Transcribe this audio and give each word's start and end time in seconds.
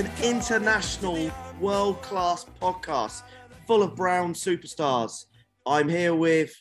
An 0.00 0.10
international, 0.22 1.30
world 1.60 2.00
class 2.00 2.46
podcast 2.58 3.22
full 3.66 3.82
of 3.82 3.96
Brown 3.96 4.32
superstars. 4.32 5.26
I'm 5.66 5.90
here 5.90 6.14
with 6.14 6.54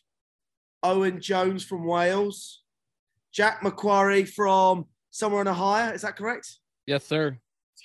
Owain 0.83 1.21
Jones 1.21 1.63
from 1.63 1.85
Wales, 1.85 2.63
Jack 3.31 3.61
McCurry 3.61 4.27
from 4.27 4.87
somewhere 5.09 5.39
in 5.39 5.47
Ohio. 5.47 5.93
Is 5.93 6.01
that 6.01 6.17
correct? 6.17 6.59
Yes, 6.85 7.05
sir. 7.05 7.37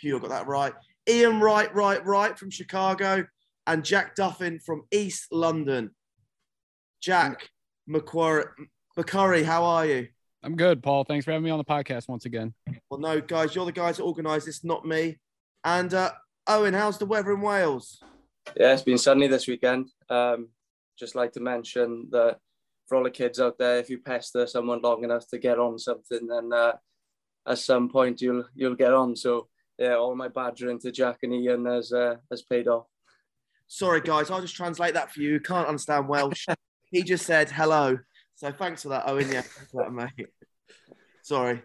You 0.02 0.18
got 0.18 0.30
that 0.30 0.48
right. 0.48 0.72
Ian 1.08 1.38
Wright, 1.38 1.72
right, 1.72 2.04
right 2.04 2.36
from 2.36 2.50
Chicago, 2.50 3.24
and 3.68 3.84
Jack 3.84 4.16
Duffin 4.16 4.60
from 4.60 4.82
East 4.90 5.28
London. 5.30 5.92
Jack 7.00 7.48
McCurry, 7.88 8.46
McCurry, 8.98 9.44
how 9.44 9.62
are 9.62 9.86
you? 9.86 10.08
I'm 10.42 10.56
good, 10.56 10.82
Paul. 10.82 11.04
Thanks 11.04 11.24
for 11.24 11.30
having 11.30 11.44
me 11.44 11.52
on 11.52 11.58
the 11.58 11.64
podcast 11.64 12.08
once 12.08 12.24
again. 12.24 12.54
Well, 12.90 12.98
no, 12.98 13.20
guys, 13.20 13.54
you're 13.54 13.66
the 13.66 13.70
guys 13.70 13.98
that 13.98 14.02
organised 14.02 14.46
this, 14.46 14.64
not 14.64 14.84
me. 14.84 15.16
And 15.64 15.92
uh, 15.94 16.12
Owain, 16.46 16.74
how's 16.74 16.98
the 16.98 17.06
weather 17.06 17.32
in 17.32 17.40
Wales? 17.40 18.02
Yeah, 18.56 18.74
it's 18.74 18.82
been 18.82 18.98
sunny 18.98 19.26
this 19.26 19.48
weekend. 19.48 19.90
Um, 20.10 20.48
just 20.98 21.14
like 21.14 21.32
to 21.32 21.40
mention 21.40 22.08
that 22.10 22.38
for 22.86 22.96
all 22.96 23.04
the 23.04 23.10
kids 23.10 23.40
out 23.40 23.58
there, 23.58 23.78
if 23.78 23.88
you 23.88 23.98
pester 23.98 24.46
someone 24.46 24.82
long 24.82 25.04
enough 25.04 25.26
to 25.28 25.38
get 25.38 25.58
on 25.58 25.78
something, 25.78 26.26
then 26.26 26.52
uh, 26.52 26.72
at 27.48 27.58
some 27.58 27.88
point 27.88 28.20
you'll 28.20 28.44
you'll 28.54 28.74
get 28.74 28.92
on. 28.92 29.16
So 29.16 29.48
yeah, 29.78 29.94
all 29.94 30.14
my 30.14 30.28
badgering 30.28 30.78
to 30.80 30.92
Jack 30.92 31.18
and 31.22 31.32
Ian 31.32 31.64
has 31.64 31.92
uh, 31.92 32.16
has 32.30 32.42
paid 32.42 32.68
off. 32.68 32.86
Sorry, 33.66 34.02
guys, 34.02 34.30
I'll 34.30 34.42
just 34.42 34.54
translate 34.54 34.94
that 34.94 35.10
for 35.10 35.20
you. 35.20 35.40
Can't 35.40 35.66
understand 35.66 36.08
Welsh. 36.08 36.46
he 36.90 37.02
just 37.02 37.24
said 37.24 37.50
hello. 37.50 37.98
So 38.34 38.52
thanks 38.52 38.82
for 38.82 38.90
that, 38.90 39.08
Owain. 39.08 39.32
Yeah, 39.32 39.42
that, 39.72 39.92
mate. 39.92 40.28
Sorry. 41.22 41.62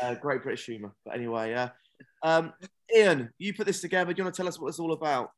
Uh, 0.00 0.14
great 0.14 0.42
British 0.42 0.64
humour. 0.64 0.94
But 1.04 1.16
anyway, 1.16 1.52
uh, 1.52 1.68
um, 2.22 2.54
Ian, 2.96 3.30
you 3.38 3.54
put 3.54 3.66
this 3.66 3.80
together. 3.80 4.12
Do 4.12 4.18
you 4.18 4.24
want 4.24 4.34
to 4.34 4.42
tell 4.42 4.48
us 4.48 4.58
what 4.58 4.68
it's 4.68 4.78
all 4.78 4.92
about? 4.92 5.30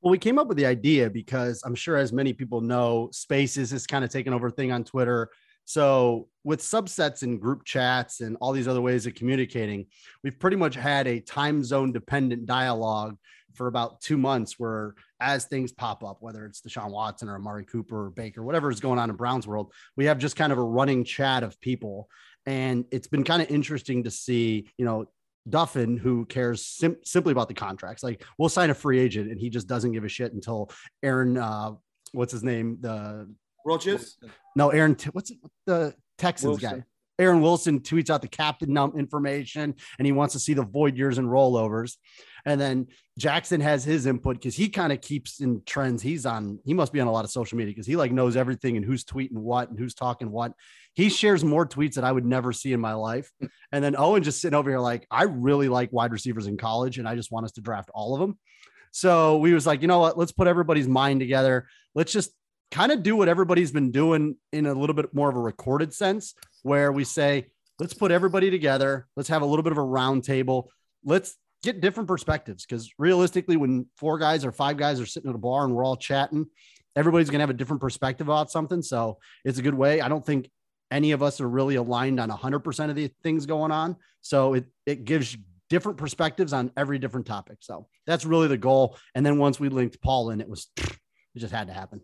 Well, 0.00 0.12
we 0.12 0.18
came 0.18 0.38
up 0.38 0.46
with 0.46 0.56
the 0.56 0.66
idea 0.66 1.10
because 1.10 1.60
I'm 1.64 1.74
sure, 1.74 1.96
as 1.96 2.12
many 2.12 2.32
people 2.32 2.60
know, 2.60 3.08
Spaces 3.12 3.70
has 3.72 3.86
kind 3.86 4.04
of 4.04 4.10
taken 4.10 4.32
over 4.32 4.50
thing 4.50 4.70
on 4.70 4.84
Twitter. 4.84 5.28
So, 5.64 6.28
with 6.44 6.60
subsets 6.60 7.22
and 7.22 7.40
group 7.40 7.64
chats 7.64 8.20
and 8.20 8.36
all 8.40 8.52
these 8.52 8.68
other 8.68 8.80
ways 8.80 9.06
of 9.06 9.14
communicating, 9.14 9.86
we've 10.22 10.38
pretty 10.38 10.56
much 10.56 10.76
had 10.76 11.06
a 11.06 11.20
time 11.20 11.62
zone 11.64 11.92
dependent 11.92 12.46
dialogue 12.46 13.18
for 13.54 13.66
about 13.66 14.00
two 14.00 14.16
months 14.16 14.54
where, 14.58 14.94
as 15.20 15.46
things 15.46 15.72
pop 15.72 16.04
up, 16.04 16.18
whether 16.20 16.46
it's 16.46 16.62
Deshaun 16.62 16.90
Watson 16.90 17.28
or 17.28 17.34
Amari 17.34 17.64
Cooper 17.64 18.06
or 18.06 18.10
Baker, 18.10 18.42
whatever 18.44 18.70
is 18.70 18.80
going 18.80 19.00
on 19.00 19.10
in 19.10 19.16
Brown's 19.16 19.48
world, 19.48 19.72
we 19.96 20.04
have 20.04 20.18
just 20.18 20.36
kind 20.36 20.52
of 20.52 20.58
a 20.58 20.64
running 20.64 21.04
chat 21.04 21.42
of 21.42 21.60
people. 21.60 22.08
And 22.46 22.84
it's 22.92 23.08
been 23.08 23.24
kind 23.24 23.42
of 23.42 23.50
interesting 23.50 24.04
to 24.04 24.10
see, 24.10 24.70
you 24.78 24.84
know, 24.84 25.06
Duffin, 25.48 25.98
who 25.98 26.24
cares 26.26 26.64
sim- 26.64 26.96
simply 27.04 27.32
about 27.32 27.48
the 27.48 27.54
contracts. 27.54 28.02
Like 28.02 28.24
we'll 28.38 28.48
sign 28.48 28.70
a 28.70 28.74
free 28.74 28.98
agent, 28.98 29.30
and 29.30 29.40
he 29.40 29.50
just 29.50 29.66
doesn't 29.66 29.92
give 29.92 30.04
a 30.04 30.08
shit 30.08 30.32
until 30.32 30.70
Aaron, 31.02 31.36
uh, 31.36 31.72
what's 32.12 32.32
his 32.32 32.42
name? 32.44 32.78
The 32.80 33.28
Rodgers? 33.64 34.18
no, 34.56 34.70
Aaron. 34.70 34.94
T- 34.94 35.10
what's 35.12 35.30
it, 35.30 35.38
the 35.66 35.94
Texans 36.16 36.58
guy? 36.58 36.84
Aaron 37.18 37.40
Wilson 37.40 37.80
tweets 37.80 38.10
out 38.10 38.22
the 38.22 38.28
captain 38.28 38.72
num 38.72 38.96
information, 38.96 39.74
and 39.98 40.06
he 40.06 40.12
wants 40.12 40.34
to 40.34 40.38
see 40.38 40.54
the 40.54 40.62
void 40.64 40.96
years 40.96 41.18
and 41.18 41.28
rollovers. 41.28 41.96
And 42.44 42.60
then 42.60 42.86
Jackson 43.18 43.60
has 43.60 43.84
his 43.84 44.06
input 44.06 44.36
because 44.36 44.54
he 44.54 44.68
kind 44.68 44.92
of 44.92 45.00
keeps 45.00 45.40
in 45.40 45.62
trends. 45.66 46.02
He's 46.02 46.24
on. 46.24 46.60
He 46.64 46.72
must 46.72 46.92
be 46.92 47.00
on 47.00 47.08
a 47.08 47.12
lot 47.12 47.24
of 47.24 47.30
social 47.30 47.58
media 47.58 47.72
because 47.72 47.86
he 47.86 47.96
like 47.96 48.12
knows 48.12 48.36
everything 48.36 48.76
and 48.76 48.86
who's 48.86 49.04
tweeting 49.04 49.32
what 49.32 49.68
and 49.68 49.78
who's 49.78 49.94
talking 49.94 50.30
what. 50.30 50.52
He 50.94 51.10
shares 51.10 51.44
more 51.44 51.66
tweets 51.66 51.94
that 51.94 52.04
I 52.04 52.12
would 52.12 52.24
never 52.24 52.52
see 52.52 52.72
in 52.72 52.80
my 52.80 52.94
life. 52.94 53.30
And 53.70 53.84
then 53.84 53.96
Owain 53.96 54.22
just 54.22 54.40
sitting 54.40 54.56
over 54.56 54.70
here 54.70 54.78
like, 54.78 55.06
I 55.10 55.24
really 55.24 55.68
like 55.68 55.92
wide 55.92 56.10
receivers 56.10 56.46
in 56.46 56.56
college, 56.56 56.96
and 56.96 57.06
I 57.06 57.14
just 57.14 57.30
want 57.30 57.44
us 57.44 57.52
to 57.52 57.60
draft 57.60 57.90
all 57.92 58.14
of 58.14 58.20
them. 58.20 58.38
So 58.92 59.36
we 59.36 59.52
was 59.52 59.66
like, 59.66 59.82
you 59.82 59.88
know 59.88 59.98
what? 59.98 60.16
Let's 60.16 60.32
put 60.32 60.46
everybody's 60.46 60.88
mind 60.88 61.20
together. 61.20 61.68
Let's 61.94 62.12
just 62.12 62.30
kind 62.70 62.92
of 62.92 63.02
do 63.02 63.16
what 63.16 63.28
everybody's 63.28 63.72
been 63.72 63.90
doing 63.90 64.36
in 64.52 64.66
a 64.66 64.74
little 64.74 64.94
bit 64.94 65.14
more 65.14 65.28
of 65.28 65.36
a 65.36 65.40
recorded 65.40 65.92
sense, 65.94 66.34
where 66.62 66.92
we 66.92 67.04
say, 67.04 67.46
let's 67.78 67.94
put 67.94 68.10
everybody 68.10 68.50
together. 68.50 69.06
Let's 69.16 69.28
have 69.28 69.42
a 69.42 69.46
little 69.46 69.62
bit 69.62 69.72
of 69.72 69.78
a 69.78 69.82
round 69.82 70.24
table. 70.24 70.70
Let's 71.04 71.36
get 71.62 71.80
different 71.80 72.08
perspectives. 72.08 72.66
Because 72.66 72.92
realistically, 72.98 73.56
when 73.56 73.86
four 73.96 74.18
guys 74.18 74.44
or 74.44 74.52
five 74.52 74.76
guys 74.76 75.00
are 75.00 75.06
sitting 75.06 75.30
at 75.30 75.34
a 75.34 75.38
bar 75.38 75.64
and 75.64 75.74
we're 75.74 75.84
all 75.84 75.96
chatting, 75.96 76.46
everybody's 76.96 77.30
going 77.30 77.38
to 77.38 77.42
have 77.42 77.50
a 77.50 77.54
different 77.54 77.80
perspective 77.80 78.28
about 78.28 78.50
something. 78.50 78.82
So 78.82 79.18
it's 79.44 79.58
a 79.58 79.62
good 79.62 79.74
way. 79.74 80.00
I 80.00 80.08
don't 80.08 80.24
think 80.24 80.50
any 80.90 81.12
of 81.12 81.22
us 81.22 81.40
are 81.40 81.48
really 81.48 81.76
aligned 81.76 82.18
on 82.18 82.30
100% 82.30 82.90
of 82.90 82.96
the 82.96 83.10
things 83.22 83.46
going 83.46 83.70
on. 83.70 83.96
So 84.20 84.54
it, 84.54 84.64
it 84.86 85.04
gives 85.04 85.36
different 85.68 85.98
perspectives 85.98 86.52
on 86.52 86.72
every 86.76 86.98
different 86.98 87.26
topic. 87.26 87.58
So 87.60 87.86
that's 88.06 88.24
really 88.24 88.48
the 88.48 88.56
goal. 88.56 88.96
And 89.14 89.24
then 89.24 89.38
once 89.38 89.60
we 89.60 89.68
linked 89.68 90.00
Paul 90.00 90.30
in, 90.30 90.40
it 90.40 90.48
was, 90.48 90.68
it 90.78 91.38
just 91.38 91.52
had 91.52 91.68
to 91.68 91.74
happen. 91.74 92.00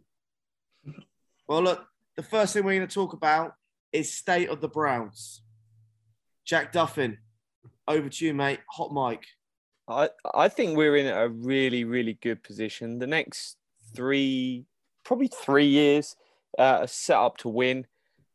Well, 1.46 1.62
look, 1.62 1.86
the 2.16 2.22
first 2.22 2.52
thing 2.54 2.64
we're 2.64 2.76
going 2.76 2.88
to 2.88 2.94
talk 2.94 3.12
about 3.12 3.54
is 3.92 4.12
state 4.12 4.48
of 4.48 4.60
the 4.60 4.68
Browns. 4.68 5.42
Jack 6.44 6.72
Duffin, 6.72 7.18
over 7.86 8.08
to 8.08 8.24
you, 8.24 8.34
mate. 8.34 8.60
Hot 8.70 8.92
mic. 8.92 9.24
I 9.88 10.08
I 10.34 10.48
think 10.48 10.76
we're 10.76 10.96
in 10.96 11.06
a 11.06 11.28
really 11.28 11.84
really 11.84 12.14
good 12.22 12.42
position. 12.42 12.98
The 12.98 13.06
next 13.06 13.56
three, 13.94 14.64
probably 15.04 15.28
three 15.28 15.66
years, 15.66 16.16
uh, 16.58 16.80
are 16.80 16.86
set 16.86 17.16
up 17.16 17.36
to 17.38 17.48
win. 17.48 17.86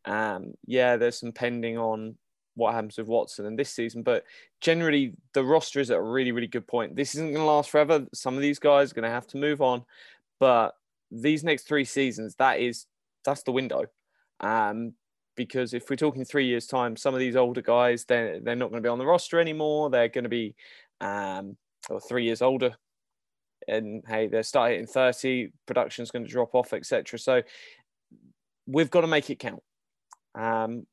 Um, 0.06 0.53
yeah, 0.66 0.98
there's 0.98 1.19
some 1.19 1.31
pending 1.31 1.78
on 1.78 2.16
what 2.56 2.74
happens 2.74 2.98
with 2.98 3.08
Watson 3.08 3.46
and 3.46 3.58
this 3.58 3.72
season, 3.72 4.03
but 4.03 4.25
generally 4.62 5.14
the 5.34 5.44
roster 5.44 5.80
is 5.80 5.90
at 5.92 5.98
a 5.98 6.02
really 6.02 6.31
really 6.31 6.48
good 6.48 6.68
point. 6.68 6.96
This 6.96 7.16
isn't 7.16 7.34
going 7.34 7.40
to 7.40 7.44
last 7.44 7.69
forever. 7.72 8.06
Some 8.14 8.36
of 8.36 8.42
these 8.42 8.59
guys 8.59 8.92
are 8.92 8.96
going 8.96 9.03
to 9.03 9.09
have 9.09 9.28
to 9.28 9.38
move 9.38 9.62
on, 9.62 9.84
but 10.40 10.75
these 11.12 11.44
next 11.44 11.68
three 11.68 11.86
seasons, 11.86 12.36
that 12.36 12.59
is 12.59 12.86
that's 13.29 13.44
the 13.44 13.51
window. 13.51 13.85
Um, 14.40 14.94
because 15.35 15.73
if 15.73 15.90
we're 15.90 15.95
talking 15.95 16.25
three 16.25 16.47
years 16.47 16.67
time, 16.67 16.97
some 16.97 17.13
of 17.13 17.19
these 17.19 17.35
older 17.35 17.62
guys 17.62 18.03
they're 18.06 18.40
they're 18.41 18.56
not 18.56 18.72
going 18.72 18.81
to 18.81 18.85
be 18.85 18.91
on 18.91 19.00
the 19.00 19.06
roster 19.06 19.40
anymore. 19.40 19.90
They're 19.90 20.09
going 20.09 20.25
to 20.25 20.29
be 20.29 20.56
um, 21.00 21.56
or 21.89 22.01
three 22.01 22.25
years 22.25 22.41
older, 22.41 22.75
and 23.68 24.03
hey, 24.07 24.28
they're 24.28 24.44
starting 24.44 24.81
at 24.81 24.89
30, 24.89 25.51
production's 25.66 26.12
going 26.12 26.25
to 26.25 26.31
drop 26.31 26.56
off, 26.56 26.73
etc. 26.73 27.18
So 27.19 27.41
we've 28.68 28.89
got 28.89 29.01
to 29.01 29.07
make 29.07 29.29
it 29.29 29.39
count. 29.39 29.63
Um, 30.35 30.85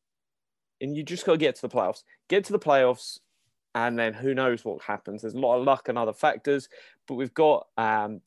and 0.81 0.97
you 0.97 1.03
just 1.03 1.27
got 1.27 1.33
to 1.33 1.39
get 1.39 1.57
to 1.57 1.63
the 1.63 1.69
playoffs. 1.69 2.03
Get 2.29 2.45
to 2.45 2.53
the 2.53 2.59
playoffs, 2.59 3.19
and 3.75 3.99
then 3.99 4.15
who 4.15 4.35
knows 4.35 4.65
what 4.65 4.83
happens. 4.83 5.23
There's 5.23 5.35
a 5.35 5.39
lot 5.39 5.59
of 5.59 5.65
luck 5.65 5.89
and 5.89 5.99
other 5.99 6.13
factors, 6.13 6.69
but 7.09 7.15
we've 7.15 7.35
got 7.35 7.67
um, 7.77 8.21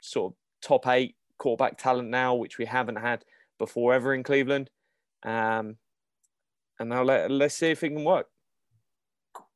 sort 0.00 0.32
of 0.32 0.36
top 0.62 0.86
eight 0.86 1.15
quarterback 1.38 1.78
talent 1.78 2.08
now, 2.08 2.34
which 2.34 2.58
we 2.58 2.64
haven't 2.64 2.96
had 2.96 3.24
before 3.58 3.94
ever 3.94 4.14
in 4.14 4.22
Cleveland. 4.22 4.70
Um, 5.22 5.76
and 6.78 6.88
now 6.88 7.02
let, 7.02 7.30
let's 7.30 7.54
see 7.54 7.70
if 7.70 7.82
it 7.82 7.90
can 7.90 8.04
work. 8.04 8.28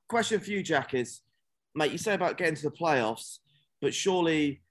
Question 0.08 0.40
for 0.40 0.50
you, 0.50 0.62
Jack, 0.62 0.94
is, 0.94 1.20
mate, 1.74 1.92
you 1.92 1.98
say 1.98 2.14
about 2.14 2.38
getting 2.38 2.56
to 2.56 2.62
the 2.62 2.70
playoffs, 2.70 3.38
but 3.80 3.94
surely 3.94 4.62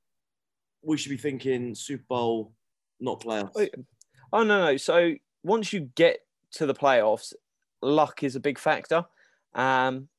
we 0.81 0.97
should 0.97 1.11
be 1.11 1.17
thinking 1.17 1.75
Super 1.75 2.03
Bowl, 2.09 2.53
not 2.99 3.21
playoffs. 3.21 3.51
Oh, 3.55 3.83
Oh 4.31 4.43
no, 4.43 4.65
no. 4.65 4.77
So 4.77 5.15
once 5.43 5.73
you 5.73 5.89
get 5.95 6.19
to 6.53 6.65
the 6.65 6.73
playoffs, 6.73 7.33
luck 7.81 8.23
is 8.23 8.35
a 8.35 8.39
big 8.39 8.59
factor. 8.59 9.05
Um, 9.53 10.09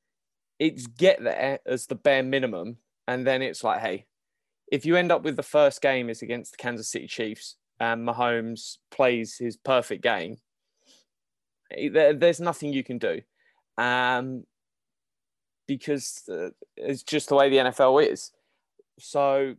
it's 0.58 0.86
get 0.86 1.22
there 1.22 1.60
as 1.64 1.86
the 1.86 1.94
bare 1.94 2.22
minimum, 2.22 2.76
and 3.06 3.26
then 3.26 3.43
it's 3.43 3.64
like, 3.64 3.81
hey, 3.81 4.06
if 4.70 4.87
you 4.87 4.96
end 4.96 5.11
up 5.11 5.22
with 5.22 5.37
the 5.37 5.43
first 5.43 5.82
game 5.82 6.08
is 6.08 6.22
against 6.22 6.52
the 6.52 6.56
Kansas 6.56 6.88
City 6.88 7.06
Chiefs, 7.06 7.56
and 7.78 8.06
Mahomes 8.06 8.76
plays 8.90 9.37
his 9.38 9.56
perfect 9.56 10.02
game, 10.02 10.37
eh, 11.72 11.88
there, 11.93 12.14
there's 12.14 12.40
nothing 12.40 12.72
you 12.72 12.84
can 12.84 12.99
do, 12.99 13.20
um, 13.78 14.44
because 15.67 16.22
uh, 16.31 16.50
it's 16.76 17.02
just 17.02 17.28
the 17.28 17.34
way 17.34 17.49
the 17.49 17.56
NFL 17.56 18.06
is. 18.06 18.31
So 18.99 19.56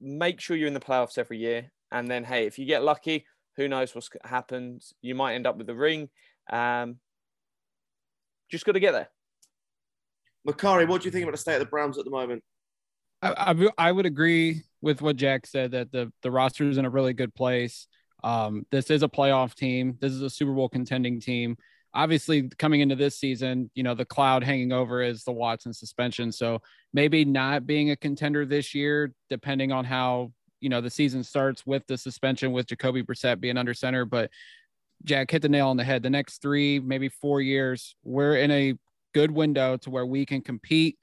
make 0.00 0.40
sure 0.40 0.56
you're 0.56 0.68
in 0.68 0.74
the 0.74 0.80
playoffs 0.80 1.18
every 1.18 1.38
year, 1.38 1.70
and 1.90 2.10
then 2.10 2.24
hey, 2.24 2.46
if 2.46 2.58
you 2.58 2.66
get 2.66 2.82
lucky, 2.82 3.24
who 3.56 3.66
knows 3.66 3.94
what's 3.94 4.10
happened? 4.24 4.82
You 5.00 5.14
might 5.14 5.34
end 5.34 5.46
up 5.46 5.56
with 5.56 5.66
the 5.66 5.74
ring. 5.74 6.10
Um, 6.50 6.96
just 8.50 8.64
got 8.64 8.72
to 8.72 8.80
get 8.80 8.92
there. 8.92 9.08
McCurry, 10.46 10.88
what 10.88 11.02
do 11.02 11.06
you 11.06 11.10
think 11.10 11.24
about 11.24 11.32
the 11.32 11.38
state 11.38 11.54
of 11.54 11.60
the 11.60 11.66
Browns 11.66 11.98
at 11.98 12.04
the 12.04 12.10
moment? 12.10 12.42
I, 13.22 13.52
I, 13.52 13.88
I 13.88 13.92
would 13.92 14.06
agree 14.06 14.62
with 14.80 15.02
what 15.02 15.16
Jack 15.16 15.46
said 15.46 15.72
that 15.72 15.90
the 15.92 16.12
the 16.22 16.30
roster 16.30 16.68
is 16.68 16.78
in 16.78 16.84
a 16.84 16.90
really 16.90 17.12
good 17.12 17.34
place. 17.34 17.86
Um, 18.24 18.66
this 18.70 18.90
is 18.90 19.02
a 19.02 19.08
playoff 19.08 19.54
team. 19.54 19.96
This 20.00 20.12
is 20.12 20.22
a 20.22 20.30
Super 20.30 20.52
Bowl 20.52 20.68
contending 20.68 21.20
team. 21.20 21.56
Obviously, 21.94 22.48
coming 22.58 22.80
into 22.80 22.96
this 22.96 23.16
season, 23.18 23.70
you 23.74 23.82
know 23.82 23.94
the 23.94 24.04
cloud 24.04 24.44
hanging 24.44 24.72
over 24.72 25.02
is 25.02 25.24
the 25.24 25.32
Watson 25.32 25.72
suspension. 25.72 26.30
So 26.32 26.60
maybe 26.92 27.24
not 27.24 27.66
being 27.66 27.90
a 27.90 27.96
contender 27.96 28.44
this 28.44 28.74
year, 28.74 29.12
depending 29.30 29.72
on 29.72 29.84
how 29.84 30.32
you 30.60 30.68
know 30.68 30.80
the 30.80 30.90
season 30.90 31.24
starts 31.24 31.66
with 31.66 31.86
the 31.86 31.98
suspension 31.98 32.52
with 32.52 32.66
Jacoby 32.66 33.02
Brissett 33.02 33.40
being 33.40 33.56
under 33.56 33.74
center. 33.74 34.04
But 34.04 34.30
Jack 35.04 35.30
hit 35.30 35.42
the 35.42 35.48
nail 35.48 35.68
on 35.68 35.76
the 35.76 35.84
head. 35.84 36.02
The 36.02 36.10
next 36.10 36.42
three, 36.42 36.80
maybe 36.80 37.08
four 37.08 37.40
years, 37.40 37.94
we're 38.04 38.36
in 38.36 38.50
a 38.50 38.74
good 39.14 39.30
window 39.30 39.76
to 39.78 39.90
where 39.90 40.06
we 40.06 40.26
can 40.26 40.42
compete 40.42 40.98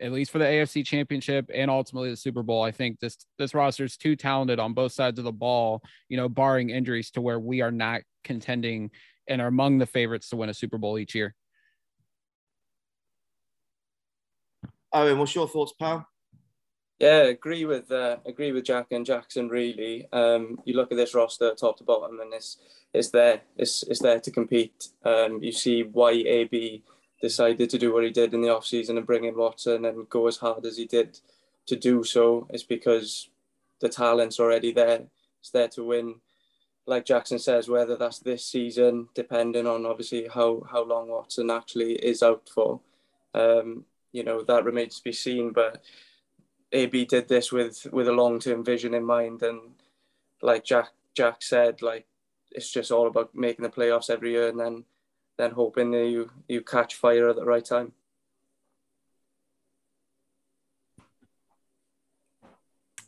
at 0.00 0.12
least 0.12 0.30
for 0.30 0.38
the 0.38 0.44
AFC 0.44 0.84
championship 0.84 1.50
and 1.52 1.70
ultimately 1.70 2.10
the 2.10 2.16
Super 2.16 2.42
Bowl. 2.42 2.62
I 2.62 2.70
think 2.70 3.00
this 3.00 3.16
this 3.38 3.54
roster 3.54 3.84
is 3.84 3.96
too 3.96 4.16
talented 4.16 4.58
on 4.58 4.74
both 4.74 4.92
sides 4.92 5.18
of 5.18 5.24
the 5.24 5.32
ball, 5.32 5.82
you 6.08 6.16
know, 6.16 6.28
barring 6.28 6.70
injuries 6.70 7.10
to 7.12 7.20
where 7.20 7.40
we 7.40 7.62
are 7.62 7.72
not 7.72 8.02
contending 8.24 8.90
and 9.28 9.40
are 9.40 9.48
among 9.48 9.78
the 9.78 9.86
favorites 9.86 10.28
to 10.30 10.36
win 10.36 10.50
a 10.50 10.54
Super 10.54 10.78
Bowl 10.78 10.98
each 10.98 11.14
year. 11.14 11.34
Owain, 14.92 15.18
what's 15.18 15.34
your 15.34 15.48
thoughts, 15.48 15.72
pal? 15.78 16.06
Yeah, 16.98 17.24
agree 17.24 17.66
with 17.66 17.90
uh, 17.92 18.16
agree 18.24 18.52
with 18.52 18.64
Jack 18.64 18.86
and 18.90 19.04
Jackson. 19.04 19.48
Really, 19.48 20.08
um, 20.12 20.58
you 20.64 20.74
look 20.74 20.90
at 20.90 20.96
this 20.96 21.14
roster 21.14 21.54
top 21.54 21.76
to 21.78 21.84
bottom, 21.84 22.20
and 22.20 22.32
it's 22.32 22.56
it's 22.94 23.10
there. 23.10 23.42
It's 23.58 23.82
it's 23.82 24.00
there 24.00 24.20
to 24.20 24.30
compete. 24.30 24.88
Um, 25.04 25.42
you 25.42 25.52
see 25.52 25.82
why 25.82 26.12
AB 26.12 26.82
decided 27.20 27.70
to 27.70 27.78
do 27.78 27.92
what 27.92 28.04
he 28.04 28.10
did 28.10 28.34
in 28.34 28.42
the 28.42 28.54
off 28.54 28.66
season 28.66 28.96
and 28.96 29.06
bring 29.06 29.24
in 29.24 29.36
Watson 29.36 29.84
and 29.84 30.08
go 30.08 30.26
as 30.26 30.36
hard 30.38 30.64
as 30.66 30.76
he 30.76 30.84
did 30.84 31.18
to 31.66 31.76
do 31.76 32.04
so. 32.04 32.46
Is 32.50 32.62
because 32.62 33.28
the 33.80 33.88
talent's 33.88 34.40
already 34.40 34.72
there. 34.72 35.02
It's 35.40 35.50
there 35.50 35.68
to 35.68 35.84
win. 35.84 36.16
Like 36.86 37.04
Jackson 37.04 37.38
says, 37.38 37.68
whether 37.68 37.96
that's 37.96 38.20
this 38.20 38.44
season, 38.44 39.08
depending 39.14 39.66
on 39.66 39.86
obviously 39.86 40.28
how 40.32 40.66
how 40.70 40.84
long 40.84 41.08
Watson 41.08 41.50
actually 41.50 41.94
is 41.94 42.22
out 42.22 42.48
for, 42.48 42.80
um, 43.34 43.84
you 44.12 44.22
know 44.22 44.42
that 44.42 44.64
remains 44.64 44.98
to 44.98 45.04
be 45.04 45.12
seen. 45.12 45.50
But 45.52 45.82
AB 46.72 47.06
did 47.06 47.28
this 47.28 47.50
with 47.50 47.86
with 47.92 48.08
a 48.08 48.12
long 48.12 48.38
term 48.38 48.64
vision 48.64 48.94
in 48.94 49.04
mind, 49.04 49.42
and 49.42 49.60
like 50.42 50.64
Jack 50.64 50.90
Jack 51.14 51.42
said, 51.42 51.82
like 51.82 52.06
it's 52.52 52.70
just 52.70 52.92
all 52.92 53.06
about 53.08 53.34
making 53.34 53.64
the 53.64 53.68
playoffs 53.70 54.10
every 54.10 54.32
year, 54.32 54.48
and 54.48 54.60
then 54.60 54.84
then 55.38 55.50
hoping 55.50 55.90
that 55.92 56.06
you 56.06 56.30
you 56.48 56.62
catch 56.62 56.94
fire 56.94 57.28
at 57.28 57.36
the 57.36 57.44
right 57.44 57.64
time. 57.64 57.92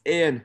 Ian, 0.06 0.44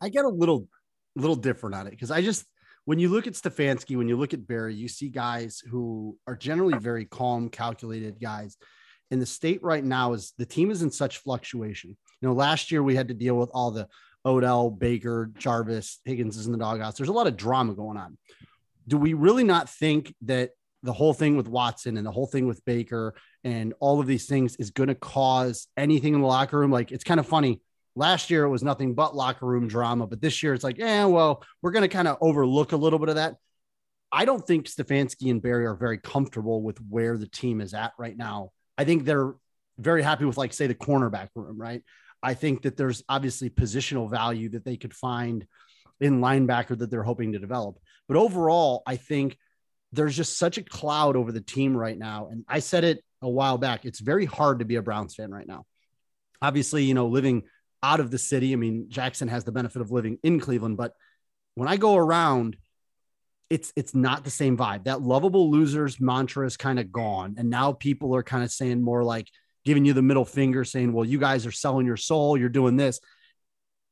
I 0.00 0.08
get 0.08 0.24
a 0.24 0.28
little 0.28 0.68
little 1.14 1.36
different 1.36 1.74
on 1.74 1.86
it 1.86 1.90
because 1.90 2.10
I 2.10 2.22
just 2.22 2.44
when 2.84 2.98
you 2.98 3.10
look 3.10 3.26
at 3.26 3.34
Stefanski, 3.34 3.96
when 3.96 4.08
you 4.08 4.16
look 4.16 4.32
at 4.32 4.46
Barry, 4.46 4.74
you 4.74 4.88
see 4.88 5.08
guys 5.08 5.62
who 5.70 6.16
are 6.26 6.34
generally 6.34 6.78
very 6.78 7.04
calm, 7.04 7.50
calculated 7.50 8.18
guys. 8.20 8.56
And 9.10 9.20
the 9.20 9.26
state 9.26 9.62
right 9.62 9.84
now 9.84 10.14
is 10.14 10.32
the 10.38 10.46
team 10.46 10.70
is 10.70 10.82
in 10.82 10.90
such 10.90 11.18
fluctuation. 11.18 11.90
You 12.20 12.28
know, 12.28 12.34
last 12.34 12.70
year 12.70 12.82
we 12.82 12.94
had 12.94 13.08
to 13.08 13.14
deal 13.14 13.36
with 13.36 13.50
all 13.52 13.70
the 13.70 13.88
Odell, 14.24 14.70
Baker, 14.70 15.30
Jarvis, 15.36 16.00
Higgins 16.04 16.36
is 16.36 16.46
in 16.46 16.52
the 16.52 16.58
doghouse. 16.58 16.96
There's 16.96 17.08
a 17.08 17.12
lot 17.12 17.26
of 17.26 17.36
drama 17.36 17.74
going 17.74 17.98
on. 17.98 18.16
Do 18.88 18.96
we 18.96 19.14
really 19.14 19.44
not 19.44 19.70
think 19.70 20.14
that 20.22 20.50
the 20.82 20.92
whole 20.92 21.12
thing 21.12 21.36
with 21.36 21.48
Watson 21.48 21.96
and 21.96 22.06
the 22.06 22.10
whole 22.10 22.26
thing 22.26 22.46
with 22.46 22.64
Baker 22.64 23.14
and 23.44 23.74
all 23.80 24.00
of 24.00 24.06
these 24.06 24.26
things 24.26 24.56
is 24.56 24.70
going 24.70 24.88
to 24.88 24.94
cause 24.94 25.68
anything 25.76 26.14
in 26.14 26.20
the 26.20 26.26
locker 26.26 26.58
room? 26.58 26.72
Like, 26.72 26.90
it's 26.90 27.04
kind 27.04 27.20
of 27.20 27.26
funny. 27.26 27.60
Last 27.94 28.30
year 28.30 28.44
it 28.44 28.48
was 28.48 28.62
nothing 28.62 28.94
but 28.94 29.14
locker 29.14 29.46
room 29.46 29.68
drama, 29.68 30.06
but 30.06 30.20
this 30.20 30.42
year 30.42 30.54
it's 30.54 30.64
like, 30.64 30.78
yeah, 30.78 31.04
well, 31.04 31.44
we're 31.62 31.72
going 31.72 31.82
to 31.82 31.88
kind 31.88 32.08
of 32.08 32.16
overlook 32.20 32.72
a 32.72 32.76
little 32.76 32.98
bit 32.98 33.08
of 33.08 33.16
that. 33.16 33.34
I 34.10 34.24
don't 34.24 34.46
think 34.46 34.66
Stefanski 34.66 35.30
and 35.30 35.42
Barry 35.42 35.66
are 35.66 35.74
very 35.74 35.98
comfortable 35.98 36.62
with 36.62 36.78
where 36.88 37.18
the 37.18 37.28
team 37.28 37.60
is 37.60 37.74
at 37.74 37.92
right 37.98 38.16
now. 38.16 38.50
I 38.78 38.84
think 38.84 39.04
they're 39.04 39.34
very 39.78 40.02
happy 40.02 40.24
with, 40.24 40.38
like, 40.38 40.52
say, 40.52 40.66
the 40.66 40.74
cornerback 40.74 41.28
room, 41.34 41.60
right? 41.60 41.82
I 42.22 42.34
think 42.34 42.62
that 42.62 42.76
there's 42.76 43.02
obviously 43.08 43.50
positional 43.50 44.10
value 44.10 44.48
that 44.50 44.64
they 44.64 44.76
could 44.76 44.94
find 44.94 45.46
in 46.00 46.20
linebacker 46.20 46.78
that 46.78 46.90
they're 46.90 47.02
hoping 47.02 47.32
to 47.32 47.38
develop. 47.38 47.78
But 48.06 48.16
overall, 48.16 48.82
I 48.86 48.96
think 48.96 49.36
there's 49.92 50.16
just 50.16 50.38
such 50.38 50.58
a 50.58 50.62
cloud 50.62 51.16
over 51.16 51.32
the 51.32 51.40
team 51.40 51.76
right 51.76 51.96
now. 51.96 52.28
And 52.30 52.44
I 52.48 52.60
said 52.60 52.84
it 52.84 53.02
a 53.22 53.28
while 53.28 53.58
back. 53.58 53.84
It's 53.84 54.00
very 54.00 54.24
hard 54.24 54.60
to 54.60 54.64
be 54.64 54.76
a 54.76 54.82
Browns 54.82 55.14
fan 55.14 55.30
right 55.30 55.46
now. 55.46 55.66
Obviously, 56.40 56.84
you 56.84 56.94
know, 56.94 57.06
living 57.06 57.44
out 57.82 58.00
of 58.00 58.10
the 58.10 58.18
city. 58.18 58.52
I 58.52 58.56
mean, 58.56 58.86
Jackson 58.88 59.28
has 59.28 59.44
the 59.44 59.52
benefit 59.52 59.82
of 59.82 59.90
living 59.90 60.18
in 60.22 60.40
Cleveland, 60.40 60.76
but 60.76 60.94
when 61.54 61.68
I 61.68 61.76
go 61.76 61.96
around, 61.96 62.56
it's 63.50 63.72
it's 63.76 63.94
not 63.94 64.24
the 64.24 64.30
same 64.30 64.56
vibe. 64.56 64.84
That 64.84 65.00
lovable 65.00 65.50
losers 65.50 66.00
mantra 66.00 66.46
is 66.46 66.56
kind 66.56 66.78
of 66.78 66.92
gone. 66.92 67.36
And 67.38 67.48
now 67.50 67.72
people 67.72 68.14
are 68.14 68.22
kind 68.22 68.44
of 68.44 68.52
saying 68.52 68.82
more 68.82 69.02
like 69.02 69.28
giving 69.64 69.84
you 69.84 69.92
the 69.92 70.02
middle 70.02 70.24
finger, 70.24 70.64
saying, 70.64 70.92
Well, 70.92 71.04
you 71.04 71.18
guys 71.18 71.46
are 71.46 71.52
selling 71.52 71.86
your 71.86 71.96
soul, 71.96 72.36
you're 72.36 72.48
doing 72.48 72.76
this. 72.76 73.00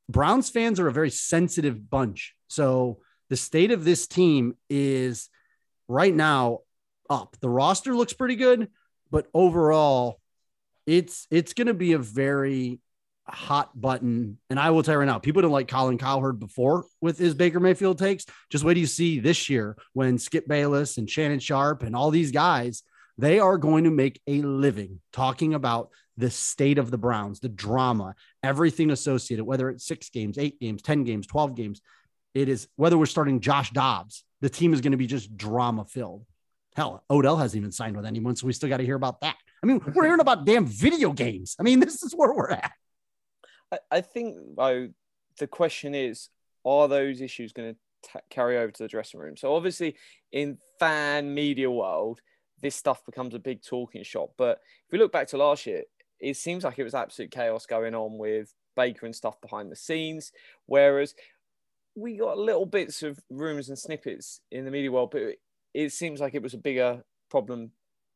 Browns 0.09 0.51
fans 0.51 0.79
are 0.81 0.89
a 0.89 0.93
very 0.93 1.11
sensitive 1.11 1.91
bunch. 1.91 2.35
So 2.49 3.01
the 3.29 3.37
state 3.37 3.71
of 3.71 3.85
this 3.85 4.07
team 4.07 4.55
is 4.71 5.29
right 5.89 6.15
now 6.15 6.61
up. 7.11 7.37
The 7.41 7.51
roster 7.51 7.95
looks 7.95 8.13
pretty 8.13 8.37
good, 8.37 8.69
but 9.11 9.27
overall, 9.35 10.21
it's 10.87 11.27
it's 11.31 11.53
going 11.53 11.67
to 11.67 11.75
be 11.75 11.93
a 11.93 11.99
very 11.99 12.81
hot 13.27 13.79
button. 13.79 14.39
And 14.51 14.61
I 14.61 14.71
will 14.71 14.83
tell 14.83 14.95
you 14.95 14.99
right 15.01 15.07
now, 15.07 15.19
people 15.19 15.43
didn't 15.43 15.53
like 15.53 15.69
Colin 15.69 15.99
Cowherd 15.99 16.39
before 16.39 16.85
with 17.01 17.19
his 17.19 17.35
Baker 17.35 17.59
Mayfield 17.59 17.99
takes. 17.99 18.25
Just 18.51 18.65
wait 18.65 18.75
do 18.75 18.81
you 18.81 18.87
see 18.87 19.19
this 19.19 19.49
year 19.51 19.77
when 19.93 20.19
Skip 20.19 20.47
Bayless 20.47 20.99
and 20.99 21.11
Shannon 21.11 21.41
Sharpe 21.41 21.83
and 21.83 21.97
all 21.97 22.11
these 22.11 22.31
guys, 22.31 22.83
they 23.19 23.41
are 23.41 23.59
going 23.59 23.85
to 23.85 23.91
make 23.91 24.21
a 24.27 24.43
living 24.43 25.01
talking 25.13 25.55
about 25.55 25.91
the 26.17 26.31
state 26.31 26.79
of 26.79 26.91
the 26.91 26.99
Browns, 26.99 27.41
the 27.41 27.49
drama, 27.49 28.15
everything 28.43 28.91
associated, 28.91 29.45
whether 29.45 29.69
it's 29.69 29.87
six 29.87 30.09
games, 30.11 30.39
eight 30.39 30.59
games, 30.61 30.83
10 30.83 31.05
games, 31.05 31.27
12 31.27 31.55
games. 31.55 31.83
It 32.35 32.49
is 32.49 32.69
whether 32.77 32.99
we're 32.99 33.07
starting 33.07 33.41
Josh 33.41 33.71
Dobbs, 33.71 34.25
the 34.41 34.49
team 34.49 34.73
is 34.75 34.81
going 34.81 34.93
to 34.93 34.99
be 34.99 35.07
just 35.07 35.37
drama 35.37 35.85
filled. 35.85 36.25
Hell, 36.75 37.03
Odell 37.11 37.37
hasn't 37.37 37.59
even 37.59 37.73
signed 37.73 37.97
with 37.97 38.05
anyone, 38.05 38.37
so 38.37 38.47
we 38.47 38.53
still 38.53 38.69
got 38.69 38.79
to 38.79 38.85
hear 38.85 38.97
about 38.97 39.21
that. 39.23 39.37
I 39.63 39.67
mean, 39.67 39.81
we're 39.95 40.05
hearing 40.05 40.21
about 40.21 40.45
damn 40.45 40.67
video 40.67 41.13
games. 41.13 41.57
I 41.59 41.63
mean, 41.63 41.81
this 41.81 42.03
is 42.03 42.13
where 42.15 42.33
we're 42.33 42.51
at. 42.51 42.73
I, 43.91 44.01
think 44.01 44.37
though 44.57 44.89
the 45.39 45.47
question 45.47 45.95
is, 45.95 46.29
are 46.65 46.87
those 46.87 47.21
issues 47.21 47.53
going 47.53 47.75
to 47.75 48.21
carry 48.31 48.59
over 48.59 48.71
to 48.71 48.83
the 48.83 48.89
dressing 48.89 49.19
room? 49.19 49.37
So 49.37 49.55
obviously, 49.55 49.97
in 50.33 50.59
fan 50.79 51.35
media 51.35 51.71
world, 51.71 52.21
this 52.61 52.77
stuff 52.77 53.05
becomes 53.05 53.35
a 53.35 53.39
big 53.39 53.63
talking 53.63 54.03
shop. 54.05 54.33
But 54.37 54.61
if 54.87 54.93
we 54.93 54.99
look 54.99 55.13
back 55.13 55.29
to 55.29 55.39
last 55.39 55.67
year, 55.67 55.83
it 56.21 56.37
seems 56.37 56.65
like 56.65 56.79
it 56.79 56.85
was 56.85 56.95
absolute 56.95 57.31
chaos 57.31 57.67
going 57.67 57.95
on 57.95 58.19
with 58.19 58.55
Baker 58.75 59.07
and 59.07 59.15
stuff 59.15 59.41
behind 59.41 59.71
the 59.71 59.77
scenes. 59.77 60.33
Whereas 60.67 61.15
we 61.95 62.17
got 62.17 62.39
little 62.39 62.67
bits 62.67 63.03
of 63.03 63.19
rumors 63.31 63.69
and 63.69 63.79
snippets 63.79 64.41
in 64.51 64.65
the 64.65 64.71
media 64.71 64.93
world, 64.93 65.11
but 65.11 65.23
it 65.75 65.93
seems 65.93 66.21
like 66.21 66.35
it 66.35 66.43
was 66.43 66.55
a 66.55 66.59
bigger 66.59 67.03
problem 67.31 67.71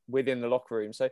within 0.08 0.40
the 0.40 0.48
locker 0.48 0.76
room. 0.76 0.92
So 0.92 1.08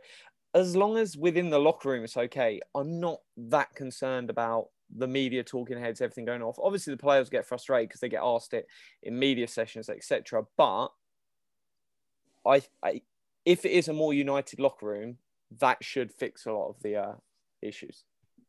as 0.53 0.75
long 0.75 0.97
as 0.97 1.17
within 1.17 1.49
the 1.49 1.59
locker 1.59 1.89
room 1.89 2.03
it's 2.03 2.17
okay, 2.17 2.59
I'm 2.75 2.99
not 2.99 3.19
that 3.37 3.73
concerned 3.75 4.29
about 4.29 4.69
the 4.95 5.07
media 5.07 5.43
talking 5.43 5.79
heads, 5.79 6.01
everything 6.01 6.25
going 6.25 6.41
off. 6.41 6.57
Obviously, 6.61 6.93
the 6.93 6.97
players 6.97 7.29
get 7.29 7.45
frustrated 7.45 7.89
because 7.89 8.01
they 8.01 8.09
get 8.09 8.23
asked 8.23 8.53
it 8.53 8.67
in 9.03 9.17
media 9.17 9.47
sessions, 9.47 9.89
etc. 9.89 10.43
But 10.57 10.87
I, 12.45 12.61
I, 12.83 13.01
if 13.45 13.65
it 13.65 13.71
is 13.71 13.87
a 13.87 13.93
more 13.93 14.13
united 14.13 14.59
locker 14.59 14.87
room, 14.87 15.17
that 15.59 15.83
should 15.83 16.13
fix 16.13 16.45
a 16.45 16.51
lot 16.51 16.69
of 16.69 16.75
the 16.81 16.95
uh, 16.95 17.13
issues. 17.61 18.03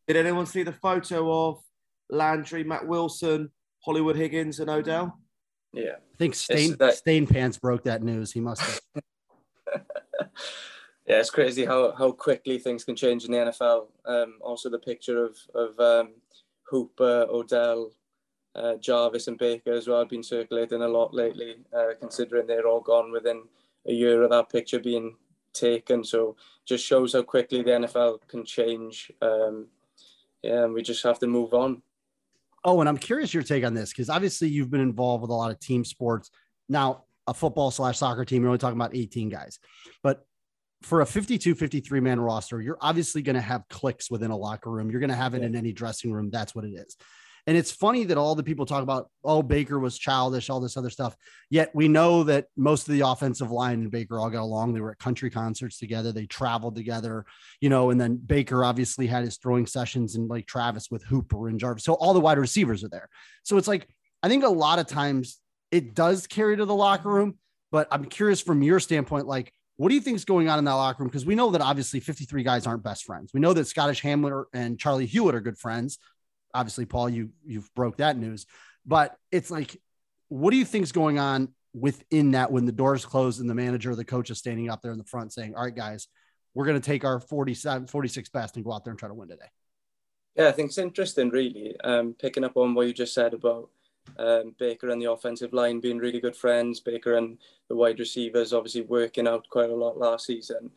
Did 0.06 0.16
anyone 0.16 0.46
see 0.46 0.62
the 0.62 0.72
photo 0.72 1.48
of 1.48 1.62
Landry, 2.10 2.64
Mack 2.64 2.86
Wilson, 2.86 3.50
Hollywood 3.84 4.16
Higgins, 4.16 4.60
and 4.60 4.68
Odell? 4.68 5.18
Yeah, 5.72 5.96
I 5.96 6.16
think 6.18 6.34
Stain, 6.34 6.76
that... 6.78 6.94
Stain 6.94 7.26
Pants 7.26 7.58
broke 7.58 7.84
that 7.84 8.02
news. 8.02 8.32
He 8.32 8.40
must 8.40 8.60
have. 8.62 8.80
yeah, 11.06 11.20
it's 11.20 11.30
crazy 11.30 11.64
how, 11.64 11.94
how 11.96 12.10
quickly 12.10 12.58
things 12.58 12.84
can 12.84 12.96
change 12.96 13.24
in 13.24 13.32
the 13.32 13.38
NFL. 13.38 13.86
Um, 14.04 14.38
also, 14.40 14.68
the 14.68 14.78
picture 14.78 15.24
of 15.24 15.36
of 15.54 15.78
um, 15.78 16.14
Hooper, 16.64 17.26
Odell, 17.30 17.92
uh, 18.54 18.76
Jarvis, 18.76 19.28
and 19.28 19.38
Baker 19.38 19.72
as 19.72 19.86
well 19.86 20.00
have 20.00 20.08
been 20.08 20.22
circulating 20.22 20.82
a 20.82 20.88
lot 20.88 21.14
lately, 21.14 21.56
uh, 21.76 21.94
considering 22.00 22.46
they're 22.46 22.66
all 22.66 22.80
gone 22.80 23.12
within 23.12 23.42
a 23.86 23.92
year 23.92 24.22
of 24.22 24.30
that 24.30 24.50
picture 24.50 24.78
being 24.78 25.16
taken. 25.52 26.04
So 26.04 26.36
just 26.66 26.84
shows 26.84 27.12
how 27.12 27.22
quickly 27.22 27.62
the 27.62 27.70
NFL 27.70 28.20
can 28.28 28.44
change. 28.44 29.10
Um, 29.20 29.68
yeah, 30.42 30.64
and 30.64 30.72
we 30.72 30.82
just 30.82 31.02
have 31.02 31.18
to 31.20 31.26
move 31.26 31.54
on. 31.54 31.82
Oh, 32.64 32.80
and 32.80 32.88
I'm 32.88 32.98
curious 32.98 33.32
your 33.32 33.42
take 33.42 33.64
on 33.64 33.74
this 33.74 33.90
because 33.90 34.10
obviously 34.10 34.48
you've 34.48 34.70
been 34.70 34.80
involved 34.80 35.22
with 35.22 35.30
a 35.30 35.34
lot 35.34 35.50
of 35.50 35.58
team 35.60 35.84
sports. 35.84 36.30
Now, 36.68 37.04
a 37.26 37.34
football 37.34 37.70
slash 37.70 37.98
soccer 37.98 38.24
team. 38.24 38.42
You're 38.42 38.50
only 38.50 38.58
talking 38.58 38.78
about 38.78 38.94
18 38.94 39.28
guys. 39.28 39.58
But 40.02 40.26
for 40.82 41.00
a 41.00 41.06
52, 41.06 41.54
53 41.54 42.00
man 42.00 42.20
roster, 42.20 42.60
you're 42.60 42.78
obviously 42.80 43.22
going 43.22 43.36
to 43.36 43.42
have 43.42 43.68
clicks 43.68 44.10
within 44.10 44.30
a 44.30 44.36
locker 44.36 44.70
room. 44.70 44.90
You're 44.90 45.00
going 45.00 45.10
to 45.10 45.16
have 45.16 45.34
it 45.34 45.42
in 45.42 45.54
any 45.54 45.72
dressing 45.72 46.12
room. 46.12 46.30
That's 46.30 46.54
what 46.54 46.64
it 46.64 46.72
is. 46.72 46.96
And 47.46 47.56
it's 47.56 47.70
funny 47.70 48.04
that 48.04 48.18
all 48.18 48.34
the 48.34 48.42
people 48.42 48.66
talk 48.66 48.82
about, 48.82 49.10
oh, 49.24 49.42
Baker 49.42 49.78
was 49.78 49.98
childish, 49.98 50.50
all 50.50 50.60
this 50.60 50.76
other 50.76 50.90
stuff. 50.90 51.16
Yet 51.48 51.70
we 51.74 51.88
know 51.88 52.24
that 52.24 52.46
most 52.56 52.88
of 52.88 52.94
the 52.94 53.06
offensive 53.06 53.50
line 53.50 53.80
and 53.80 53.90
Baker 53.90 54.18
all 54.18 54.30
got 54.30 54.42
along. 54.42 54.74
They 54.74 54.80
were 54.80 54.92
at 54.92 54.98
country 54.98 55.30
concerts 55.30 55.78
together. 55.78 56.12
They 56.12 56.26
traveled 56.26 56.76
together, 56.76 57.24
you 57.60 57.68
know, 57.68 57.90
and 57.90 58.00
then 58.00 58.16
Baker 58.16 58.64
obviously 58.64 59.06
had 59.06 59.24
his 59.24 59.38
throwing 59.38 59.66
sessions 59.66 60.16
and 60.16 60.28
like 60.28 60.46
Travis 60.46 60.90
with 60.90 61.02
Hooper 61.04 61.48
and 61.48 61.58
Jarvis. 61.58 61.84
So 61.84 61.94
all 61.94 62.14
the 62.14 62.20
wide 62.20 62.38
receivers 62.38 62.84
are 62.84 62.88
there. 62.88 63.08
So 63.42 63.56
it's 63.56 63.68
like, 63.68 63.88
I 64.22 64.28
think 64.28 64.44
a 64.44 64.48
lot 64.48 64.78
of 64.78 64.86
times 64.86 65.38
it 65.70 65.94
does 65.94 66.26
carry 66.26 66.56
to 66.56 66.64
the 66.64 66.74
locker 66.74 67.08
room, 67.08 67.38
but 67.72 67.88
I'm 67.90 68.04
curious 68.04 68.40
from 68.40 68.62
your 68.62 68.80
standpoint, 68.80 69.26
like, 69.26 69.52
what 69.76 69.88
do 69.88 69.94
you 69.94 70.00
think 70.02 70.16
is 70.16 70.26
going 70.26 70.50
on 70.50 70.58
in 70.58 70.66
that 70.66 70.72
locker 70.72 71.02
room? 71.02 71.08
Because 71.08 71.24
we 71.24 71.34
know 71.34 71.50
that 71.52 71.62
obviously 71.62 72.00
53 72.00 72.42
guys 72.42 72.66
aren't 72.66 72.82
best 72.82 73.04
friends. 73.04 73.32
We 73.32 73.40
know 73.40 73.54
that 73.54 73.66
Scottish 73.66 74.02
Hammer 74.02 74.46
and 74.52 74.78
Charley 74.78 75.08
Hughlett 75.08 75.32
are 75.32 75.40
good 75.40 75.56
friends 75.56 75.98
obviously, 76.54 76.86
Paul, 76.86 77.08
you 77.08 77.30
you've 77.44 77.72
broke 77.74 77.98
that 77.98 78.16
news, 78.16 78.46
but 78.86 79.16
it's 79.30 79.50
like, 79.50 79.80
what 80.28 80.50
do 80.50 80.56
you 80.56 80.64
think's 80.64 80.92
going 80.92 81.18
on 81.18 81.52
within 81.72 82.32
that 82.32 82.50
when 82.50 82.66
the 82.66 82.72
doors 82.72 83.04
closed 83.04 83.40
and 83.40 83.48
the 83.48 83.54
manager 83.54 83.94
the 83.94 84.04
coach 84.04 84.30
is 84.30 84.38
standing 84.38 84.68
up 84.68 84.82
there 84.82 84.92
in 84.92 84.98
the 84.98 85.04
front 85.04 85.32
saying, 85.32 85.54
"All 85.54 85.64
right, 85.64 85.74
guys, 85.74 86.08
we're 86.54 86.66
going 86.66 86.80
to 86.80 86.86
take 86.86 87.04
our 87.04 87.20
47, 87.20 87.86
46 87.86 88.28
best 88.30 88.56
and 88.56 88.64
go 88.64 88.72
out 88.72 88.84
there 88.84 88.92
and 88.92 88.98
try 88.98 89.08
to 89.08 89.14
win 89.14 89.28
today." 89.28 89.48
Yeah, 90.36 90.48
I 90.48 90.52
think 90.52 90.68
it's 90.68 90.78
interesting, 90.78 91.30
really, 91.30 91.74
um, 91.82 92.14
picking 92.18 92.44
up 92.44 92.56
on 92.56 92.74
what 92.74 92.86
you 92.86 92.92
just 92.92 93.14
said 93.14 93.34
about 93.34 93.68
um, 94.18 94.54
Baker 94.58 94.90
and 94.90 95.00
the 95.00 95.10
offensive 95.10 95.52
line 95.52 95.80
being 95.80 95.98
really 95.98 96.20
good 96.20 96.36
friends. 96.36 96.80
Baker 96.80 97.16
and 97.16 97.38
the 97.68 97.76
wide 97.76 97.98
receivers 97.98 98.52
obviously 98.52 98.82
working 98.82 99.28
out 99.28 99.46
quite 99.50 99.70
a 99.70 99.74
lot 99.74 99.98
last 99.98 100.26
season. 100.26 100.70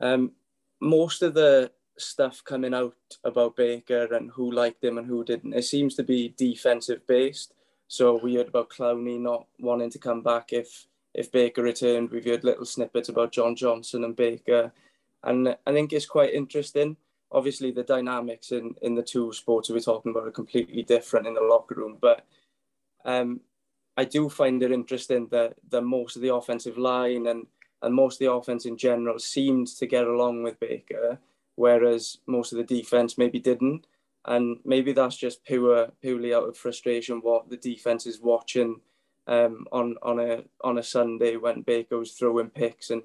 Um, 0.00 0.32
most 0.80 1.22
of 1.22 1.34
the 1.34 1.70
stuff 2.00 2.42
coming 2.44 2.74
out 2.74 2.94
about 3.24 3.56
Baker 3.56 4.14
and 4.14 4.30
who 4.30 4.50
liked 4.50 4.84
him 4.84 4.98
and 4.98 5.06
who 5.06 5.24
didn't. 5.24 5.54
It 5.54 5.64
seems 5.64 5.94
to 5.96 6.02
be 6.02 6.34
defensive 6.36 7.06
based. 7.06 7.54
So 7.88 8.18
we 8.22 8.34
heard 8.34 8.48
about 8.48 8.70
Clowney 8.70 9.18
not 9.18 9.46
wanting 9.58 9.90
to 9.90 9.98
come 9.98 10.22
back 10.22 10.52
if 10.52 10.86
if 11.14 11.32
Baker 11.32 11.62
returned. 11.62 12.10
We've 12.10 12.24
heard 12.24 12.44
little 12.44 12.66
snippets 12.66 13.08
about 13.08 13.32
John 13.32 13.56
Johnson 13.56 14.04
and 14.04 14.14
Baker, 14.14 14.72
and 15.24 15.56
I 15.66 15.72
think 15.72 15.92
it's 15.92 16.06
quite 16.06 16.34
interesting. 16.34 16.96
Obviously, 17.32 17.70
the 17.70 17.82
dynamics 17.82 18.52
in 18.52 18.74
in 18.82 18.94
the 18.94 19.02
two 19.02 19.32
sports 19.32 19.70
we're 19.70 19.80
talking 19.80 20.10
about 20.12 20.28
are 20.28 20.32
completely 20.32 20.82
different 20.82 21.26
in 21.26 21.34
the 21.34 21.40
locker 21.40 21.76
room, 21.76 21.96
but 22.00 22.26
um, 23.04 23.40
I 23.96 24.04
do 24.04 24.28
find 24.28 24.62
it 24.62 24.70
interesting 24.70 25.26
that 25.28 25.54
that 25.70 25.82
most 25.82 26.16
of 26.16 26.22
the 26.22 26.34
offensive 26.34 26.78
line 26.78 27.26
and 27.26 27.46
and 27.82 27.94
most 27.94 28.14
of 28.14 28.18
the 28.20 28.32
offense 28.32 28.66
in 28.66 28.76
general 28.76 29.18
seemed 29.18 29.68
to 29.68 29.86
get 29.86 30.06
along 30.06 30.42
with 30.42 30.60
Baker 30.60 31.18
whereas 31.58 32.18
most 32.26 32.52
of 32.52 32.58
the 32.58 32.64
defense 32.76 33.18
maybe 33.18 33.40
didn't. 33.40 33.86
And 34.24 34.58
maybe 34.64 34.92
that's 34.92 35.16
just 35.16 35.44
pure, 35.44 35.90
purely 36.00 36.32
out 36.32 36.48
of 36.48 36.56
frustration 36.56 37.18
what 37.18 37.50
the 37.50 37.56
defense 37.56 38.06
is 38.06 38.20
watching 38.20 38.80
um, 39.26 39.66
on 39.72 39.96
on 40.02 40.20
a 40.20 40.44
on 40.62 40.78
a 40.78 40.82
Sunday 40.82 41.36
when 41.36 41.62
Baker 41.62 41.98
was 41.98 42.12
throwing 42.12 42.50
picks 42.50 42.90
and 42.90 43.02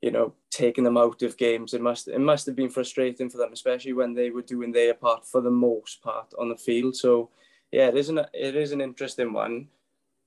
you 0.00 0.10
know 0.10 0.32
taking 0.50 0.84
them 0.84 0.96
out 0.96 1.22
of 1.22 1.36
games. 1.36 1.74
It 1.74 1.82
must 1.82 2.08
it 2.08 2.20
must 2.20 2.46
have 2.46 2.56
been 2.56 2.70
frustrating 2.70 3.28
for 3.28 3.36
them, 3.36 3.52
especially 3.52 3.92
when 3.92 4.14
they 4.14 4.30
were 4.30 4.42
doing 4.42 4.72
their 4.72 4.94
part 4.94 5.26
for 5.26 5.40
the 5.40 5.50
most 5.50 6.02
part 6.02 6.32
on 6.38 6.48
the 6.48 6.56
field. 6.56 6.96
So 6.96 7.30
yeah, 7.70 7.88
it 7.88 7.96
is 7.96 8.08
an 8.08 8.20
it 8.32 8.56
is 8.56 8.72
an 8.72 8.80
interesting 8.80 9.32
one. 9.32 9.68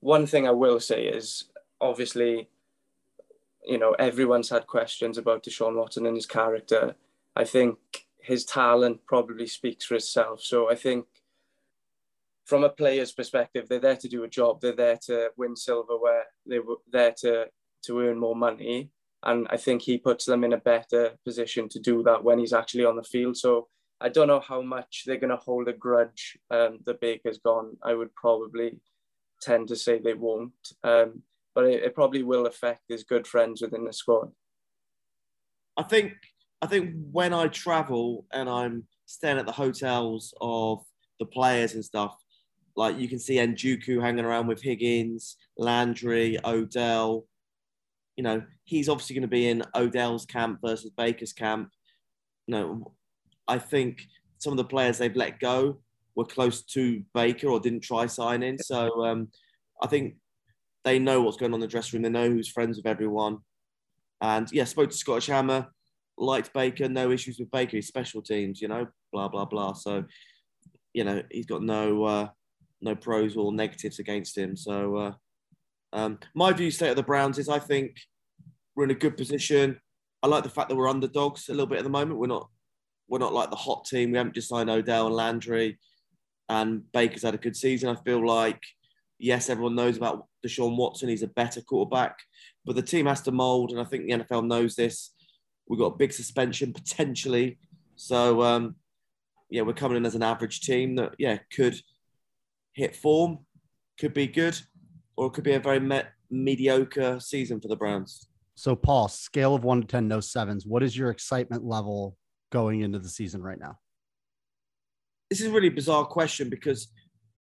One 0.00 0.26
thing 0.26 0.46
I 0.46 0.52
will 0.52 0.78
say 0.78 1.06
is 1.06 1.44
obviously, 1.80 2.48
you 3.66 3.78
know, 3.78 3.92
everyone's 3.98 4.50
had 4.50 4.66
questions 4.66 5.18
about 5.18 5.42
Deshaun 5.42 5.74
Watson 5.74 6.06
and 6.06 6.16
his 6.16 6.26
character 6.26 6.94
I 7.38 7.44
think 7.44 7.78
his 8.20 8.44
talent 8.44 9.06
probably 9.06 9.46
speaks 9.46 9.86
for 9.86 9.94
itself. 9.94 10.42
So 10.42 10.70
I 10.70 10.74
think 10.74 11.06
from 12.44 12.64
a 12.64 12.68
player's 12.68 13.12
perspective, 13.12 13.68
they're 13.68 13.78
there 13.78 13.96
to 13.96 14.08
do 14.08 14.24
a 14.24 14.28
job. 14.28 14.60
They're 14.60 14.74
there 14.74 14.98
to 15.06 15.30
win 15.36 15.54
silverware. 15.54 16.24
They're 16.44 16.62
there 16.90 17.14
to 17.20 17.46
to 17.84 18.00
earn 18.00 18.18
more 18.18 18.34
money. 18.34 18.90
And 19.22 19.46
I 19.50 19.56
think 19.56 19.82
he 19.82 19.98
puts 19.98 20.24
them 20.24 20.42
in 20.44 20.52
a 20.52 20.58
better 20.58 21.12
position 21.24 21.68
to 21.70 21.78
do 21.78 22.02
that 22.02 22.24
when 22.24 22.38
he's 22.38 22.52
actually 22.52 22.84
on 22.84 22.96
the 22.96 23.02
field. 23.02 23.36
So 23.36 23.68
I 24.00 24.08
don't 24.08 24.28
know 24.28 24.40
how 24.40 24.62
much 24.62 25.04
they're 25.06 25.16
going 25.16 25.30
to 25.30 25.36
hold 25.36 25.68
a 25.68 25.72
grudge 25.72 26.38
um, 26.50 26.80
Baker's 27.00 27.38
gone. 27.38 27.76
I 27.82 27.94
would 27.94 28.14
probably 28.14 28.80
tend 29.40 29.68
to 29.68 29.76
say 29.76 29.98
they 29.98 30.14
won't. 30.14 30.52
Um, 30.82 31.22
but 31.54 31.64
it, 31.66 31.82
it 31.82 31.94
probably 31.94 32.22
will 32.22 32.46
affect 32.46 32.82
his 32.88 33.04
good 33.04 33.26
friends 33.26 33.62
within 33.62 33.84
the 33.84 33.92
squad. 33.92 34.32
I 35.76 35.82
think 35.82 36.12
I 36.60 36.66
think 36.66 36.94
when 37.12 37.32
I 37.32 37.48
travel 37.48 38.26
and 38.32 38.48
I'm 38.48 38.84
staying 39.06 39.38
at 39.38 39.46
the 39.46 39.52
hotels 39.52 40.34
of 40.40 40.84
the 41.20 41.26
players 41.26 41.74
and 41.74 41.84
stuff, 41.84 42.16
like 42.76 42.98
you 42.98 43.08
can 43.08 43.18
see 43.18 43.36
Njoku 43.36 44.00
hanging 44.00 44.24
around 44.24 44.46
with 44.46 44.62
Higgins, 44.62 45.36
Landry, 45.56 46.38
Odell. 46.44 47.26
You 48.16 48.24
know, 48.24 48.42
he's 48.64 48.88
obviously 48.88 49.14
going 49.14 49.22
to 49.22 49.28
be 49.28 49.48
in 49.48 49.62
Odell's 49.74 50.26
camp 50.26 50.60
versus 50.64 50.90
Baker's 50.96 51.32
camp. 51.32 51.70
You 52.46 52.54
know, 52.54 52.92
I 53.46 53.58
think 53.58 54.02
some 54.38 54.52
of 54.52 54.56
the 54.56 54.64
players 54.64 54.98
they've 54.98 55.14
let 55.14 55.40
go 55.40 55.80
were 56.16 56.24
close 56.24 56.62
to 56.62 57.02
Baker 57.14 57.48
or 57.48 57.60
didn't 57.60 57.82
try 57.82 58.06
signing. 58.06 58.58
So 58.58 59.04
um, 59.04 59.28
I 59.82 59.86
think 59.86 60.16
they 60.84 60.98
know 60.98 61.22
what's 61.22 61.36
going 61.36 61.52
on 61.52 61.56
in 61.56 61.60
the 61.60 61.68
dressing 61.68 61.98
room. 61.98 62.02
They 62.02 62.18
know 62.18 62.30
who's 62.30 62.48
friends 62.48 62.76
with 62.76 62.86
everyone. 62.86 63.38
And 64.20 64.50
yeah, 64.50 64.64
spoke 64.64 64.90
to 64.90 64.96
Scottish 64.96 65.26
Hammer 65.26 65.68
liked 66.20 66.52
Baker, 66.52 66.88
no 66.88 67.10
issues 67.10 67.38
with 67.38 67.50
Baker. 67.50 67.76
He's 67.76 67.88
special 67.88 68.22
teams, 68.22 68.60
you 68.60 68.68
know, 68.68 68.86
blah 69.12 69.28
blah 69.28 69.44
blah. 69.44 69.72
So, 69.72 70.04
you 70.92 71.04
know, 71.04 71.22
he's 71.30 71.46
got 71.46 71.62
no 71.62 72.04
uh, 72.04 72.28
no 72.80 72.94
pros 72.94 73.36
or 73.36 73.52
negatives 73.52 73.98
against 73.98 74.36
him. 74.36 74.56
So, 74.56 74.96
uh, 74.96 75.12
um, 75.92 76.18
my 76.34 76.52
view, 76.52 76.70
state 76.70 76.90
of 76.90 76.96
the 76.96 77.02
Browns 77.02 77.38
is 77.38 77.48
I 77.48 77.58
think 77.58 77.96
we're 78.74 78.84
in 78.84 78.90
a 78.90 78.94
good 78.94 79.16
position. 79.16 79.80
I 80.22 80.26
like 80.26 80.42
the 80.42 80.50
fact 80.50 80.68
that 80.68 80.76
we're 80.76 80.88
underdogs 80.88 81.48
a 81.48 81.52
little 81.52 81.66
bit 81.66 81.78
at 81.78 81.84
the 81.84 81.90
moment. 81.90 82.18
We're 82.18 82.26
not 82.26 82.48
we're 83.08 83.18
not 83.18 83.32
like 83.32 83.50
the 83.50 83.56
hot 83.56 83.84
team. 83.84 84.12
We 84.12 84.18
haven't 84.18 84.34
just 84.34 84.48
signed 84.48 84.70
Odell 84.70 85.06
and 85.06 85.16
Landry, 85.16 85.78
and 86.48 86.90
Baker's 86.92 87.22
had 87.22 87.34
a 87.34 87.38
good 87.38 87.56
season. 87.56 87.88
I 87.88 87.96
feel 88.02 88.24
like 88.24 88.62
yes, 89.18 89.50
everyone 89.50 89.74
knows 89.74 89.96
about 89.96 90.26
Deshaun 90.46 90.76
Watson. 90.76 91.08
He's 91.08 91.22
a 91.22 91.28
better 91.28 91.60
quarterback, 91.60 92.18
but 92.64 92.76
the 92.76 92.82
team 92.82 93.06
has 93.06 93.20
to 93.22 93.32
mold, 93.32 93.70
and 93.70 93.80
I 93.80 93.84
think 93.84 94.04
the 94.04 94.24
NFL 94.24 94.46
knows 94.46 94.74
this. 94.74 95.10
We've 95.68 95.78
got 95.78 95.94
a 95.94 95.96
big 95.96 96.12
suspension 96.12 96.72
potentially. 96.72 97.58
So, 97.96 98.42
um, 98.42 98.76
yeah, 99.50 99.62
we're 99.62 99.72
coming 99.72 99.96
in 99.96 100.06
as 100.06 100.14
an 100.14 100.22
average 100.22 100.60
team 100.60 100.96
that, 100.96 101.14
yeah, 101.18 101.38
could 101.54 101.80
hit 102.72 102.94
form, 102.94 103.38
could 103.98 104.14
be 104.14 104.26
good, 104.26 104.58
or 105.16 105.26
it 105.26 105.32
could 105.32 105.44
be 105.44 105.52
a 105.52 105.60
very 105.60 105.80
me- 105.80 106.02
mediocre 106.30 107.18
season 107.20 107.60
for 107.60 107.68
the 107.68 107.76
Browns. 107.76 108.28
So, 108.54 108.74
Paul, 108.74 109.08
scale 109.08 109.54
of 109.54 109.64
one 109.64 109.80
to 109.80 109.86
10, 109.86 110.08
no 110.08 110.20
sevens. 110.20 110.66
What 110.66 110.82
is 110.82 110.96
your 110.96 111.10
excitement 111.10 111.64
level 111.64 112.16
going 112.50 112.80
into 112.80 112.98
the 112.98 113.08
season 113.08 113.42
right 113.42 113.58
now? 113.58 113.78
This 115.30 115.40
is 115.40 115.46
a 115.48 115.52
really 115.52 115.68
bizarre 115.68 116.06
question 116.06 116.48
because 116.48 116.88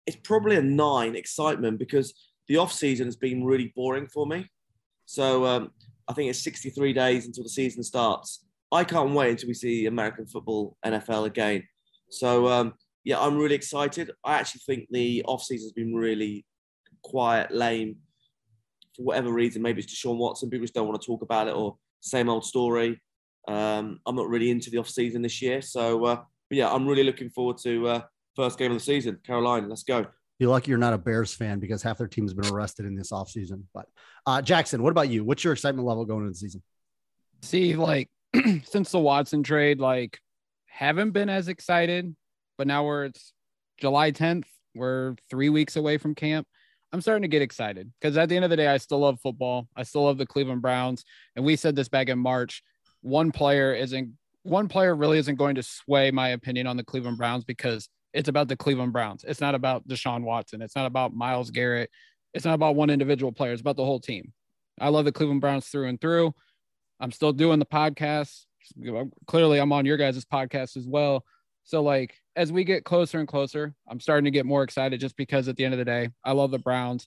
it's 0.06 0.16
probably 0.16 0.56
a 0.56 0.62
nine 0.62 1.16
excitement 1.16 1.78
because 1.78 2.14
the 2.48 2.56
off 2.56 2.72
season 2.72 3.06
has 3.06 3.16
been 3.16 3.44
really 3.44 3.72
boring 3.74 4.06
for 4.06 4.26
me. 4.26 4.48
So 5.06 5.46
um, 5.46 5.70
I 6.08 6.12
think 6.12 6.30
it's 6.30 6.42
63 6.42 6.92
days 6.92 7.26
until 7.26 7.44
the 7.44 7.50
season 7.50 7.82
starts. 7.82 8.44
I 8.70 8.84
can't 8.84 9.12
wait 9.12 9.30
until 9.30 9.48
we 9.48 9.54
see 9.54 9.86
American 9.86 10.26
football, 10.26 10.76
NFL 10.84 11.26
again. 11.26 11.62
So 12.10 12.48
um, 12.48 12.74
yeah, 13.04 13.20
I'm 13.20 13.36
really 13.36 13.54
excited. 13.54 14.10
I 14.24 14.34
actually 14.34 14.62
think 14.66 14.88
the 14.90 15.22
off 15.26 15.42
season 15.42 15.66
has 15.66 15.72
been 15.72 15.94
really 15.94 16.44
quiet, 17.02 17.50
lame, 17.50 17.96
for 18.96 19.02
whatever 19.02 19.32
reason. 19.32 19.62
Maybe 19.62 19.82
it's 19.82 19.94
Deshaun 19.94 20.16
Watson. 20.16 20.50
People 20.50 20.64
just 20.64 20.74
don't 20.74 20.88
want 20.88 21.00
to 21.00 21.06
talk 21.06 21.22
about 21.22 21.48
it, 21.48 21.54
or 21.54 21.76
same 22.00 22.28
old 22.28 22.44
story. 22.44 23.00
Um, 23.48 24.00
I'm 24.06 24.16
not 24.16 24.28
really 24.28 24.50
into 24.50 24.70
the 24.70 24.78
off 24.78 24.88
season 24.88 25.22
this 25.22 25.42
year. 25.42 25.60
So 25.62 26.04
uh, 26.04 26.16
but 26.52 26.58
yeah, 26.58 26.70
I'm 26.70 26.86
really 26.86 27.04
looking 27.04 27.30
forward 27.30 27.56
to 27.64 27.88
uh, 27.88 28.00
first 28.36 28.58
game 28.58 28.72
of 28.72 28.76
the 28.76 28.84
season. 28.84 29.18
Carolina, 29.24 29.66
let's 29.68 29.84
go. 29.84 30.06
You're 30.38 30.50
lucky 30.50 30.70
you're 30.70 30.78
not 30.78 30.92
a 30.92 30.98
Bears 30.98 31.34
fan 31.34 31.60
because 31.60 31.82
half 31.82 31.98
their 31.98 32.08
team's 32.08 32.34
been 32.34 32.52
arrested 32.52 32.86
in 32.86 32.96
this 32.96 33.12
offseason. 33.12 33.64
But 33.72 33.86
uh, 34.26 34.42
Jackson, 34.42 34.82
what 34.82 34.90
about 34.90 35.08
you? 35.08 35.24
What's 35.24 35.44
your 35.44 35.52
excitement 35.52 35.86
level 35.86 36.04
going 36.04 36.22
into 36.22 36.32
the 36.32 36.38
season? 36.38 36.62
See, 37.42 37.76
like 37.76 38.08
since 38.64 38.90
the 38.90 38.98
Watson 38.98 39.42
trade, 39.42 39.78
like 39.78 40.18
haven't 40.66 41.10
been 41.10 41.28
as 41.28 41.48
excited, 41.48 42.14
but 42.58 42.66
now 42.66 42.84
we're 42.84 43.04
it's 43.04 43.32
July 43.78 44.12
10th. 44.12 44.44
We're 44.74 45.16
three 45.28 45.48
weeks 45.48 45.76
away 45.76 45.98
from 45.98 46.14
camp. 46.14 46.46
I'm 46.92 47.00
starting 47.00 47.22
to 47.22 47.28
get 47.28 47.42
excited 47.42 47.90
because 48.00 48.16
at 48.16 48.28
the 48.28 48.36
end 48.36 48.44
of 48.44 48.50
the 48.50 48.56
day, 48.56 48.68
I 48.68 48.76
still 48.76 48.98
love 48.98 49.18
football. 49.22 49.66
I 49.74 49.82
still 49.82 50.04
love 50.04 50.18
the 50.18 50.26
Cleveland 50.26 50.60
Browns. 50.60 51.04
And 51.36 51.44
we 51.44 51.56
said 51.56 51.74
this 51.74 51.88
back 51.88 52.08
in 52.08 52.18
March. 52.18 52.62
One 53.00 53.32
player 53.32 53.74
isn't 53.74 54.12
one 54.42 54.68
player 54.68 54.94
really 54.94 55.18
isn't 55.18 55.36
going 55.36 55.54
to 55.54 55.62
sway 55.62 56.10
my 56.10 56.30
opinion 56.30 56.66
on 56.66 56.76
the 56.76 56.84
Cleveland 56.84 57.16
Browns 57.16 57.44
because 57.44 57.88
it's 58.12 58.28
about 58.28 58.48
the 58.48 58.56
Cleveland 58.56 58.92
Browns. 58.92 59.24
It's 59.26 59.40
not 59.40 59.54
about 59.54 59.86
Deshaun 59.88 60.22
Watson. 60.22 60.62
It's 60.62 60.76
not 60.76 60.86
about 60.86 61.14
Miles 61.14 61.50
Garrett. 61.50 61.90
it's 62.34 62.44
not 62.44 62.54
about 62.54 62.76
one 62.76 62.90
individual 62.90 63.32
player, 63.32 63.52
it's 63.52 63.60
about 63.60 63.76
the 63.76 63.84
whole 63.84 64.00
team. 64.00 64.32
I 64.80 64.88
love 64.88 65.04
the 65.04 65.12
Cleveland 65.12 65.40
Browns 65.40 65.66
through 65.66 65.88
and 65.88 66.00
through. 66.00 66.34
I'm 67.00 67.12
still 67.12 67.32
doing 67.32 67.58
the 67.58 67.66
podcast. 67.66 68.44
Clearly, 69.26 69.58
I'm 69.58 69.72
on 69.72 69.86
your 69.86 69.96
guys' 69.96 70.24
podcast 70.24 70.76
as 70.76 70.86
well. 70.86 71.24
So, 71.64 71.82
like, 71.82 72.14
as 72.36 72.50
we 72.50 72.64
get 72.64 72.84
closer 72.84 73.18
and 73.18 73.28
closer, 73.28 73.74
I'm 73.88 74.00
starting 74.00 74.24
to 74.24 74.30
get 74.30 74.46
more 74.46 74.62
excited 74.62 75.00
just 75.00 75.16
because 75.16 75.48
at 75.48 75.56
the 75.56 75.64
end 75.64 75.74
of 75.74 75.78
the 75.78 75.84
day, 75.84 76.10
I 76.24 76.32
love 76.32 76.50
the 76.50 76.58
Browns. 76.58 77.06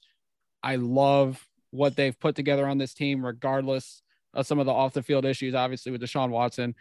I 0.63 0.75
love 0.75 1.45
what 1.71 1.95
they've 1.95 2.17
put 2.17 2.35
together 2.35 2.67
on 2.67 2.77
this 2.77 2.93
team, 2.93 3.25
regardless 3.25 4.01
of 4.33 4.47
some 4.47 4.59
of 4.59 4.65
the 4.65 4.71
off 4.71 4.93
the 4.93 5.03
field 5.03 5.25
issues, 5.25 5.55
obviously, 5.55 5.91
with 5.91 6.01
Deshaun 6.01 6.29
Watson. 6.29 6.75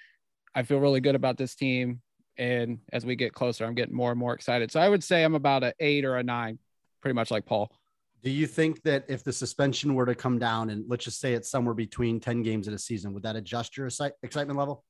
I 0.55 0.63
feel 0.63 0.79
really 0.79 1.01
good 1.01 1.15
about 1.15 1.37
this 1.37 1.55
team. 1.55 2.01
And 2.37 2.81
as 2.93 3.07
we 3.07 3.17
get 3.17 3.33
closer, 3.33 3.65
I'm 3.65 3.75
getting 3.75 3.95
more 3.95 4.11
and 4.11 4.19
more 4.19 4.35
excited. 4.35 4.71
So 4.71 4.81
I 4.81 4.89
would 4.89 5.05
say 5.05 5.23
I'm 5.23 5.35
about 5.35 5.63
an 5.63 5.73
eight 5.81 6.05
or 6.05 6.17
a 6.17 6.23
nine, 6.23 6.59
pretty 7.01 7.15
much 7.15 7.31
like 7.31 7.47
Paul. 7.47 7.71
Do 8.23 8.31
you 8.31 8.47
think 8.47 8.83
that 8.83 9.05
if 9.09 9.23
the 9.23 9.33
suspension 9.33 9.95
were 9.95 10.07
to 10.07 10.15
come 10.15 10.39
down 10.39 10.71
and 10.71 10.85
let's 10.89 11.05
just 11.05 11.21
say 11.21 11.35
it's 11.35 11.51
somewhere 11.51 11.75
between 11.75 12.21
10 12.21 12.43
games 12.43 12.67
in 12.67 12.75
a 12.75 12.79
season, 12.79 13.13
would 13.13 13.23
that 13.25 13.37
adjust 13.37 13.77
your 13.77 13.87
excitement 13.87 14.59
level? 14.59 14.83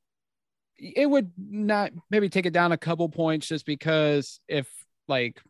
It 0.79 1.11
would 1.11 1.33
not 1.37 1.93
maybe 2.11 2.29
take 2.29 2.47
it 2.47 2.53
down 2.53 2.73
a 2.73 2.79
couple 2.79 3.09
points 3.09 3.47
just 3.47 3.67
because 3.67 4.41
if 4.49 4.69
like 5.09 5.41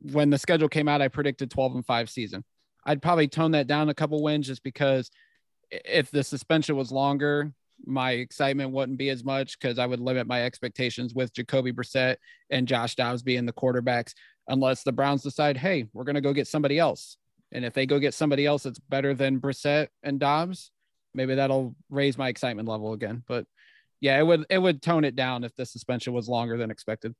when 0.00 0.30
the 0.30 0.38
schedule 0.38 0.68
came 0.68 0.88
out, 0.88 1.02
I 1.02 1.08
predicted 1.08 1.50
12 1.50 1.76
and 1.76 1.86
5 1.86 2.10
season. 2.10 2.44
I'd 2.84 3.02
probably 3.02 3.28
tone 3.28 3.52
that 3.52 3.66
down 3.66 3.88
a 3.88 3.94
couple 3.94 4.22
wins 4.22 4.46
just 4.46 4.62
because 4.62 5.10
if 5.70 6.10
the 6.10 6.22
suspension 6.22 6.76
was 6.76 6.92
longer, 6.92 7.52
my 7.84 8.12
excitement 8.12 8.72
wouldn't 8.72 8.98
be 8.98 9.10
as 9.10 9.24
much 9.24 9.58
because 9.58 9.78
I 9.78 9.86
would 9.86 10.00
limit 10.00 10.26
my 10.26 10.44
expectations 10.44 11.14
with 11.14 11.32
Jacoby 11.32 11.72
Brissett 11.72 12.16
and 12.50 12.68
Josh 12.68 12.94
Dobbs 12.94 13.22
being 13.22 13.46
the 13.46 13.52
quarterbacks, 13.52 14.14
unless 14.48 14.82
the 14.82 14.92
Browns 14.92 15.22
decide, 15.22 15.56
hey, 15.56 15.86
we're 15.92 16.04
going 16.04 16.14
to 16.14 16.20
go 16.20 16.32
get 16.32 16.48
somebody 16.48 16.78
else. 16.78 17.16
And 17.52 17.64
if 17.64 17.74
they 17.74 17.86
go 17.86 17.98
get 17.98 18.14
somebody 18.14 18.46
else 18.46 18.64
that's 18.64 18.78
better 18.78 19.14
than 19.14 19.40
Brissett 19.40 19.88
and 20.02 20.18
Dobbs, 20.18 20.70
maybe 21.14 21.34
that'll 21.34 21.76
raise 21.90 22.18
my 22.18 22.28
excitement 22.28 22.68
level 22.68 22.92
again. 22.92 23.22
But 23.26 23.46
yeah, 24.00 24.18
it 24.18 24.26
would 24.26 24.44
it 24.50 24.58
would 24.58 24.82
tone 24.82 25.04
it 25.04 25.16
down 25.16 25.44
if 25.44 25.54
the 25.54 25.64
suspension 25.64 26.12
was 26.12 26.28
longer 26.28 26.56
than 26.56 26.70
expected. 26.70 27.14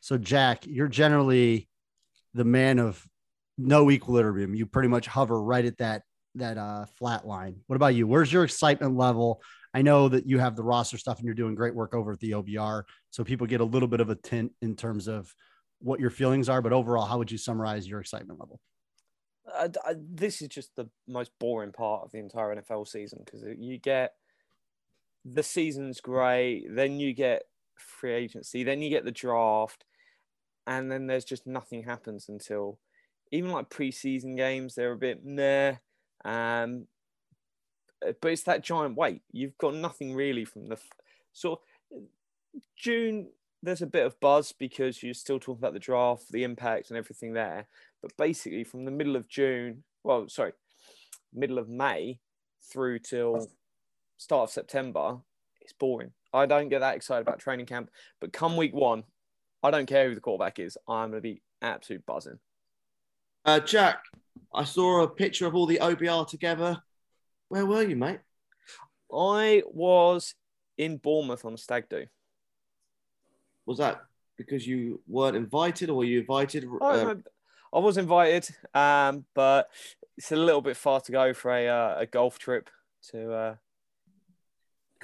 So 0.00 0.18
Jack, 0.18 0.66
you're 0.66 0.88
generally 0.88 1.68
the 2.34 2.44
man 2.44 2.78
of 2.78 3.06
no 3.58 3.90
equilibrium. 3.90 4.54
You 4.54 4.66
pretty 4.66 4.88
much 4.88 5.06
hover 5.06 5.40
right 5.40 5.64
at 5.64 5.78
that 5.78 6.02
that 6.36 6.58
uh, 6.58 6.86
flat 6.98 7.26
line. 7.26 7.56
What 7.66 7.76
about 7.76 7.94
you? 7.94 8.06
Where's 8.06 8.32
your 8.32 8.44
excitement 8.44 8.96
level? 8.96 9.42
I 9.74 9.82
know 9.82 10.08
that 10.08 10.26
you 10.26 10.38
have 10.38 10.54
the 10.54 10.62
roster 10.62 10.98
stuff 10.98 11.18
and 11.18 11.24
you're 11.24 11.34
doing 11.34 11.54
great 11.54 11.74
work 11.74 11.94
over 11.94 12.12
at 12.12 12.20
the 12.20 12.32
OBR, 12.32 12.84
so 13.10 13.24
people 13.24 13.46
get 13.46 13.60
a 13.60 13.64
little 13.64 13.88
bit 13.88 14.00
of 14.00 14.10
a 14.10 14.14
tint 14.14 14.52
in 14.60 14.76
terms 14.76 15.08
of 15.08 15.34
what 15.80 16.00
your 16.00 16.10
feelings 16.10 16.48
are. 16.48 16.60
But 16.60 16.72
overall, 16.72 17.06
how 17.06 17.18
would 17.18 17.30
you 17.30 17.38
summarize 17.38 17.88
your 17.88 18.00
excitement 18.00 18.38
level? 18.38 18.60
Uh, 19.52 19.68
this 19.96 20.40
is 20.40 20.48
just 20.48 20.74
the 20.76 20.88
most 21.08 21.32
boring 21.40 21.72
part 21.72 22.04
of 22.04 22.12
the 22.12 22.18
entire 22.18 22.54
NFL 22.54 22.86
season 22.86 23.20
because 23.24 23.42
you 23.58 23.78
get 23.78 24.14
the 25.24 25.42
season's 25.42 26.00
great, 26.00 26.66
then 26.70 27.00
you 27.00 27.12
get 27.12 27.42
free 27.76 28.12
agency, 28.12 28.64
then 28.64 28.82
you 28.82 28.90
get 28.90 29.04
the 29.04 29.10
draft, 29.10 29.84
and 30.66 30.90
then 30.90 31.06
there's 31.06 31.24
just 31.24 31.46
nothing 31.46 31.82
happens 31.82 32.28
until 32.28 32.78
even 33.30 33.50
like 33.50 33.70
preseason 33.70 34.36
games. 34.36 34.74
They're 34.74 34.92
a 34.92 34.98
bit 34.98 35.24
meh. 35.24 35.76
Um, 36.24 36.86
but 38.20 38.32
it's 38.32 38.42
that 38.44 38.62
giant 38.62 38.96
weight. 38.96 39.22
You've 39.32 39.58
got 39.58 39.74
nothing 39.74 40.14
really 40.14 40.44
from 40.44 40.68
the 40.68 40.78
of 41.44 41.58
June. 42.76 43.28
There's 43.62 43.82
a 43.82 43.86
bit 43.86 44.06
of 44.06 44.18
buzz 44.20 44.52
because 44.52 45.02
you're 45.02 45.14
still 45.14 45.38
talking 45.38 45.60
about 45.60 45.72
the 45.72 45.78
draft, 45.78 46.30
the 46.32 46.44
impact, 46.44 46.90
and 46.90 46.98
everything 46.98 47.32
there. 47.32 47.68
But 48.02 48.16
basically, 48.16 48.64
from 48.64 48.84
the 48.84 48.90
middle 48.90 49.14
of 49.14 49.28
June, 49.28 49.84
well, 50.02 50.28
sorry, 50.28 50.52
middle 51.32 51.58
of 51.58 51.68
May 51.68 52.18
through 52.72 52.98
till 53.00 53.48
start 54.18 54.48
of 54.48 54.52
September, 54.52 55.18
it's 55.60 55.72
boring. 55.72 56.12
I 56.32 56.46
don't 56.46 56.68
get 56.68 56.80
that 56.80 56.96
excited 56.96 57.22
about 57.22 57.38
training 57.38 57.66
camp. 57.66 57.90
But 58.20 58.32
come 58.32 58.56
week 58.56 58.74
one, 58.74 59.04
I 59.62 59.70
don't 59.70 59.86
care 59.86 60.08
who 60.08 60.14
the 60.14 60.20
quarterback 60.20 60.58
is. 60.58 60.76
I'm 60.88 61.10
going 61.10 61.22
to 61.22 61.28
be 61.28 61.42
absolute 61.60 62.04
buzzing. 62.06 62.38
Uh, 63.44 63.60
Jack, 63.60 64.02
I 64.54 64.64
saw 64.64 65.02
a 65.02 65.08
picture 65.08 65.46
of 65.46 65.54
all 65.54 65.66
the 65.66 65.78
OBR 65.80 66.28
together. 66.28 66.80
Where 67.52 67.66
were 67.66 67.82
you, 67.82 67.96
mate? 67.96 68.20
I 69.14 69.62
was 69.66 70.34
in 70.78 70.96
Bournemouth 70.96 71.44
on 71.44 71.52
a 71.52 71.58
stag 71.58 71.86
do. 71.90 72.06
Was 73.66 73.76
that 73.76 74.00
because 74.38 74.66
you 74.66 75.02
weren't 75.06 75.36
invited, 75.36 75.90
or 75.90 75.98
were 75.98 76.04
you 76.04 76.20
invited? 76.20 76.66
Uh, 76.80 77.16
I 77.70 77.78
was 77.78 77.98
invited, 77.98 78.48
um, 78.72 79.26
but 79.34 79.68
it's 80.16 80.32
a 80.32 80.36
little 80.36 80.62
bit 80.62 80.78
far 80.78 81.02
to 81.02 81.12
go 81.12 81.34
for 81.34 81.50
a, 81.50 81.68
uh, 81.68 81.96
a 81.98 82.06
golf 82.06 82.38
trip 82.38 82.70
to 83.10 83.30
uh, 83.30 83.54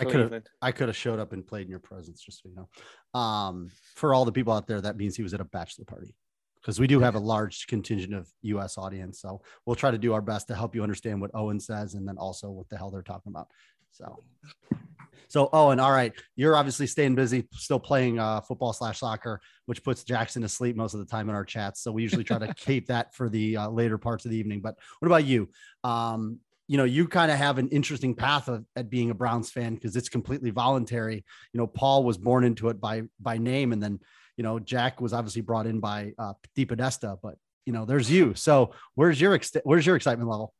I 0.00 0.04
could 0.06 0.32
have 0.32 0.42
I 0.62 0.72
could 0.72 0.88
have 0.88 0.96
showed 0.96 1.18
up 1.18 1.34
and 1.34 1.46
played 1.46 1.66
in 1.66 1.70
your 1.70 1.80
presence, 1.80 2.22
just 2.22 2.42
so 2.42 2.48
you 2.48 2.54
know. 2.56 3.20
Um, 3.20 3.70
for 3.94 4.14
all 4.14 4.24
the 4.24 4.32
people 4.32 4.54
out 4.54 4.66
there, 4.66 4.80
that 4.80 4.96
means 4.96 5.16
he 5.16 5.22
was 5.22 5.34
at 5.34 5.42
a 5.42 5.44
bachelor 5.44 5.84
party 5.84 6.14
because 6.60 6.80
we 6.80 6.86
do 6.86 7.00
have 7.00 7.14
a 7.14 7.18
large 7.20 7.66
contingent 7.66 8.14
of 8.14 8.28
U.S. 8.42 8.78
audience. 8.78 9.20
So 9.20 9.40
we'll 9.64 9.76
try 9.76 9.90
to 9.90 9.98
do 9.98 10.12
our 10.12 10.22
best 10.22 10.48
to 10.48 10.54
help 10.54 10.74
you 10.74 10.82
understand 10.82 11.20
what 11.20 11.30
Owain 11.34 11.60
says 11.60 11.94
and 11.94 12.06
then 12.06 12.18
also 12.18 12.50
what 12.50 12.68
the 12.68 12.76
hell 12.76 12.90
they're 12.90 13.02
talking 13.02 13.32
about. 13.32 13.48
So, 13.92 14.22
so 15.28 15.48
Owain, 15.52 15.80
all 15.80 15.92
right, 15.92 16.12
you're 16.36 16.56
obviously 16.56 16.86
staying 16.86 17.14
busy, 17.14 17.48
still 17.52 17.80
playing 17.80 18.18
uh, 18.18 18.40
football 18.40 18.72
slash 18.72 19.00
soccer, 19.00 19.40
which 19.66 19.82
puts 19.82 20.04
Jackson 20.04 20.42
to 20.42 20.48
sleep 20.48 20.76
most 20.76 20.94
of 20.94 21.00
the 21.00 21.06
time 21.06 21.28
in 21.28 21.34
our 21.34 21.44
chats. 21.44 21.82
So 21.82 21.92
we 21.92 22.02
usually 22.02 22.24
try 22.24 22.38
to 22.38 22.54
keep 22.56 22.86
that 22.88 23.14
for 23.14 23.28
the 23.28 23.56
uh, 23.56 23.68
later 23.70 23.98
parts 23.98 24.24
of 24.24 24.30
the 24.30 24.36
evening. 24.36 24.60
But 24.60 24.76
what 25.00 25.06
about 25.06 25.24
you? 25.24 25.48
Um, 25.84 26.40
you 26.68 26.76
know, 26.76 26.84
you 26.84 27.08
kind 27.08 27.32
of 27.32 27.38
have 27.38 27.56
an 27.58 27.68
interesting 27.68 28.14
path 28.14 28.46
of, 28.48 28.64
at 28.76 28.90
being 28.90 29.10
a 29.10 29.14
Browns 29.14 29.50
fan 29.50 29.74
because 29.74 29.96
it's 29.96 30.10
completely 30.10 30.50
voluntary. 30.50 31.24
You 31.52 31.58
know, 31.58 31.66
Paul 31.66 32.04
was 32.04 32.18
born 32.18 32.44
into 32.44 32.68
it 32.68 32.78
by 32.78 33.02
by 33.18 33.38
name, 33.38 33.72
and 33.72 33.82
then 33.82 34.00
you 34.38 34.44
know 34.44 34.58
Jack 34.58 35.02
was 35.02 35.12
obviously 35.12 35.42
brought 35.42 35.66
in 35.66 35.80
by 35.80 36.14
uh, 36.18 36.32
DePodesta, 36.56 37.18
but 37.22 37.36
you 37.66 37.72
know, 37.74 37.84
there's 37.84 38.10
you. 38.10 38.32
So 38.34 38.70
where's 38.94 39.20
your 39.20 39.34
ex- 39.34 39.54
where's 39.64 39.84
your 39.84 39.96
excitement 39.96 40.30
level? 40.30 40.54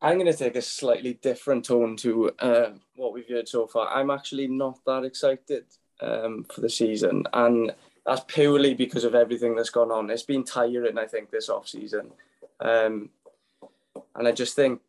I'm 0.00 0.18
going 0.18 0.32
to 0.32 0.38
take 0.38 0.56
a 0.56 0.62
slightly 0.62 1.14
different 1.14 1.66
tone 1.66 1.94
to 1.98 2.30
uh, 2.38 2.70
what 2.96 3.12
we've 3.12 3.28
heard 3.28 3.48
so 3.48 3.66
far. 3.66 3.88
I'm 3.88 4.10
actually 4.10 4.48
not 4.48 4.78
that 4.86 5.04
excited 5.04 5.64
um, 6.00 6.46
for 6.50 6.62
the 6.62 6.70
season, 6.70 7.24
and 7.34 7.74
that's 8.06 8.24
purely 8.28 8.72
because 8.72 9.04
of 9.04 9.14
everything 9.14 9.54
that's 9.54 9.68
gone 9.68 9.90
on. 9.90 10.08
It's 10.08 10.22
been 10.22 10.42
tiring, 10.42 10.96
I 10.96 11.06
think, 11.06 11.30
this 11.30 11.50
off 11.50 11.68
season, 11.68 12.12
um, 12.60 13.10
and 14.14 14.26
I 14.26 14.32
just 14.32 14.56
think, 14.56 14.80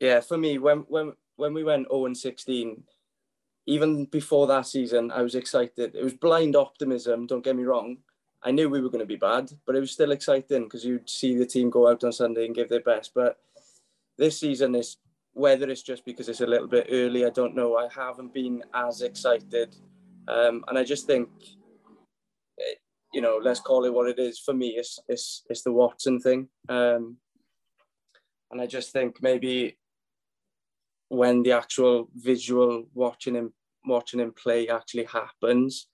yeah, 0.00 0.20
for 0.20 0.36
me, 0.36 0.58
when 0.58 0.78
when 0.88 1.12
when 1.36 1.54
we 1.54 1.62
went 1.62 1.88
0 1.88 2.06
and 2.06 2.16
16, 2.16 2.82
even 3.66 4.04
before 4.06 4.46
that 4.48 4.66
season, 4.66 5.10
I 5.10 5.22
was 5.22 5.34
excited. 5.34 5.94
It 5.94 6.04
was 6.04 6.14
blind 6.14 6.54
optimism. 6.56 7.26
Don't 7.26 7.44
get 7.44 7.56
me 7.56 7.64
wrong. 7.64 7.98
I 8.42 8.50
knew 8.50 8.68
we 8.68 8.82
were 8.82 8.90
going 8.90 9.00
to 9.00 9.06
be 9.06 9.16
bad, 9.16 9.50
but 9.66 9.74
it 9.74 9.80
was 9.80 9.92
still 9.92 10.12
exciting 10.12 10.64
because 10.64 10.84
you'd 10.84 11.08
see 11.08 11.36
the 11.36 11.46
team 11.46 11.70
go 11.70 11.88
out 11.88 12.04
on 12.04 12.12
Sunday 12.12 12.44
and 12.44 12.54
give 12.54 12.68
their 12.68 12.82
best. 12.82 13.12
But 13.14 13.38
this 14.18 14.38
season 14.38 14.74
is 14.74 14.98
whether 15.32 15.68
it's 15.68 15.82
just 15.82 16.04
because 16.04 16.28
it's 16.28 16.42
a 16.42 16.46
little 16.46 16.68
bit 16.68 16.88
early, 16.90 17.24
I 17.24 17.30
don't 17.30 17.56
know. 17.56 17.76
I 17.76 17.88
haven't 17.92 18.34
been 18.34 18.62
as 18.74 19.00
excited, 19.00 19.74
um, 20.28 20.62
and 20.68 20.78
I 20.78 20.84
just 20.84 21.06
think, 21.06 21.28
eh, 22.60 22.74
you 23.14 23.22
know, 23.22 23.40
let's 23.42 23.60
call 23.60 23.84
it 23.86 23.94
what 23.94 24.08
it 24.08 24.18
is. 24.18 24.38
For 24.38 24.52
me, 24.52 24.76
it's 24.76 24.98
it's 25.08 25.42
it's 25.48 25.62
the 25.62 25.72
Watson 25.72 26.20
thing, 26.20 26.48
um, 26.68 27.16
and 28.50 28.60
I 28.60 28.66
just 28.66 28.92
think 28.92 29.22
maybe 29.22 29.78
when 31.08 31.42
the 31.42 31.52
actual 31.52 32.08
visual 32.14 32.84
watching 32.94 33.34
him 33.34 33.52
watching 33.86 34.20
him 34.20 34.32
play 34.32 34.68
actually 34.68 35.04
happens, 35.04 35.88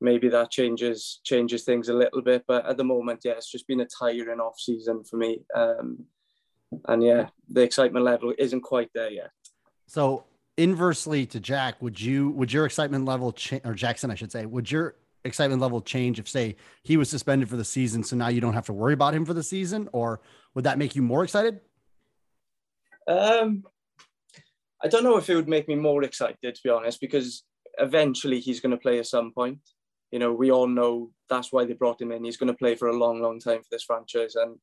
maybe 0.00 0.28
that 0.28 0.50
changes 0.50 1.20
changes 1.24 1.64
things 1.64 1.88
a 1.88 1.94
little 1.94 2.22
bit. 2.22 2.44
But 2.46 2.66
at 2.66 2.76
the 2.76 2.84
moment, 2.84 3.20
yeah, 3.24 3.32
it's 3.32 3.50
just 3.50 3.66
been 3.66 3.80
a 3.80 3.86
tiring 3.86 4.40
off 4.40 4.58
season 4.58 5.04
for 5.04 5.16
me. 5.16 5.40
Um, 5.54 6.04
and 6.86 7.02
yeah, 7.02 7.28
the 7.48 7.62
excitement 7.62 8.04
level 8.04 8.32
isn't 8.38 8.60
quite 8.60 8.90
there 8.94 9.10
yet. 9.10 9.30
So 9.86 10.24
inversely 10.56 11.26
to 11.26 11.40
Jack, 11.40 11.80
would 11.82 12.00
you 12.00 12.30
would 12.30 12.52
your 12.52 12.66
excitement 12.66 13.04
level 13.04 13.32
change 13.32 13.62
or 13.64 13.74
Jackson, 13.74 14.10
I 14.10 14.14
should 14.14 14.32
say, 14.32 14.46
would 14.46 14.70
your 14.70 14.96
excitement 15.24 15.60
level 15.60 15.80
change 15.80 16.18
if 16.18 16.28
say 16.28 16.56
he 16.82 16.96
was 16.96 17.10
suspended 17.10 17.48
for 17.48 17.56
the 17.56 17.64
season, 17.64 18.02
so 18.02 18.16
now 18.16 18.28
you 18.28 18.40
don't 18.40 18.54
have 18.54 18.66
to 18.66 18.72
worry 18.72 18.94
about 18.94 19.14
him 19.14 19.24
for 19.24 19.34
the 19.34 19.42
season, 19.42 19.88
or 19.92 20.20
would 20.54 20.64
that 20.64 20.78
make 20.78 20.94
you 20.94 21.02
more 21.02 21.24
excited? 21.24 21.60
Um, 23.06 23.64
I 24.82 24.88
don't 24.88 25.04
know 25.04 25.16
if 25.16 25.28
it 25.28 25.36
would 25.36 25.48
make 25.48 25.68
me 25.68 25.74
more 25.74 26.02
excited 26.02 26.54
to 26.54 26.60
be 26.64 26.70
honest, 26.70 27.00
because 27.00 27.44
eventually 27.78 28.40
he's 28.40 28.60
going 28.60 28.72
to 28.72 28.76
play 28.76 28.98
at 28.98 29.06
some 29.06 29.32
point. 29.32 29.58
You 30.10 30.18
know, 30.18 30.32
we 30.32 30.50
all 30.50 30.66
know 30.66 31.12
that's 31.28 31.52
why 31.52 31.64
they 31.64 31.74
brought 31.74 32.00
him 32.00 32.12
in. 32.12 32.24
He's 32.24 32.36
going 32.36 32.52
to 32.52 32.58
play 32.58 32.74
for 32.74 32.88
a 32.88 32.96
long, 32.96 33.22
long 33.22 33.38
time 33.38 33.58
for 33.58 33.68
this 33.70 33.84
franchise, 33.84 34.34
and 34.34 34.56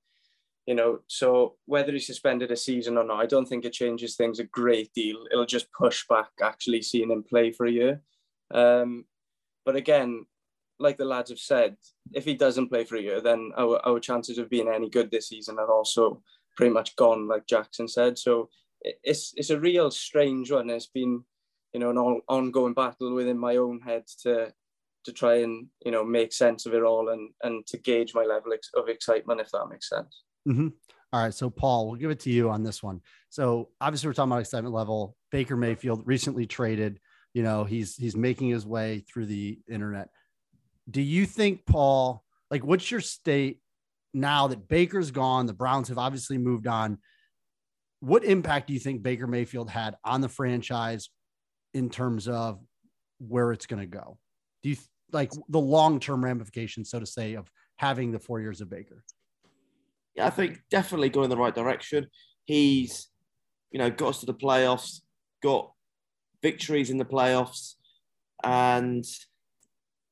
you 0.66 0.76
know, 0.76 1.00
so 1.08 1.56
whether 1.66 1.94
he's 1.94 2.06
suspended 2.06 2.52
a 2.52 2.58
season 2.58 2.98
or 2.98 3.06
not, 3.06 3.22
I 3.22 3.26
don't 3.26 3.48
think 3.48 3.64
it 3.64 3.72
changes 3.72 4.16
things 4.16 4.40
a 4.40 4.44
great 4.44 4.92
deal. 4.94 5.26
It'll 5.32 5.46
just 5.46 5.72
push 5.72 6.06
back 6.10 6.28
actually 6.42 6.82
seeing 6.82 7.10
him 7.10 7.24
play 7.24 7.52
for 7.52 7.66
a 7.66 7.72
year. 7.72 8.02
Um, 8.54 9.06
but 9.66 9.78
again, 9.78 10.26
like 10.78 10.98
the 10.98 11.06
lads 11.06 11.30
have 11.30 11.40
said, 11.40 11.78
if 12.14 12.26
he 12.26 12.34
doesn't 12.36 12.68
play 12.68 12.84
for 12.84 12.98
a 12.98 13.02
year, 13.02 13.22
then 13.22 13.52
our, 13.58 13.80
our 13.88 14.00
chances 14.00 14.38
of 14.38 14.50
being 14.50 14.68
any 14.68 14.90
good 14.90 15.10
this 15.10 15.30
season 15.30 15.58
are 15.58 15.72
also 15.72 16.22
pretty 16.58 16.74
much 16.74 16.96
gone, 16.98 17.30
like 17.30 17.48
Jackson 17.48 17.88
said. 17.88 18.18
So 18.18 18.50
it's 19.04 19.34
it's 19.36 19.50
a 19.50 19.60
real 19.60 19.92
strange 19.92 20.52
one. 20.52 20.70
It's 20.70 20.88
been, 20.88 21.24
you 21.74 21.80
know, 21.80 21.90
an 21.90 21.98
on, 21.98 22.22
ongoing 22.28 22.74
battle 22.74 23.14
within 23.14 23.38
my 23.38 23.58
own 23.58 23.82
head 23.82 24.04
to 24.24 24.54
to 25.06 25.14
try 25.14 25.36
and 25.36 25.68
you 25.86 25.92
know 25.92 26.04
make 26.04 26.34
sense 26.34 26.66
of 26.66 26.74
it 26.74 26.84
all 26.84 27.10
and 27.10 27.30
and 27.44 27.66
to 27.68 27.78
gauge 27.78 28.14
my 28.14 28.24
level 28.24 28.52
of 28.76 28.90
excitement, 28.90 29.42
if 29.42 29.52
that 29.52 29.68
makes 29.70 29.90
sense. 29.90 30.24
Mhm. 30.48 30.74
All 31.14 31.24
right. 31.24 31.34
So, 31.34 31.50
Paul, 31.50 31.88
we'll 31.88 32.00
give 32.00 32.12
it 32.12 32.20
to 32.22 32.30
you 32.30 32.50
on 32.50 32.64
this 32.64 32.84
one. 32.84 33.02
So, 33.30 33.70
obviously, 33.80 34.08
we're 34.08 34.14
talking 34.14 34.32
about 34.32 34.42
excitement 34.42 34.76
level. 34.76 35.16
Baker 35.32 35.56
Mayfield 35.56 36.04
recently 36.06 36.46
traded. 36.46 37.00
You 37.34 37.44
know, 37.44 37.64
he's 37.64 37.96
he's 37.96 38.16
making 38.16 38.50
his 38.50 38.66
way 38.66 39.00
through 39.00 39.28
the 39.28 39.60
internet. 39.70 40.10
Do 40.90 41.02
you 41.02 41.26
think, 41.26 41.66
Paul, 41.66 42.24
like, 42.50 42.64
what's 42.64 42.90
your 42.90 43.02
state 43.02 43.62
now 44.14 44.48
that 44.48 44.68
Baker's 44.68 45.12
gone? 45.12 45.46
The 45.46 45.54
Browns 45.54 45.90
have 45.90 45.98
obviously 45.98 46.38
moved 46.38 46.68
on. 46.68 46.98
What 48.00 48.24
impact 48.24 48.68
do 48.68 48.74
you 48.74 48.80
think 48.80 49.02
Baker 49.02 49.28
Mayfield 49.28 49.70
had 49.70 49.96
on 50.04 50.22
the 50.22 50.30
franchise 50.30 51.10
in 51.74 51.90
terms 51.90 52.28
of 52.28 52.60
where 53.20 53.52
it's 53.52 53.66
going 53.66 53.82
to 53.82 53.88
go? 53.88 54.18
Do 54.64 54.70
you 54.70 54.78
like 55.12 55.32
the 55.50 55.60
long 55.60 56.00
term 56.00 56.24
ramifications, 56.24 56.90
so 56.90 57.00
to 57.00 57.06
say, 57.06 57.36
of 57.36 57.50
having 57.78 58.12
the 58.12 58.20
four 58.20 58.40
years 58.40 58.62
of 58.62 58.70
Baker? 58.70 59.04
yeah, 60.18 60.26
I 60.26 60.32
think 60.32 60.60
definitely 60.70 61.10
going 61.10 61.26
in 61.26 61.30
the 61.30 61.38
right 61.38 61.54
direction. 61.56 62.08
He's, 62.46 63.08
you 63.72 63.80
know, 63.80 63.90
got 63.92 64.10
us 64.10 64.20
to 64.22 64.26
the 64.26 64.34
playoffs, 64.34 65.02
got 65.44 65.72
victories 66.42 66.90
in 66.90 66.98
the 66.98 67.06
playoffs, 67.06 67.76
and 68.44 69.06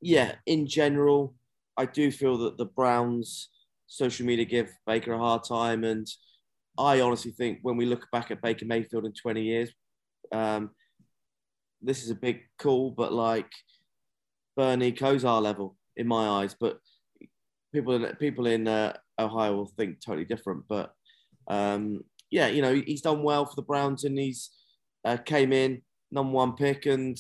yeah, 0.01 0.35
in 0.45 0.67
general, 0.67 1.33
I 1.75 1.85
do 1.85 2.11
feel 2.11 2.37
that 2.39 2.57
the 2.57 2.65
Browns 2.65 3.49
social 3.87 4.25
media 4.25 4.45
give 4.45 4.71
Baker 4.85 5.13
a 5.13 5.17
hard 5.17 5.43
time, 5.43 5.83
and 5.83 6.07
I 6.77 7.01
honestly 7.01 7.31
think 7.31 7.59
when 7.61 7.77
we 7.77 7.85
look 7.85 8.07
back 8.11 8.31
at 8.31 8.41
Baker 8.41 8.65
Mayfield 8.65 9.05
in 9.05 9.13
20 9.13 9.41
years, 9.41 9.71
um, 10.31 10.71
this 11.81 12.03
is 12.03 12.09
a 12.09 12.15
big 12.15 12.41
call, 12.57 12.91
but 12.91 13.13
like 13.13 13.51
Bernie 14.55 14.91
Kosar 14.91 15.41
level 15.41 15.77
in 15.95 16.07
my 16.07 16.27
eyes, 16.27 16.55
but 16.59 16.79
people 17.73 17.93
in 17.93 18.15
people 18.15 18.47
in 18.47 18.67
uh, 18.67 18.93
Ohio 19.19 19.55
will 19.55 19.71
think 19.77 20.01
totally 20.01 20.25
different. 20.25 20.63
But 20.67 20.93
um, 21.47 22.01
yeah, 22.31 22.47
you 22.47 22.61
know, 22.61 22.73
he's 22.73 23.01
done 23.01 23.23
well 23.23 23.45
for 23.45 23.55
the 23.55 23.61
Browns 23.61 24.03
and 24.03 24.17
he's 24.17 24.49
uh, 25.03 25.17
came 25.17 25.53
in 25.53 25.81
number 26.11 26.33
one 26.33 26.53
pick 26.55 26.85
and 26.85 27.17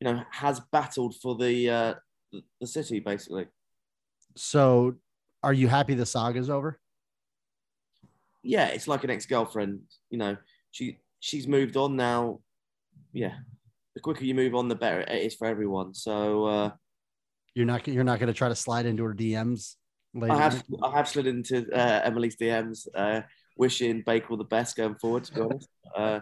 you 0.00 0.06
know 0.06 0.22
has 0.30 0.60
battled 0.72 1.14
for 1.22 1.36
the 1.36 1.70
uh, 1.70 1.94
the- 2.60 2.66
city 2.66 3.00
basically. 3.00 3.46
So, 4.36 4.94
are 5.42 5.52
you 5.52 5.68
happy 5.68 5.94
the 5.94 6.06
saga's 6.06 6.48
over? 6.50 6.80
Yeah, 8.42 8.66
it's 8.68 8.88
like 8.88 9.04
an 9.04 9.10
ex 9.10 9.26
girlfriend. 9.26 9.80
You 10.10 10.18
know, 10.18 10.36
she 10.70 10.98
she's 11.20 11.46
moved 11.46 11.76
on 11.76 11.96
now. 11.96 12.40
Yeah, 13.12 13.34
the 13.94 14.00
quicker 14.00 14.24
you 14.24 14.34
move 14.34 14.54
on, 14.54 14.68
the 14.68 14.74
better 14.74 15.00
it 15.00 15.22
is 15.22 15.34
for 15.34 15.46
everyone. 15.46 15.94
So 15.94 16.44
uh, 16.46 16.70
You're 17.54 17.66
not 17.66 17.86
you're 17.86 18.04
not 18.04 18.18
going 18.18 18.32
to 18.32 18.34
try 18.36 18.48
to 18.48 18.54
slide 18.54 18.86
into 18.86 19.04
her 19.04 19.14
DMs 19.14 19.76
later. 20.14 20.34
I 20.34 20.38
have 20.38 20.64
I 20.82 20.96
have 20.96 21.08
slid 21.08 21.26
into 21.26 21.66
uh, 21.72 22.00
Emily's 22.04 22.36
DMs, 22.36 22.86
uh, 22.94 23.22
wishing 23.56 24.02
Baker 24.04 24.28
all 24.30 24.36
the 24.36 24.44
best 24.44 24.76
going 24.76 24.96
forward. 24.96 25.24
To 25.24 25.34
be 25.34 25.40
honest, 25.40 25.68
uh, 25.96 26.20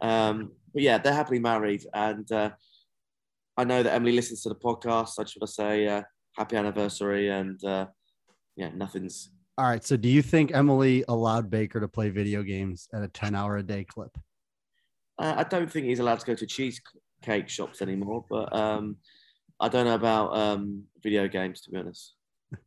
um, 0.00 0.52
but 0.72 0.82
yeah, 0.82 0.98
they're 0.98 1.14
happily 1.14 1.38
married, 1.38 1.84
and 1.94 2.30
uh, 2.30 2.50
I 3.56 3.64
know 3.64 3.82
that 3.82 3.94
Emily 3.94 4.12
listens 4.12 4.42
to 4.42 4.50
the 4.50 4.54
podcast. 4.54 5.18
I 5.18 5.22
just 5.22 5.36
want 5.40 5.46
to 5.46 5.52
say 5.52 5.86
uh, 5.86 6.02
happy 6.36 6.56
anniversary, 6.56 7.28
and 7.28 7.62
uh, 7.64 7.86
yeah, 8.56 8.70
nothing's. 8.74 9.30
All 9.58 9.64
right. 9.64 9.84
So, 9.84 9.96
do 9.96 10.08
you 10.08 10.22
think 10.22 10.52
Emily 10.54 11.04
allowed 11.08 11.50
Baker 11.50 11.80
to 11.80 11.88
play 11.88 12.10
video 12.10 12.44
games 12.44 12.88
at 12.94 13.02
a 13.02 13.08
10 13.08 13.34
hour 13.34 13.56
a 13.56 13.62
day 13.62 13.82
clip? 13.82 14.16
Uh, 15.18 15.34
I 15.38 15.42
don't 15.42 15.68
think 15.68 15.86
he's 15.86 15.98
allowed 15.98 16.20
to 16.20 16.26
go 16.26 16.36
to 16.36 16.46
cheesecake 16.46 17.48
shops 17.48 17.82
anymore, 17.82 18.24
but 18.30 18.54
um, 18.54 18.98
I 19.58 19.68
don't 19.68 19.84
know 19.84 19.96
about 19.96 20.36
um, 20.36 20.84
video 21.02 21.26
games 21.26 21.60
to 21.62 21.70
be 21.70 21.76
honest. 21.76 22.14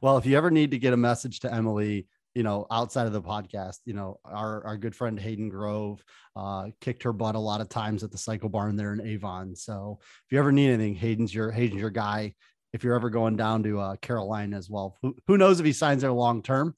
Well, 0.00 0.16
if 0.16 0.24
you 0.24 0.38
ever 0.38 0.50
need 0.50 0.70
to 0.70 0.78
get 0.78 0.94
a 0.94 0.96
message 0.96 1.40
to 1.40 1.52
Emily, 1.52 2.06
you 2.34 2.42
know, 2.42 2.66
outside 2.70 3.06
of 3.06 3.12
the 3.12 3.20
podcast, 3.20 3.80
you 3.84 3.92
know, 3.92 4.18
our, 4.24 4.64
our 4.64 4.78
good 4.78 4.94
friend 4.94 5.20
Hayden 5.20 5.50
Grove 5.50 6.02
uh, 6.34 6.68
kicked 6.80 7.02
her 7.02 7.12
butt 7.12 7.34
a 7.34 7.38
lot 7.38 7.60
of 7.60 7.68
times 7.68 8.02
at 8.02 8.10
the 8.10 8.16
Cycle 8.16 8.48
Barn 8.48 8.74
there 8.74 8.94
in 8.94 9.06
Avon. 9.06 9.54
So 9.54 9.98
if 10.00 10.32
you 10.32 10.38
ever 10.38 10.50
need 10.50 10.70
anything, 10.70 10.94
Hayden's 10.94 11.34
your 11.34 11.50
Hayden's 11.50 11.80
your 11.80 11.90
guy. 11.90 12.32
If 12.72 12.84
you're 12.84 12.94
ever 12.94 13.10
going 13.10 13.36
down 13.36 13.62
to 13.62 13.80
uh, 13.80 13.96
Carolina 13.96 14.56
as 14.56 14.68
well, 14.68 14.96
who, 15.02 15.16
who 15.26 15.38
knows 15.38 15.60
if 15.60 15.66
he 15.66 15.72
signs 15.72 16.02
there 16.02 16.12
long 16.12 16.42
term, 16.42 16.74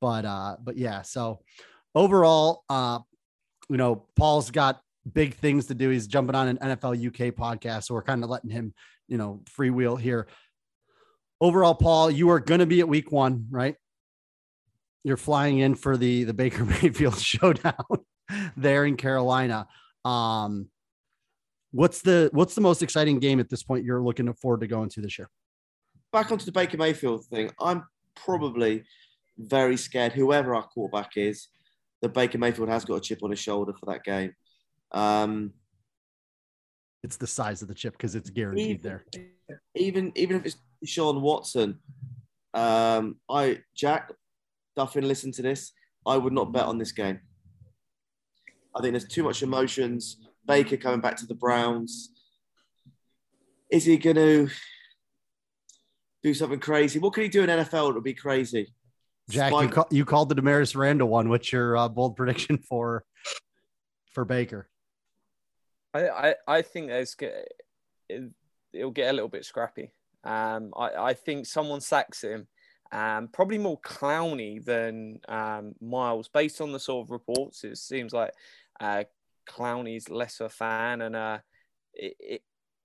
but 0.00 0.24
uh, 0.24 0.56
but 0.62 0.76
yeah. 0.76 1.02
So 1.02 1.40
overall, 1.94 2.64
uh, 2.68 2.98
you 3.68 3.76
know, 3.76 4.06
Paul's 4.16 4.50
got 4.50 4.80
big 5.10 5.34
things 5.34 5.66
to 5.66 5.74
do. 5.74 5.90
He's 5.90 6.06
jumping 6.06 6.34
on 6.34 6.48
an 6.48 6.58
NFL 6.58 7.06
UK 7.06 7.34
podcast, 7.34 7.84
so 7.84 7.94
we're 7.94 8.02
kind 8.02 8.24
of 8.24 8.30
letting 8.30 8.50
him, 8.50 8.74
you 9.06 9.18
know, 9.18 9.42
freewheel 9.56 9.98
here. 9.98 10.26
Overall, 11.40 11.74
Paul, 11.74 12.10
you 12.10 12.30
are 12.30 12.40
going 12.40 12.60
to 12.60 12.66
be 12.66 12.80
at 12.80 12.88
week 12.88 13.12
one, 13.12 13.46
right? 13.50 13.76
You're 15.04 15.16
flying 15.16 15.58
in 15.58 15.74
for 15.74 15.96
the 15.96 16.24
the 16.24 16.34
Baker 16.34 16.64
Mayfield 16.82 17.18
showdown 17.18 17.74
there 18.56 18.84
in 18.84 18.96
Carolina. 18.96 19.66
Um, 20.04 20.68
what's 21.78 22.02
the 22.02 22.28
what's 22.32 22.56
the 22.56 22.60
most 22.60 22.82
exciting 22.82 23.20
game 23.20 23.38
at 23.38 23.48
this 23.48 23.62
point 23.62 23.84
you're 23.84 24.02
looking 24.02 24.32
forward 24.34 24.60
to 24.60 24.66
going 24.66 24.88
to 24.90 25.00
this 25.00 25.18
year? 25.18 25.30
back 26.12 26.32
onto 26.32 26.44
the 26.44 26.52
Baker 26.52 26.78
Mayfield 26.78 27.24
thing, 27.26 27.50
I'm 27.60 27.84
probably 28.14 28.84
very 29.36 29.76
scared, 29.76 30.12
whoever 30.12 30.54
our 30.54 30.62
quarterback 30.62 31.16
is, 31.16 31.48
that 32.00 32.14
Baker 32.14 32.38
Mayfield 32.38 32.70
has 32.70 32.84
got 32.84 32.94
a 32.94 33.00
chip 33.00 33.22
on 33.22 33.30
his 33.30 33.38
shoulder 33.38 33.74
for 33.78 33.86
that 33.86 34.04
game. 34.04 34.32
Um, 34.92 35.52
It's 37.04 37.16
the 37.16 37.26
size 37.26 37.60
of 37.62 37.68
the 37.68 37.74
chip 37.74 37.92
because 37.92 38.14
it's 38.14 38.30
guaranteed 38.30 38.82
there. 38.82 39.04
even 39.74 40.12
even 40.16 40.36
if 40.36 40.46
it's 40.46 40.56
Sean 40.84 41.20
Watson, 41.20 41.78
um, 42.54 43.16
I 43.28 43.60
Jack 43.76 44.10
Duffin, 44.76 45.06
listen 45.06 45.30
to 45.32 45.42
this. 45.42 45.72
I 46.06 46.16
would 46.16 46.32
not 46.32 46.52
bet 46.52 46.64
on 46.64 46.78
this 46.78 46.92
game. 46.92 47.20
I 48.74 48.80
think 48.80 48.92
there's 48.92 49.06
too 49.06 49.24
much 49.24 49.42
emotions. 49.42 50.16
Baker 50.48 50.78
coming 50.78 51.00
back 51.00 51.16
to 51.18 51.26
the 51.26 51.34
Browns. 51.34 52.10
Is 53.70 53.84
he 53.84 53.98
going 53.98 54.16
to 54.16 54.48
do 56.22 56.34
something 56.34 56.58
crazy? 56.58 56.98
What 56.98 57.12
can 57.12 57.22
he 57.22 57.28
do 57.28 57.42
in 57.42 57.50
NFL 57.50 57.88
that 57.88 57.94
would 57.94 58.02
be 58.02 58.14
crazy? 58.14 58.74
Jack, 59.28 59.52
you, 59.52 59.68
call, 59.68 59.86
you 59.90 60.04
called 60.06 60.30
the 60.30 60.34
Damarious 60.34 60.74
Randall 60.74 61.08
one. 61.08 61.28
What's 61.28 61.52
your 61.52 61.76
uh, 61.76 61.88
bold 61.88 62.16
prediction 62.16 62.56
for 62.56 63.04
for 64.12 64.24
Baker? 64.24 64.70
I, 65.92 66.08
I, 66.08 66.34
I 66.46 66.62
think 66.62 66.88
there's 66.88 67.14
ge- 67.14 67.46
it, 68.08 68.30
it'll 68.72 68.90
get 68.90 69.10
a 69.10 69.12
little 69.12 69.28
bit 69.28 69.44
scrappy. 69.44 69.92
Um, 70.24 70.72
I, 70.74 71.10
I 71.10 71.14
think 71.14 71.44
someone 71.44 71.82
sacks 71.82 72.22
him, 72.22 72.46
um, 72.90 73.28
probably 73.28 73.58
more 73.58 73.78
Clowney 73.80 74.64
than 74.64 75.20
um, 75.28 75.74
Miles. 75.82 76.28
Based 76.28 76.62
on 76.62 76.72
the 76.72 76.80
sort 76.80 77.06
of 77.06 77.10
reports, 77.10 77.64
it 77.64 77.76
seems 77.76 78.14
like 78.14 78.32
uh, 78.80 79.04
Clowney's 79.48 80.08
less 80.08 80.40
of 80.40 80.46
a 80.46 80.50
fan, 80.50 81.00
and 81.00 81.16
uh, 81.16 81.38
it, 81.94 82.14
it 82.20 82.42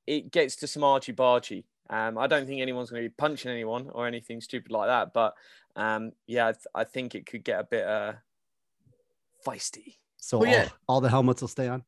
it 0.07 0.31
gets 0.31 0.55
to 0.57 0.67
some 0.67 0.83
argy 0.83 1.13
bargy. 1.13 1.65
Um, 1.89 2.17
I 2.17 2.27
don't 2.27 2.47
think 2.47 2.61
anyone's 2.61 2.89
going 2.89 3.03
to 3.03 3.09
be 3.09 3.15
punching 3.17 3.51
anyone 3.51 3.89
or 3.91 4.07
anything 4.07 4.41
stupid 4.41 4.71
like 4.71 4.87
that, 4.87 5.13
but 5.13 5.33
um, 5.75 6.11
yeah, 6.27 6.47
I, 6.47 6.51
th- 6.53 6.65
I 6.73 6.83
think 6.85 7.13
it 7.15 7.25
could 7.25 7.43
get 7.43 7.59
a 7.59 7.63
bit 7.63 7.85
uh, 7.85 8.13
feisty. 9.45 9.97
So 10.17 10.39
Well, 10.39 10.49
yeah. 10.51 10.63
all, 10.87 10.95
all 10.95 11.01
the 11.01 11.09
helmets 11.09 11.41
will 11.41 11.47
stay 11.49 11.67
on. 11.67 11.83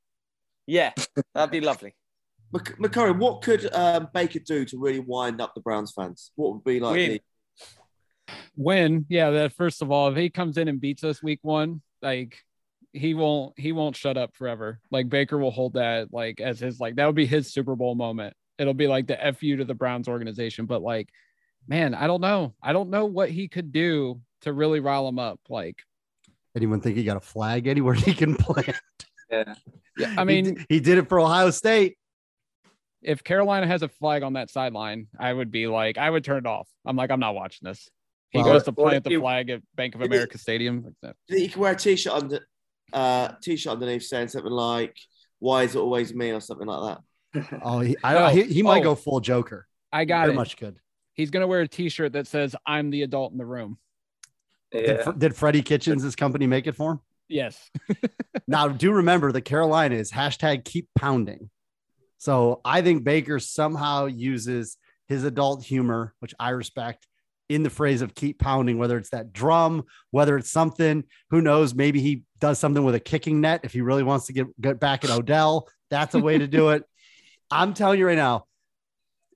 Yeah, 0.67 0.91
that'd 1.33 1.51
be 1.51 1.61
lovely. 1.61 1.95
Mc- 2.53 2.77
McCurry, 2.77 3.17
what 3.17 3.41
could 3.41 3.73
um, 3.73 4.09
Baker 4.13 4.39
do 4.39 4.65
to 4.65 4.77
really 4.77 4.99
wind 4.99 5.41
up 5.41 5.53
the 5.55 5.61
Browns 5.61 5.91
fans? 5.93 6.31
What 6.35 6.53
would 6.53 6.63
be 6.63 6.79
like 6.79 6.93
Win. 6.95 7.11
the 7.11 7.21
win. 8.55 9.05
Yeah, 9.09 9.29
that 9.31 9.53
first 9.53 9.81
of 9.81 9.91
all, 9.91 10.09
if 10.09 10.17
he 10.17 10.29
comes 10.29 10.57
in 10.57 10.67
and 10.67 10.79
beats 10.81 11.03
us 11.03 11.23
week 11.23 11.39
one, 11.41 11.81
like 12.01 12.37
he 12.95 13.13
won't 13.13 13.53
he 13.59 13.71
won't 13.71 13.95
shut 13.95 14.17
up 14.17 14.35
forever. 14.35 14.79
Like 14.91 15.09
Baker 15.09 15.37
will 15.37 15.51
hold 15.51 15.73
that 15.73 16.13
like 16.13 16.39
as 16.41 16.59
his 16.59 16.79
like 16.79 16.95
that 16.95 17.05
would 17.05 17.15
be 17.15 17.25
his 17.25 17.51
Super 17.53 17.75
Bowl 17.75 17.93
moment. 17.95 18.33
It'll 18.57 18.73
be 18.73 18.87
like 18.87 19.07
the 19.07 19.17
FU 19.37 19.57
to 19.57 19.65
the 19.65 19.73
Browns 19.75 20.07
organization. 20.07 20.65
But 20.65 20.81
like, 20.81 21.09
man, 21.67 21.93
I 21.93 22.07
don't 22.07 22.21
know. 22.21 22.53
I 22.63 22.71
don't 22.73 22.89
know 22.89 23.05
what 23.05 23.29
he 23.29 23.47
could 23.49 23.71
do 23.71 24.21
to 24.41 24.53
really 24.53 24.79
rile 24.79 25.07
him 25.09 25.19
up. 25.19 25.39
Like, 25.49 25.75
Anyone 26.55 26.79
think 26.79 26.95
he 26.95 27.03
got 27.03 27.17
a 27.17 27.21
flag 27.21 27.67
anywhere 27.67 27.93
he 27.95 28.13
can 28.13 28.35
play? 28.35 28.63
Yeah. 29.29 29.55
yeah, 29.97 30.13
I 30.17 30.21
He 30.21 30.25
mean, 30.25 30.43
did- 30.55 30.65
he 30.69 30.79
did 30.79 30.97
it 30.99 31.09
for 31.09 31.19
Ohio 31.19 31.49
State. 31.51 31.97
if 33.01 33.23
Carolina 33.23 33.67
has 33.67 33.81
a 33.81 33.89
flag 33.89 34.23
on 34.23 34.33
that 34.33 34.49
sideline, 34.49 35.07
I 35.19 35.33
would 35.33 35.51
be 35.51 35.67
like, 35.67 35.97
I 35.97 36.09
would 36.09 36.23
turn 36.23 36.37
it 36.37 36.45
off. 36.45 36.69
I'm 36.85 36.95
like, 36.95 37.11
I'm 37.11 37.19
not 37.19 37.35
watching 37.35 37.65
this. 37.67 37.89
He 38.29 38.39
Well, 38.39 38.53
goes 38.53 38.63
to 38.63 38.71
what 38.71 38.89
plant 38.91 38.97
if 38.97 39.03
the 39.11 39.17
flag 39.19 39.49
at 39.49 39.61
Bank 39.75 39.95
of 39.95 40.01
If 40.01 40.05
it- 40.05 40.11
America 40.13 40.37
Stadium. 40.37 40.83
Like 40.85 40.93
that. 41.01 41.15
Do 41.27 41.33
you 41.33 41.39
think 41.39 41.49
he 41.49 41.53
can 41.53 41.61
wear 41.61 41.71
a 41.73 41.75
t-shirt 41.75 42.13
under 42.13 42.47
uh 42.95 43.33
t-shirt 43.41 43.73
underneath 43.73 44.03
saying 44.03 44.27
something 44.29 44.51
like 44.51 44.95
why 45.39 45.63
is 45.63 45.75
it 45.75 45.79
always 45.79 46.13
me 46.13 46.31
or 46.31 46.39
something 46.39 46.67
like 46.67 46.97
that 47.33 47.59
Oh, 47.63 47.81
he, 47.81 47.95
I, 48.03 48.15
Oh, 48.15 48.27
he, 48.29 48.43
he 48.43 48.63
might 48.63 48.79
oh. 48.79 48.83
go 48.83 48.95
full 48.95 49.19
Joker. 49.19 49.67
I 49.91 50.05
got 50.05 50.21
Very 50.23 50.33
it. 50.33 50.35
much 50.37 50.57
good. 50.57 50.79
He's 51.13 51.29
gonna 51.29 51.47
wear 51.47 51.61
a 51.61 51.67
T-shirt 51.67 52.13
that 52.13 52.27
says 52.27 52.55
"I'm 52.65 52.89
the 52.89 53.03
adult 53.03 53.31
in 53.33 53.37
the 53.37 53.45
room." 53.45 53.77
Did, 54.71 54.85
Yeah. 54.87 55.03
Fr- 55.03 55.11
did 55.11 55.35
Freddie 55.35 55.61
Kitchens' 55.61 56.15
company 56.15 56.47
make 56.47 56.65
it 56.67 56.75
for 56.75 56.93
him? 56.93 56.99
Yes. 57.29 57.69
Now, 58.47 58.67
do 58.67 58.91
remember 58.91 59.31
the 59.31 59.41
Carolina 59.41 59.95
is 59.95 60.11
hashtag 60.11 60.63
keep 60.65 60.87
pounding. 60.97 61.49
So 62.19 62.61
I 62.63 62.81
think 62.81 63.03
Baker 63.03 63.39
somehow 63.39 64.05
uses 64.05 64.77
his 65.07 65.23
adult 65.23 65.63
humor, 65.63 66.13
which 66.19 66.33
I 66.39 66.49
respect, 66.51 67.07
in 67.49 67.63
the 67.63 67.69
phrase 67.69 68.01
of 68.01 68.15
keep 68.15 68.39
pounding, 68.39 68.77
whether 68.77 68.97
it's 68.97 69.09
that 69.11 69.31
drum, 69.31 69.83
whether 70.11 70.37
it's 70.37 70.51
something, 70.51 71.03
who 71.29 71.41
knows, 71.41 71.75
maybe 71.75 72.01
he 72.01 72.23
does 72.39 72.59
something 72.59 72.83
with 72.83 72.95
a 72.95 72.99
kicking 72.99 73.41
net 73.41 73.61
if 73.63 73.73
he 73.73 73.81
really 73.81 74.03
wants 74.03 74.27
to 74.27 74.33
get, 74.33 74.59
get 74.59 74.79
back 74.79 75.03
at 75.03 75.11
Odell. 75.11 75.67
That's 75.89 76.15
a 76.15 76.19
way 76.19 76.37
to 76.37 76.47
do 76.47 76.69
it. 76.69 76.83
I'm 77.51 77.73
telling 77.73 77.99
you 77.99 78.07
right 78.07 78.17
now, 78.17 78.45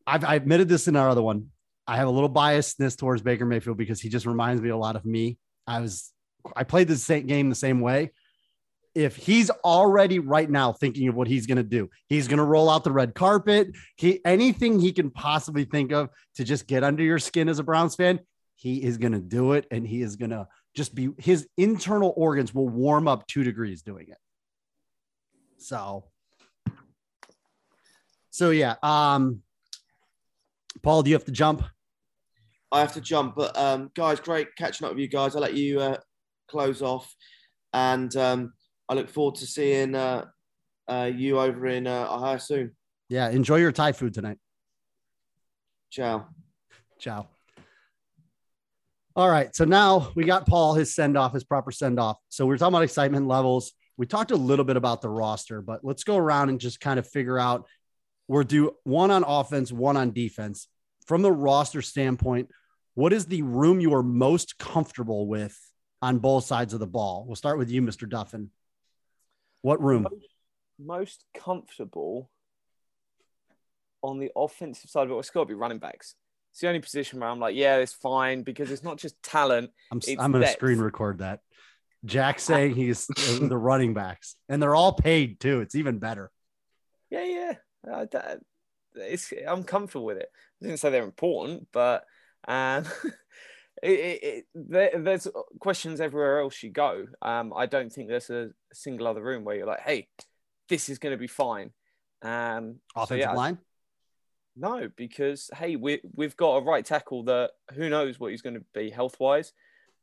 I've 0.08 0.24
I 0.24 0.36
admitted 0.36 0.68
this 0.68 0.88
in 0.88 0.96
our 0.96 1.10
other 1.10 1.22
one. 1.22 1.50
I 1.86 1.98
have 1.98 2.08
a 2.08 2.12
little 2.12 2.30
biasness 2.30 2.98
towards 2.98 3.22
Baker 3.22 3.46
Mayfield 3.46 3.78
because 3.78 4.02
he 4.02 4.10
just 4.10 4.26
reminds 4.26 4.62
me 4.62 4.70
a 4.70 4.78
lot 4.78 4.96
of 4.96 5.06
me. 5.06 5.38
I 5.68 5.80
was 5.80 6.12
I 6.56 6.64
played 6.64 6.88
the 6.88 6.96
same 6.96 7.28
game 7.28 7.50
the 7.50 7.56
same 7.56 7.80
way. 7.80 8.12
If 9.00 9.16
he's 9.16 9.50
already 9.50 10.20
right 10.20 10.50
now 10.50 10.74
thinking 10.74 11.08
of 11.08 11.16
what 11.16 11.30
he's 11.30 11.48
going 11.48 11.56
to 11.56 11.64
do, 11.64 11.90
he's 12.10 12.28
going 12.28 12.40
to 12.40 12.44
roll 12.44 12.70
out 12.70 12.84
the 12.84 12.92
red 12.92 13.16
carpet. 13.16 13.70
He 13.96 14.20
anything 14.26 14.78
he 14.78 14.92
can 14.92 15.10
possibly 15.10 15.64
think 15.64 15.94
of 15.94 16.10
to 16.36 16.44
just 16.44 16.68
get 16.68 16.84
under 16.84 17.02
your 17.02 17.18
skin 17.18 17.48
as 17.48 17.60
a 17.60 17.64
Browns 17.64 17.96
fan, 17.96 18.20
he 18.56 18.84
is 18.84 18.98
going 18.98 19.14
to 19.14 19.22
do 19.22 19.54
it, 19.54 19.66
and 19.72 19.88
he 19.88 20.02
is 20.02 20.18
going 20.18 20.32
to 20.32 20.50
just 20.76 20.94
be 20.94 21.12
his 21.18 21.48
internal 21.56 22.14
organs 22.18 22.54
will 22.54 22.68
warm 22.68 23.08
up 23.08 23.26
two 23.26 23.42
degrees 23.42 23.82
doing 23.84 24.10
it. 24.10 24.18
So, 25.60 26.04
so 28.32 28.50
yeah. 28.50 28.76
Um, 28.84 29.44
Paul, 30.84 31.04
do 31.04 31.10
you 31.10 31.16
have 31.16 31.24
to 31.24 31.32
jump? 31.32 31.64
I 32.70 32.82
have 32.82 32.94
to 32.96 33.02
jump, 33.02 33.36
but 33.38 33.58
um, 33.58 33.92
guys, 33.96 34.20
great 34.20 34.50
catching 34.58 34.86
up 34.86 34.92
with 34.92 35.00
you 35.00 35.08
guys. 35.08 35.38
I'll 35.38 35.42
let 35.42 35.54
you 35.54 35.80
uh, 35.80 35.98
close 36.50 36.82
off, 36.82 37.16
and 37.72 38.14
um, 38.18 38.54
I 38.90 38.96
look 38.96 39.08
forward 39.08 39.36
to 39.36 39.46
seeing 39.46 39.94
uh, 39.94 40.26
uh, 40.90 41.12
you 41.16 41.40
over 41.40 41.68
in 41.68 41.86
uh, 41.86 42.08
Ohio 42.10 42.38
soon. 42.38 42.76
Yeah, 43.08 43.30
enjoy 43.30 43.58
your 43.58 43.72
Thai 43.72 43.92
food 43.92 44.14
tonight. 44.16 44.38
Ciao. 45.92 46.28
Ciao. 47.00 47.28
All 49.16 49.30
right. 49.30 49.56
So 49.56 49.66
now 49.66 50.12
we 50.16 50.24
got 50.24 50.48
Paul, 50.48 50.74
his 50.74 50.94
send 50.94 51.18
off, 51.18 51.34
his 51.34 51.44
proper 51.44 51.72
send 51.72 52.00
off. 52.00 52.18
So 52.30 52.46
we 52.46 52.56
are 52.56 52.58
talking 52.58 52.74
about 52.74 52.84
excitement 52.84 53.28
levels. 53.28 53.74
We 53.98 54.06
talked 54.06 54.32
a 54.32 54.36
little 54.36 54.66
bit 54.66 54.78
about 54.78 55.02
the 55.02 55.10
roster, 55.10 55.62
but 55.62 55.84
let's 55.84 56.04
go 56.04 56.18
around 56.18 56.50
and 56.50 56.60
just 56.60 56.80
kind 56.80 56.98
of 56.98 57.08
figure 57.08 57.38
out 57.38 57.68
we're 58.28 58.44
do 58.44 58.76
one 58.84 59.12
on 59.12 59.24
offense, 59.24 59.72
one 59.72 59.98
on 59.98 60.12
defense. 60.12 60.68
From 61.06 61.22
the 61.22 61.32
roster 61.32 61.82
standpoint, 61.82 62.50
what 62.94 63.12
is 63.12 63.26
the 63.26 63.42
room 63.42 63.80
you 63.80 63.94
are 63.96 64.04
most 64.04 64.58
comfortable 64.58 65.28
with 65.28 65.60
on 66.02 66.20
both 66.20 66.46
sides 66.46 66.74
of 66.74 66.80
the 66.80 66.88
ball? 66.88 67.26
We'll 67.28 67.36
start 67.36 67.58
with 67.58 67.70
you, 67.70 67.82
Mr. 67.82 68.08
Duffin. 68.08 68.50
What 69.62 69.82
room? 69.82 70.08
Most 70.80 71.26
comfortable 71.36 72.30
on 74.02 74.20
the 74.20 74.32
offensive 74.36 74.90
side, 74.90 75.10
but 75.10 75.18
it's 75.18 75.30
got 75.30 75.42
to 75.42 75.46
be 75.46 75.54
running 75.54 75.80
backs. 75.80 76.16
It's 76.52 76.62
the 76.62 76.68
only 76.68 76.80
position 76.80 77.20
where 77.20 77.30
I'm 77.30 77.40
like, 77.40 77.56
yeah, 77.56 77.78
it's 77.78 77.94
fine 77.94 78.44
because 78.44 78.72
it's 78.72 78.84
not 78.84 78.98
just 78.98 79.22
talent. 79.22 79.72
I'm, 79.92 80.00
I'm 80.18 80.32
going 80.32 80.44
to 80.44 80.52
screen 80.52 80.80
record 80.80 81.20
that. 81.20 81.42
Jack 82.06 82.40
saying 82.40 82.76
he's 82.76 83.08
the 83.08 83.58
running 83.58 83.94
backs, 83.94 84.36
and 84.48 84.62
they're 84.62 84.76
all 84.76 84.94
paid 84.94 85.40
too. 85.40 85.60
It's 85.60 85.76
even 85.76 86.00
better. 86.00 86.32
Yeah, 87.10 87.26
yeah. 87.26 87.54
Uh, 87.92 88.06
that, 88.12 88.40
it's 88.96 89.34
I'm 89.48 89.64
comfortable 89.64 90.06
with 90.06 90.18
it. 90.18 90.30
I 90.62 90.66
didn't 90.66 90.80
say 90.80 90.92
they're 90.92 91.04
important, 91.04 91.68
but 91.74 92.06
um, 92.48 92.86
it, 93.84 93.90
it, 93.92 94.24
it, 94.24 94.46
there, 94.54 94.92
there's 94.98 95.28
questions 95.60 96.02
everywhere 96.02 96.40
else 96.40 96.62
you 96.64 96.70
go. 96.72 97.06
Um, 97.22 97.54
I 97.56 97.66
don't 97.66 97.92
think 97.92 98.10
there's 98.10 98.30
a 98.30 98.50
single 98.74 99.08
other 99.08 99.22
room 99.22 99.44
where 99.44 99.56
you're 99.56 99.66
like, 99.68 99.82
hey, 99.82 100.08
this 100.68 100.90
is 100.90 101.00
going 101.00 101.14
to 101.14 101.18
be 101.18 101.28
fine. 101.28 101.72
Um, 102.22 102.80
so, 102.96 103.04
Offensive 103.04 103.20
yeah, 103.20 103.34
line. 103.34 103.58
No, 104.56 104.90
because 104.96 105.50
hey, 105.56 105.76
we 105.78 106.02
we've 106.14 106.36
got 106.36 106.58
a 106.58 106.62
right 106.64 106.84
tackle 106.84 107.24
that 107.24 107.52
who 107.74 107.90
knows 107.90 108.20
what 108.20 108.32
he's 108.32 108.42
going 108.42 108.56
to 108.56 108.64
be 108.74 108.90
health 108.90 109.18
wise. 109.20 109.54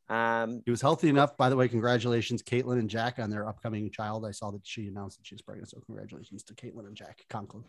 Um, 0.08 0.62
He 0.64 0.70
was 0.70 0.80
healthy 0.80 1.08
enough. 1.08 1.36
By 1.36 1.50
the 1.50 1.56
way, 1.56 1.68
congratulations, 1.68 2.42
Caitlin 2.42 2.78
and 2.78 2.88
Jack, 2.88 3.18
on 3.18 3.28
their 3.28 3.46
upcoming 3.48 3.90
child. 3.90 4.24
I 4.24 4.30
saw 4.30 4.50
that 4.52 4.62
she 4.64 4.86
announced 4.86 5.18
that 5.18 5.26
she's 5.26 5.42
pregnant. 5.42 5.68
So 5.70 5.80
congratulations 5.84 6.42
to 6.44 6.54
Caitlin 6.54 6.86
and 6.86 6.96
Jack 6.96 7.24
Conklin. 7.28 7.64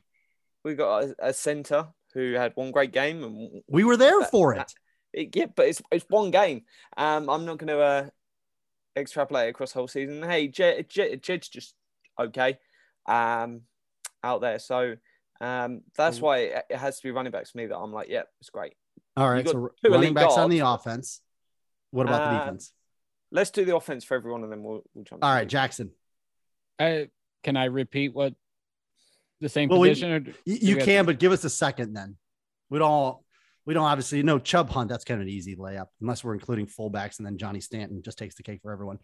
we 0.63 0.75
got 0.75 1.03
a, 1.03 1.15
a 1.19 1.33
center 1.33 1.87
who 2.13 2.33
had 2.33 2.53
one 2.55 2.71
great 2.71 2.93
game, 2.93 3.23
and 3.23 3.61
We 3.67 3.83
were 3.83 3.97
there 3.97 4.19
That- 4.21 4.31
for 4.31 4.53
it. 4.53 4.71
It, 5.13 5.35
yeah, 5.35 5.45
but 5.55 5.67
it's 5.67 5.81
it's 5.91 6.05
one 6.09 6.31
game. 6.31 6.63
Um, 6.95 7.29
I'm 7.29 7.45
not 7.45 7.57
going 7.57 7.67
to 7.67 7.79
uh, 7.79 8.09
extrapolate 8.95 9.49
across 9.49 9.73
the 9.73 9.79
whole 9.79 9.87
season. 9.87 10.23
Hey, 10.23 10.47
Jed, 10.47 10.89
Jed, 10.89 11.21
Jed's 11.23 11.49
just 11.49 11.73
okay 12.19 12.57
um, 13.07 13.61
out 14.23 14.41
there, 14.41 14.59
so 14.59 14.95
um, 15.41 15.81
that's 15.95 16.19
why 16.19 16.37
it, 16.39 16.63
it 16.69 16.77
has 16.77 16.97
to 16.97 17.03
be 17.03 17.11
running 17.11 17.31
backs 17.31 17.51
for 17.51 17.57
me. 17.59 17.67
That 17.67 17.77
I'm 17.77 17.93
like, 17.93 18.09
yeah, 18.09 18.23
it's 18.41 18.49
great. 18.49 18.73
All 19.15 19.29
right. 19.29 19.47
So 19.47 19.53
two 19.53 19.89
running 19.91 20.09
elite 20.09 20.15
backs 20.15 20.33
on 20.37 20.49
the 20.49 20.59
offense. 20.59 21.21
What 21.91 22.07
about 22.07 22.19
the 22.31 22.37
Uh, 22.37 22.39
defense? 22.45 22.73
Let's 23.31 23.49
do 23.51 23.65
the 23.65 23.75
offense 23.75 24.03
for 24.03 24.15
everyone, 24.15 24.43
and 24.43 24.51
then 24.51 24.63
we'll, 24.63 24.81
we'll 24.93 25.03
jump. 25.03 25.23
All 25.23 25.37
to 25.39 25.45
Jackson. 25.45 25.91
I, 26.79 27.09
can 27.43 27.57
I 27.57 27.65
repeat 27.65 28.13
what 28.13 28.33
the 29.41 29.49
same 29.49 29.69
Well, 29.69 29.79
we- 29.79 29.89
position? 29.89 30.11
or 30.11 30.19
You, 30.45 30.57
you 30.61 30.75
have- 30.77 30.85
can, 30.85 31.05
but 31.05 31.19
give 31.19 31.31
us 31.31 31.43
a 31.43 31.49
second 31.49 31.93
then. 31.93 32.17
We 32.69 32.79
don't. 32.79 33.17
We 33.67 33.75
don't 33.75 33.85
obviously 33.85 34.23
no 34.23 34.39
Chubb 34.39 34.71
Hunt. 34.71 34.89
That's 34.89 35.03
kind 35.03 35.21
of 35.21 35.27
an 35.27 35.31
easy 35.31 35.55
layup, 35.55 35.87
unless 36.01 36.23
we're 36.23 36.33
including 36.33 36.65
fullbacks, 36.65 37.19
and 37.19 37.25
then 37.25 37.37
Johnny 37.37 37.59
Stanton 37.59 38.01
just 38.01 38.17
takes 38.17 38.33
the 38.33 38.43
cake 38.43 38.61
for 38.63 38.71
everyone. 38.71 38.97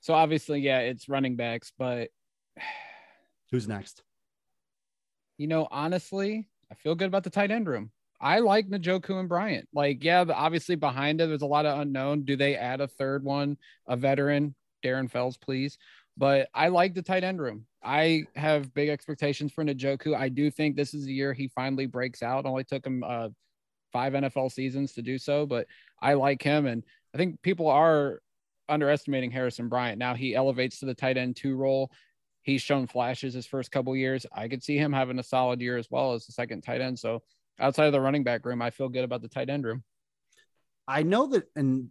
So 0.00 0.12
obviously, 0.12 0.60
yeah, 0.60 0.80
it's 0.80 1.08
running 1.08 1.36
backs, 1.36 1.72
but 1.78 2.10
Who's 3.50 3.66
next? 3.66 4.02
you 5.38 5.46
know, 5.46 5.66
honestly, 5.70 6.48
I 6.70 6.74
feel 6.74 6.94
good 6.94 7.08
about 7.08 7.24
the 7.24 7.30
tight 7.30 7.50
end 7.50 7.68
room. 7.68 7.90
I 8.20 8.38
like 8.38 8.68
Njoku 8.68 9.18
and 9.18 9.28
Bryant. 9.28 9.68
Like, 9.74 10.02
yeah, 10.02 10.24
but 10.24 10.36
obviously 10.36 10.76
behind 10.76 11.20
it, 11.20 11.26
there's 11.26 11.42
a 11.42 11.46
lot 11.46 11.66
of 11.66 11.78
unknown. 11.80 12.24
Do 12.24 12.36
they 12.36 12.56
add 12.56 12.80
a 12.80 12.88
third 12.88 13.24
one, 13.24 13.56
a 13.86 13.96
veteran, 13.96 14.54
Darren 14.84 15.10
Fells, 15.10 15.36
please? 15.36 15.78
But 16.16 16.48
I 16.54 16.68
like 16.68 16.94
the 16.94 17.02
tight 17.02 17.24
end 17.24 17.40
room. 17.40 17.66
I 17.82 18.24
have 18.36 18.72
big 18.72 18.88
expectations 18.88 19.52
for 19.52 19.64
Njoku. 19.64 20.16
I 20.16 20.28
do 20.28 20.50
think 20.50 20.76
this 20.76 20.94
is 20.94 21.04
the 21.04 21.12
year 21.12 21.32
he 21.32 21.48
finally 21.48 21.86
breaks 21.86 22.22
out. 22.22 22.44
It 22.44 22.48
only 22.48 22.64
took 22.64 22.86
him 22.86 23.02
uh, 23.04 23.28
five 23.94 24.12
NFL 24.12 24.50
seasons 24.50 24.92
to 24.94 25.02
do 25.02 25.16
so, 25.18 25.46
but 25.46 25.68
I 26.02 26.14
like 26.14 26.42
him. 26.42 26.66
And 26.66 26.82
I 27.14 27.16
think 27.16 27.40
people 27.42 27.68
are 27.68 28.20
underestimating 28.68 29.30
Harrison 29.30 29.68
Bryant. 29.68 29.98
Now 29.98 30.14
he 30.14 30.34
elevates 30.34 30.80
to 30.80 30.86
the 30.86 30.94
tight 30.94 31.16
end 31.16 31.36
two 31.36 31.54
role. 31.56 31.92
He's 32.42 32.60
shown 32.60 32.88
flashes 32.88 33.32
his 33.34 33.46
first 33.46 33.70
couple 33.70 33.96
years. 33.96 34.26
I 34.32 34.48
could 34.48 34.62
see 34.64 34.76
him 34.76 34.92
having 34.92 35.18
a 35.18 35.22
solid 35.22 35.60
year 35.60 35.78
as 35.78 35.88
well 35.90 36.12
as 36.12 36.26
the 36.26 36.32
second 36.32 36.62
tight 36.62 36.80
end. 36.80 36.98
So 36.98 37.22
outside 37.60 37.86
of 37.86 37.92
the 37.92 38.00
running 38.00 38.24
back 38.24 38.44
room, 38.44 38.60
I 38.60 38.70
feel 38.70 38.88
good 38.88 39.04
about 39.04 39.22
the 39.22 39.28
tight 39.28 39.48
end 39.48 39.64
room. 39.64 39.84
I 40.88 41.04
know 41.04 41.28
that, 41.28 41.44
and 41.54 41.88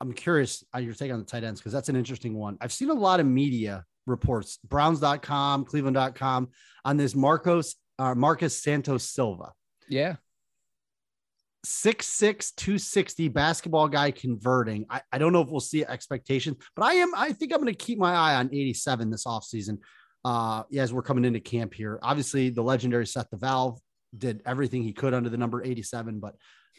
I'm 0.00 0.14
curious 0.14 0.64
on 0.72 0.82
your 0.82 0.94
take 0.94 1.12
on 1.12 1.18
the 1.18 1.24
tight 1.24 1.44
ends 1.44 1.60
because 1.60 1.72
that's 1.72 1.90
an 1.90 1.96
interesting 1.96 2.34
one. 2.34 2.56
I've 2.60 2.72
seen 2.72 2.88
a 2.90 2.94
lot 2.94 3.20
of 3.20 3.26
media 3.26 3.84
reports, 4.06 4.58
Browns.com, 4.64 5.66
Cleveland.com, 5.66 6.48
on 6.84 6.96
this 6.96 7.14
Marcos 7.14 7.76
uh, 7.98 8.14
Marcus 8.14 8.56
Santos 8.56 9.04
Silva, 9.04 9.52
Yeah. 9.88 10.16
6'6", 11.64 12.54
260 12.56 13.28
basketball 13.28 13.88
guy 13.88 14.10
converting. 14.10 14.86
I, 14.90 15.02
I 15.12 15.18
don't 15.18 15.32
know 15.32 15.42
if 15.42 15.48
we'll 15.48 15.60
see 15.60 15.84
expectations, 15.84 16.56
but 16.74 16.84
I 16.84 16.94
am. 16.94 17.12
I 17.16 17.32
think 17.32 17.52
I'm 17.52 17.60
going 17.60 17.72
to 17.72 17.78
keep 17.78 17.98
my 17.98 18.12
eye 18.12 18.34
on 18.34 18.50
87 18.52 19.10
this 19.10 19.24
offseason. 19.24 19.78
Uh, 20.24 20.62
yeah, 20.70 20.82
as 20.82 20.92
we're 20.92 21.02
coming 21.02 21.24
into 21.24 21.40
camp 21.40 21.74
here. 21.74 21.98
Obviously, 22.02 22.48
the 22.48 22.62
legendary 22.62 23.06
Seth 23.06 23.30
DeValve 23.30 23.78
did 24.16 24.42
everything 24.46 24.82
he 24.82 24.92
could 24.92 25.14
under 25.14 25.28
the 25.28 25.36
number 25.36 25.64
87, 25.64 26.20
but 26.20 26.36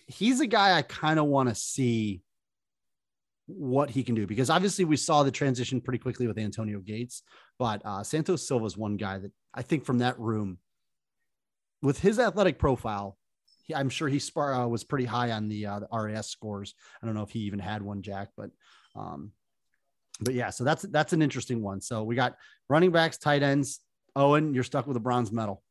he's 0.08 0.40
a 0.40 0.48
guy 0.48 0.78
I 0.78 0.82
kind 0.82 1.20
of 1.20 1.26
want 1.26 1.50
to 1.50 1.56
see 1.56 2.22
what 3.48 3.90
he 3.90 4.04
can 4.04 4.16
do 4.16 4.26
because 4.26 4.50
obviously 4.50 4.86
we 4.86 4.96
saw 4.96 5.24
the 5.24 5.32
transition 5.32 5.82
pretty 5.82 6.00
quickly 6.00 6.28
with 6.28 6.38
Antonio 6.38 6.80
Gates, 6.80 7.24
but 7.60 7.82
uh, 7.86 8.04
Santos 8.04 8.48
Silva 8.48 8.66
is 8.66 8.78
one 8.78 8.96
guy 8.96 9.18
that 9.18 9.32
I 9.54 9.62
think 9.62 9.86
from 9.86 10.00
that 10.00 10.20
room 10.20 10.60
with 11.82 12.00
his 12.00 12.20
athletic 12.20 12.58
profile, 12.58 13.18
he, 13.64 13.74
I'm 13.74 13.90
sure 13.90 14.08
he 14.08 14.20
spar, 14.20 14.54
uh, 14.54 14.68
was 14.68 14.84
pretty 14.84 15.06
high 15.06 15.32
on 15.32 15.48
the, 15.50 15.66
uh, 15.66 15.80
the 15.80 15.88
RAS 15.92 16.30
scores. 16.30 16.76
I 17.02 17.06
don't 17.06 17.16
know 17.16 17.24
if 17.24 17.32
he 17.32 17.40
even 17.40 17.60
had 17.60 17.82
one, 17.82 18.02
Jack, 18.02 18.30
but 18.38 18.52
um, 18.96 19.32
but 20.20 20.34
yeah, 20.34 20.50
so 20.50 20.64
that's 20.64 20.84
that's 20.84 21.14
an 21.14 21.22
interesting 21.22 21.62
one. 21.62 21.82
So 21.82 22.04
we 22.04 22.16
got 22.16 22.38
running 22.70 22.92
backs, 22.92 23.18
tight 23.18 23.44
ends. 23.44 23.80
Owain, 24.16 24.54
you're 24.54 24.64
stuck 24.64 24.86
with 24.86 24.98
a 24.98 25.00
bronze 25.00 25.32
medal. 25.32 25.64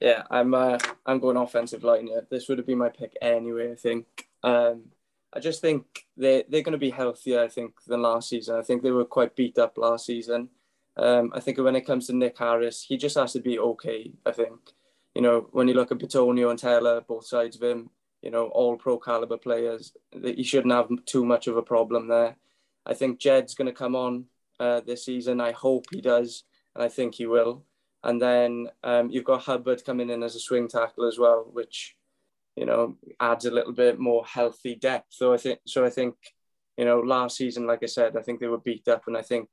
Yeah, 0.00 0.22
I'm 0.30 0.54
uh, 0.54 0.78
I'm 1.06 1.20
going 1.20 1.36
offensive 1.36 1.84
line. 1.84 2.08
This 2.30 2.48
would 2.48 2.58
have 2.58 2.66
been 2.66 2.78
my 2.78 2.88
pick 2.88 3.16
anyway. 3.20 3.72
I 3.72 3.76
think. 3.76 4.06
Um, 4.42 4.86
I 5.32 5.40
just 5.40 5.60
think 5.60 6.06
they 6.16 6.44
they're 6.48 6.62
going 6.62 6.72
to 6.72 6.78
be 6.78 6.90
healthier. 6.90 7.40
I 7.40 7.48
think 7.48 7.74
than 7.86 8.02
last 8.02 8.28
season. 8.28 8.56
I 8.56 8.62
think 8.62 8.82
they 8.82 8.90
were 8.90 9.04
quite 9.04 9.36
beat 9.36 9.58
up 9.58 9.78
last 9.78 10.06
season. 10.06 10.48
Um, 10.96 11.32
I 11.34 11.40
think 11.40 11.58
when 11.58 11.76
it 11.76 11.86
comes 11.86 12.06
to 12.06 12.16
Nick 12.16 12.38
Harris, 12.38 12.82
he 12.82 12.96
just 12.96 13.16
has 13.16 13.32
to 13.34 13.40
be 13.40 13.58
okay. 13.58 14.12
I 14.26 14.32
think. 14.32 14.58
You 15.14 15.22
know, 15.22 15.48
when 15.52 15.68
you 15.68 15.74
look 15.74 15.92
at 15.92 15.98
Bitonio 15.98 16.50
and 16.50 16.58
Teller, 16.58 17.02
both 17.02 17.26
sides 17.26 17.56
of 17.56 17.62
him, 17.62 17.90
you 18.22 18.30
know, 18.30 18.46
all 18.46 18.76
pro 18.76 18.98
caliber 18.98 19.36
players. 19.36 19.92
That 20.12 20.36
he 20.36 20.42
shouldn't 20.42 20.72
have 20.72 20.88
too 21.06 21.24
much 21.24 21.48
of 21.48 21.56
a 21.56 21.62
problem 21.62 22.08
there. 22.08 22.36
I 22.86 22.94
think 22.94 23.20
Jed's 23.20 23.54
going 23.54 23.66
to 23.66 23.72
come 23.72 23.94
on 23.94 24.26
uh, 24.58 24.80
this 24.80 25.04
season. 25.04 25.40
I 25.40 25.52
hope 25.52 25.86
he 25.90 26.00
does, 26.00 26.44
and 26.74 26.82
I 26.82 26.88
think 26.88 27.14
he 27.14 27.26
will. 27.26 27.64
And 28.04 28.20
then 28.20 28.68
um, 28.82 29.10
you've 29.10 29.24
got 29.24 29.42
Hubbard 29.42 29.84
coming 29.84 30.10
in 30.10 30.22
as 30.22 30.34
a 30.34 30.40
swing 30.40 30.68
tackle 30.68 31.06
as 31.06 31.18
well, 31.18 31.48
which 31.52 31.96
you 32.56 32.66
know 32.66 32.96
adds 33.20 33.44
a 33.44 33.50
little 33.50 33.72
bit 33.72 33.98
more 33.98 34.24
healthy 34.24 34.74
depth. 34.74 35.08
So 35.10 35.32
I 35.32 35.36
think 35.36 35.60
so. 35.66 35.84
I 35.84 35.90
think 35.90 36.14
you 36.76 36.84
know 36.84 37.00
last 37.00 37.36
season, 37.36 37.66
like 37.66 37.82
I 37.82 37.86
said, 37.86 38.16
I 38.16 38.22
think 38.22 38.40
they 38.40 38.48
were 38.48 38.58
beat 38.58 38.88
up, 38.88 39.04
and 39.06 39.16
I 39.16 39.22
think 39.22 39.48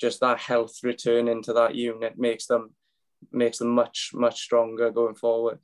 just 0.00 0.20
that 0.20 0.40
health 0.40 0.78
return 0.82 1.28
into 1.28 1.52
that 1.52 1.74
unit 1.76 2.18
makes 2.18 2.46
them 2.46 2.74
makes 3.30 3.58
them 3.58 3.68
much 3.68 4.10
much 4.14 4.40
stronger 4.40 4.90
going 4.90 5.14
forward. 5.14 5.58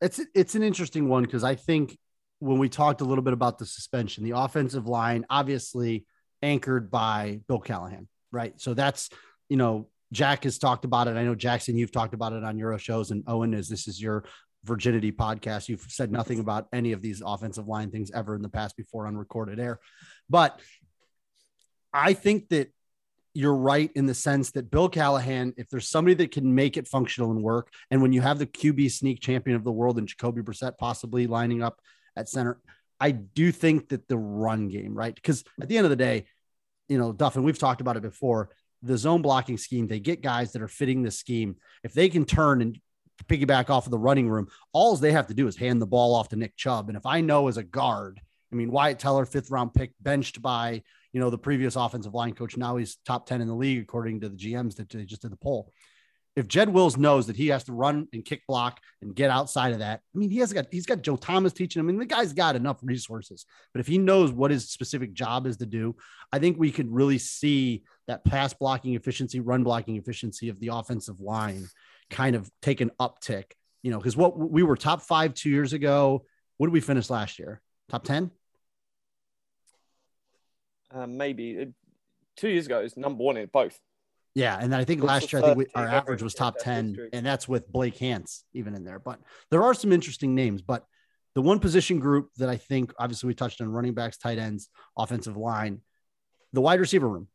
It's 0.00 0.20
it's 0.34 0.54
an 0.54 0.62
interesting 0.62 1.08
one 1.08 1.24
because 1.24 1.44
I 1.44 1.54
think 1.54 1.98
when 2.38 2.58
we 2.58 2.68
talked 2.68 3.00
a 3.00 3.04
little 3.04 3.24
bit 3.24 3.32
about 3.32 3.58
the 3.58 3.66
suspension, 3.66 4.24
the 4.24 4.36
offensive 4.36 4.86
line 4.86 5.24
obviously 5.30 6.06
anchored 6.42 6.90
by 6.90 7.40
Bill 7.48 7.60
Callahan, 7.60 8.08
right? 8.30 8.60
So 8.60 8.74
that's 8.74 9.08
you 9.48 9.56
know 9.56 9.88
Jack 10.12 10.44
has 10.44 10.58
talked 10.58 10.84
about 10.84 11.08
it. 11.08 11.16
I 11.16 11.24
know 11.24 11.34
Jackson, 11.34 11.76
you've 11.76 11.92
talked 11.92 12.14
about 12.14 12.32
it 12.32 12.44
on 12.44 12.58
Euro 12.58 12.76
shows, 12.76 13.10
and 13.10 13.24
Owain 13.26 13.54
is 13.54 13.68
this 13.68 13.88
is 13.88 14.00
your 14.00 14.24
virginity 14.64 15.12
podcast. 15.12 15.68
You've 15.68 15.86
said 15.88 16.10
nothing 16.10 16.40
about 16.40 16.68
any 16.72 16.92
of 16.92 17.02
these 17.02 17.22
offensive 17.24 17.68
line 17.68 17.90
things 17.90 18.10
ever 18.10 18.34
in 18.34 18.42
the 18.42 18.48
past 18.48 18.76
before 18.76 19.06
on 19.06 19.16
recorded 19.16 19.58
air, 19.60 19.80
but 20.28 20.60
I 21.92 22.12
think 22.12 22.48
that 22.48 22.72
you're 23.34 23.56
right 23.56 23.90
in 23.94 24.06
the 24.06 24.14
sense 24.14 24.52
that 24.52 24.70
Bill 24.70 24.88
Callahan, 24.88 25.52
if 25.56 25.68
there's 25.68 25.88
somebody 25.88 26.14
that 26.14 26.30
can 26.30 26.54
make 26.54 26.76
it 26.76 26.88
functional 26.88 27.32
and 27.32 27.42
work, 27.42 27.72
and 27.90 28.00
when 28.00 28.12
you 28.12 28.20
have 28.20 28.38
the 28.38 28.46
QB 28.46 28.90
sneak 28.92 29.20
champion 29.20 29.56
of 29.56 29.64
the 29.64 29.72
world 29.72 29.98
and 29.98 30.06
Jacoby 30.06 30.40
Brissett 30.40 30.78
possibly 30.78 31.26
lining 31.26 31.62
up 31.62 31.80
at 32.16 32.28
center, 32.28 32.60
I 33.00 33.10
do 33.10 33.50
think 33.50 33.88
that 33.88 34.06
the 34.08 34.16
run 34.16 34.68
game, 34.68 34.94
right? 34.94 35.14
Because 35.14 35.44
at 35.60 35.68
the 35.68 35.76
end 35.76 35.84
of 35.84 35.90
the 35.90 35.96
day, 35.96 36.26
you 36.88 36.96
know, 36.96 37.12
Duff, 37.12 37.34
and 37.34 37.44
we've 37.44 37.58
talked 37.58 37.80
about 37.80 37.96
it 37.96 38.02
before 38.02 38.50
the 38.82 38.98
zone 38.98 39.22
blocking 39.22 39.56
scheme, 39.56 39.88
they 39.88 39.98
get 39.98 40.22
guys 40.22 40.52
that 40.52 40.62
are 40.62 40.68
fitting 40.68 41.02
the 41.02 41.10
scheme. 41.10 41.56
If 41.82 41.94
they 41.94 42.08
can 42.08 42.24
turn 42.24 42.62
and 42.62 42.78
piggyback 43.26 43.70
off 43.70 43.86
of 43.86 43.90
the 43.90 43.98
running 43.98 44.28
room, 44.28 44.48
all 44.72 44.94
they 44.96 45.12
have 45.12 45.26
to 45.28 45.34
do 45.34 45.48
is 45.48 45.56
hand 45.56 45.80
the 45.80 45.86
ball 45.86 46.14
off 46.14 46.28
to 46.28 46.36
Nick 46.36 46.56
Chubb. 46.56 46.88
And 46.88 46.96
if 46.96 47.06
I 47.06 47.20
know 47.20 47.48
as 47.48 47.56
a 47.56 47.62
guard, 47.62 48.20
I 48.52 48.56
mean, 48.56 48.70
Wyatt 48.70 48.98
Teller, 48.98 49.24
fifth 49.24 49.50
round 49.50 49.74
pick, 49.74 49.92
benched 50.00 50.42
by, 50.42 50.82
you 51.14 51.20
know, 51.20 51.30
the 51.30 51.38
previous 51.38 51.76
offensive 51.76 52.12
line 52.12 52.34
coach. 52.34 52.56
Now 52.56 52.76
he's 52.76 52.98
top 53.06 53.26
10 53.26 53.40
in 53.40 53.46
the 53.48 53.54
league, 53.54 53.80
according 53.80 54.20
to 54.20 54.28
the 54.28 54.36
GMs 54.36 54.76
that 54.76 54.90
they 54.90 55.04
just 55.04 55.22
did 55.22 55.30
the 55.30 55.36
poll. 55.36 55.72
If 56.34 56.48
Jed 56.48 56.68
Wills 56.68 56.96
knows 56.96 57.28
that 57.28 57.36
he 57.36 57.46
has 57.48 57.62
to 57.64 57.72
run 57.72 58.08
and 58.12 58.24
kick 58.24 58.42
block 58.48 58.80
and 59.00 59.14
get 59.14 59.30
outside 59.30 59.72
of 59.72 59.78
that, 59.78 60.00
I 60.14 60.18
mean, 60.18 60.30
he 60.30 60.38
has 60.38 60.52
got 60.52 60.66
he's 60.72 60.84
got 60.84 61.02
Joe 61.02 61.14
Thomas 61.14 61.52
teaching 61.52 61.78
him. 61.78 61.86
I 61.86 61.92
mean, 61.92 62.00
the 62.00 62.06
guy's 62.06 62.32
got 62.32 62.56
enough 62.56 62.78
resources. 62.82 63.46
But 63.72 63.78
if 63.78 63.86
he 63.86 63.98
knows 63.98 64.32
what 64.32 64.50
his 64.50 64.68
specific 64.68 65.14
job 65.14 65.46
is 65.46 65.58
to 65.58 65.66
do, 65.66 65.94
I 66.32 66.40
think 66.40 66.58
we 66.58 66.72
could 66.72 66.92
really 66.92 67.18
see 67.18 67.84
that 68.08 68.24
pass 68.24 68.52
blocking 68.52 68.94
efficiency, 68.94 69.38
run 69.38 69.62
blocking 69.62 69.94
efficiency 69.94 70.48
of 70.48 70.58
the 70.58 70.70
offensive 70.72 71.20
line 71.20 71.68
kind 72.10 72.34
of 72.34 72.50
take 72.60 72.80
an 72.80 72.90
uptick. 73.00 73.52
You 73.84 73.92
know, 73.92 73.98
because 73.98 74.16
what 74.16 74.36
we 74.36 74.64
were 74.64 74.76
top 74.76 75.02
five 75.02 75.34
two 75.34 75.50
years 75.50 75.72
ago. 75.72 76.24
What 76.56 76.68
did 76.68 76.72
we 76.72 76.80
finish 76.80 77.10
last 77.10 77.38
year? 77.38 77.60
Top 77.88 78.04
10? 78.04 78.30
um, 80.94 81.16
maybe 81.16 81.60
uh, 81.60 81.64
two 82.36 82.48
years 82.48 82.66
ago, 82.66 82.80
is 82.80 82.96
number 82.96 83.22
one 83.22 83.36
in 83.36 83.48
both. 83.52 83.78
Yeah, 84.34 84.58
and 84.60 84.72
then 84.72 84.80
I 84.80 84.84
think 84.84 85.02
last 85.02 85.32
year 85.32 85.42
I 85.42 85.46
think 85.46 85.58
we, 85.58 85.66
our 85.76 85.86
average 85.86 86.22
was 86.22 86.34
top 86.34 86.58
ten, 86.58 86.96
and 87.12 87.24
that's 87.24 87.46
with 87.46 87.70
Blake 87.70 87.96
Hance 87.98 88.44
even 88.52 88.74
in 88.74 88.84
there. 88.84 88.98
But 88.98 89.20
there 89.50 89.62
are 89.62 89.74
some 89.74 89.92
interesting 89.92 90.34
names. 90.34 90.60
But 90.60 90.84
the 91.34 91.42
one 91.42 91.60
position 91.60 92.00
group 92.00 92.30
that 92.38 92.48
I 92.48 92.56
think 92.56 92.92
obviously 92.98 93.28
we 93.28 93.34
touched 93.34 93.60
on 93.60 93.68
running 93.68 93.94
backs, 93.94 94.18
tight 94.18 94.38
ends, 94.38 94.70
offensive 94.96 95.36
line, 95.36 95.80
the 96.52 96.60
wide 96.60 96.80
receiver 96.80 97.08
room. 97.08 97.28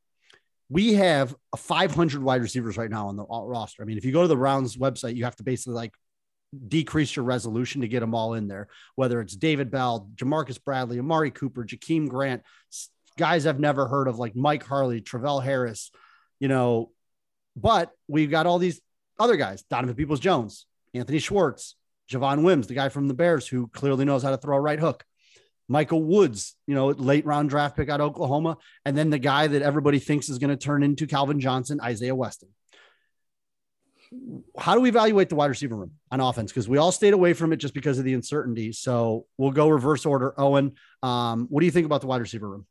We 0.70 0.94
have 0.94 1.36
500 1.58 2.22
wide 2.22 2.42
receivers 2.42 2.78
right 2.78 2.92
now 2.92 3.08
on 3.08 3.16
the 3.16 3.24
uh, 3.24 3.44
roster. 3.44 3.82
I 3.82 3.86
mean, 3.86 3.98
if 3.98 4.06
you 4.06 4.12
go 4.12 4.22
to 4.22 4.28
the 4.28 4.36
Browns 4.36 4.78
website, 4.78 5.16
you 5.16 5.24
have 5.24 5.36
to 5.38 5.44
basically 5.44 5.74
like 5.74 5.94
decrease 6.68 7.16
your 7.16 7.26
resolution 7.26 7.82
to 7.82 7.88
get 7.88 8.02
them 8.02 8.14
all 8.14 8.34
in 8.34 8.48
there, 8.48 8.68
whether 8.96 9.20
it's 9.22 9.36
David 9.36 9.72
Bell, 9.72 10.10
Ja'Marcus 10.16 10.64
Bradley, 10.64 11.00
Amari 11.00 11.32
Cooper, 11.32 11.64
Jakeem 11.64 12.08
Grant, 12.08 12.44
guys 13.20 13.46
I've 13.46 13.60
never 13.60 13.88
heard 13.88 14.08
of 14.08 14.18
like 14.18 14.36
Mike 14.36 14.64
Harley, 14.64 15.02
Travell 15.02 15.42
Harris, 15.42 15.92
you 16.40 16.48
know, 16.48 16.92
but 17.56 17.92
we've 18.08 18.32
got 18.32 18.48
all 18.48 18.58
these 18.58 18.82
other 19.20 19.36
guys, 19.36 19.62
Donovan 19.64 19.96
Peoples 19.96 20.22
Jones, 20.22 20.66
Anthony 20.94 21.20
Schwartz, 21.20 21.76
Javon 22.10 22.44
Wims, 22.44 22.68
the 22.68 22.74
guy 22.74 22.90
from 22.90 23.08
the 23.08 23.14
Bears 23.14 23.48
who 23.48 23.68
clearly 23.68 24.06
knows 24.06 24.24
how 24.24 24.32
to 24.32 24.38
throw 24.38 24.58
a 24.58 24.62
right 24.62 24.80
hook. 24.80 25.04
Michael 25.68 26.02
Woods, 26.02 26.56
you 26.66 26.74
know, 26.74 26.88
late 26.88 27.26
round 27.26 27.50
draft 27.50 27.76
pick 27.76 27.90
out 27.90 28.02
of 28.02 28.08
Oklahoma. 28.08 28.58
And 28.86 28.98
then 28.98 29.12
the 29.12 29.20
guy 29.20 29.46
that 29.48 29.62
everybody 29.62 30.00
thinks 30.00 30.30
is 30.30 30.40
going 30.40 30.50
to 30.50 30.58
turn 30.58 30.82
into 30.82 31.06
Calvin 31.06 31.40
Johnson, 31.40 31.80
Isaiah 31.80 32.16
Weston. 32.16 32.50
How 34.58 34.74
do 34.74 34.82
we 34.82 34.90
evaluate 34.90 35.30
the 35.30 35.36
wide 35.36 35.52
receiver 35.52 35.76
room 35.76 35.92
on 36.10 36.20
offense? 36.22 36.52
Because 36.52 36.68
we 36.68 36.80
all 36.80 36.92
stayed 36.92 37.14
away 37.14 37.34
from 37.34 37.54
it 37.54 37.58
just 37.58 37.76
because 37.76 38.00
of 38.00 38.06
the 38.06 38.16
uncertainty. 38.16 38.72
So 38.72 39.28
we'll 39.38 39.52
go 39.52 39.70
reverse 39.70 40.08
order. 40.08 40.34
Owain, 40.40 40.74
um, 41.04 41.46
what 41.50 41.60
do 41.60 41.68
you 41.68 41.72
think 41.72 41.86
about 41.86 42.02
the 42.02 42.08
wide 42.08 42.22
receiver 42.22 42.50
room? 42.50 42.66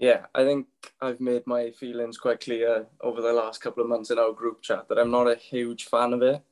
Yeah, 0.00 0.24
I 0.34 0.44
think 0.44 0.66
I've 1.02 1.20
made 1.20 1.46
my 1.46 1.72
feelings 1.72 2.16
quite 2.16 2.40
clear 2.40 2.86
over 3.02 3.20
the 3.20 3.34
last 3.34 3.60
couple 3.60 3.82
of 3.82 3.88
months 3.88 4.10
in 4.10 4.18
our 4.18 4.32
group 4.32 4.62
chat 4.62 4.88
that 4.88 4.98
I'm 4.98 5.10
not 5.10 5.30
a 5.30 5.36
huge 5.36 5.84
fan 5.84 6.14
of 6.14 6.22
it. 6.22 6.42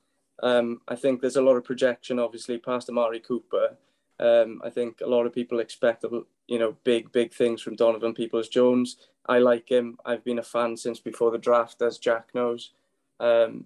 Um, 0.42 0.82
I 0.86 0.96
think 0.96 1.22
there's 1.22 1.36
a 1.36 1.42
lot 1.42 1.56
of 1.56 1.64
projection, 1.64 2.18
obviously, 2.18 2.58
past 2.58 2.90
Amari 2.90 3.20
Cooper. 3.20 3.78
Um, 4.20 4.60
I 4.62 4.68
think 4.68 5.00
a 5.00 5.08
lot 5.08 5.24
of 5.24 5.32
people 5.32 5.60
expect, 5.60 6.04
you 6.46 6.58
know, 6.58 6.76
big, 6.84 7.10
big 7.10 7.32
things 7.32 7.62
from 7.62 7.74
Donovan 7.74 8.12
Peoples 8.12 8.48
Jones. 8.48 8.98
I 9.26 9.38
like 9.38 9.70
him. 9.70 9.96
I've 10.04 10.24
been 10.24 10.40
a 10.40 10.42
fan 10.42 10.76
since 10.76 11.00
before 11.00 11.30
the 11.30 11.38
draft, 11.38 11.80
as 11.80 11.96
Jack 11.96 12.28
knows. 12.34 12.72
Um, 13.18 13.64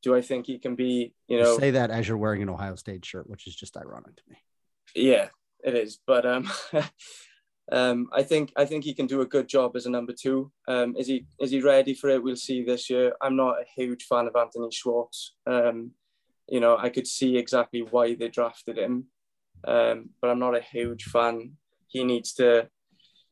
do 0.00 0.14
I 0.14 0.20
think 0.20 0.46
he 0.46 0.58
can 0.58 0.76
be, 0.76 1.12
you 1.26 1.40
know, 1.40 1.58
Say 1.58 1.72
that 1.72 1.90
as 1.90 2.06
you're 2.06 2.18
wearing 2.18 2.42
an 2.42 2.50
Ohio 2.50 2.76
State 2.76 3.04
shirt, 3.04 3.28
which 3.28 3.48
is 3.48 3.56
just 3.56 3.76
ironic 3.76 4.14
to 4.14 4.22
me. 4.30 4.36
yeah, 4.94 5.28
it 5.64 5.74
is. 5.74 5.98
But 6.06 6.24
um, 6.24 6.48
um, 7.72 8.08
I 8.12 8.22
think 8.22 8.52
I 8.56 8.66
think 8.66 8.84
he 8.84 8.94
can 8.94 9.06
do 9.06 9.22
a 9.22 9.26
good 9.26 9.48
job 9.48 9.74
as 9.74 9.86
a 9.86 9.90
number 9.90 10.12
two. 10.12 10.52
Um, 10.68 10.96
is 10.96 11.06
he 11.06 11.26
is 11.40 11.50
he 11.50 11.60
ready 11.60 11.94
for 11.94 12.10
it? 12.10 12.22
We'll 12.22 12.36
see 12.36 12.62
this 12.62 12.90
year. 12.90 13.14
I'm 13.22 13.36
not 13.36 13.60
a 13.60 13.64
huge 13.74 14.04
fan 14.04 14.26
of 14.26 14.36
Anthony 14.36 14.68
Schwartz. 14.70 15.34
Um, 15.46 15.92
you 16.46 16.60
know, 16.60 16.76
I 16.76 16.90
could 16.90 17.06
see 17.06 17.38
exactly 17.38 17.80
why 17.80 18.14
they 18.14 18.28
drafted 18.28 18.76
him, 18.76 19.06
um, 19.66 20.10
but 20.20 20.30
I'm 20.30 20.38
not 20.38 20.56
a 20.56 20.60
huge 20.60 21.04
fan. 21.04 21.52
He 21.86 22.04
needs 22.04 22.34
to 22.34 22.68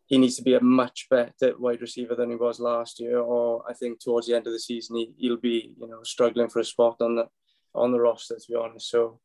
he 0.07 0.17
needs 0.19 0.37
to 0.37 0.43
be 0.43 0.55
a 0.55 0.63
much 0.63 1.09
better 1.11 1.55
wide 1.59 1.83
receiver 1.83 2.15
than 2.15 2.31
he 2.31 2.37
was 2.37 2.59
last 2.59 3.01
year. 3.01 3.19
Or 3.19 3.65
I 3.69 3.75
think 3.75 4.01
towards 4.01 4.27
the 4.27 4.35
end 4.35 4.47
of 4.47 4.53
the 4.55 4.61
season 4.61 4.97
he, 4.97 5.13
he'll 5.19 5.37
be 5.37 5.75
you 5.79 5.89
know 5.89 6.03
struggling 6.05 6.49
for 6.49 6.61
a 6.61 6.65
spot 6.65 6.97
on 7.01 7.17
the 7.17 7.29
on 7.75 7.93
the 7.93 8.01
roster 8.01 8.37
to 8.37 8.49
be 8.49 8.55
honest. 8.55 8.89
So 8.89 9.21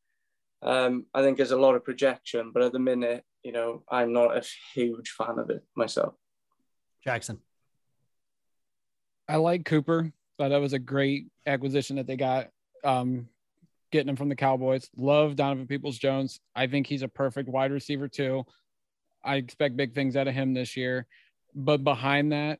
um, 0.61 1.05
I 1.13 1.21
think 1.21 1.37
there's 1.37 1.51
a 1.51 1.57
lot 1.57 1.75
of 1.75 1.83
projection, 1.83 2.51
but 2.53 2.63
at 2.63 2.71
the 2.71 2.79
minute, 2.79 3.23
you 3.43 3.51
know, 3.51 3.83
I'm 3.89 4.13
not 4.13 4.35
a 4.35 4.43
huge 4.73 5.11
fan 5.11 5.39
of 5.39 5.49
it 5.49 5.63
myself. 5.75 6.15
Jackson. 7.03 7.39
I 9.27 9.37
like 9.37 9.65
Cooper. 9.65 10.11
Thought 10.37 10.49
that 10.49 10.61
was 10.61 10.73
a 10.73 10.79
great 10.79 11.27
acquisition 11.45 11.97
that 11.97 12.07
they 12.07 12.15
got. 12.15 12.49
Um, 12.83 13.27
getting 13.91 14.09
him 14.09 14.15
from 14.15 14.29
the 14.29 14.35
Cowboys. 14.35 14.89
Love 14.95 15.35
Donovan 15.35 15.67
Peoples 15.67 15.97
Jones. 15.97 16.39
I 16.55 16.67
think 16.67 16.87
he's 16.87 17.01
a 17.01 17.07
perfect 17.07 17.49
wide 17.49 17.71
receiver 17.71 18.07
too. 18.07 18.45
I 19.23 19.35
expect 19.35 19.77
big 19.77 19.93
things 19.93 20.15
out 20.15 20.27
of 20.27 20.33
him 20.33 20.53
this 20.53 20.75
year. 20.77 21.07
But 21.55 21.83
behind 21.83 22.31
that, 22.31 22.59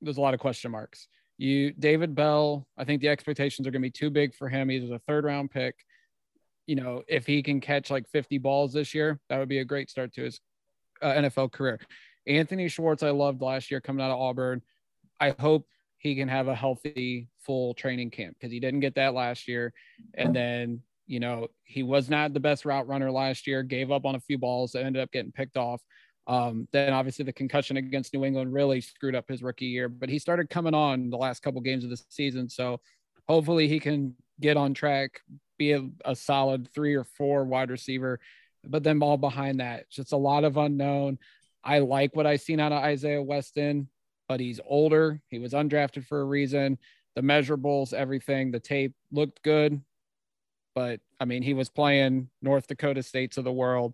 there's 0.00 0.18
a 0.18 0.20
lot 0.20 0.34
of 0.34 0.40
question 0.40 0.70
marks. 0.70 1.08
You 1.38 1.72
David 1.72 2.14
Bell, 2.14 2.66
I 2.76 2.84
think 2.84 3.00
the 3.00 3.08
expectations 3.08 3.66
are 3.66 3.70
going 3.70 3.82
to 3.82 3.86
be 3.86 3.90
too 3.90 4.10
big 4.10 4.34
for 4.34 4.48
him. 4.48 4.68
He's 4.68 4.90
a 4.90 5.00
third 5.06 5.24
round 5.24 5.50
pick. 5.50 5.74
You 6.70 6.76
know, 6.76 7.02
if 7.08 7.26
he 7.26 7.42
can 7.42 7.60
catch 7.60 7.90
like 7.90 8.08
50 8.08 8.38
balls 8.38 8.72
this 8.72 8.94
year, 8.94 9.18
that 9.28 9.38
would 9.38 9.48
be 9.48 9.58
a 9.58 9.64
great 9.64 9.90
start 9.90 10.12
to 10.14 10.22
his 10.22 10.40
uh, 11.02 11.12
NFL 11.12 11.50
career. 11.50 11.80
Anthony 12.26 12.68
Schwartz, 12.68 13.02
I 13.02 13.10
loved 13.10 13.42
last 13.42 13.72
year 13.72 13.80
coming 13.80 14.04
out 14.04 14.12
of 14.12 14.20
Auburn. 14.20 14.62
I 15.18 15.34
hope 15.38 15.66
he 15.98 16.14
can 16.14 16.28
have 16.28 16.46
a 16.46 16.54
healthy 16.54 17.28
full 17.44 17.74
training 17.74 18.10
camp 18.10 18.36
because 18.38 18.52
he 18.52 18.60
didn't 18.60 18.80
get 18.80 18.94
that 18.94 19.14
last 19.14 19.48
year. 19.48 19.72
And 20.14 20.34
then, 20.34 20.80
you 21.06 21.18
know, 21.18 21.48
he 21.64 21.82
was 21.82 22.08
not 22.08 22.34
the 22.34 22.40
best 22.40 22.64
route 22.64 22.86
runner 22.86 23.10
last 23.10 23.46
year, 23.46 23.62
gave 23.64 23.90
up 23.90 24.06
on 24.06 24.14
a 24.14 24.20
few 24.20 24.38
balls 24.38 24.72
that 24.72 24.84
ended 24.84 25.02
up 25.02 25.10
getting 25.10 25.32
picked 25.32 25.56
off. 25.56 25.82
Um, 26.26 26.68
then 26.72 26.92
obviously 26.92 27.24
the 27.24 27.32
concussion 27.32 27.76
against 27.78 28.14
New 28.14 28.24
England 28.24 28.52
really 28.52 28.80
screwed 28.80 29.16
up 29.16 29.28
his 29.28 29.42
rookie 29.42 29.66
year, 29.66 29.88
but 29.88 30.08
he 30.08 30.18
started 30.18 30.48
coming 30.48 30.74
on 30.74 31.10
the 31.10 31.16
last 31.16 31.42
couple 31.42 31.60
games 31.60 31.82
of 31.82 31.90
the 31.90 32.00
season. 32.08 32.48
So 32.48 32.80
hopefully 33.28 33.66
he 33.66 33.80
can 33.80 34.14
get 34.40 34.56
on 34.56 34.72
track, 34.72 35.20
be 35.60 35.72
a, 35.72 35.86
a 36.06 36.16
solid 36.16 36.66
three 36.72 36.94
or 36.94 37.04
four 37.04 37.44
wide 37.44 37.70
receiver, 37.70 38.18
but 38.64 38.82
then 38.82 39.02
all 39.02 39.18
behind 39.18 39.60
that, 39.60 39.90
just 39.90 40.12
a 40.12 40.16
lot 40.16 40.42
of 40.42 40.56
unknown. 40.56 41.18
I 41.62 41.80
like 41.80 42.16
what 42.16 42.26
I've 42.26 42.40
seen 42.40 42.58
out 42.60 42.72
of 42.72 42.82
Isaiah 42.82 43.22
Weston, 43.22 43.86
but 44.26 44.40
he's 44.40 44.58
older. 44.64 45.20
He 45.28 45.38
was 45.38 45.52
undrafted 45.52 46.06
for 46.06 46.22
a 46.22 46.24
reason. 46.24 46.78
The 47.14 47.20
measurables, 47.20 47.92
everything, 47.92 48.50
the 48.50 48.58
tape 48.58 48.94
looked 49.12 49.42
good. 49.42 49.82
but 50.74 51.00
I 51.20 51.26
mean, 51.26 51.42
he 51.42 51.52
was 51.52 51.68
playing 51.68 52.30
North 52.40 52.66
Dakota 52.66 53.02
states 53.02 53.36
of 53.36 53.44
the 53.44 53.52
world. 53.52 53.92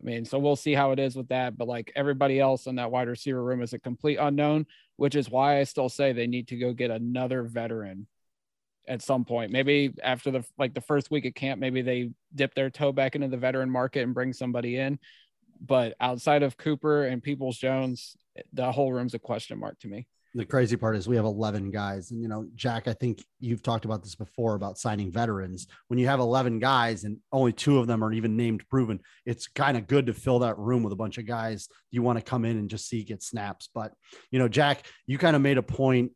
I 0.00 0.04
mean, 0.04 0.24
so 0.24 0.38
we'll 0.38 0.54
see 0.54 0.74
how 0.74 0.92
it 0.92 1.00
is 1.00 1.16
with 1.16 1.28
that. 1.30 1.58
But 1.58 1.66
like 1.66 1.90
everybody 1.96 2.38
else 2.38 2.66
in 2.66 2.76
that 2.76 2.92
wide 2.92 3.08
receiver 3.08 3.42
room 3.42 3.62
is 3.62 3.72
a 3.72 3.78
complete 3.80 4.18
unknown, 4.20 4.66
which 4.96 5.16
is 5.16 5.28
why 5.28 5.58
I 5.58 5.64
still 5.64 5.88
say 5.88 6.12
they 6.12 6.28
need 6.28 6.46
to 6.48 6.56
go 6.56 6.72
get 6.72 6.92
another 6.92 7.42
veteran 7.42 8.06
at 8.88 9.02
some 9.02 9.24
point. 9.24 9.52
Maybe 9.52 9.92
after 10.02 10.30
the 10.30 10.44
like 10.58 10.74
the 10.74 10.80
first 10.80 11.10
week 11.10 11.26
of 11.26 11.34
camp, 11.34 11.60
maybe 11.60 11.82
they 11.82 12.10
dip 12.34 12.54
their 12.54 12.70
toe 12.70 12.92
back 12.92 13.14
into 13.14 13.28
the 13.28 13.36
veteran 13.36 13.70
market 13.70 14.02
and 14.02 14.14
bring 14.14 14.32
somebody 14.32 14.76
in. 14.76 14.98
But 15.60 15.94
outside 16.00 16.42
of 16.42 16.56
Cooper 16.56 17.04
and 17.04 17.22
Peoples 17.22 17.58
Jones, 17.58 18.16
the 18.52 18.70
whole 18.70 18.92
room's 18.92 19.14
a 19.14 19.18
question 19.18 19.58
mark 19.58 19.78
to 19.80 19.88
me. 19.88 20.06
The 20.34 20.44
crazy 20.44 20.76
part 20.76 20.94
is 20.94 21.08
we 21.08 21.16
have 21.16 21.24
11 21.24 21.70
guys. 21.70 22.10
And 22.10 22.20
you 22.22 22.28
know 22.28 22.46
jack 22.54 22.86
i 22.86 22.92
think 22.92 23.24
you've 23.40 23.62
talked 23.62 23.84
about 23.84 24.02
this 24.02 24.14
before 24.14 24.54
about 24.54 24.78
signing 24.78 25.10
veterans. 25.10 25.66
When 25.88 25.98
you 25.98 26.06
have 26.06 26.20
11 26.20 26.58
guys 26.58 27.04
and 27.04 27.18
only 27.32 27.52
two 27.52 27.78
of 27.78 27.86
them 27.86 28.04
are 28.04 28.12
even 28.12 28.36
named 28.36 28.68
proven 28.68 29.00
it's 29.26 29.48
kind 29.48 29.76
of 29.76 29.86
good 29.86 30.06
to 30.06 30.14
fill 30.14 30.40
that 30.40 30.58
room 30.58 30.82
with 30.82 30.92
a 30.92 30.96
bunch 30.96 31.18
of 31.18 31.26
guys. 31.26 31.68
You 31.90 32.02
want 32.02 32.18
to 32.18 32.24
come 32.24 32.44
in 32.44 32.58
and 32.58 32.70
just 32.70 32.88
see 32.88 33.02
get 33.04 33.22
snaps. 33.22 33.68
But 33.74 33.92
you 34.30 34.38
know 34.38 34.48
jack 34.48 34.86
you 35.06 35.18
kind 35.18 35.34
of 35.34 35.42
made 35.42 35.58
a 35.58 35.62
point 35.62 36.12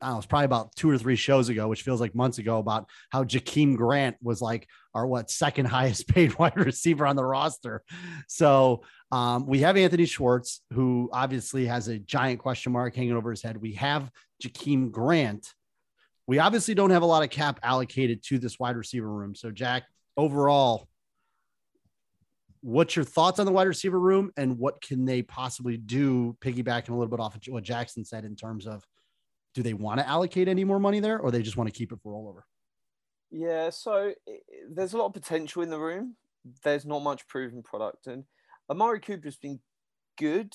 I 0.00 0.08
don't 0.08 0.16
know, 0.16 0.26
probably 0.28 0.44
about 0.44 0.74
two 0.76 0.90
or 0.90 0.98
three 0.98 1.16
shows 1.16 1.48
ago, 1.48 1.68
which 1.68 1.82
feels 1.82 2.00
like 2.00 2.14
months 2.14 2.38
ago, 2.38 2.58
about 2.58 2.88
how 3.10 3.24
Jakeem 3.24 3.76
Grant 3.76 4.16
was 4.22 4.40
like 4.40 4.68
our 4.94 5.06
what 5.06 5.30
second 5.30 5.66
highest 5.66 6.08
paid 6.08 6.38
wide 6.38 6.56
receiver 6.56 7.06
on 7.06 7.16
the 7.16 7.24
roster. 7.24 7.82
So 8.28 8.82
um, 9.10 9.46
we 9.46 9.60
have 9.60 9.76
Anthony 9.76 10.06
Schwartz, 10.06 10.62
who 10.72 11.10
obviously 11.12 11.66
has 11.66 11.88
a 11.88 11.98
giant 11.98 12.40
question 12.40 12.72
mark 12.72 12.94
hanging 12.94 13.12
over 13.12 13.30
his 13.30 13.42
head. 13.42 13.56
We 13.56 13.74
have 13.74 14.10
Jakeem 14.42 14.90
Grant. 14.90 15.52
We 16.26 16.38
obviously 16.38 16.74
don't 16.74 16.90
have 16.90 17.02
a 17.02 17.06
lot 17.06 17.22
of 17.22 17.30
cap 17.30 17.58
allocated 17.62 18.22
to 18.24 18.38
this 18.38 18.58
wide 18.58 18.76
receiver 18.76 19.10
room. 19.10 19.34
So, 19.34 19.50
Jack, 19.50 19.84
overall, 20.16 20.86
what's 22.60 22.96
your 22.96 23.04
thoughts 23.04 23.38
on 23.38 23.46
the 23.46 23.52
wide 23.52 23.66
receiver 23.66 23.98
room 23.98 24.30
and 24.36 24.58
what 24.58 24.80
can 24.82 25.04
they 25.04 25.22
possibly 25.22 25.76
do, 25.76 26.36
piggybacking 26.40 26.90
a 26.90 26.92
little 26.92 27.06
bit 27.06 27.20
off 27.20 27.34
of 27.34 27.42
what 27.48 27.64
Jackson 27.64 28.04
said 28.04 28.24
in 28.24 28.36
terms 28.36 28.66
of 28.66 28.84
do 29.54 29.62
they 29.62 29.74
want 29.74 30.00
to 30.00 30.08
allocate 30.08 30.48
any 30.48 30.64
more 30.64 30.78
money 30.78 31.00
there 31.00 31.18
or 31.18 31.30
they 31.30 31.42
just 31.42 31.56
want 31.56 31.68
to 31.68 31.76
keep 31.76 31.92
it 31.92 31.98
for 32.02 32.12
rollover? 32.12 32.42
Yeah, 33.30 33.70
so 33.70 34.14
there's 34.70 34.92
a 34.92 34.96
lot 34.96 35.06
of 35.06 35.14
potential 35.14 35.62
in 35.62 35.70
the 35.70 35.78
room. 35.78 36.16
There's 36.64 36.86
not 36.86 37.00
much 37.00 37.26
proven 37.28 37.62
product, 37.62 38.06
and 38.06 38.24
Amari 38.70 39.00
Cooper's 39.00 39.36
been 39.36 39.60
good 40.16 40.52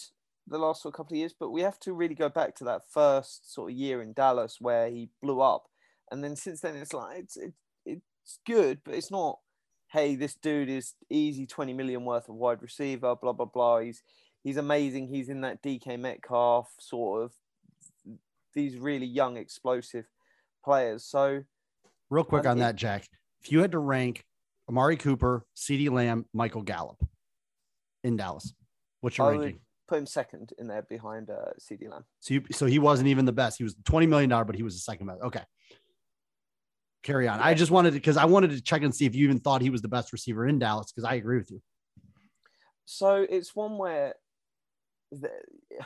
the 0.47 0.57
last 0.57 0.81
sort 0.81 0.93
of 0.93 0.97
couple 0.97 1.15
of 1.15 1.19
years, 1.19 1.33
but 1.39 1.51
we 1.51 1.61
have 1.61 1.79
to 1.79 1.93
really 1.93 2.15
go 2.15 2.29
back 2.29 2.55
to 2.55 2.65
that 2.65 2.81
first 2.91 3.53
sort 3.53 3.71
of 3.71 3.77
year 3.77 4.01
in 4.01 4.13
Dallas 4.13 4.57
where 4.59 4.89
he 4.89 5.09
blew 5.21 5.39
up, 5.41 5.65
and 6.11 6.23
then 6.23 6.35
since 6.35 6.61
then 6.61 6.75
it's 6.75 6.93
like 6.93 7.19
it's 7.19 7.37
it, 7.37 7.53
it's 7.85 8.39
good, 8.45 8.79
but 8.83 8.95
it's 8.95 9.11
not. 9.11 9.39
Hey, 9.91 10.15
this 10.15 10.35
dude 10.35 10.69
is 10.69 10.95
easy 11.09 11.45
twenty 11.45 11.73
million 11.73 12.03
worth 12.03 12.27
of 12.27 12.35
wide 12.35 12.61
receiver. 12.61 13.15
Blah 13.15 13.33
blah 13.33 13.45
blah. 13.45 13.79
He's 13.79 14.01
he's 14.43 14.57
amazing. 14.57 15.07
He's 15.07 15.29
in 15.29 15.41
that 15.41 15.61
DK 15.61 15.99
Metcalf 15.99 16.73
sort 16.79 17.23
of 17.23 17.31
these 18.53 18.77
really 18.77 19.05
young, 19.05 19.37
explosive 19.37 20.05
players. 20.63 21.05
So, 21.05 21.43
real 22.09 22.23
quick 22.23 22.45
on 22.45 22.57
it, 22.57 22.61
that, 22.61 22.75
Jack, 22.75 23.07
if 23.41 23.51
you 23.51 23.61
had 23.61 23.71
to 23.71 23.79
rank 23.79 24.25
Amari 24.69 24.97
Cooper, 24.97 25.45
CeeDee 25.55 25.89
Lamb, 25.89 26.25
Michael 26.33 26.61
Gallup 26.61 27.03
in 28.03 28.15
Dallas, 28.15 28.53
what's 29.01 29.17
your 29.17 29.27
I 29.27 29.31
ranking? 29.31 29.59
Put 29.87 29.99
him 29.99 30.05
second 30.05 30.53
in 30.57 30.67
there 30.67 30.81
behind 30.83 31.29
uh, 31.29 31.51
CeeDee 31.59 31.89
Lamb. 31.89 32.05
So, 32.21 32.35
you, 32.35 32.43
so 32.51 32.65
he 32.65 32.79
wasn't 32.79 33.09
even 33.09 33.25
the 33.25 33.33
best. 33.33 33.57
He 33.57 33.63
was 33.63 33.75
twenty 33.83 34.07
million 34.07 34.29
dollar, 34.29 34.45
but 34.45 34.55
he 34.55 34.63
was 34.63 34.75
the 34.75 34.79
second 34.79 35.07
best. 35.07 35.21
Okay, 35.21 35.41
carry 37.03 37.27
on. 37.27 37.39
Yeah. 37.39 37.45
I 37.45 37.53
just 37.53 37.71
wanted 37.71 37.91
to 37.91 37.95
because 37.95 38.17
I 38.17 38.25
wanted 38.25 38.51
to 38.51 38.61
check 38.61 38.81
and 38.81 38.95
see 38.95 39.05
if 39.05 39.13
you 39.13 39.25
even 39.25 39.39
thought 39.39 39.61
he 39.61 39.69
was 39.69 39.81
the 39.81 39.89
best 39.89 40.13
receiver 40.13 40.47
in 40.47 40.57
Dallas 40.57 40.91
because 40.91 41.03
I 41.03 41.15
agree 41.15 41.37
with 41.37 41.51
you. 41.51 41.61
So 42.85 43.25
it's 43.29 43.55
one 43.55 43.77
where 43.77 44.15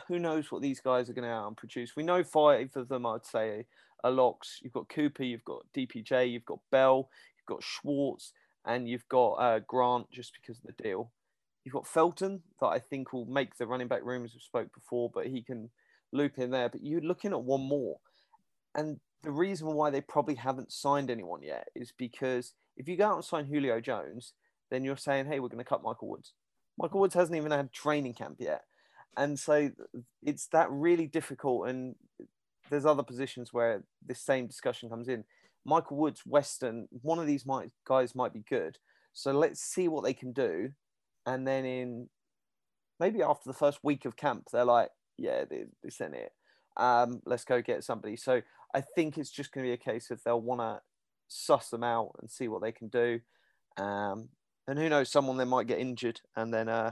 who 0.07 0.19
knows 0.19 0.51
what 0.51 0.61
these 0.61 0.79
guys 0.79 1.09
are 1.09 1.13
going 1.13 1.27
to 1.27 1.33
out 1.33 1.47
and 1.47 1.57
produce. 1.57 1.95
We 1.95 2.03
know 2.03 2.23
five 2.23 2.75
of 2.75 2.87
them, 2.87 3.05
I'd 3.05 3.25
say, 3.25 3.65
are 4.03 4.11
locks. 4.11 4.59
You've 4.61 4.73
got 4.73 4.89
Cooper, 4.89 5.23
you've 5.23 5.45
got 5.45 5.65
DPJ, 5.75 6.31
you've 6.31 6.45
got 6.45 6.59
Bell, 6.71 7.09
you've 7.37 7.55
got 7.55 7.63
Schwartz, 7.63 8.33
and 8.65 8.87
you've 8.87 9.07
got 9.09 9.33
uh, 9.33 9.59
Grant 9.67 10.11
just 10.11 10.33
because 10.33 10.59
of 10.59 10.63
the 10.63 10.83
deal. 10.83 11.11
You've 11.63 11.73
got 11.73 11.87
Felton 11.87 12.41
that 12.61 12.67
I 12.67 12.79
think 12.79 13.11
will 13.11 13.25
make 13.25 13.57
the 13.57 13.67
running 13.67 13.87
back 13.87 14.03
room 14.03 14.23
as 14.23 14.33
we 14.33 14.39
spoke 14.39 14.73
before, 14.73 15.09
but 15.13 15.27
he 15.27 15.41
can 15.41 15.69
loop 16.13 16.37
in 16.37 16.51
there. 16.51 16.69
But 16.69 16.83
you're 16.83 17.01
looking 17.01 17.31
at 17.31 17.41
one 17.41 17.61
more. 17.61 17.97
And 18.75 18.99
the 19.23 19.31
reason 19.31 19.67
why 19.67 19.89
they 19.89 20.01
probably 20.01 20.35
haven't 20.35 20.71
signed 20.71 21.09
anyone 21.09 21.41
yet 21.41 21.67
is 21.75 21.91
because 21.97 22.53
if 22.77 22.87
you 22.87 22.95
go 22.95 23.07
out 23.07 23.15
and 23.15 23.25
sign 23.25 23.45
Julio 23.45 23.81
Jones, 23.81 24.33
then 24.69 24.83
you're 24.83 24.97
saying, 24.97 25.25
hey, 25.25 25.39
we're 25.39 25.49
going 25.49 25.57
to 25.57 25.65
cut 25.65 25.83
Michael 25.83 26.09
Woods. 26.09 26.33
Michael 26.77 26.99
Woods 26.99 27.15
hasn't 27.15 27.35
even 27.35 27.51
had 27.51 27.73
training 27.73 28.13
camp 28.13 28.37
yet 28.39 28.61
and 29.15 29.39
so 29.39 29.71
it's 30.21 30.47
that 30.47 30.69
really 30.69 31.07
difficult. 31.07 31.69
And 31.69 31.95
there's 32.69 32.85
other 32.85 33.03
positions 33.03 33.53
where 33.53 33.83
this 34.05 34.21
same 34.21 34.47
discussion 34.47 34.89
comes 34.89 35.07
in. 35.07 35.23
Michael 35.65 35.97
Woods, 35.97 36.21
Weston, 36.25 36.87
one 37.01 37.19
of 37.19 37.27
these 37.27 37.45
might, 37.45 37.71
guys 37.85 38.15
might 38.15 38.33
be 38.33 38.43
good. 38.49 38.77
So 39.13 39.31
let's 39.31 39.61
see 39.61 39.87
what 39.87 40.03
they 40.03 40.13
can 40.13 40.31
do. 40.31 40.71
And 41.25 41.47
then 41.47 41.65
in 41.65 42.09
maybe 42.99 43.21
after 43.21 43.49
the 43.49 43.57
first 43.57 43.79
week 43.83 44.05
of 44.05 44.15
camp, 44.15 44.45
they're 44.51 44.65
like, 44.65 44.89
yeah, 45.17 45.45
they 45.49 45.89
sent 45.89 46.15
it. 46.15 46.31
Um, 46.77 47.21
let's 47.25 47.43
go 47.43 47.61
get 47.61 47.83
somebody. 47.83 48.15
So 48.15 48.41
I 48.73 48.81
think 48.81 49.17
it's 49.17 49.31
just 49.31 49.51
going 49.51 49.65
to 49.65 49.69
be 49.69 49.73
a 49.73 49.77
case 49.77 50.11
of 50.11 50.21
they'll 50.23 50.39
want 50.39 50.61
to 50.61 50.81
suss 51.27 51.69
them 51.69 51.83
out 51.83 52.11
and 52.21 52.29
see 52.29 52.47
what 52.47 52.61
they 52.61 52.71
can 52.71 52.87
do. 52.87 53.19
Um, 53.77 54.29
and 54.67 54.77
who 54.77 54.89
knows, 54.89 55.11
someone 55.11 55.37
they 55.37 55.45
might 55.45 55.67
get 55.67 55.79
injured, 55.79 56.21
and 56.35 56.53
then 56.53 56.67
uh, 56.67 56.91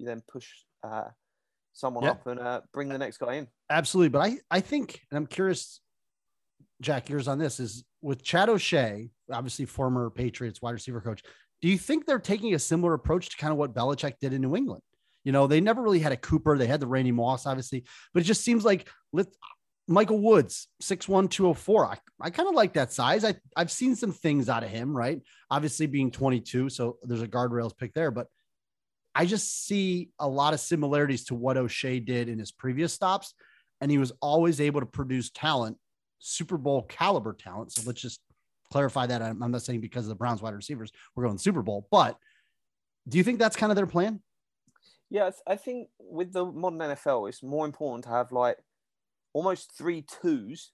you 0.00 0.06
then 0.06 0.22
push 0.26 0.48
uh, 0.82 1.04
someone 1.72 2.04
yeah. 2.04 2.10
up 2.10 2.26
and 2.26 2.40
uh, 2.40 2.60
bring 2.72 2.88
the 2.88 2.98
next 2.98 3.18
guy 3.18 3.34
in. 3.34 3.48
Absolutely, 3.68 4.08
but 4.08 4.20
I 4.20 4.38
I 4.50 4.60
think, 4.60 5.00
and 5.10 5.18
I'm 5.18 5.26
curious, 5.26 5.80
Jack, 6.80 7.08
yours 7.08 7.28
on 7.28 7.38
this 7.38 7.60
is 7.60 7.84
with 8.02 8.22
Chad 8.22 8.48
O'Shea, 8.48 9.10
obviously 9.32 9.66
former 9.66 10.10
Patriots 10.10 10.62
wide 10.62 10.72
receiver 10.72 11.00
coach. 11.00 11.22
Do 11.60 11.68
you 11.68 11.76
think 11.76 12.06
they're 12.06 12.18
taking 12.18 12.54
a 12.54 12.58
similar 12.58 12.94
approach 12.94 13.28
to 13.30 13.36
kind 13.36 13.52
of 13.52 13.58
what 13.58 13.74
Belichick 13.74 14.14
did 14.20 14.32
in 14.32 14.40
New 14.40 14.56
England? 14.56 14.82
You 15.24 15.32
know, 15.32 15.46
they 15.46 15.60
never 15.60 15.82
really 15.82 15.98
had 15.98 16.12
a 16.12 16.16
Cooper. 16.16 16.56
They 16.56 16.66
had 16.66 16.80
the 16.80 16.86
Randy 16.86 17.12
Moss, 17.12 17.46
obviously, 17.46 17.84
but 18.14 18.22
it 18.22 18.26
just 18.26 18.42
seems 18.42 18.64
like 18.64 18.88
let 19.12 19.26
Michael 19.86 20.20
Woods, 20.20 20.68
6'1, 20.82 21.28
204. 21.28 21.86
I, 21.86 21.98
I 22.20 22.30
kind 22.30 22.48
of 22.48 22.54
like 22.54 22.74
that 22.74 22.92
size. 22.92 23.24
I, 23.24 23.34
I've 23.56 23.72
seen 23.72 23.96
some 23.96 24.12
things 24.12 24.48
out 24.48 24.62
of 24.62 24.70
him, 24.70 24.96
right? 24.96 25.20
Obviously, 25.50 25.86
being 25.86 26.10
22. 26.10 26.70
So 26.70 26.96
there's 27.02 27.22
a 27.22 27.28
guardrails 27.28 27.76
pick 27.76 27.92
there, 27.92 28.10
but 28.10 28.28
I 29.20 29.26
just 29.26 29.66
see 29.66 30.08
a 30.18 30.26
lot 30.26 30.54
of 30.54 30.60
similarities 30.60 31.24
to 31.26 31.34
what 31.34 31.58
O'Shea 31.58 32.00
did 32.00 32.30
in 32.30 32.38
his 32.38 32.50
previous 32.50 32.94
stops. 32.94 33.34
And 33.82 33.90
he 33.90 33.98
was 33.98 34.12
always 34.22 34.62
able 34.62 34.80
to 34.80 34.86
produce 34.86 35.28
talent, 35.28 35.76
Super 36.20 36.56
Bowl 36.56 36.84
caliber 36.84 37.34
talent. 37.34 37.70
So 37.70 37.82
let's 37.84 38.00
just 38.00 38.20
clarify 38.72 39.04
that. 39.08 39.20
I'm, 39.20 39.38
not 39.38 39.60
saying 39.60 39.82
because 39.82 40.06
of 40.06 40.08
the 40.08 40.14
Browns 40.14 40.40
wide 40.40 40.54
receivers, 40.54 40.90
we're 41.14 41.26
going 41.26 41.36
Super 41.36 41.60
Bowl, 41.60 41.86
but 41.90 42.16
do 43.06 43.18
you 43.18 43.22
think 43.22 43.38
that's 43.38 43.56
kind 43.56 43.70
of 43.70 43.76
their 43.76 43.86
plan? 43.86 44.22
Yeah, 45.10 45.30
I 45.46 45.56
think 45.56 45.88
with 45.98 46.32
the 46.32 46.46
modern 46.46 46.78
NFL, 46.78 47.28
it's 47.28 47.42
more 47.42 47.66
important 47.66 48.04
to 48.04 48.10
have 48.10 48.32
like 48.32 48.56
almost 49.34 49.76
three 49.76 50.02
twos 50.22 50.72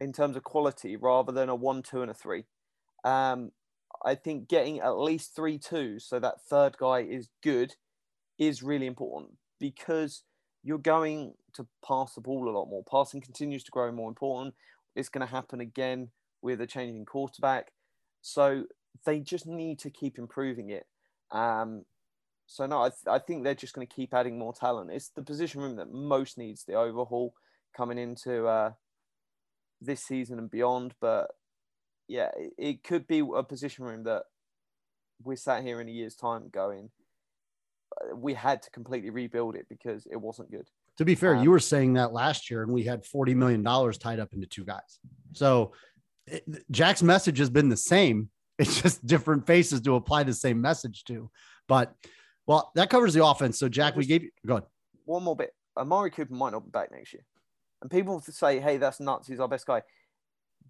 in 0.00 0.12
terms 0.12 0.34
of 0.34 0.42
quality 0.42 0.96
rather 0.96 1.30
than 1.30 1.48
a 1.48 1.54
one, 1.54 1.84
two, 1.84 2.02
and 2.02 2.10
a 2.10 2.14
three. 2.14 2.42
Um, 3.04 3.52
I 4.04 4.14
think 4.14 4.48
getting 4.48 4.80
at 4.80 4.98
least 4.98 5.34
three 5.34 5.58
twos, 5.58 6.04
so 6.04 6.18
that 6.18 6.42
third 6.42 6.76
guy 6.78 7.00
is 7.00 7.28
good, 7.42 7.74
is 8.38 8.62
really 8.62 8.86
important 8.86 9.32
because 9.60 10.22
you're 10.64 10.78
going 10.78 11.34
to 11.54 11.66
pass 11.86 12.14
the 12.14 12.20
ball 12.20 12.48
a 12.48 12.56
lot 12.56 12.68
more. 12.68 12.84
Passing 12.90 13.20
continues 13.20 13.64
to 13.64 13.70
grow 13.70 13.92
more 13.92 14.08
important. 14.08 14.54
It's 14.94 15.08
going 15.08 15.26
to 15.26 15.32
happen 15.32 15.60
again 15.60 16.08
with 16.40 16.60
a 16.60 16.66
changing 16.66 17.04
quarterback. 17.04 17.72
So 18.22 18.64
they 19.04 19.20
just 19.20 19.46
need 19.46 19.78
to 19.80 19.90
keep 19.90 20.18
improving 20.18 20.70
it. 20.70 20.86
Um, 21.30 21.84
so 22.46 22.66
no, 22.66 22.82
I, 22.82 22.88
th- 22.90 23.08
I 23.08 23.18
think 23.18 23.42
they're 23.42 23.54
just 23.54 23.74
going 23.74 23.86
to 23.86 23.94
keep 23.94 24.12
adding 24.12 24.38
more 24.38 24.52
talent. 24.52 24.90
It's 24.92 25.08
the 25.08 25.22
position 25.22 25.60
room 25.60 25.76
that 25.76 25.92
most 25.92 26.36
needs 26.36 26.64
the 26.64 26.74
overhaul 26.74 27.34
coming 27.76 27.98
into 27.98 28.46
uh, 28.46 28.72
this 29.80 30.02
season 30.02 30.38
and 30.38 30.50
beyond. 30.50 30.94
But 31.00 31.30
yeah, 32.12 32.28
it, 32.36 32.52
it 32.58 32.84
could 32.84 33.06
be 33.06 33.20
a 33.20 33.42
position 33.42 33.86
room 33.86 34.04
that 34.04 34.24
we 35.24 35.34
sat 35.34 35.62
here 35.62 35.80
in 35.80 35.88
a 35.88 35.90
year's 35.90 36.14
time 36.14 36.50
going, 36.52 36.90
uh, 37.96 38.14
we 38.14 38.34
had 38.34 38.60
to 38.62 38.70
completely 38.70 39.08
rebuild 39.08 39.56
it 39.56 39.66
because 39.70 40.06
it 40.10 40.20
wasn't 40.20 40.50
good. 40.50 40.68
To 40.98 41.06
be 41.06 41.14
fair, 41.14 41.36
um, 41.36 41.42
you 41.42 41.50
were 41.50 41.58
saying 41.58 41.94
that 41.94 42.12
last 42.12 42.50
year, 42.50 42.62
and 42.62 42.70
we 42.70 42.82
had 42.82 43.06
forty 43.06 43.34
million 43.34 43.62
dollars 43.62 43.96
tied 43.96 44.20
up 44.20 44.34
into 44.34 44.46
two 44.46 44.62
guys. 44.62 45.00
So 45.32 45.72
it, 46.26 46.44
Jack's 46.70 47.02
message 47.02 47.38
has 47.38 47.48
been 47.48 47.68
the 47.68 47.76
same. 47.76 48.28
It's 48.58 48.80
just 48.80 49.04
different 49.04 49.46
faces 49.46 49.80
to 49.80 49.94
apply 49.96 50.22
the 50.24 50.34
same 50.34 50.60
message 50.60 51.04
to. 51.04 51.30
But 51.66 51.94
well, 52.46 52.70
that 52.74 52.90
covers 52.90 53.14
the 53.14 53.24
offense. 53.24 53.58
So 53.58 53.68
Jack, 53.68 53.96
we 53.96 54.04
gave 54.04 54.22
you 54.22 54.30
go 54.46 54.56
ahead. 54.56 54.68
One 55.06 55.24
more 55.24 55.34
bit. 55.34 55.54
Amari 55.76 56.10
Cooper 56.10 56.34
might 56.34 56.52
not 56.52 56.64
be 56.64 56.70
back 56.70 56.92
next 56.92 57.14
year, 57.14 57.24
and 57.80 57.90
people 57.90 58.20
say, 58.20 58.60
"Hey, 58.60 58.76
that's 58.76 59.00
nuts. 59.00 59.26
He's 59.26 59.40
our 59.40 59.48
best 59.48 59.66
guy." 59.66 59.82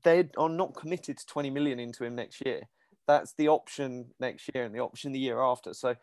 They 0.05 0.29
are 0.37 0.49
not 0.49 0.75
committed 0.75 1.19
to 1.19 1.27
20 1.27 1.51
million 1.51 1.79
into 1.79 2.05
him 2.05 2.15
next 2.15 2.45
year. 2.45 2.63
That's 3.07 3.35
the 3.37 3.49
option 3.49 4.07
next 4.21 4.49
year 4.55 4.65
and 4.65 4.75
the 4.75 4.81
option 4.81 5.13
the 5.13 5.19
year 5.19 5.41
after. 5.41 5.75
So 5.75 5.97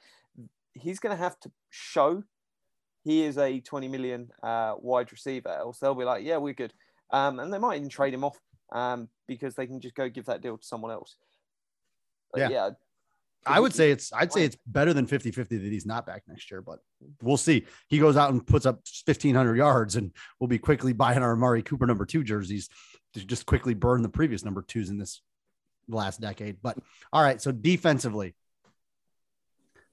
he's 0.73 0.99
going 0.99 1.15
to 1.15 1.21
have 1.21 1.39
to 1.41 1.51
show 1.69 2.23
he 3.03 3.23
is 3.23 3.37
a 3.37 3.59
20 3.59 3.87
million 3.87 4.29
uh, 4.43 4.75
wide 4.77 5.11
receiver, 5.11 5.49
else 5.49 5.79
they'll 5.79 5.95
be 5.95 6.03
like, 6.03 6.23
yeah, 6.23 6.37
we're 6.37 6.53
good. 6.53 6.73
Um, 7.11 7.39
and 7.39 7.51
they 7.51 7.57
might 7.57 7.77
even 7.77 7.89
trade 7.89 8.13
him 8.13 8.23
off 8.23 8.37
um, 8.71 9.09
because 9.27 9.55
they 9.55 9.65
can 9.65 9.79
just 9.79 9.95
go 9.95 10.09
give 10.09 10.25
that 10.25 10.41
deal 10.41 10.57
to 10.57 10.65
someone 10.65 10.91
else. 10.91 11.15
But 12.31 12.41
Yeah. 12.41 12.49
yeah. 12.49 12.69
I 13.45 13.59
would 13.59 13.73
say 13.73 13.89
it's 13.89 14.11
I'd 14.13 14.33
say 14.33 14.43
it's 14.43 14.57
better 14.67 14.93
than 14.93 15.07
50-50 15.07 15.47
that 15.47 15.61
he's 15.61 15.85
not 15.85 16.05
back 16.05 16.23
next 16.27 16.51
year, 16.51 16.61
but 16.61 16.79
we'll 17.21 17.37
see. 17.37 17.65
He 17.87 17.97
goes 17.97 18.17
out 18.17 18.31
and 18.31 18.45
puts 18.45 18.65
up 18.65 18.81
1500 19.05 19.55
yards 19.55 19.95
and 19.95 20.11
we'll 20.39 20.49
be 20.49 20.59
quickly 20.59 20.91
buying 20.91 21.23
our 21.23 21.31
Amari 21.31 21.63
Cooper 21.63 21.87
number 21.87 22.05
2 22.05 22.23
jerseys 22.23 22.69
to 23.13 23.25
just 23.25 23.45
quickly 23.45 23.73
burn 23.73 24.01
the 24.01 24.09
previous 24.09 24.43
number 24.45 24.61
2s 24.61 24.89
in 24.89 24.97
this 24.97 25.21
last 25.87 26.21
decade. 26.21 26.57
But 26.61 26.77
all 27.11 27.21
right, 27.23 27.41
so 27.41 27.51
defensively. 27.51 28.35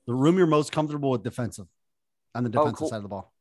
The 0.07 0.14
room 0.14 0.39
you're 0.39 0.47
most 0.47 0.71
comfortable 0.71 1.11
with 1.11 1.23
defensive 1.23 1.67
on 2.35 2.45
the 2.45 2.49
Oh, 2.51 2.53
defensive 2.53 2.77
cool. 2.79 2.89
side 2.91 2.97
of 2.99 3.03
the 3.03 3.09
ball. 3.09 3.33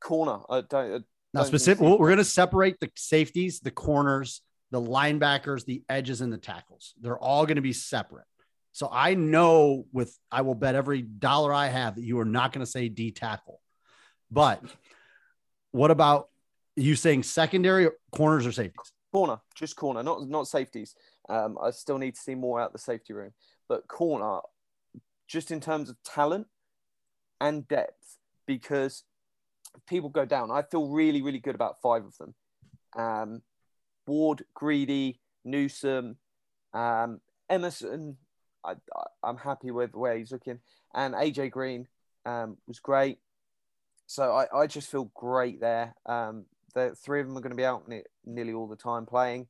corner. 0.00 0.40
I 0.50 0.60
don't. 0.62 0.74
I 0.94 1.00
Now, 1.32 1.44
specific, 1.44 1.80
we're 1.82 1.96
going 2.08 2.18
to 2.18 2.24
separate 2.24 2.78
the 2.80 2.90
safeties, 2.96 3.60
the 3.60 3.70
corners, 3.70 4.42
the 4.70 4.80
linebackers, 4.80 5.64
the 5.64 5.82
edges, 5.88 6.20
and 6.20 6.32
the 6.32 6.38
tackles. 6.38 6.94
They're 7.00 7.18
all 7.18 7.46
going 7.46 7.56
to 7.56 7.62
be 7.62 7.72
separate. 7.72 8.24
So 8.72 8.88
I 8.90 9.14
know 9.14 9.86
with 9.92 10.16
I 10.30 10.42
will 10.42 10.54
bet 10.54 10.74
every 10.74 11.02
dollar 11.02 11.52
I 11.52 11.66
have 11.68 11.96
that 11.96 12.02
you 12.04 12.18
are 12.20 12.24
not 12.24 12.52
going 12.52 12.64
to 12.64 12.70
say 12.70 12.88
D 12.88 13.10
tackle. 13.12 13.60
But 14.30 14.62
what 15.72 15.90
about 15.90 16.28
you 16.76 16.94
saying 16.96 17.22
secondary 17.24 17.88
corners 18.12 18.46
or 18.46 18.52
safeties? 18.52 18.92
Corner, 19.12 19.40
just 19.54 19.76
corner, 19.76 20.02
not 20.02 20.28
not 20.28 20.46
safeties. 20.46 20.94
Um, 21.28 21.58
I 21.62 21.70
still 21.70 21.98
need 21.98 22.14
to 22.14 22.20
see 22.20 22.34
more 22.34 22.60
out 22.60 22.72
the 22.72 22.78
safety 22.78 23.12
room, 23.12 23.32
but 23.68 23.88
corner, 23.88 24.40
just 25.26 25.50
in 25.50 25.60
terms 25.60 25.90
of 25.90 26.02
talent 26.04 26.46
and 27.40 27.66
depth, 27.66 28.18
because 28.46 29.04
people 29.88 30.10
go 30.10 30.24
down. 30.24 30.50
I 30.50 30.62
feel 30.62 30.88
really, 30.88 31.22
really 31.22 31.40
good 31.40 31.54
about 31.54 31.80
five 31.82 32.04
of 32.04 32.16
them. 32.18 32.34
Um, 32.96 33.42
Ward, 34.06 34.44
Greedy, 34.54 35.20
Newsome, 35.44 36.16
um, 36.72 37.20
Emerson. 37.48 38.16
I, 38.64 38.74
I'm 39.22 39.38
happy 39.38 39.70
with 39.70 39.94
where 39.94 40.16
he's 40.16 40.32
looking, 40.32 40.60
and 40.94 41.14
AJ 41.14 41.50
Green 41.50 41.88
um, 42.26 42.58
was 42.66 42.78
great. 42.78 43.18
So 44.06 44.32
I, 44.32 44.62
I 44.62 44.66
just 44.66 44.90
feel 44.90 45.10
great 45.14 45.60
there. 45.60 45.94
Um, 46.06 46.46
the 46.74 46.94
three 46.94 47.20
of 47.20 47.26
them 47.26 47.36
are 47.36 47.40
going 47.40 47.50
to 47.50 47.56
be 47.56 47.64
out 47.64 47.88
nearly 48.34 48.52
all 48.52 48.66
the 48.66 48.76
time 48.76 49.06
playing. 49.06 49.46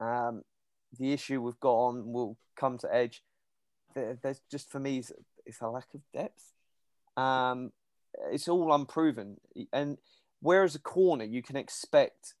Um, 0.00 0.42
the 0.98 1.12
issue 1.12 1.40
we've 1.40 1.60
got 1.60 1.74
on 1.74 2.12
will 2.12 2.36
come 2.56 2.78
to 2.78 2.94
edge. 2.94 3.22
There, 3.94 4.18
there's 4.22 4.40
just 4.50 4.70
for 4.70 4.80
me, 4.80 4.98
it's, 4.98 5.12
it's 5.46 5.60
a 5.60 5.68
lack 5.68 5.88
of 5.94 6.00
depth. 6.12 6.52
Um, 7.16 7.72
it's 8.32 8.48
all 8.48 8.72
unproven, 8.72 9.36
and 9.72 9.98
whereas 10.40 10.74
a 10.74 10.80
corner 10.80 11.24
you 11.24 11.42
can 11.42 11.56
expect 11.56 12.34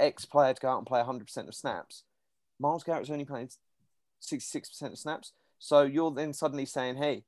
X 0.00 0.24
player 0.24 0.54
to 0.54 0.60
go 0.60 0.68
out 0.68 0.78
and 0.78 0.86
play 0.86 1.00
100% 1.00 1.48
of 1.48 1.54
snaps, 1.54 2.04
Myles 2.58 2.84
Garrett's 2.84 3.10
only 3.10 3.24
playing 3.24 3.50
66% 4.20 4.82
of 4.82 4.98
snaps. 4.98 5.32
So 5.58 5.82
you're 5.82 6.12
then 6.12 6.32
suddenly 6.32 6.66
saying, 6.66 6.96
hey, 6.96 7.24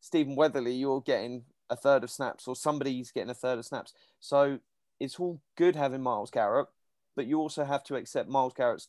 Stephen 0.00 0.36
Weatherly, 0.36 0.74
you're 0.74 1.00
getting 1.00 1.44
a 1.68 1.76
third 1.76 2.04
of 2.04 2.10
snaps, 2.10 2.46
or 2.46 2.56
somebody's 2.56 3.10
getting 3.10 3.30
a 3.30 3.34
third 3.34 3.58
of 3.58 3.66
snaps. 3.66 3.92
So 4.20 4.58
it's 5.00 5.18
all 5.18 5.40
good 5.56 5.76
having 5.76 6.02
Myles 6.02 6.30
Garrett, 6.30 6.68
but 7.16 7.26
you 7.26 7.40
also 7.40 7.64
have 7.64 7.82
to 7.84 7.96
accept 7.96 8.28
Myles 8.28 8.52
Garrett's 8.54 8.88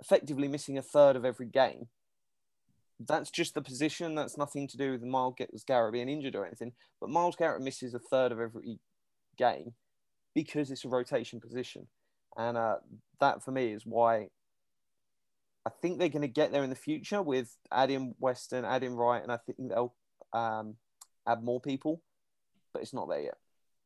effectively 0.00 0.46
missing 0.46 0.78
a 0.78 0.82
third 0.82 1.16
of 1.16 1.24
every 1.24 1.46
game. 1.46 1.88
That's 3.00 3.30
just 3.30 3.54
the 3.54 3.62
position. 3.62 4.14
That's 4.14 4.38
nothing 4.38 4.68
to 4.68 4.76
do 4.76 4.92
with 4.92 5.02
Myles 5.02 5.34
Garrett 5.66 5.92
being 5.92 6.08
injured 6.08 6.36
or 6.36 6.46
anything. 6.46 6.72
But 7.00 7.10
Myles 7.10 7.36
Garrett 7.36 7.62
misses 7.62 7.94
a 7.94 7.98
third 7.98 8.30
of 8.30 8.38
every 8.38 8.78
game 9.36 9.72
because 10.34 10.70
it's 10.70 10.84
a 10.84 10.88
rotation 10.88 11.40
position. 11.40 11.88
And 12.36 12.56
uh, 12.56 12.76
that 13.20 13.42
for 13.42 13.50
me 13.50 13.72
is 13.72 13.84
why 13.84 14.28
I 15.66 15.70
think 15.70 15.98
they're 15.98 16.08
going 16.08 16.22
to 16.22 16.28
get 16.28 16.52
there 16.52 16.64
in 16.64 16.70
the 16.70 16.76
future 16.76 17.22
with 17.22 17.56
adding 17.70 18.14
Weston, 18.18 18.64
adding 18.64 18.94
Wright, 18.94 19.22
and 19.22 19.32
I 19.32 19.38
think 19.38 19.58
they'll 19.68 19.94
um, 20.32 20.76
add 21.26 21.42
more 21.42 21.60
people, 21.60 22.02
but 22.72 22.82
it's 22.82 22.94
not 22.94 23.08
there 23.08 23.22
yet. 23.22 23.38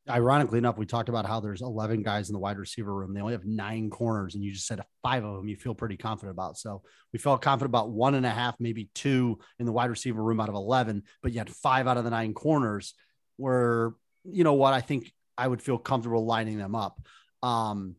Ironically 0.09 0.59
enough, 0.59 0.79
we 0.79 0.87
talked 0.87 1.09
about 1.09 1.27
how 1.27 1.41
there's 1.41 1.63
11 1.63 2.03
guys 2.03 2.29
in 2.29 2.33
the 2.33 2.39
wide 2.39 2.59
receiver 2.59 2.95
room. 2.95 3.13
They 3.13 3.21
only 3.21 3.33
have 3.33 3.45
nine 3.45 3.91
corners, 3.91 4.35
and 4.35 4.45
you 4.45 4.53
just 4.53 4.67
said 4.67 4.81
five 5.03 5.25
of 5.25 5.37
them 5.37 5.49
you 5.49 5.57
feel 5.57 5.75
pretty 5.75 5.97
confident 5.97 6.33
about. 6.33 6.59
So 6.59 6.83
we 7.13 7.19
felt 7.19 7.43
confident 7.43 7.71
about 7.71 7.91
one 7.91 8.15
and 8.15 8.25
a 8.25 8.31
half, 8.31 8.55
maybe 8.61 8.89
two 8.95 9.39
in 9.59 9.67
the 9.67 9.73
wide 9.73 9.91
receiver 9.91 10.23
room 10.23 10.41
out 10.41 10.49
of 10.49 10.55
11, 10.55 11.03
but 11.23 11.33
you 11.33 11.39
had 11.39 11.51
five 11.51 11.87
out 11.87 11.97
of 11.97 12.05
the 12.05 12.11
nine 12.11 12.35
corners 12.35 12.95
where, 13.37 13.95
you 14.25 14.45
know 14.45 14.55
what, 14.55 14.75
I 14.75 14.81
think 14.81 15.13
I 15.37 15.49
would 15.49 15.61
feel 15.61 15.79
comfortable 15.79 16.25
lining 16.25 16.59
them 16.59 16.75
up. 16.75 17.01
Um, 17.43 17.97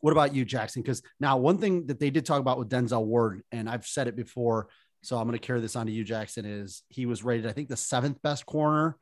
what 0.00 0.12
about 0.12 0.34
you, 0.34 0.44
Jackson? 0.44 0.82
Because 0.82 1.02
now 1.18 1.36
one 1.36 1.58
thing 1.58 1.86
that 1.86 2.00
they 2.00 2.10
did 2.10 2.26
talk 2.26 2.40
about 2.40 2.58
with 2.58 2.68
Denzel 2.68 3.04
Ward, 3.04 3.42
and 3.52 3.68
I've 3.68 3.86
said 3.86 4.08
it 4.08 4.16
before, 4.16 4.68
so 5.02 5.16
I'm 5.16 5.26
going 5.26 5.38
to 5.38 5.46
carry 5.46 5.60
this 5.60 5.76
on 5.76 5.86
to 5.86 5.92
you, 5.92 6.04
Jackson, 6.04 6.44
is 6.44 6.82
he 6.88 7.06
was 7.06 7.24
rated, 7.24 7.46
I 7.46 7.52
think, 7.52 7.68
the 7.68 7.76
seventh 7.76 8.20
best 8.22 8.44
corner. 8.44 8.96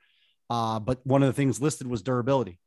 Uh, 0.51 0.81
but 0.81 1.05
one 1.05 1.23
of 1.23 1.27
the 1.27 1.33
things 1.33 1.61
listed 1.61 1.87
was 1.87 2.03
durability 2.03 2.59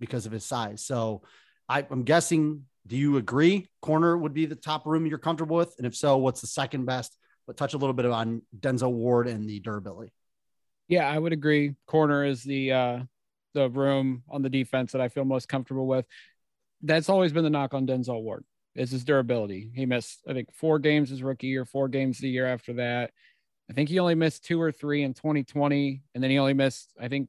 because 0.00 0.26
of 0.26 0.32
his 0.32 0.44
size. 0.44 0.82
So 0.84 1.22
I, 1.68 1.86
I'm 1.90 2.02
guessing, 2.02 2.64
do 2.86 2.96
you 2.96 3.16
agree 3.18 3.68
corner 3.82 4.16
would 4.16 4.34
be 4.34 4.46
the 4.46 4.56
top 4.56 4.86
room 4.86 5.06
you're 5.06 5.18
comfortable 5.18 5.56
with? 5.56 5.74
And 5.78 5.86
if 5.86 5.94
so, 5.94 6.16
what's 6.16 6.40
the 6.40 6.46
second 6.46 6.86
best? 6.86 7.16
But 7.46 7.56
touch 7.56 7.74
a 7.74 7.78
little 7.78 7.94
bit 7.94 8.06
on 8.06 8.42
Denzel 8.58 8.92
Ward 8.92 9.28
and 9.28 9.48
the 9.48 9.60
durability. 9.60 10.12
Yeah, 10.88 11.08
I 11.08 11.18
would 11.18 11.32
agree. 11.32 11.74
Corner 11.86 12.24
is 12.24 12.42
the 12.42 12.72
uh 12.72 12.98
the 13.54 13.68
room 13.68 14.22
on 14.28 14.42
the 14.42 14.48
defense 14.48 14.92
that 14.92 15.00
I 15.00 15.08
feel 15.08 15.24
most 15.24 15.48
comfortable 15.48 15.86
with. 15.86 16.06
That's 16.82 17.08
always 17.08 17.32
been 17.32 17.44
the 17.44 17.50
knock 17.50 17.74
on 17.74 17.86
Denzel 17.86 18.22
Ward 18.22 18.44
is 18.74 18.90
his 18.90 19.04
durability. 19.04 19.70
He 19.74 19.86
missed, 19.86 20.20
I 20.28 20.32
think, 20.32 20.52
four 20.54 20.78
games 20.78 21.10
his 21.10 21.22
rookie 21.22 21.48
year, 21.48 21.64
four 21.64 21.88
games 21.88 22.18
the 22.18 22.28
year 22.28 22.46
after 22.46 22.74
that. 22.74 23.10
I 23.70 23.72
think 23.72 23.88
he 23.88 24.00
only 24.00 24.16
missed 24.16 24.44
two 24.44 24.60
or 24.60 24.72
three 24.72 25.04
in 25.04 25.14
2020, 25.14 26.02
and 26.14 26.22
then 26.22 26.30
he 26.30 26.38
only 26.38 26.54
missed, 26.54 26.92
I 27.00 27.06
think, 27.06 27.28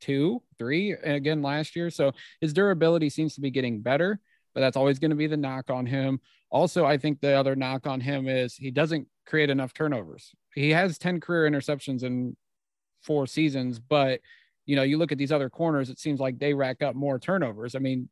two, 0.00 0.42
three 0.58 0.92
again 0.92 1.42
last 1.42 1.76
year. 1.76 1.90
So 1.90 2.12
his 2.40 2.54
durability 2.54 3.10
seems 3.10 3.34
to 3.34 3.40
be 3.40 3.50
getting 3.50 3.82
better, 3.82 4.18
but 4.54 4.60
that's 4.60 4.76
always 4.76 4.98
going 4.98 5.10
to 5.10 5.16
be 5.16 5.26
the 5.26 5.36
knock 5.36 5.70
on 5.70 5.84
him. 5.84 6.20
Also, 6.50 6.86
I 6.86 6.96
think 6.96 7.20
the 7.20 7.32
other 7.32 7.54
knock 7.54 7.86
on 7.86 8.00
him 8.00 8.28
is 8.28 8.54
he 8.54 8.70
doesn't 8.70 9.06
create 9.26 9.50
enough 9.50 9.74
turnovers. 9.74 10.32
He 10.54 10.70
has 10.70 10.96
10 10.96 11.20
career 11.20 11.50
interceptions 11.50 12.02
in 12.02 12.36
four 13.02 13.26
seasons, 13.26 13.78
but 13.78 14.20
you 14.64 14.76
know, 14.76 14.82
you 14.82 14.98
look 14.98 15.12
at 15.12 15.18
these 15.18 15.32
other 15.32 15.50
corners, 15.50 15.90
it 15.90 15.98
seems 15.98 16.20
like 16.20 16.38
they 16.38 16.54
rack 16.54 16.82
up 16.82 16.94
more 16.94 17.18
turnovers. 17.18 17.74
I 17.74 17.78
mean, 17.78 18.08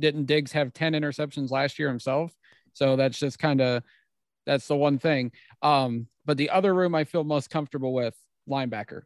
didn't 0.00 0.26
Diggs 0.26 0.52
have 0.52 0.72
10 0.72 0.92
interceptions 0.92 1.50
last 1.50 1.78
year 1.78 1.88
himself? 1.88 2.34
So 2.72 2.96
that's 2.96 3.18
just 3.18 3.38
kind 3.38 3.60
of 3.60 3.82
that's 4.46 4.66
the 4.66 4.76
one 4.76 4.98
thing. 4.98 5.32
Um, 5.62 6.06
but 6.24 6.36
the 6.36 6.50
other 6.50 6.74
room 6.74 6.94
I 6.94 7.04
feel 7.04 7.24
most 7.24 7.50
comfortable 7.50 7.92
with 7.92 8.14
linebacker. 8.48 9.02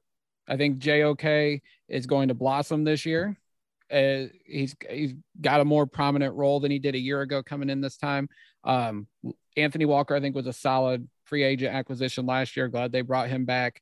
I 0.48 0.56
think 0.56 0.78
JOK 0.78 1.60
is 1.88 2.06
going 2.06 2.28
to 2.28 2.34
blossom 2.34 2.84
this 2.84 3.06
year. 3.06 3.38
Uh, 3.92 4.26
he's 4.44 4.74
he's 4.90 5.14
got 5.40 5.60
a 5.60 5.64
more 5.64 5.86
prominent 5.86 6.34
role 6.34 6.60
than 6.60 6.70
he 6.70 6.78
did 6.78 6.94
a 6.94 6.98
year 6.98 7.20
ago 7.20 7.42
coming 7.42 7.70
in 7.70 7.80
this 7.80 7.96
time. 7.96 8.28
Um, 8.64 9.06
Anthony 9.56 9.84
Walker, 9.84 10.14
I 10.14 10.20
think, 10.20 10.34
was 10.34 10.46
a 10.46 10.52
solid 10.52 11.08
free 11.24 11.42
agent 11.42 11.74
acquisition 11.74 12.26
last 12.26 12.56
year. 12.56 12.68
Glad 12.68 12.92
they 12.92 13.02
brought 13.02 13.28
him 13.28 13.44
back. 13.44 13.80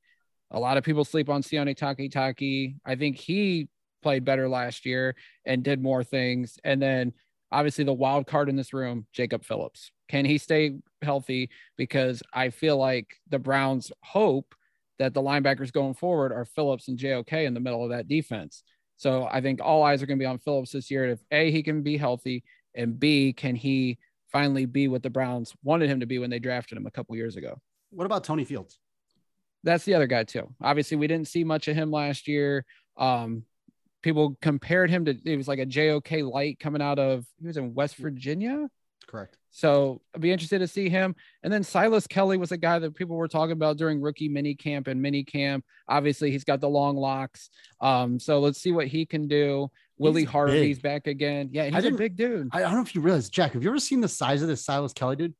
A 0.51 0.61
lot 0.61 0.77
of 0.77 0.85
people 0.85 1.05
sleep 1.05 1.29
on 1.29 1.43
Sione 1.43 1.77
Takitaki. 1.77 2.77
I 2.85 2.97
think 2.97 3.17
he 3.17 3.69
played 4.03 4.25
better 4.25 4.49
last 4.49 4.85
year 4.85 5.15
and 5.47 5.63
did 5.63 5.81
more 5.81 6.05
things. 6.05 6.59
And 6.63 6.83
then 6.83 7.13
obviously 7.51 7.85
the 7.85 7.93
wild 7.93 8.27
card 8.27 8.49
in 8.49 8.57
this 8.57 8.73
room, 8.73 9.07
Jacob 9.13 9.45
Phillips. 9.45 9.93
Can 10.09 10.25
he 10.25 10.37
stay 10.39 10.75
healthy? 11.03 11.51
Because 11.77 12.23
I 12.33 12.51
feel 12.51 12.77
like 12.77 13.17
the 13.29 13.39
Browns 13.39 13.93
hope 14.03 14.55
that 14.99 15.15
the 15.15 15.23
linebackers 15.23 15.73
going 15.73 15.95
forward 15.95 16.33
are 16.33 16.45
Phillips 16.45 16.89
and 16.89 16.99
JOK 16.99 17.33
in 17.33 17.55
the 17.55 17.61
middle 17.61 17.83
of 17.83 17.91
that 17.91 18.09
defense. 18.09 18.63
So 18.97 19.29
I 19.31 19.41
think 19.41 19.61
all 19.61 19.83
eyes 19.83 20.03
are 20.03 20.07
going 20.07 20.19
to 20.19 20.23
be 20.23 20.27
on 20.27 20.39
Phillips 20.39 20.73
this 20.73 20.91
year. 20.91 21.07
If 21.07 21.21
A, 21.31 21.51
he 21.51 21.63
can 21.63 21.83
be 21.83 21.97
healthy, 21.97 22.45
and 22.75 22.99
B, 22.99 23.33
can 23.33 23.57
he 23.57 23.99
finally 24.31 24.65
be 24.65 24.89
what 24.89 25.03
the 25.03 25.11
Browns 25.11 25.55
wanted 25.63 25.91
him 25.91 26.01
to 26.01 26.07
be 26.07 26.19
when 26.19 26.31
they 26.31 26.39
drafted 26.39 26.79
him 26.79 26.87
a 26.87 26.91
couple 26.91 27.17
years 27.17 27.37
ago? 27.37 27.61
What 27.91 28.07
about 28.07 28.25
Tony 28.25 28.45
Fields? 28.45 28.79
That's 29.65 29.85
the 29.85 29.95
other 29.95 30.07
guy 30.07 30.25
too. 30.25 30.53
Obviously, 30.61 30.97
we 30.97 31.07
didn't 31.07 31.29
see 31.29 31.45
much 31.45 31.69
of 31.69 31.77
him 31.77 31.91
last 31.91 32.27
year. 32.27 32.65
Um, 32.97 33.45
people 34.03 34.37
compared 34.41 34.91
him 34.91 35.05
to 35.05 35.17
it 35.25 35.37
was 35.37 35.49
like 35.49 35.61
a 35.61 35.67
JOK 35.67 36.23
light 36.23 36.59
coming 36.59 36.83
out 36.83 36.99
of 36.99 37.25
he 37.41 37.47
was 37.47 37.57
in 37.57 37.75
West 37.75 37.97
Virginia. 37.97 38.69
Correct. 39.13 39.37
So 39.51 40.01
I'd 40.15 40.23
be 40.23 40.33
interested 40.33 40.61
to 40.61 40.67
see 40.67 40.89
him. 40.89 41.15
And 41.43 41.53
then 41.53 41.63
Silas 41.63 42.07
Kelly 42.07 42.39
was 42.39 42.51
a 42.51 42.57
guy 42.57 42.79
that 42.79 42.95
people 42.95 43.17
were 43.17 43.29
talking 43.29 43.53
about 43.53 43.77
during 43.77 44.01
rookie 44.01 44.31
mini 44.31 44.55
camp 44.55 44.87
and 44.89 45.03
mini 45.03 45.23
camp. 45.23 45.67
Obviously, 45.87 46.31
he's 46.31 46.45
got 46.45 46.63
the 46.63 46.69
long 46.69 46.97
locks. 46.97 47.51
Um, 47.83 48.19
so 48.19 48.41
let's 48.41 48.59
see 48.59 48.73
what 48.73 48.87
he 48.87 49.05
can 49.05 49.29
do 49.29 49.71
Willie 49.99 50.25
Harvey's 50.25 50.79
big. 50.79 50.83
back 50.83 51.07
again. 51.07 51.51
Yeah, 51.53 51.69
he's 51.69 51.85
a 51.85 51.91
big 51.91 52.17
dude. 52.17 52.49
I, 52.53 52.61
I 52.61 52.63
don't 52.63 52.77
know 52.77 52.81
if 52.81 52.95
you 52.95 53.03
realize, 53.03 53.29
Jack, 53.29 53.53
have 53.53 53.63
you 53.63 53.69
ever 53.69 53.79
seen 53.79 54.01
the 54.01 54.09
size 54.09 54.41
of 54.41 54.49
this 54.49 54.65
Silas 54.65 54.95
Kelly 54.95 55.17
dude? 55.17 55.35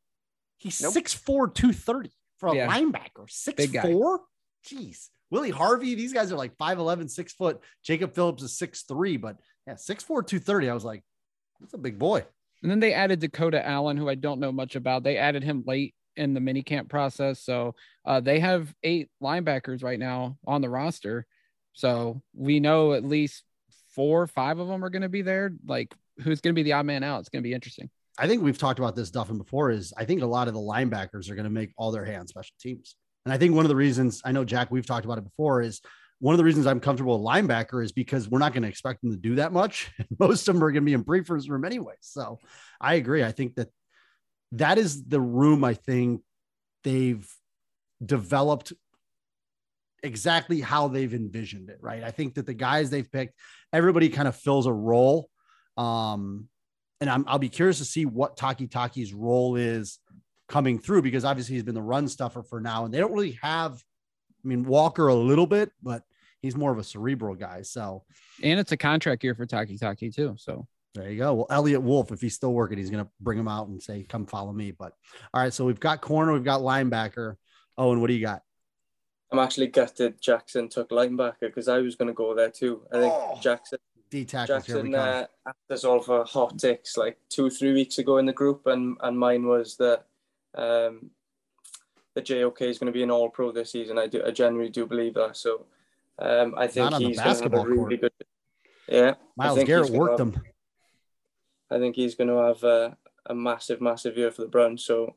He's 0.59 0.81
Nope. 0.83 0.93
6'4, 0.95 1.55
230 1.55 2.13
for 2.39 2.51
a 2.51 2.55
Yeah. 2.55 2.69
linebacker. 2.69 3.27
Big 3.57 3.73
guy. 3.73 3.87
6'4? 3.89 4.19
Jeez. 4.67 5.09
Willie 5.31 5.51
Harvey, 5.51 5.95
these 5.95 6.13
guys 6.13 6.31
are 6.31 6.37
like 6.37 6.55
5'11, 6.59 7.09
6 7.11 7.33
foot. 7.33 7.61
Jacob 7.83 8.15
Phillips 8.15 8.43
is 8.43 8.53
6'3, 8.59 9.19
but 9.19 9.39
yeah, 9.67 9.75
6'4, 9.75 10.27
230. 10.27 10.69
I 10.69 10.75
was 10.75 10.85
like, 10.85 11.03
that's 11.59 11.73
a 11.73 11.79
big 11.79 11.99
boy. 11.99 12.25
And 12.63 12.71
then 12.71 12.81
they 12.81 12.95
added 12.95 13.21
Dakota 13.21 13.67
Allen, 13.67 13.97
who 13.97 14.09
I 14.09 14.15
don't 14.15 14.41
know 14.41 14.53
much 14.53 14.77
about. 14.77 15.03
They 15.03 15.17
added 15.17 15.43
him 15.43 15.65
late 15.67 15.95
in 16.17 16.35
the 16.35 16.41
minicamp 16.41 16.89
process. 16.89 17.41
So 17.41 17.75
uh, 18.05 18.21
they 18.21 18.41
have 18.41 18.73
eight 18.83 19.09
linebackers 19.23 19.83
right 19.83 19.99
now 19.99 20.39
on 20.47 20.61
the 20.61 20.69
roster. 20.69 21.27
So 21.73 22.23
we 22.35 22.61
know 22.61 22.93
at 22.93 23.05
least 23.05 23.45
four, 23.95 24.27
five 24.27 24.59
of 24.59 24.69
them 24.69 24.85
are 24.85 24.91
going 24.91 25.03
to 25.03 25.09
be 25.09 25.23
there. 25.23 25.53
Like, 25.67 25.95
who's 26.23 26.41
going 26.41 26.55
to 26.55 26.59
be 26.59 26.63
the 26.63 26.75
odd 26.75 26.87
man 26.87 27.03
out? 27.03 27.21
It's 27.21 27.29
going 27.29 27.43
to 27.43 27.49
be 27.49 27.55
interesting. 27.55 27.91
I 28.19 28.27
think 28.27 28.43
we've 28.43 28.59
talked 28.59 28.79
about 28.79 28.95
this 28.95 29.11
Duffin 29.11 29.39
before 29.39 29.71
is 29.71 29.93
I 29.97 30.05
think 30.05 30.23
a 30.23 30.27
lot 30.27 30.49
of 30.49 30.55
the 30.55 30.61
linebackers 30.61 31.31
are 31.31 31.35
going 31.35 31.45
to 31.45 31.51
make 31.51 31.73
all 31.77 31.91
their 31.91 32.05
hands 32.05 32.31
special 32.31 32.55
teams. 32.61 32.97
And 33.25 33.33
I 33.33 33.39
think 33.39 33.55
one 33.55 33.65
of 33.65 33.71
the 33.71 33.77
reasons 33.77 34.21
I 34.25 34.33
know 34.33 34.45
Jack, 34.45 34.71
we've 34.71 34.87
talked 34.87 35.05
about 35.05 35.19
it 35.19 35.25
before 35.25 35.63
is 35.63 35.81
one 36.23 36.35
of 36.35 36.39
the 36.39 36.45
reasons 36.45 36.69
I'm 36.69 36.79
comfortable 36.79 37.19
with 37.19 37.27
linebacker 37.27 37.83
is 37.83 37.91
because 37.91 38.29
we're 38.29 38.39
not 38.39 38.53
going 38.53 38.63
to 38.63 38.69
expect 38.69 39.03
them 39.03 39.11
to 39.11 39.17
do 39.17 39.35
that 39.35 39.53
much. 39.53 39.91
Most 40.21 40.49
of 40.49 40.55
them 40.55 40.63
are 40.63 40.71
going 40.71 40.85
to 40.85 40.87
be 40.87 40.93
in 40.93 41.03
Priefer's 41.03 41.51
room 41.51 41.65
anyway. 41.65 41.95
So 41.99 42.39
I 42.81 42.95
agree. 42.95 43.25
I 43.25 43.33
think 43.33 43.57
that 43.57 43.71
that 44.53 44.79
is 44.79 45.03
the 45.03 45.21
room 45.21 45.65
I 45.65 45.75
think 45.75 46.23
they've 46.85 47.29
developed 48.07 48.73
exactly 50.05 50.61
how 50.61 50.87
they've 50.87 51.13
envisioned 51.13 51.71
it. 51.71 51.79
Right. 51.81 52.05
I 52.05 52.13
think 52.13 52.35
that 52.35 52.47
the 52.47 52.55
guys 52.55 52.89
they've 52.89 53.11
picked, 53.11 53.35
everybody 53.73 54.09
kind 54.09 54.29
of 54.29 54.37
fills 54.37 54.67
a 54.67 54.73
role. 54.73 55.29
Um, 55.77 56.49
and 57.01 57.11
I'm, 57.11 57.25
I'll 57.27 57.41
be 57.41 57.49
curious 57.49 57.79
to 57.79 57.85
see 57.85 58.07
what 58.07 58.37
Takitaki's 58.37 59.13
role 59.13 59.57
is 59.57 59.99
coming 60.49 60.79
through 60.79 61.03
because 61.03 61.25
obviously 61.25 61.57
he's 61.57 61.65
been 61.65 61.75
the 61.75 61.83
run 61.83 62.07
stuffer 62.07 62.45
for 62.45 62.61
now, 62.61 62.85
and 62.85 62.95
they 62.95 62.99
don't 62.99 63.13
really 63.13 63.41
have. 63.43 63.73
I 64.45 64.49
mean, 64.49 64.63
Walker 64.63 65.09
a 65.09 65.15
little 65.15 65.49
bit, 65.49 65.73
but 65.83 66.05
he's 66.43 66.57
more 66.57 66.73
of 66.73 66.79
a 66.79 66.85
cerebral 66.85 67.35
guy. 67.35 67.63
So 67.63 68.05
And 68.43 68.61
it's 68.61 68.73
a 68.73 68.77
contract 68.77 69.25
year 69.25 69.35
for 69.35 69.47
Takitaki, 69.47 70.15
too. 70.15 70.35
So 70.39 70.67
there 70.95 71.11
you 71.11 71.19
go. 71.19 71.33
Well, 71.35 71.47
Eliot 71.49 71.81
Wolf, 71.83 72.13
if 72.13 72.21
he's 72.21 72.35
still 72.35 72.53
working, 72.53 72.77
he's 72.77 72.91
going 72.91 73.05
to 73.05 73.11
bring 73.21 73.39
him 73.39 73.49
out 73.49 73.69
and 73.69 73.83
say, 73.83 74.03
"Come 74.07 74.27
follow 74.27 74.53
me." 74.53 74.73
But 74.73 74.93
all 75.33 75.41
right, 75.43 75.53
so 75.53 75.65
we've 75.65 75.81
got 75.81 76.03
corner, 76.03 76.35
we've 76.35 76.45
got 76.45 76.61
linebacker. 76.61 77.37
Oh, 77.79 77.93
and 77.93 78.01
what 78.03 78.09
do 78.09 78.13
you 78.13 78.21
got? 78.21 78.43
I'm 79.31 79.39
actually 79.39 79.69
gutted 79.69 80.21
Jackson 80.21 80.69
took 80.69 80.91
linebacker 80.91 81.41
because 81.41 81.67
I 81.69 81.79
was 81.79 81.97
going 81.97 82.09
to 82.09 82.13
go 82.13 82.35
there 82.35 82.51
too. 82.51 82.83
I 82.93 83.01
think 83.01 83.15
Oh. 83.17 83.39
Jackson 83.41 83.79
D 84.11 84.27
tackles 84.27 84.67
Jackson 84.67 84.93
come. 84.93 85.01
uh, 85.01 85.25
asked 85.47 85.71
us 85.71 85.85
all 85.85 86.01
for 86.03 86.23
hot 86.27 86.59
takes 86.59 86.99
like 86.99 87.17
two, 87.31 87.49
three 87.49 87.73
weeks 87.73 87.97
ago 87.97 88.19
in 88.19 88.27
the 88.27 88.33
group, 88.35 88.67
and 88.67 88.99
and 89.03 89.19
mine 89.19 89.47
was 89.47 89.77
that 89.79 90.05
um, 90.55 91.09
the 92.15 92.21
JOK 92.21 92.61
is 92.61 92.79
going 92.79 92.93
to 92.93 92.97
be 92.99 93.03
an 93.03 93.11
All 93.11 93.31
Pro 93.31 93.51
this 93.53 93.71
season. 93.73 93.97
I 93.99 94.09
do, 94.09 94.23
I 94.27 94.31
genuinely 94.31 94.71
do 94.71 94.85
believe 94.85 95.15
that. 95.15 95.39
So 95.39 95.65
um, 96.19 96.55
I 96.57 96.67
think 96.67 96.85
Not 96.85 96.95
on 96.95 97.03
the 97.03 97.09
he's 97.09 97.19
going 97.21 97.37
to 97.37 97.43
have 97.43 97.53
a 97.55 97.65
really 97.69 97.99
court. 97.99 98.01
good. 98.19 98.27
Yeah, 98.89 99.15
Myles 99.37 99.65
Garrett 99.65 99.91
worked 99.91 100.19
have- 100.19 100.33
them. 100.33 100.43
I 101.71 101.79
think 101.79 101.97
he's 101.97 102.15
going 102.15 102.29
to 102.29 102.37
have 102.37 102.63
a, 102.65 102.97
a 103.27 103.35
massive, 103.35 103.81
massive 103.81 104.19
year 104.19 104.31
for 104.31 104.43
the 104.43 104.49
Browns. 104.49 104.85
So 104.85 105.17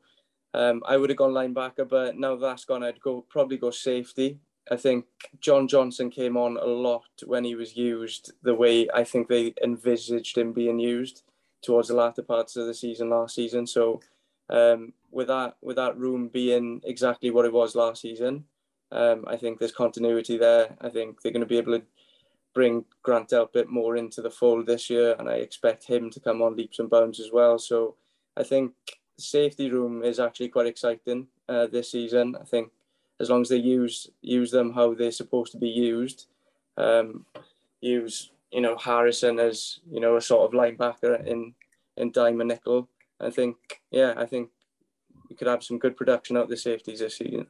um, 0.54 0.82
I 0.86 0.96
would 0.96 1.10
have 1.10 1.18
gone 1.18 1.32
linebacker, 1.32 1.86
but 1.86 2.16
now 2.16 2.36
that's 2.36 2.64
gone, 2.64 2.82
I'd 2.82 3.00
go 3.00 3.26
probably 3.28 3.58
go 3.58 3.70
safety. 3.70 4.38
I 4.70 4.76
think 4.76 5.04
John 5.40 5.68
Johnson 5.68 6.10
came 6.10 6.36
on 6.36 6.56
a 6.56 6.64
lot 6.64 7.04
when 7.26 7.44
he 7.44 7.54
was 7.54 7.76
used 7.76 8.32
the 8.42 8.54
way 8.54 8.88
I 8.94 9.04
think 9.04 9.28
they 9.28 9.52
envisaged 9.62 10.38
him 10.38 10.52
being 10.52 10.78
used 10.78 11.22
towards 11.62 11.88
the 11.88 11.94
latter 11.94 12.22
parts 12.22 12.56
of 12.56 12.66
the 12.66 12.74
season 12.74 13.10
last 13.10 13.34
season. 13.34 13.66
So 13.66 14.00
um, 14.48 14.92
with 15.10 15.28
that 15.28 15.56
with 15.60 15.76
that 15.76 15.96
room 15.98 16.28
being 16.28 16.80
exactly 16.84 17.30
what 17.30 17.44
it 17.44 17.52
was 17.52 17.74
last 17.76 18.00
season, 18.00 18.44
um, 18.92 19.24
I 19.26 19.36
think 19.36 19.58
there's 19.58 19.72
continuity 19.72 20.38
there. 20.38 20.76
I 20.80 20.88
think 20.88 21.20
they're 21.20 21.32
going 21.32 21.40
to 21.40 21.46
be 21.46 21.58
able 21.58 21.78
to 21.78 21.84
bring 22.54 22.84
Grant 23.02 23.28
Delpit 23.28 23.66
more 23.66 23.96
into 23.96 24.22
the 24.22 24.30
fold 24.30 24.66
this 24.66 24.88
year, 24.88 25.14
and 25.18 25.28
I 25.28 25.34
expect 25.34 25.86
him 25.86 26.10
to 26.10 26.20
come 26.20 26.40
on 26.40 26.56
leaps 26.56 26.78
and 26.78 26.88
bounds 26.88 27.20
as 27.20 27.30
well. 27.32 27.58
So 27.58 27.96
I 28.36 28.42
think 28.42 28.72
the 29.16 29.22
safety 29.22 29.70
room 29.70 30.02
is 30.02 30.18
actually 30.18 30.48
quite 30.48 30.66
exciting 30.66 31.26
uh, 31.48 31.66
this 31.66 31.92
season. 31.92 32.36
I 32.40 32.44
think 32.44 32.70
as 33.20 33.30
long 33.30 33.42
as 33.42 33.48
they 33.48 33.56
use 33.56 34.08
use 34.22 34.50
them 34.50 34.72
how 34.72 34.94
they're 34.94 35.10
supposed 35.10 35.52
to 35.52 35.58
be 35.58 35.68
used, 35.68 36.26
um, 36.76 37.24
use 37.80 38.30
you 38.52 38.60
know 38.60 38.76
Harrison 38.76 39.38
as 39.38 39.80
you 39.90 40.00
know 40.00 40.16
a 40.16 40.20
sort 40.20 40.44
of 40.44 40.58
linebacker 40.58 41.26
in 41.26 41.54
in 41.96 42.12
dime 42.12 42.40
and 42.40 42.48
nickel. 42.48 42.88
I 43.20 43.30
think 43.30 43.56
yeah, 43.90 44.14
I 44.16 44.26
think 44.26 44.50
we 45.28 45.36
could 45.36 45.48
have 45.48 45.64
some 45.64 45.78
good 45.78 45.96
production 45.96 46.36
out 46.36 46.44
of 46.44 46.50
the 46.50 46.56
safeties 46.56 47.00
this 47.00 47.18
season. 47.18 47.46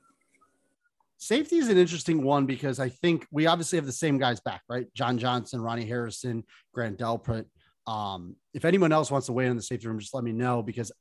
Safety 1.19 1.57
is 1.57 1.69
an 1.69 1.79
interesting 1.79 2.23
one 2.23 2.47
because 2.47 2.79
I 2.79 2.91
think 2.91 3.27
we 3.31 3.47
obviously 3.47 3.77
have 3.77 3.87
the 3.87 3.93
same 3.93 4.19
guys 4.19 4.41
back, 4.41 4.63
right? 4.69 4.87
John 4.95 5.19
Johnson, 5.19 5.61
Ronnie 5.61 5.87
Harrison, 5.87 6.45
Grant 6.75 6.99
Delpit. 6.99 7.47
Um, 7.87 8.37
if 8.53 8.65
anyone 8.65 8.93
else 8.93 9.11
wants 9.11 9.27
to 9.27 9.33
weigh 9.33 9.45
in 9.45 9.51
on 9.51 9.57
the 9.57 9.63
safety 9.63 9.89
room, 9.89 9.99
just 9.99 10.15
let 10.15 10.25
me 10.25 10.33
know 10.33 10.63
because 10.63 10.93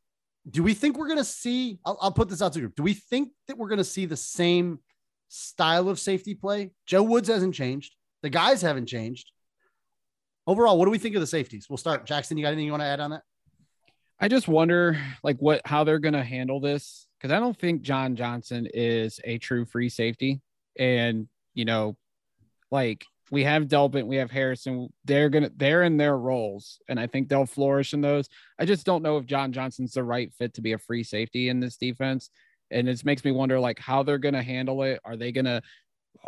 do 0.49 0.63
we 0.63 0.73
think 0.73 0.97
we're 0.97 1.07
going 1.07 1.17
to 1.17 1.23
see? 1.25 1.79
I'll, 1.85 1.97
I'll 2.01 2.11
put 2.11 2.29
this 2.29 2.41
out 2.41 2.53
to 2.53 2.59
the 2.59 2.61
group. 2.61 2.75
Do 2.75 2.83
we 2.83 2.93
think 2.93 3.29
that 3.47 3.57
we're 3.57 3.67
going 3.67 3.79
to 3.79 3.83
see 3.83 4.05
the 4.05 4.15
same 4.15 4.79
style 5.27 5.89
of 5.89 5.99
safety 5.99 6.35
play? 6.35 6.71
Joe 6.85 7.03
Woods 7.03 7.27
hasn't 7.27 7.55
changed. 7.55 7.95
The 8.21 8.29
guys 8.29 8.61
haven't 8.61 8.85
changed. 8.85 9.31
Overall, 10.47 10.77
what 10.77 10.85
do 10.85 10.91
we 10.91 10.99
think 10.99 11.15
of 11.15 11.21
the 11.21 11.27
safeties? 11.27 11.67
We'll 11.69 11.77
start. 11.77 12.05
Jackson, 12.05 12.37
you 12.37 12.43
got 12.43 12.49
anything 12.49 12.67
you 12.67 12.71
want 12.71 12.81
to 12.81 12.87
add 12.87 12.99
on 12.99 13.11
that? 13.11 13.23
I 14.19 14.27
just 14.27 14.47
wonder 14.47 14.97
like 15.23 15.37
what 15.39 15.61
how 15.65 15.83
they're 15.83 15.99
gonna 15.99 16.23
handle 16.23 16.61
this 16.61 17.04
because 17.17 17.31
I 17.31 17.39
don't 17.39 17.57
think 17.57 17.81
John 17.81 18.15
Johnson 18.15 18.67
is 18.73 19.19
a 19.23 19.37
true 19.37 19.65
free 19.65 19.89
safety, 19.89 20.41
and 20.77 21.27
you 21.53 21.65
know, 21.65 21.97
like 22.71 23.05
we 23.31 23.43
have 23.43 23.63
Delpit, 23.63 24.05
we 24.05 24.17
have 24.17 24.31
Harrison, 24.31 24.89
they're 25.05 25.29
gonna 25.29 25.51
they're 25.55 25.83
in 25.83 25.97
their 25.97 26.17
roles, 26.17 26.79
and 26.87 26.99
I 26.99 27.07
think 27.07 27.29
they'll 27.29 27.45
flourish 27.45 27.93
in 27.93 28.01
those. 28.01 28.29
I 28.59 28.65
just 28.65 28.85
don't 28.85 29.03
know 29.03 29.17
if 29.17 29.25
John 29.25 29.51
Johnson's 29.51 29.93
the 29.93 30.03
right 30.03 30.31
fit 30.33 30.53
to 30.55 30.61
be 30.61 30.73
a 30.73 30.77
free 30.77 31.03
safety 31.03 31.49
in 31.49 31.59
this 31.59 31.77
defense, 31.77 32.29
and 32.71 32.87
it 32.87 33.03
makes 33.05 33.23
me 33.25 33.31
wonder 33.31 33.59
like 33.59 33.79
how 33.79 34.03
they're 34.03 34.17
gonna 34.17 34.43
handle 34.43 34.83
it. 34.83 34.99
Are 35.05 35.17
they 35.17 35.31
gonna 35.31 35.61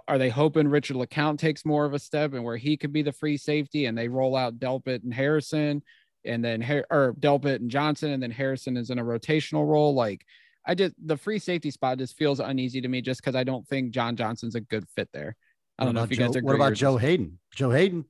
are 0.08 0.18
they 0.18 0.30
hoping 0.30 0.68
Richard 0.68 0.98
LeCounte 0.98 1.40
takes 1.40 1.66
more 1.66 1.86
of 1.86 1.94
a 1.94 2.00
step 2.00 2.34
and 2.34 2.44
where 2.44 2.58
he 2.58 2.78
could 2.78 2.94
be 2.94 3.02
the 3.02 3.12
free 3.12 3.38
safety 3.38 3.86
and 3.86 3.98
they 3.98 4.08
roll 4.08 4.36
out 4.36 4.60
Delpit 4.60 5.04
and 5.04 5.14
Harrison? 5.14 5.82
and 6.28 6.44
then 6.44 6.86
or 6.90 7.14
Delpit 7.14 7.58
and 7.58 7.72
Johnson, 7.72 8.12
and 8.12 8.22
then 8.22 8.32
Harrison 8.32 8.78
is 8.78 8.90
in 8.90 9.00
a 9.00 9.04
rotational 9.04 9.68
role. 9.68 9.94
Like 9.94 10.26
I 10.68 10.76
just 10.76 10.94
the 11.04 11.18
free 11.18 11.40
safety 11.40 11.72
spot 11.72 11.98
just 11.98 12.18
feels 12.18 12.40
uneasy 12.40 12.82
to 12.82 12.88
me 12.88 13.02
just 13.02 13.22
because 13.22 13.36
I 13.36 13.44
don't 13.44 13.66
think 13.68 13.92
John 13.92 14.18
Johnson's 14.18 14.56
a 14.56 14.62
good 14.62 14.86
fit 14.96 15.10
there. 15.14 15.36
I 15.80 15.86
don't 15.86 15.96
know 15.96 16.04
if 16.04 16.12
you 16.12 16.18
Joe, 16.18 16.28
guys 16.28 16.36
agree. 16.36 16.48
What 16.48 16.56
about 16.56 16.74
Joe 16.74 16.98
Haden? 16.98 17.40
Joe 17.56 17.72
Haden. 17.72 18.06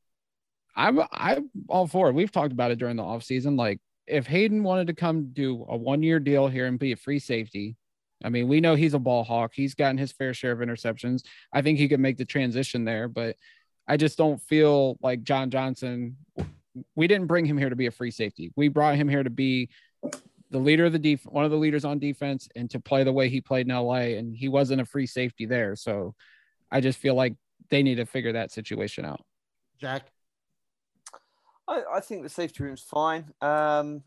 I'm 0.76 1.02
I'm 1.12 1.50
all 1.70 1.88
for 1.88 2.10
it. 2.10 2.14
We've 2.14 2.32
talked 2.32 2.52
about 2.52 2.72
it 2.72 2.80
during 2.80 2.96
the 2.96 3.04
offseason. 3.04 3.58
Like 3.58 3.80
if 4.08 4.26
Haden 4.26 4.64
wanted 4.64 4.88
to 4.88 4.94
come 4.94 5.30
do 5.34 5.66
a 5.70 5.78
one 5.78 6.02
year 6.02 6.20
deal 6.20 6.48
here 6.48 6.66
and 6.66 6.80
be 6.80 6.94
a 6.94 6.96
free 6.98 7.20
safety, 7.20 7.76
I 8.24 8.30
mean, 8.30 8.48
we 8.48 8.60
know 8.60 8.76
he's 8.76 8.96
a 8.96 9.00
ball 9.00 9.24
hawk. 9.24 9.52
He's 9.54 9.76
gotten 9.76 9.98
his 9.98 10.12
fair 10.12 10.34
share 10.34 10.54
of 10.54 10.60
interceptions. 10.60 11.24
I 11.54 11.62
think 11.62 11.78
he 11.78 11.88
could 11.88 12.00
make 12.00 12.18
the 12.18 12.26
transition 12.26 12.86
there, 12.86 13.08
but 13.08 13.36
I 13.88 13.98
just 13.98 14.18
don't 14.18 14.42
feel 14.42 14.98
like 15.02 15.24
John 15.24 15.52
Johnson. 15.52 16.18
We 16.96 17.08
didn't 17.08 17.28
bring 17.28 17.46
him 17.46 17.58
here 17.58 17.70
to 17.70 17.76
be 17.76 17.86
a 17.88 17.92
free 17.92 18.12
safety. 18.12 18.52
We 18.56 18.68
brought 18.68 18.96
him 18.96 19.08
here 19.08 19.24
to 19.24 19.30
be 19.30 19.70
the 20.50 20.58
leader 20.60 20.86
of 20.86 20.94
the 20.94 21.00
def, 21.00 21.26
one 21.26 21.46
of 21.46 21.52
the 21.52 21.58
leaders 21.58 21.86
on 21.86 22.00
defense, 22.00 22.48
and 22.56 22.70
to 22.72 22.80
play 22.80 23.04
the 23.04 23.12
way 23.12 23.30
he 23.30 23.42
played 23.42 23.68
in 23.68 23.76
LA. 23.76 24.16
And 24.18 24.36
he 24.36 24.48
wasn't 24.48 24.82
a 24.82 24.86
free 24.86 25.06
safety 25.06 25.46
there, 25.46 25.76
so 25.76 26.16
I 26.72 26.82
just 26.82 27.00
feel 27.00 27.16
like 27.16 27.36
they 27.70 27.84
need 27.84 27.96
to 27.96 28.06
figure 28.06 28.34
that 28.34 28.52
situation 28.52 29.06
out. 29.06 29.22
Jack. 29.80 30.04
I, 31.68 31.84
I 31.96 32.00
think 32.00 32.24
the 32.24 32.30
safety 32.30 32.64
room's 32.64 32.82
fine. 32.82 33.26
Um, 33.42 34.04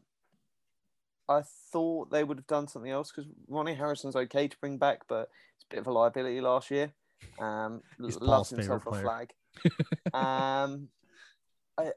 I 1.28 1.42
thought 1.72 2.10
they 2.10 2.24
would 2.24 2.38
have 2.38 2.46
done 2.46 2.66
something 2.66 2.90
else 2.90 3.12
because 3.12 3.30
Ronnie 3.48 3.74
Harrison's 3.74 4.16
okay 4.16 4.48
to 4.48 4.56
bring 4.60 4.78
back, 4.78 5.02
but 5.08 5.28
it's 5.56 5.64
a 5.64 5.74
bit 5.74 5.78
of 5.80 5.86
a 5.86 5.92
liability 5.92 6.40
last 6.40 6.70
year. 6.70 6.92
Um, 7.38 7.82
He's 8.02 8.18
loves 8.18 8.50
himself 8.50 8.86
a 8.86 8.92
favourite 8.92 9.02
flag. 9.02 9.32
um, 10.14 10.88
I, 11.78 11.92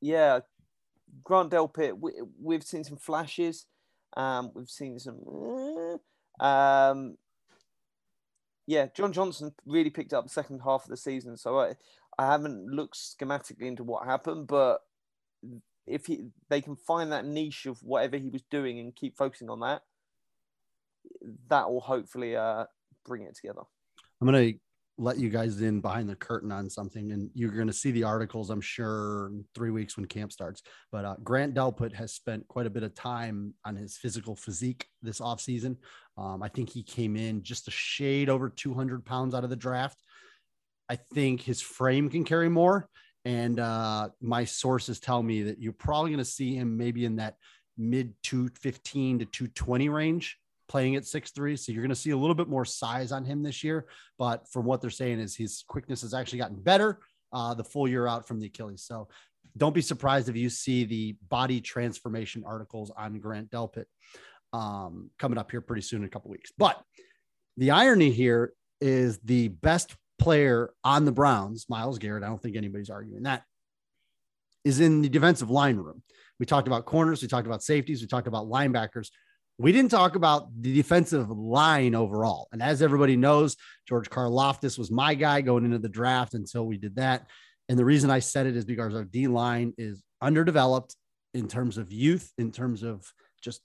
yeah, 0.00 0.40
Grant 1.22 1.50
Delpit. 1.50 1.98
We, 1.98 2.12
we've 2.40 2.64
seen 2.64 2.84
some 2.84 2.96
flashes. 2.96 3.66
Um, 4.16 4.50
we've 4.54 4.70
seen 4.70 4.98
some. 4.98 5.18
eh, 6.40 6.44
Um, 6.44 7.16
yeah, 8.66 8.86
John 8.94 9.12
Johnson 9.12 9.52
really 9.66 9.90
picked 9.90 10.12
up 10.14 10.24
the 10.24 10.30
second 10.30 10.60
half 10.60 10.84
of 10.84 10.88
the 10.90 10.96
season, 10.96 11.36
so 11.36 11.58
I, 11.58 11.74
I 12.18 12.26
haven't 12.26 12.66
looked 12.66 12.96
schematically 12.96 13.66
into 13.66 13.84
what 13.84 14.06
happened, 14.06 14.46
but 14.46 14.80
if 15.86 16.06
he, 16.06 16.28
they 16.48 16.62
can 16.62 16.76
find 16.76 17.12
that 17.12 17.26
niche 17.26 17.66
of 17.66 17.78
whatever 17.82 18.16
he 18.16 18.30
was 18.30 18.42
doing 18.50 18.78
and 18.78 18.96
keep 18.96 19.16
focusing 19.18 19.50
on 19.50 19.60
that, 19.60 19.82
that 21.48 21.70
will 21.70 21.80
hopefully 21.80 22.36
uh, 22.36 22.64
bring 23.04 23.22
it 23.22 23.34
together. 23.36 23.60
I'm 24.20 24.26
gonna 24.26 24.52
let 24.96 25.18
you 25.18 25.28
guys 25.28 25.60
in 25.60 25.80
behind 25.80 26.08
the 26.08 26.14
curtain 26.14 26.52
on 26.52 26.70
something, 26.70 27.12
and 27.12 27.30
you're 27.34 27.50
going 27.50 27.66
to 27.66 27.72
see 27.72 27.90
the 27.90 28.04
articles, 28.04 28.50
I'm 28.50 28.60
sure, 28.60 29.28
in 29.28 29.44
three 29.54 29.70
weeks 29.70 29.96
when 29.96 30.06
camp 30.06 30.32
starts. 30.32 30.62
But 30.92 31.04
uh, 31.04 31.16
Grant 31.24 31.54
Delpit 31.54 31.92
has 31.94 32.12
spent 32.12 32.46
quite 32.46 32.66
a 32.66 32.70
bit 32.70 32.84
of 32.84 32.94
time 32.94 33.54
on 33.64 33.74
his 33.74 33.96
physical 33.96 34.36
physique 34.36 34.86
this 35.02 35.20
offseason. 35.20 35.76
Um, 36.16 36.42
I 36.42 36.48
think 36.48 36.70
he 36.70 36.82
came 36.82 37.16
in 37.16 37.42
just 37.42 37.66
a 37.66 37.72
shade 37.72 38.28
over 38.28 38.48
200 38.48 39.04
pounds 39.04 39.34
out 39.34 39.44
of 39.44 39.50
the 39.50 39.56
draft. 39.56 40.00
I 40.88 40.96
think 40.96 41.40
his 41.40 41.60
frame 41.60 42.08
can 42.08 42.24
carry 42.24 42.48
more. 42.48 42.88
And 43.24 43.58
uh, 43.58 44.10
my 44.20 44.44
sources 44.44 45.00
tell 45.00 45.22
me 45.22 45.44
that 45.44 45.60
you're 45.60 45.72
probably 45.72 46.10
going 46.10 46.18
to 46.18 46.24
see 46.24 46.54
him 46.54 46.76
maybe 46.76 47.04
in 47.04 47.16
that 47.16 47.36
mid 47.76 48.14
215 48.22 49.20
to 49.20 49.24
220 49.24 49.88
range 49.88 50.38
playing 50.68 50.96
at 50.96 51.06
six 51.06 51.30
three. 51.30 51.56
So 51.56 51.72
you're 51.72 51.82
going 51.82 51.90
to 51.90 51.94
see 51.94 52.10
a 52.10 52.16
little 52.16 52.34
bit 52.34 52.48
more 52.48 52.64
size 52.64 53.12
on 53.12 53.24
him 53.24 53.42
this 53.42 53.62
year. 53.64 53.86
But 54.18 54.48
from 54.50 54.64
what 54.64 54.80
they're 54.80 54.90
saying 54.90 55.20
is 55.20 55.36
his 55.36 55.64
quickness 55.66 56.02
has 56.02 56.14
actually 56.14 56.38
gotten 56.38 56.60
better 56.60 57.00
uh, 57.32 57.54
the 57.54 57.64
full 57.64 57.88
year 57.88 58.06
out 58.06 58.26
from 58.26 58.40
the 58.40 58.46
Achilles. 58.46 58.82
So 58.82 59.08
don't 59.56 59.74
be 59.74 59.82
surprised 59.82 60.28
if 60.28 60.36
you 60.36 60.48
see 60.48 60.84
the 60.84 61.16
body 61.28 61.60
transformation 61.60 62.44
articles 62.46 62.90
on 62.96 63.18
Grant 63.18 63.50
Delpit 63.50 63.84
um, 64.52 65.10
coming 65.18 65.38
up 65.38 65.50
here 65.50 65.60
pretty 65.60 65.82
soon 65.82 66.02
in 66.02 66.06
a 66.06 66.10
couple 66.10 66.30
weeks. 66.30 66.52
But 66.56 66.80
the 67.56 67.70
irony 67.70 68.10
here 68.10 68.52
is 68.80 69.18
the 69.18 69.48
best 69.48 69.94
player 70.18 70.72
on 70.82 71.04
the 71.04 71.12
Browns, 71.12 71.66
Myles 71.68 71.98
Garrett. 71.98 72.24
I 72.24 72.28
don't 72.28 72.42
think 72.42 72.56
anybody's 72.56 72.90
arguing 72.90 73.24
that 73.24 73.42
is 74.64 74.80
in 74.80 75.02
the 75.02 75.08
defensive 75.08 75.50
line 75.50 75.76
room. 75.76 76.02
We 76.40 76.46
talked 76.46 76.66
about 76.66 76.86
corners, 76.86 77.22
we 77.22 77.28
talked 77.28 77.46
about 77.46 77.62
safeties, 77.62 78.00
we 78.00 78.08
talked 78.08 78.26
about 78.26 78.46
linebackers. 78.46 79.08
We 79.58 79.70
didn't 79.70 79.90
talk 79.90 80.16
about 80.16 80.48
the 80.60 80.74
defensive 80.74 81.30
line 81.30 81.94
overall. 81.94 82.48
And 82.52 82.60
as 82.60 82.82
everybody 82.82 83.16
knows, 83.16 83.56
George 83.88 84.10
Karlaftis 84.10 84.78
was 84.78 84.90
my 84.90 85.14
guy 85.14 85.42
going 85.42 85.64
into 85.64 85.78
the 85.78 85.88
draft 85.88 86.34
until 86.34 86.66
we 86.66 86.76
did 86.76 86.96
that. 86.96 87.28
And 87.68 87.78
the 87.78 87.84
reason 87.84 88.10
I 88.10 88.18
said 88.18 88.46
it 88.46 88.56
is 88.56 88.64
because 88.64 88.94
our 88.94 89.04
D 89.04 89.28
line 89.28 89.72
is 89.78 90.02
underdeveloped 90.20 90.96
in 91.34 91.48
terms 91.48 91.78
of 91.78 91.92
youth, 91.92 92.32
in 92.36 92.50
terms 92.50 92.82
of 92.82 93.06
just 93.42 93.60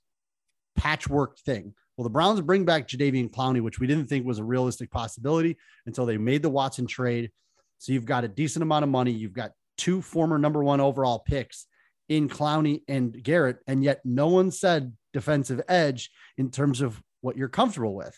patchwork 0.75 1.39
thing. 1.39 1.73
Well, 1.97 2.03
the 2.03 2.11
Browns 2.11 2.39
bring 2.41 2.65
back 2.65 2.87
Jadeveon 2.87 3.31
Clowney, 3.31 3.61
which 3.61 3.79
we 3.79 3.87
didn't 3.87 4.07
think 4.07 4.25
was 4.25 4.39
a 4.39 4.43
realistic 4.43 4.89
possibility 4.91 5.57
until 5.85 6.05
they 6.05 6.17
made 6.17 6.43
the 6.43 6.49
Watson 6.49 6.87
trade. 6.87 7.31
So 7.79 7.93
you've 7.93 8.05
got 8.05 8.23
a 8.23 8.29
decent 8.29 8.63
amount 8.63 8.83
of 8.83 8.89
money. 8.89 9.11
You've 9.11 9.33
got 9.33 9.51
two 9.77 10.01
former 10.01 10.37
number 10.37 10.63
one 10.63 10.79
overall 10.79 11.19
picks 11.19 11.65
in 12.07 12.29
Clowney 12.29 12.81
and 12.87 13.21
Garrett, 13.21 13.57
and 13.67 13.83
yet 13.83 14.01
no 14.05 14.27
one 14.27 14.51
said 14.51 14.93
defensive 15.13 15.61
edge 15.67 16.09
in 16.37 16.51
terms 16.51 16.81
of 16.81 17.01
what 17.21 17.37
you're 17.37 17.49
comfortable 17.49 17.95
with. 17.95 18.17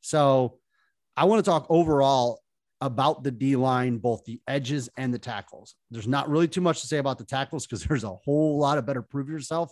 So 0.00 0.58
I 1.16 1.24
want 1.24 1.44
to 1.44 1.50
talk 1.50 1.66
overall 1.68 2.40
about 2.80 3.22
the 3.22 3.30
D 3.30 3.56
line, 3.56 3.98
both 3.98 4.24
the 4.24 4.40
edges 4.48 4.88
and 4.96 5.12
the 5.12 5.18
tackles. 5.18 5.74
There's 5.90 6.08
not 6.08 6.30
really 6.30 6.48
too 6.48 6.62
much 6.62 6.80
to 6.80 6.86
say 6.86 6.98
about 6.98 7.18
the 7.18 7.24
tackles 7.24 7.66
because 7.66 7.84
there's 7.88 8.04
a 8.04 8.14
whole 8.14 8.58
lot 8.58 8.78
of 8.78 8.86
better 8.86 9.02
prove 9.02 9.28
yourself. 9.28 9.70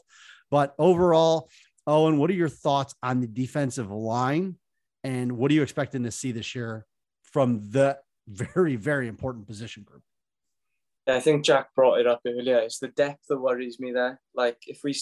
But 0.50 0.74
overall, 0.78 1.48
Owain, 1.86 2.18
what 2.18 2.30
are 2.30 2.34
your 2.34 2.48
thoughts 2.48 2.94
on 3.02 3.20
the 3.20 3.26
defensive 3.26 3.90
line? 3.90 4.56
And 5.04 5.32
what 5.38 5.50
are 5.50 5.54
you 5.54 5.62
expecting 5.62 6.02
to 6.04 6.10
see 6.10 6.32
this 6.32 6.54
year 6.54 6.86
from 7.22 7.70
the 7.70 7.98
very, 8.28 8.76
very 8.76 9.08
important 9.08 9.46
position 9.46 9.84
group? 9.84 10.02
I 11.06 11.20
think 11.20 11.44
Jack 11.44 11.74
brought 11.74 12.00
it 12.00 12.06
up 12.06 12.20
earlier. 12.26 12.58
It's 12.58 12.78
the 12.78 12.88
depth 12.88 13.24
that 13.28 13.38
worries 13.38 13.80
me 13.80 13.92
there. 13.92 14.20
Like 14.34 14.58
if 14.66 14.80
we 14.84 14.94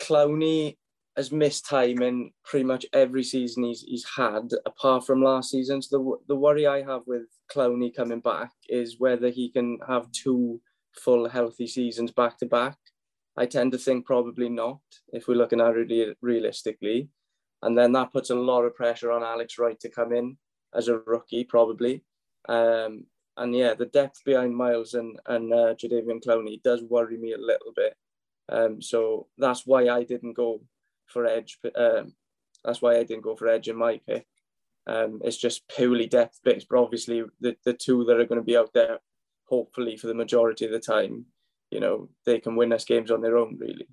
Clowney 0.00 0.76
has 1.16 1.30
missed 1.30 1.66
time 1.66 2.00
in 2.00 2.30
pretty 2.44 2.64
much 2.64 2.86
every 2.92 3.22
season 3.22 3.64
he's 3.64 3.82
he's 3.82 4.06
had, 4.16 4.50
apart 4.66 5.06
from 5.06 5.22
last 5.22 5.50
season. 5.50 5.82
So 5.82 5.98
the 6.26 6.34
the 6.34 6.38
worry 6.38 6.66
I 6.66 6.82
have 6.82 7.02
with 7.06 7.24
Clowney 7.52 7.94
coming 7.94 8.20
back 8.20 8.50
is 8.68 8.98
whether 8.98 9.28
he 9.28 9.50
can 9.50 9.78
have 9.86 10.10
two 10.12 10.60
full 10.96 11.28
healthy 11.28 11.66
seasons 11.66 12.10
back 12.10 12.38
to 12.38 12.46
back. 12.46 12.76
I 13.36 13.46
tend 13.46 13.72
to 13.72 13.78
think 13.78 14.04
probably 14.06 14.48
not 14.48 14.80
if 15.12 15.26
we're 15.26 15.34
looking 15.34 15.60
at 15.60 15.76
it 15.76 16.18
realistically, 16.20 17.08
and 17.62 17.76
then 17.76 17.92
that 17.92 18.12
puts 18.12 18.30
a 18.30 18.34
lot 18.34 18.62
of 18.64 18.74
pressure 18.74 19.10
on 19.10 19.22
Alex 19.22 19.58
Wright 19.58 19.78
to 19.80 19.88
come 19.88 20.12
in 20.12 20.36
as 20.74 20.88
a 20.88 20.98
rookie 20.98 21.44
probably. 21.44 22.04
Um, 22.48 23.04
and 23.36 23.54
yeah, 23.54 23.74
the 23.74 23.86
depth 23.86 24.22
behind 24.24 24.54
Myles 24.54 24.94
and 24.94 25.18
and 25.26 25.52
uh, 25.52 25.74
Jadeveon 25.74 26.22
Clowney 26.24 26.62
does 26.62 26.82
worry 26.82 27.16
me 27.16 27.32
a 27.32 27.38
little 27.38 27.72
bit. 27.74 27.94
Um, 28.52 28.82
so 28.82 29.28
that's 29.38 29.66
why 29.66 29.88
I 29.88 30.04
didn't 30.04 30.34
go 30.34 30.60
for 31.06 31.26
Edge. 31.26 31.58
Um, 31.74 32.14
that's 32.64 32.82
why 32.82 32.98
I 32.98 33.02
didn't 33.02 33.24
go 33.24 33.34
for 33.34 33.48
Edge 33.48 33.68
in 33.68 33.76
my 33.76 34.00
pick. 34.06 34.26
Um, 34.86 35.20
it's 35.24 35.36
just 35.36 35.66
purely 35.68 36.06
depth 36.06 36.40
based, 36.44 36.66
but 36.68 36.78
obviously 36.78 37.22
the, 37.40 37.56
the 37.64 37.72
two 37.72 38.04
that 38.04 38.20
are 38.20 38.26
going 38.26 38.40
to 38.40 38.44
be 38.44 38.56
out 38.56 38.70
there, 38.74 38.98
hopefully 39.48 39.96
for 39.96 40.08
the 40.08 40.14
majority 40.14 40.66
of 40.66 40.72
the 40.72 40.80
time, 40.80 41.24
you 41.70 41.80
know, 41.80 42.08
they 42.26 42.38
can 42.38 42.56
win 42.56 42.72
us 42.72 42.84
games 42.84 43.10
on 43.10 43.22
their 43.22 43.38
own, 43.38 43.56
really. 43.58 43.86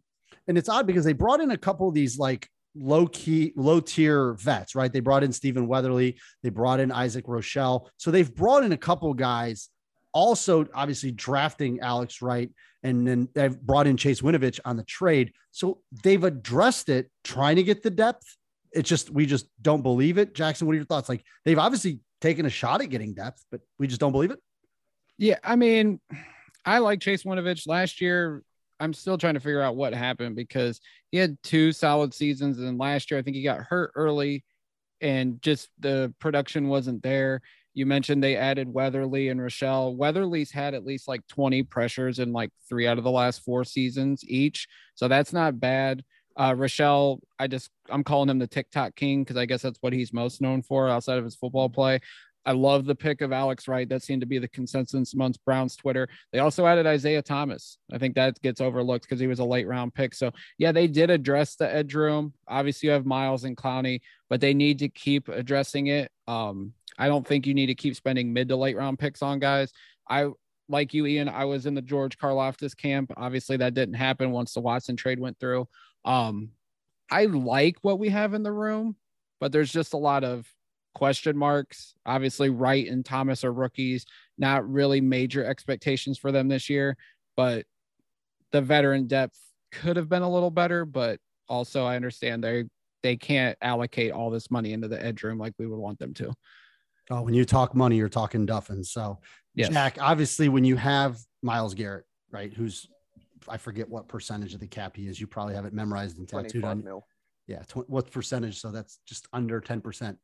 And 0.48 0.58
it's 0.58 0.68
odd 0.68 0.88
because 0.88 1.06
they 1.06 1.14
brought 1.14 1.42
in 1.42 1.52
a 1.52 1.58
couple 1.58 1.88
of 1.88 1.94
these 1.94 2.18
like 2.18 2.50
low 2.76 3.08
key, 3.08 3.54
low 3.56 3.80
tier 3.80 4.34
vets, 4.34 4.76
right? 4.76 4.92
They 4.92 5.00
brought 5.00 5.24
in 5.24 5.32
Stephen 5.32 5.68
Weatherly, 5.68 6.18
they 6.44 6.50
brought 6.50 6.80
in 6.80 6.92
Isaac 6.92 7.26
Rochelle. 7.28 7.90
So 7.98 8.12
they've 8.12 8.34
brought 8.34 8.64
in 8.64 8.72
a 8.72 8.78
couple 8.78 9.12
of 9.12 9.18
guys, 9.18 9.70
also 10.14 10.66
obviously 10.74 11.12
drafting 11.12 11.80
Alex 11.82 12.22
Wright 12.22 12.52
and 12.84 13.08
then 13.08 13.28
they've 13.34 13.60
brought 13.60 13.88
in 13.88 13.98
Chase 13.98 14.22
Winovich 14.22 14.60
on 14.66 14.78
the 14.78 14.84
trade. 14.84 15.34
So 15.52 15.82
they've 16.04 16.24
addressed 16.24 16.90
it, 16.90 17.10
trying 17.24 17.58
to 17.58 17.64
get 17.64 17.84
the 17.84 17.90
depth. 17.90 18.38
It's 18.72 18.88
just 18.88 19.10
we 19.10 19.26
just 19.26 19.48
don't 19.62 19.82
believe 19.82 20.18
it. 20.18 20.34
Jackson, 20.34 20.68
what 20.68 20.74
are 20.74 20.78
your 20.78 20.86
thoughts? 20.86 21.10
Like 21.10 21.24
they've 21.44 21.60
obviously 21.60 22.00
taken 22.22 22.46
a 22.46 22.50
shot 22.50 22.82
at 22.82 22.90
getting 22.90 23.14
depth, 23.14 23.44
but 23.52 23.62
we 23.78 23.88
just 23.88 24.00
don't 24.00 24.12
believe 24.12 24.32
it. 24.32 24.40
Yeah, 25.18 25.38
I 25.44 25.56
mean, 25.56 26.00
I 26.66 26.78
like 26.80 27.02
Chase 27.02 27.24
Winovich 27.24 27.68
last 27.68 28.00
year. 28.00 28.44
I'm 28.80 28.94
still 28.94 29.18
trying 29.18 29.34
to 29.34 29.42
figure 29.42 29.62
out 29.62 29.76
what 29.76 29.94
happened 29.94 30.38
because 30.38 30.80
he 31.12 31.18
had 31.18 31.38
two 31.44 31.74
solid 31.74 32.14
seasons, 32.14 32.60
and 32.60 32.78
last 32.78 33.12
year 33.12 33.20
I 33.20 33.24
think 33.24 33.36
he 33.36 33.44
got 33.44 33.60
hurt 33.60 33.92
early, 33.96 34.46
and 35.02 35.42
just 35.42 35.70
the 35.80 36.14
production 36.20 36.70
wasn't 36.70 37.04
there. 37.04 37.42
You 37.74 37.86
mentioned 37.86 38.24
they 38.24 38.36
added 38.36 38.74
Weatherly 38.74 39.30
and 39.30 39.42
Rochelle. 39.42 39.96
Weatherly's 39.96 40.52
had 40.52 40.74
at 40.74 40.86
least 40.86 41.08
like 41.08 41.26
20 41.28 41.64
pressures 41.64 42.20
in 42.20 42.34
like 42.34 42.52
three 42.68 42.88
out 42.88 42.98
of 42.98 43.04
the 43.04 43.12
last 43.12 43.44
four 43.44 43.64
seasons 43.64 44.24
each. 44.28 44.68
So 44.96 45.08
that's 45.08 45.34
not 45.34 45.60
bad. 45.60 46.04
Uh, 46.36 46.56
Rochelle, 46.58 47.20
I 47.38 47.48
just 47.48 47.70
I'm 47.90 48.04
calling 48.04 48.30
him 48.30 48.40
the 48.40 48.48
TikTok 48.48 48.96
king 48.96 49.24
because 49.24 49.38
I 49.38 49.46
guess 49.46 49.62
that's 49.62 49.80
what 49.82 49.94
he's 49.94 50.14
most 50.14 50.42
known 50.42 50.62
for 50.62 50.88
outside 50.88 51.18
of 51.18 51.26
his 51.26 51.36
football 51.36 51.70
play. 51.70 52.00
I 52.46 52.54
love 52.54 52.86
the 52.86 52.96
pick 52.96 53.22
of 53.22 53.32
Alex 53.32 53.68
Wright. 53.68 53.88
That 53.88 54.02
seemed 54.02 54.22
to 54.22 54.28
be 54.28 54.40
the 54.40 54.48
consensus 54.48 55.14
amongst 55.14 55.44
Browns 55.46 55.76
Twitter. 55.76 56.08
They 56.32 56.40
also 56.40 56.66
added 56.66 56.88
Isaiah 56.88 57.22
Thomas. 57.22 57.78
I 57.92 57.98
think 57.98 58.16
that 58.16 58.42
gets 58.42 58.62
overlooked 58.62 59.04
because 59.04 59.20
he 59.20 59.28
was 59.28 59.40
a 59.40 59.46
late 59.46 59.68
round 59.68 59.94
pick. 59.94 60.16
So 60.16 60.32
yeah, 60.58 60.72
they 60.72 60.88
did 60.88 61.10
address 61.10 61.56
the 61.56 61.72
edge 61.72 61.94
room. 61.94 62.34
Obviously, 62.48 62.88
you 62.88 62.94
have 62.94 63.06
Myles 63.06 63.44
and 63.44 63.58
Clowney, 63.58 64.02
but 64.30 64.42
they 64.42 64.54
need 64.54 64.80
to 64.80 64.90
keep 64.90 65.28
addressing 65.28 65.88
it. 65.88 66.12
Um, 66.28 66.74
I 67.00 67.08
don't 67.08 67.26
think 67.26 67.48
you 67.48 67.54
need 67.54 67.68
to 67.68 67.76
keep 67.76 67.96
spending 67.96 68.32
mid 68.32 68.50
to 68.50 68.56
late 68.56 68.78
round 68.78 69.00
picks 69.00 69.22
on 69.22 69.40
guys. 69.40 69.72
I 70.08 70.30
like 70.68 70.94
you, 70.94 71.06
Ian. 71.08 71.30
I 71.30 71.46
was 71.46 71.66
in 71.66 71.74
the 71.74 71.82
George 71.82 72.18
Karlaftis 72.18 72.78
camp. 72.78 73.12
Obviously, 73.18 73.58
that 73.58 73.74
didn't 73.74 73.96
happen 73.96 74.32
once 74.32 74.54
the 74.54 74.60
Watson 74.60 74.96
trade 74.96 75.20
went 75.20 75.40
through. 75.40 75.68
Um, 76.06 76.52
I 77.10 77.26
like 77.26 77.78
what 77.82 78.00
we 78.00 78.10
have 78.10 78.34
in 78.34 78.44
the 78.44 78.52
room, 78.52 78.96
but 79.40 79.52
there's 79.52 79.72
just 79.72 79.94
a 79.94 79.98
lot 79.98 80.24
of 80.24 80.48
question 80.94 81.38
marks. 81.38 81.96
Obviously, 82.06 82.50
Wright 82.50 82.88
and 82.88 83.06
Thomas 83.06 83.44
are 83.44 83.54
rookies, 83.54 84.06
not 84.38 84.70
really 84.70 85.02
major 85.02 85.44
expectations 85.44 86.18
for 86.18 86.32
them 86.32 86.48
this 86.48 86.70
year, 86.70 86.98
but 87.36 87.66
the 88.52 88.62
veteran 88.62 89.08
depth 89.08 89.40
could 89.72 89.96
have 89.96 90.10
been 90.10 90.22
a 90.22 90.30
little 90.30 90.52
better, 90.52 90.86
but 90.86 91.20
also 91.48 91.86
I 91.86 91.96
understand 91.96 92.44
they 92.44 92.66
they 93.02 93.16
can't 93.16 93.58
allocate 93.62 94.12
all 94.12 94.30
this 94.30 94.52
money 94.52 94.74
into 94.74 94.90
the 94.90 95.04
edge 95.04 95.24
room 95.24 95.38
like 95.38 95.54
we 95.58 95.68
would 95.68 95.80
want 95.80 96.00
them 96.00 96.14
to. 96.16 96.34
Oh, 97.10 97.24
when 97.24 97.34
you 97.34 97.46
talk 97.46 97.76
money, 97.76 97.98
you're 97.98 98.10
talking 98.10 98.46
Duffin. 98.46 98.86
So, 98.86 99.20
yes. 99.56 99.70
Jack, 99.70 99.98
obviously, 100.00 100.48
when 100.50 100.64
you 100.64 100.76
have 100.76 101.18
Myles 101.42 101.74
Garrett, 101.74 102.06
right, 102.32 102.54
who's 102.54 102.88
I 103.48 103.58
forget 103.58 103.90
what 103.90 104.08
percentage 104.08 104.54
of 104.54 104.60
the 104.60 104.68
cap 104.68 104.96
he 104.96 105.08
is. 105.08 105.20
You 105.20 105.26
probably 105.26 105.56
have 105.56 105.66
it 105.66 105.74
memorized 105.74 106.18
and 106.20 106.28
tattooed 106.28 106.64
on. 106.64 106.84
Mil. 106.84 107.06
Yeah, 107.48 107.64
tw- 107.64 107.90
what 107.90 108.12
percentage? 108.12 108.60
So 108.60 108.72
that's 108.72 109.00
just 109.08 109.28
under 109.34 109.60
ten 109.60 109.82
percent. 109.82 110.18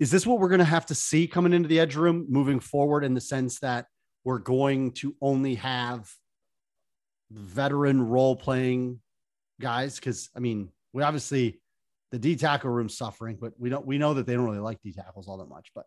Is 0.00 0.10
this 0.10 0.26
what 0.26 0.40
we're 0.40 0.48
going 0.48 0.58
to 0.58 0.64
have 0.64 0.86
to 0.86 0.94
see 0.94 1.28
coming 1.28 1.52
into 1.52 1.68
the 1.68 1.78
edge 1.78 1.94
room 1.94 2.26
moving 2.28 2.58
forward? 2.58 3.04
In 3.04 3.14
the 3.14 3.20
sense 3.20 3.60
that 3.60 3.86
we're 4.24 4.38
going 4.38 4.92
to 4.92 5.14
only 5.20 5.54
have 5.56 6.10
veteran 7.30 8.02
role 8.02 8.34
playing 8.34 9.00
guys, 9.60 9.96
because 9.96 10.30
I 10.34 10.40
mean, 10.40 10.70
we 10.92 11.04
obviously 11.04 11.60
the 12.14 12.20
D 12.20 12.36
tackle 12.36 12.70
room 12.70 12.88
suffering, 12.88 13.36
but 13.40 13.54
we 13.58 13.68
don't 13.68 13.84
we 13.84 13.98
know 13.98 14.14
that 14.14 14.24
they 14.24 14.34
don't 14.34 14.44
really 14.44 14.60
like 14.60 14.80
D 14.80 14.92
tackles 14.92 15.26
all 15.26 15.38
that 15.38 15.48
much. 15.48 15.72
But 15.74 15.86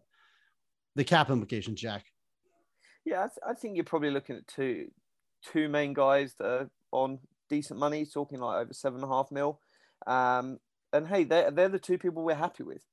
the 0.94 1.06
cap 1.06 1.30
implications, 1.30 1.80
Jack. 1.80 2.04
Yeah, 3.06 3.20
I, 3.20 3.28
th- 3.28 3.48
I 3.48 3.54
think 3.54 3.76
you're 3.76 3.86
probably 3.86 4.12
looking 4.12 4.36
at 4.36 4.46
two 4.46 4.88
two 5.54 5.70
main 5.70 5.94
guys 5.94 6.36
that 6.38 6.46
are 6.46 6.70
on 6.92 7.20
decent 7.50 7.80
money, 7.80 8.06
talking 8.06 8.42
like 8.42 8.58
over 8.62 8.74
seven 8.74 9.02
and 9.02 9.10
a 9.10 9.16
half 9.16 9.32
mil. 9.32 9.62
Um, 10.06 10.58
and 10.92 11.08
hey, 11.08 11.24
they're 11.24 11.50
they're 11.50 11.70
the 11.70 11.80
two 11.80 11.98
people 11.98 12.26
we're 12.26 12.36
happy 12.36 12.64
with. 12.64 12.84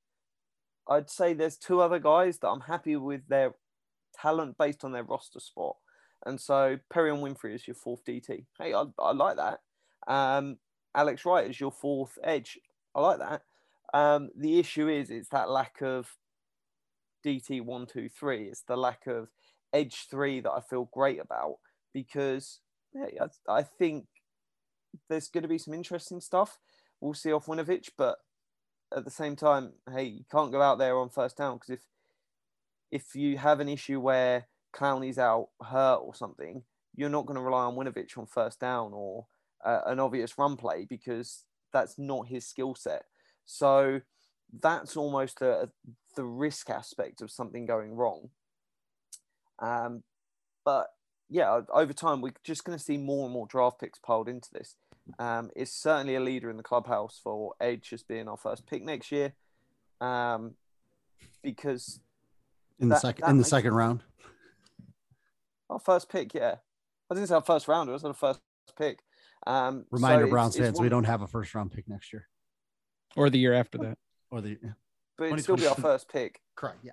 I'd 0.89 1.11
say 1.11 1.35
there's 1.35 1.57
two 1.57 1.81
other 1.81 1.99
guys 1.99 2.39
that 2.39 2.49
I'm 2.51 2.61
happy 2.61 2.95
with 2.95 3.27
their 3.27 3.57
talent 4.15 4.59
based 4.59 4.85
on 4.85 4.93
their 4.93 5.03
roster 5.03 5.41
spot. 5.41 5.75
And 6.25 6.41
so 6.41 6.79
Perrion 6.89 7.21
Winfrey 7.21 7.57
is 7.57 7.67
your 7.67 7.75
fourth 7.75 8.05
DT. 8.05 8.47
Hey, 8.61 8.75
I, 8.75 8.85
I 9.01 9.13
like 9.13 9.39
that. 9.39 9.59
Um, 10.07 10.59
Alex 10.95 11.25
Wright 11.25 11.51
is 11.51 11.59
your 11.59 11.73
fourth 11.73 12.17
edge. 12.23 12.61
I 12.95 13.01
like 13.01 13.19
that. 13.19 13.43
Um, 13.93 14.31
the 14.37 14.59
issue 14.59 14.89
is 14.89 15.11
it's 15.11 15.29
that 15.31 15.51
lack 15.51 15.81
of 15.83 16.09
DT 17.25 17.63
one, 17.63 17.87
two, 17.87 18.09
three. 18.09 18.45
It's 18.45 18.63
the 18.63 18.77
lack 18.77 19.07
of 19.07 19.29
edge 19.73 20.07
three 20.11 20.41
that 20.41 20.51
I 20.51 20.61
feel 20.61 20.89
great 20.93 21.21
about 21.21 21.57
because 21.93 22.61
I, 22.97 23.29
I 23.49 23.63
think 23.63 24.07
there's 25.09 25.29
going 25.29 25.43
to 25.43 25.49
be 25.49 25.59
some 25.59 25.75
interesting 25.75 26.21
stuff. 26.21 26.59
We'll 27.01 27.15
see 27.15 27.33
off 27.33 27.47
Winovich, 27.47 27.91
but 27.97 28.19
at 28.97 29.05
the 29.05 29.11
same 29.11 29.37
time, 29.37 29.73
hey, 29.93 30.05
you 30.05 30.25
can't 30.31 30.53
go 30.53 30.63
out 30.63 30.79
there 30.79 30.97
on 30.99 31.09
first 31.09 31.37
down 31.37 31.57
because 31.57 31.71
if 31.71 31.81
if 32.91 33.17
you 33.17 33.37
have 33.39 33.59
an 33.59 33.69
issue 33.69 33.99
where 33.99 34.47
Clowney's 34.73 35.19
out 35.19 35.49
hurt 35.63 35.97
or 35.97 36.15
something, 36.15 36.63
you're 36.95 37.09
not 37.09 37.27
going 37.27 37.37
to 37.37 37.43
rely 37.43 37.65
on 37.65 37.75
Winovich 37.75 38.17
on 38.17 38.27
first 38.27 38.61
down 38.61 38.93
or 38.93 39.27
uh, 39.65 39.81
an 39.87 39.99
obvious 39.99 40.39
run 40.39 40.57
play 40.57 40.87
because 40.89 41.45
that's 41.75 41.99
not 41.99 42.29
his 42.29 42.47
skill 42.47 42.75
set. 42.75 43.03
So 43.45 44.01
that's 44.61 44.97
almost 44.97 45.43
a, 45.43 45.69
the 46.17 46.25
risk 46.25 46.71
aspect 46.71 47.21
of 47.21 47.31
something 47.31 47.67
going 47.67 47.95
wrong. 47.95 48.31
Um, 49.59 50.03
but 50.65 50.87
yeah, 51.29 51.61
over 51.73 51.93
time, 51.93 52.21
we're 52.23 52.33
just 52.45 52.65
going 52.65 52.79
to 52.79 52.83
see 52.83 52.97
more 52.97 53.25
and 53.25 53.33
more 53.33 53.47
draft 53.47 53.81
picks 53.81 53.99
piled 53.99 54.29
into 54.29 54.49
this. 54.53 54.77
Um, 55.19 55.51
it's 55.55 55.73
certainly 55.73 56.15
a 56.15 56.21
leader 56.21 56.49
in 56.49 56.57
the 56.57 56.63
clubhouse 56.63 57.21
for 57.23 57.53
Edge 57.61 57.93
as 57.93 58.03
being 58.03 58.29
our 58.29 58.37
first 58.37 58.67
pick 58.67 58.83
next 58.83 59.13
year, 59.13 59.35
um, 60.01 60.55
because 61.43 62.01
in 62.79 62.89
the 62.89 62.97
second 62.97 63.29
in 63.29 63.37
the 63.37 63.45
second 63.45 63.73
sense. 63.73 63.77
round, 63.77 64.03
our 65.69 65.79
first 65.79 66.09
pick, 66.09 66.33
yeah, 66.33 66.55
I 67.11 67.15
didn't 67.15 67.29
say 67.29 67.35
our 67.35 67.43
first 67.43 67.69
round; 67.69 67.91
it 67.91 67.93
was 67.93 68.05
our 68.05 68.15
first 68.15 68.41
pick. 68.79 69.01
Um, 69.47 69.85
Reminder, 69.91 70.27
so 70.27 70.31
Browns 70.31 70.57
fans, 70.57 70.81
we 70.81 70.89
don't 70.89 71.05
have 71.05 71.23
a 71.23 71.27
first 71.27 71.55
round 71.55 71.73
pick 71.73 71.89
next 71.89 72.13
year, 72.13 72.29
or 73.17 73.31
the 73.31 73.39
year 73.39 73.55
after 73.55 73.79
that, 73.79 73.99
or 74.31 74.41
the. 74.41 74.59
Yeah. 74.63 74.71
But 75.17 75.25
it'd 75.25 75.43
still 75.43 75.57
be 75.57 75.67
our 75.67 75.75
first 75.75 76.09
pick. 76.09 76.41
Correct. 76.57 76.79
Yeah. 76.83 76.93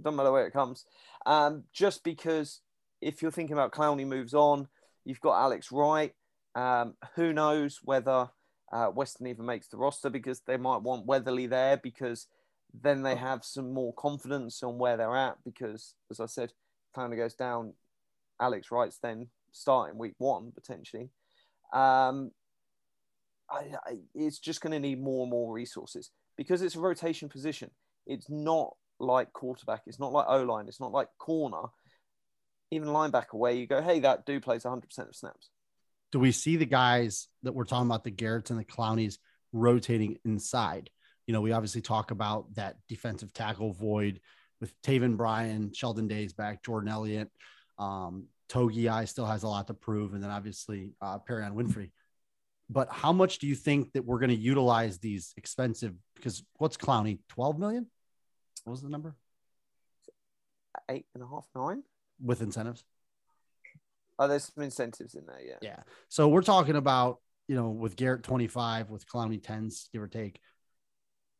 Doesn't 0.00 0.16
matter 0.16 0.30
where 0.30 0.46
it 0.46 0.52
comes. 0.52 0.84
Um, 1.24 1.64
just 1.72 2.04
because 2.04 2.60
if 3.00 3.20
you're 3.20 3.32
thinking 3.32 3.54
about 3.54 3.72
Clowney 3.72 4.06
moves 4.06 4.34
on, 4.34 4.68
you've 5.04 5.20
got 5.20 5.40
Alex 5.40 5.72
Wright. 5.72 6.12
Um, 6.54 6.94
who 7.16 7.32
knows 7.32 7.80
whether 7.82 8.30
uh, 8.72 8.90
Weston 8.94 9.26
even 9.26 9.44
makes 9.44 9.68
the 9.68 9.76
roster 9.76 10.08
because 10.08 10.40
they 10.46 10.56
might 10.56 10.82
want 10.82 11.06
Weatherly 11.06 11.46
there 11.46 11.76
because 11.76 12.28
then 12.72 13.02
they 13.02 13.16
have 13.16 13.44
some 13.44 13.72
more 13.72 13.92
confidence 13.94 14.62
on 14.62 14.78
where 14.78 14.96
they're 14.96 15.16
at. 15.16 15.36
Because 15.44 15.94
as 16.10 16.20
I 16.20 16.26
said, 16.26 16.52
Clowney 16.96 17.16
goes 17.16 17.34
down, 17.34 17.74
Alex 18.40 18.70
Wright's 18.70 18.98
then 18.98 19.28
starting 19.52 19.98
week 19.98 20.14
one 20.18 20.52
potentially. 20.52 21.10
Um, 21.72 22.30
I, 23.50 23.70
I, 23.86 23.96
it's 24.14 24.38
just 24.38 24.60
going 24.60 24.72
to 24.72 24.80
need 24.80 25.00
more 25.00 25.22
and 25.22 25.30
more 25.30 25.52
resources 25.52 26.10
because 26.36 26.62
it's 26.62 26.76
a 26.76 26.80
rotation 26.80 27.28
position. 27.28 27.70
It's 28.06 28.28
not 28.28 28.74
like 28.98 29.32
quarterback. 29.32 29.82
It's 29.86 30.00
not 30.00 30.12
like 30.12 30.26
O 30.28 30.42
line. 30.42 30.68
It's 30.68 30.80
not 30.80 30.92
like 30.92 31.08
corner. 31.18 31.68
Even 32.70 32.88
linebacker, 32.88 33.34
where 33.34 33.52
you 33.52 33.66
go, 33.66 33.80
hey, 33.80 34.00
that 34.00 34.26
dude 34.26 34.42
plays 34.42 34.64
100% 34.64 34.82
of 34.98 35.14
snaps. 35.14 35.50
Do 36.10 36.18
we 36.18 36.32
see 36.32 36.56
the 36.56 36.66
guys 36.66 37.28
that 37.42 37.54
we're 37.54 37.64
talking 37.64 37.86
about, 37.86 38.04
the 38.04 38.10
Garretts 38.10 38.50
and 38.50 38.58
the 38.58 38.64
Clownies, 38.64 39.18
rotating 39.52 40.18
inside? 40.24 40.90
You 41.26 41.32
know, 41.32 41.40
we 41.40 41.52
obviously 41.52 41.82
talk 41.82 42.10
about 42.10 42.54
that 42.54 42.76
defensive 42.88 43.32
tackle 43.32 43.72
void 43.72 44.20
with 44.60 44.72
Taven 44.82 45.16
Bryan, 45.16 45.72
Sheldon 45.72 46.08
Days 46.08 46.32
back, 46.32 46.64
Jordan 46.64 46.88
Elliott. 46.88 47.30
Um, 47.78 48.26
Togiai 48.48 49.08
still 49.08 49.26
has 49.26 49.42
a 49.42 49.48
lot 49.48 49.66
to 49.66 49.74
prove. 49.74 50.14
And 50.14 50.22
then 50.22 50.30
obviously 50.30 50.92
uh, 51.00 51.18
Perrion 51.18 51.54
Winfrey 51.54 51.90
but 52.68 52.88
how 52.90 53.12
much 53.12 53.38
do 53.38 53.46
you 53.46 53.54
think 53.54 53.92
that 53.92 54.04
we're 54.04 54.18
going 54.18 54.30
to 54.30 54.36
utilize 54.36 54.98
these 54.98 55.32
expensive? 55.36 55.94
Because 56.16 56.42
what's 56.56 56.76
Clowney? 56.76 57.20
Twelve 57.28 57.58
million? 57.58 57.86
What 58.64 58.72
was 58.72 58.82
the 58.82 58.88
number? 58.88 59.14
Eight 60.90 61.06
and 61.14 61.22
a 61.22 61.26
half, 61.26 61.46
nine 61.54 61.82
with 62.20 62.42
incentives. 62.42 62.84
Oh, 64.18 64.26
there's 64.26 64.50
some 64.52 64.64
incentives 64.64 65.14
in 65.14 65.26
there, 65.26 65.40
yeah. 65.44 65.58
Yeah. 65.60 65.82
So 66.08 66.28
we're 66.28 66.42
talking 66.42 66.76
about 66.76 67.18
you 67.46 67.54
know 67.54 67.70
with 67.70 67.96
Garrett 67.96 68.24
twenty 68.24 68.48
five, 68.48 68.90
with 68.90 69.06
Clowney 69.06 69.42
tens, 69.42 69.88
give 69.92 70.02
or 70.02 70.08
take. 70.08 70.40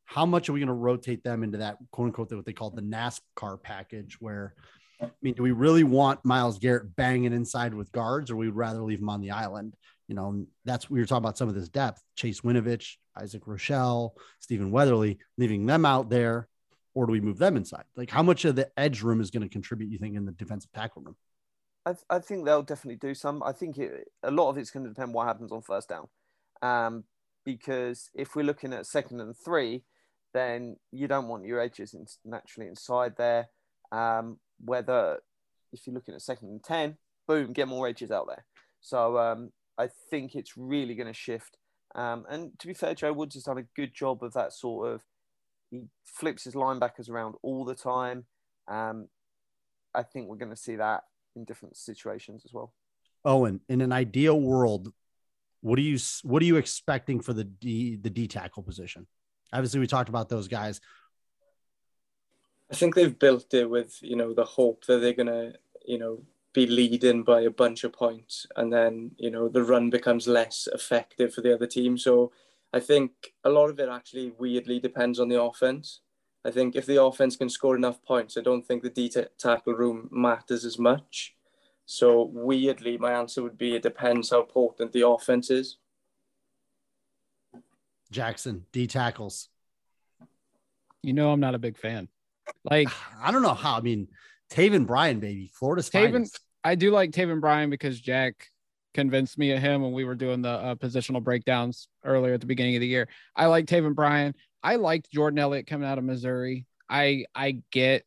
How 0.05 0.25
much 0.25 0.49
are 0.49 0.53
we 0.53 0.61
going 0.61 0.69
to 0.69 0.75
rotate 0.75 1.25
them 1.25 1.43
into 1.43 1.59
that 1.59 1.79
quote 1.91 2.07
unquote 2.07 2.33
what 2.33 2.45
they 2.45 2.53
call 2.53 2.71
the 2.71 2.83
NASCAR 2.83 3.61
package? 3.61 4.19
Where 4.21 4.55
I 5.01 5.11
mean, 5.21 5.35
do 5.35 5.43
we 5.43 5.53
really 5.53 5.85
want 5.85 6.25
Myles 6.25 6.59
Garrett 6.59 6.97
banging 6.97 7.33
inside 7.33 7.75
with 7.75 7.93
guards, 7.93 8.31
or 8.31 8.37
we'd 8.37 8.51
rather 8.51 8.81
leave 8.83 9.01
him 9.01 9.11
on 9.11 9.21
the 9.21 9.33
island? 9.33 9.75
You 10.09 10.15
know, 10.15 10.47
that's 10.65 10.89
we 10.89 11.01
were 11.01 11.07
talking 11.07 11.25
about 11.25 11.37
some 11.37 11.49
of 11.49 11.55
this 11.55 11.69
depth. 11.69 12.03
Chase 12.15 12.41
Winovich, 12.41 12.95
Isaac 13.21 13.47
Rochelle, 13.47 14.15
Stephen 14.41 14.71
Weatherly, 14.71 15.19
leaving 15.37 15.67
them 15.67 15.85
out 15.85 16.09
there, 16.09 16.49
or 16.95 17.07
do 17.07 17.13
we 17.13 17.21
move 17.21 17.39
them 17.39 17.57
inside? 17.57 17.85
Like, 17.97 18.11
how 18.11 18.23
much 18.23 18.45
of 18.45 18.57
the 18.57 18.71
edge 18.79 19.03
room 19.03 19.21
is 19.21 19.31
going 19.31 19.43
to 19.43 19.49
contribute? 19.49 19.91
You 19.91 19.99
think 19.99 20.17
in 20.17 20.25
the 20.25 20.33
defensive 20.33 20.73
tackle 20.73 21.03
room? 21.03 21.17
I, 21.85 21.93
th- 21.93 22.05
I 22.09 22.19
think 22.21 22.45
they'll 22.45 22.63
definitely 22.63 22.97
do 22.97 23.15
some. 23.15 23.43
I 23.43 23.53
think 23.53 23.79
it, 23.79 24.09
a 24.23 24.31
lot 24.31 24.49
of 24.51 24.59
it's 24.59 24.71
going 24.71 24.85
to 24.85 24.91
depend 24.91 25.13
what 25.13 25.27
happens 25.27 25.53
on 25.53 25.61
first 25.61 25.89
down, 25.89 26.07
um, 26.63 27.05
because 27.45 28.11
if 28.15 28.35
we're 28.35 28.43
looking 28.45 28.73
at 28.73 28.87
second 28.87 29.21
and 29.21 29.37
three, 29.37 29.85
then 30.33 30.77
you 30.91 31.07
don't 31.07 31.29
want 31.29 31.45
your 31.45 31.61
edges 31.61 31.95
in, 31.95 32.07
naturally 32.25 32.69
inside 32.69 33.17
there. 33.17 33.49
Um, 33.93 34.39
whether 34.65 35.19
if 35.73 35.87
you're 35.87 35.95
looking 35.95 36.15
at 36.15 36.23
second 36.23 36.49
and 36.49 36.63
ten, 36.63 36.97
boom, 37.27 37.53
get 37.53 37.69
more 37.69 37.89
edges 37.89 38.11
out 38.11 38.27
there. 38.29 38.45
So 38.81 39.19
um, 39.19 39.51
I 39.79 39.89
think 40.11 40.35
it's 40.35 40.57
really 40.57 40.95
going 40.95 41.09
to 41.09 41.13
shift. 41.13 41.57
Um, 41.95 42.25
and 42.29 42.59
to 42.59 42.67
be 42.67 42.75
fair, 42.75 42.95
Joe 42.95 43.13
Woods 43.13 43.35
has 43.35 43.45
done 43.45 43.59
a 43.59 43.67
good 43.75 43.95
job 43.95 44.23
of 44.23 44.33
that 44.35 44.53
sort 44.53 44.93
of. 44.93 45.03
He 45.71 45.83
flips 46.05 46.45
his 46.45 46.55
linebackers 46.55 47.11
around 47.11 47.35
all 47.43 47.65
the 47.65 47.75
time. 47.75 48.27
Um, 48.69 49.09
I 49.95 50.03
think 50.03 50.29
we're 50.29 50.37
going 50.37 50.51
to 50.51 50.57
see 50.57 50.77
that 50.77 51.03
in 51.35 51.45
different 51.45 51.77
situations 51.77 52.43
as 52.45 52.53
well. 52.53 52.73
Owain, 53.25 53.61
in 53.69 53.81
an 53.81 53.93
ideal 53.93 54.41
world, 54.41 54.93
what 55.63 55.79
are 55.79 55.83
you 55.83 55.99
what 56.23 56.43
are 56.43 56.47
you 56.47 56.57
expecting 56.57 57.21
for 57.21 57.33
the 57.33 57.45
D 57.45 57.97
the 57.97 58.11
D 58.11 58.29
tackle 58.29 58.63
position? 58.63 59.07
Obviously, 59.53 59.81
we 59.81 59.87
talked 59.87 60.09
about 60.09 60.29
those 60.29 60.49
guys. 60.49 60.81
I 62.71 62.75
think 62.75 62.95
they've 62.95 63.19
built 63.19 63.55
it 63.55 63.71
with 63.71 64.03
you 64.03 64.17
know 64.17 64.35
the 64.35 64.45
hope 64.45 64.87
that 64.87 64.99
they're 64.99 65.13
gonna 65.13 65.55
you 65.85 65.99
know 65.99 66.23
be 66.53 66.67
leading 66.67 67.23
by 67.23 67.43
a 67.43 67.51
bunch 67.51 67.85
of 67.85 67.93
points 67.93 68.47
and 68.57 68.73
then 68.73 69.13
you 69.19 69.31
know 69.31 69.49
the 69.49 69.63
run 69.63 69.91
becomes 69.91 70.27
less 70.27 70.69
effective 70.73 71.33
for 71.35 71.43
the 71.43 71.55
other 71.55 71.67
team. 71.67 71.99
So 71.99 72.33
i 72.73 72.81
think 72.81 73.35
a 73.45 73.51
lot 73.51 73.71
of 73.71 73.79
it 73.79 73.89
actually 73.89 74.33
weirdly 74.39 74.81
depends 74.81 75.21
on 75.21 75.29
the 75.29 75.41
offense. 75.41 76.01
I 76.45 76.51
think 76.51 76.77
if 76.77 76.87
the 76.87 77.03
offense 77.03 77.37
can 77.37 77.49
score 77.51 77.77
enough 77.77 78.03
points 78.03 78.37
i 78.37 78.41
don't 78.41 78.67
think 78.67 78.83
the 78.83 78.91
d 78.91 79.13
tackle 79.39 79.75
room 79.75 80.09
matters 80.11 80.65
as 80.65 80.79
much. 80.79 81.37
So 81.85 82.31
weirdly 82.33 82.99
my 82.99 83.13
answer 83.13 83.43
would 83.43 83.59
be 83.59 83.77
it 83.77 83.83
depends 83.83 84.31
how 84.31 84.43
potent 84.43 84.93
the 84.93 85.07
offense 85.07 85.51
is. 85.51 85.77
Jackson 88.11 88.67
d 88.73 88.87
tackles. 88.89 89.51
You 91.03 91.13
know 91.13 91.31
i'm 91.31 91.39
not 91.39 91.55
a 91.55 91.59
big 91.59 91.77
fan 91.77 92.09
like 92.65 92.89
i 93.23 93.31
don't 93.31 93.43
know 93.43 93.55
how 93.55 93.77
i 93.77 93.81
mean 93.81 94.09
Taven 94.51 94.87
Bryan, 94.87 95.21
baby, 95.21 95.51
Florida's 95.53 95.91
Taven. 95.91 96.13
Finest. 96.13 96.41
I 96.65 96.75
do 96.75 96.91
like 96.91 97.11
Taven 97.11 97.41
Bryan 97.41 97.71
because 97.71 98.01
Jack 98.01 98.49
convinced 98.95 99.39
me 99.39 99.53
of 99.53 99.61
him 99.61 99.83
when 99.83 99.93
we 99.93 100.05
were 100.05 100.15
doing 100.15 100.43
the 100.43 100.51
uh, 100.51 100.75
positional 100.75 101.23
breakdowns 101.23 101.89
earlier 102.05 102.35
at 102.35 102.41
the 102.41 102.47
beginning 102.47 102.77
of 102.77 102.81
the 102.81 102.87
year. 102.87 103.09
I 103.35 103.47
like 103.47 103.67
Taven 103.67 103.95
Bryan. 103.95 104.35
I 104.63 104.77
liked 104.77 105.11
Jordan 105.13 105.39
Elliott 105.39 105.67
coming 105.67 105.89
out 105.89 105.99
of 105.99 106.05
Missouri. 106.05 106.67
I 106.89 107.25
I 107.35 107.63
get, 107.73 108.05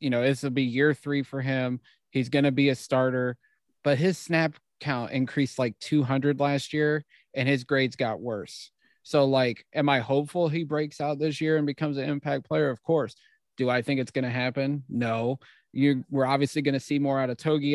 you 0.00 0.10
know, 0.10 0.22
this 0.22 0.42
will 0.42 0.50
be 0.50 0.62
year 0.62 0.94
three 0.94 1.22
for 1.22 1.40
him. 1.40 1.80
He's 2.10 2.28
going 2.28 2.44
to 2.44 2.52
be 2.52 2.68
a 2.68 2.74
starter, 2.74 3.36
but 3.82 3.98
his 3.98 4.16
snap 4.16 4.54
count 4.80 5.10
increased 5.10 5.58
like 5.58 5.78
200 5.80 6.38
last 6.40 6.72
year, 6.72 7.04
and 7.34 7.48
his 7.48 7.64
grades 7.64 7.96
got 7.96 8.20
worse. 8.20 8.70
So, 9.02 9.24
like, 9.24 9.66
am 9.74 9.88
I 9.88 9.98
hopeful 10.00 10.48
he 10.48 10.64
breaks 10.64 11.00
out 11.00 11.18
this 11.18 11.40
year 11.40 11.58
and 11.58 11.66
becomes 11.66 11.98
an 11.98 12.08
impact 12.08 12.46
player? 12.46 12.70
Of 12.70 12.82
course. 12.82 13.14
Do 13.56 13.70
I 13.70 13.82
think 13.82 14.00
it's 14.00 14.10
going 14.10 14.24
to 14.24 14.30
happen? 14.30 14.84
No 14.88 15.38
you 15.74 16.04
we're 16.10 16.26
obviously 16.26 16.62
going 16.62 16.74
to 16.74 16.80
see 16.80 16.98
more 16.98 17.20
out 17.20 17.30
of 17.30 17.36
Togi. 17.36 17.74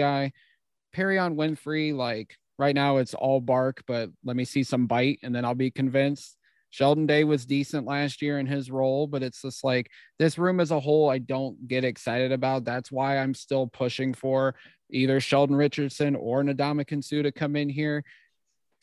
Perrion 0.95 1.35
Winfrey, 1.35 1.95
like 1.95 2.35
right 2.57 2.73
now 2.73 2.97
it's 2.97 3.13
all 3.13 3.39
bark, 3.39 3.83
but 3.85 4.09
let 4.23 4.35
me 4.35 4.45
see 4.45 4.63
some 4.63 4.87
bite 4.87 5.19
and 5.21 5.35
then 5.35 5.45
I'll 5.45 5.55
be 5.55 5.71
convinced. 5.71 6.35
Sheldon 6.71 7.07
Day 7.07 7.23
was 7.23 7.45
decent 7.45 7.87
last 7.87 8.21
year 8.21 8.39
in 8.39 8.45
his 8.45 8.69
role, 8.69 9.07
but 9.07 9.23
it's 9.23 9.41
just 9.41 9.63
like 9.63 9.89
this 10.19 10.37
room 10.37 10.59
as 10.59 10.71
a 10.71 10.79
whole, 10.79 11.09
I 11.09 11.17
don't 11.17 11.67
get 11.67 11.83
excited 11.83 12.31
about. 12.31 12.63
That's 12.63 12.91
why 12.91 13.17
I'm 13.17 13.33
still 13.33 13.67
pushing 13.67 14.13
for 14.13 14.55
either 14.91 15.19
Sheldon 15.19 15.55
Richardson 15.55 16.15
or 16.15 16.43
Ndamukong 16.43 17.03
Suh 17.03 17.23
to 17.23 17.31
come 17.31 17.55
in 17.55 17.69
here 17.69 18.03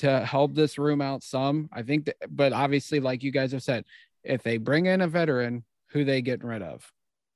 to 0.00 0.24
help 0.24 0.54
this 0.54 0.78
room 0.78 1.00
out 1.00 1.22
some. 1.22 1.68
I 1.72 1.82
think 1.82 2.06
that, 2.06 2.16
but 2.28 2.52
obviously, 2.52 3.00
like 3.00 3.22
you 3.22 3.30
guys 3.30 3.52
have 3.52 3.62
said, 3.62 3.84
if 4.24 4.42
they 4.42 4.58
bring 4.58 4.86
in 4.86 5.00
a 5.00 5.08
veteran 5.08 5.64
who 5.96 6.04
they 6.04 6.20
getting 6.22 6.46
rid 6.46 6.62
of. 6.62 6.90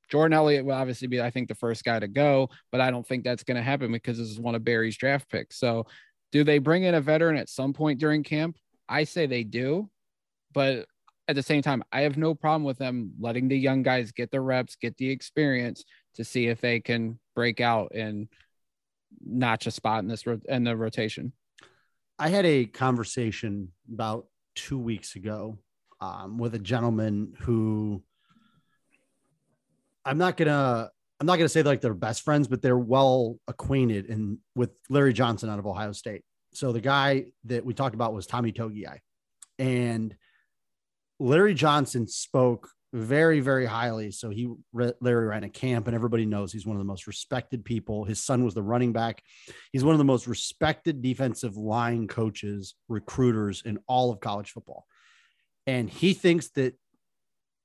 Jordan 0.09 0.33
Elliott 0.33 0.65
will 0.65 0.73
obviously 0.73 1.07
be, 1.07 1.21
I 1.21 1.31
think, 1.31 1.47
the 1.47 1.55
first 1.55 1.83
guy 1.83 1.97
to 1.97 2.07
go, 2.07 2.49
but 2.71 2.81
I 2.81 2.91
don't 2.91 3.07
think 3.07 3.23
that's 3.23 3.43
going 3.43 3.55
to 3.55 3.63
happen 3.63 3.91
because 3.91 4.17
this 4.17 4.29
is 4.29 4.39
one 4.39 4.55
of 4.55 4.63
Berry's 4.63 4.97
draft 4.97 5.29
picks. 5.29 5.57
So, 5.57 5.87
do 6.31 6.43
they 6.43 6.59
bring 6.59 6.83
in 6.83 6.95
a 6.95 7.01
veteran 7.01 7.37
at 7.37 7.49
some 7.49 7.73
point 7.73 7.99
during 7.99 8.23
camp? 8.23 8.57
I 8.87 9.05
say 9.05 9.25
they 9.25 9.43
do, 9.43 9.89
but 10.53 10.85
at 11.27 11.35
the 11.35 11.43
same 11.43 11.61
time, 11.61 11.83
I 11.91 12.01
have 12.01 12.17
no 12.17 12.35
problem 12.35 12.63
with 12.63 12.77
them 12.77 13.13
letting 13.19 13.47
the 13.47 13.57
young 13.57 13.83
guys 13.83 14.11
get 14.11 14.31
the 14.31 14.41
reps, 14.41 14.75
get 14.75 14.97
the 14.97 15.09
experience 15.09 15.83
to 16.15 16.23
see 16.23 16.47
if 16.47 16.61
they 16.61 16.79
can 16.79 17.19
break 17.35 17.59
out 17.59 17.91
and 17.95 18.27
notch 19.25 19.65
a 19.65 19.71
spot 19.71 20.03
in 20.03 20.07
this 20.07 20.25
in 20.47 20.63
the 20.63 20.75
rotation. 20.75 21.33
I 22.19 22.29
had 22.29 22.45
a 22.45 22.65
conversation 22.65 23.69
about 23.91 24.27
two 24.55 24.77
weeks 24.77 25.15
ago 25.15 25.57
um, 26.01 26.37
with 26.37 26.55
a 26.55 26.59
gentleman 26.59 27.33
who 27.39 28.03
I'm 30.05 30.17
not 30.17 30.37
gonna 30.37 30.89
I'm 31.19 31.27
not 31.27 31.37
gonna 31.37 31.49
say 31.49 31.63
like 31.63 31.81
they're 31.81 31.93
best 31.93 32.23
friends, 32.23 32.47
but 32.47 32.61
they're 32.61 32.77
well 32.77 33.37
acquainted 33.47 34.09
and 34.09 34.39
with 34.55 34.71
Larry 34.89 35.13
Johnson 35.13 35.49
out 35.49 35.59
of 35.59 35.67
Ohio 35.67 35.91
State. 35.91 36.23
So 36.53 36.71
the 36.71 36.81
guy 36.81 37.25
that 37.45 37.63
we 37.63 37.73
talked 37.73 37.95
about 37.95 38.13
was 38.13 38.27
Tommy 38.27 38.51
Togiai, 38.51 38.99
and 39.59 40.15
Larry 41.19 41.53
Johnson 41.53 42.07
spoke 42.07 42.69
very 42.93 43.39
very 43.39 43.65
highly. 43.65 44.11
So 44.11 44.29
he 44.31 44.51
Larry 44.73 45.27
ran 45.27 45.43
a 45.43 45.49
camp, 45.49 45.87
and 45.87 45.95
everybody 45.95 46.25
knows 46.25 46.51
he's 46.51 46.65
one 46.65 46.75
of 46.75 46.79
the 46.79 46.85
most 46.85 47.07
respected 47.07 47.63
people. 47.63 48.03
His 48.03 48.23
son 48.23 48.43
was 48.43 48.53
the 48.53 48.63
running 48.63 48.91
back. 48.91 49.21
He's 49.71 49.83
one 49.83 49.93
of 49.93 49.99
the 49.99 50.03
most 50.03 50.27
respected 50.27 51.01
defensive 51.01 51.55
line 51.55 52.07
coaches, 52.07 52.75
recruiters 52.89 53.61
in 53.63 53.79
all 53.87 54.11
of 54.11 54.19
college 54.19 54.51
football, 54.51 54.85
and 55.67 55.89
he 55.89 56.13
thinks 56.13 56.49
that 56.49 56.75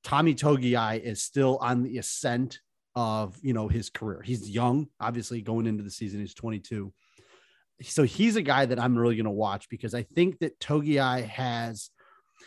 Tommy 0.07 0.37
Togiai 0.37 1.03
is 1.03 1.21
still 1.21 1.59
on 1.61 1.83
the 1.83 1.99
ascent 1.99 2.61
of 2.95 3.37
you 3.43 3.53
know 3.53 3.67
his 3.67 3.91
career. 3.91 4.23
He's 4.23 4.49
young, 4.49 4.87
obviously 5.01 5.43
going 5.43 5.67
into 5.67 5.83
the 5.83 5.91
season. 5.91 6.21
He's 6.21 6.33
22, 6.33 6.93
so 7.83 8.05
he's 8.05 8.37
a 8.37 8.43
guy 8.43 8.67
that 8.67 8.79
I'm 8.79 8.97
really 8.97 9.17
going 9.17 9.25
to 9.25 9.33
watch 9.33 9.69
because 9.69 9.95
I 9.95 10.05
think 10.05 10.39
that 10.39 10.61
Togiai 10.61 11.27
has. 11.27 11.91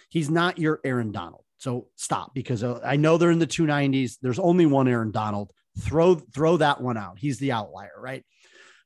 He's 0.07 0.30
not 0.30 0.57
your 0.57 0.80
Aaron 0.86 1.12
Donald. 1.12 1.43
So 1.57 1.88
stop 1.97 2.34
because 2.34 2.64
uh, 2.64 2.80
I 2.86 2.95
know 2.95 3.18
they're 3.18 3.30
in 3.30 3.39
the 3.39 3.45
290s. 3.45 4.14
There's 4.22 4.39
only 4.39 4.66
one 4.66 4.88
Aaron 4.88 5.12
Donald. 5.12 5.51
Throw 5.82 6.16
throw 6.16 6.55
that 6.57 6.80
one 6.80 6.95
out. 6.95 7.20
He's 7.20 7.39
the 7.39 7.51
outlier, 7.51 7.99
right? 7.99 8.24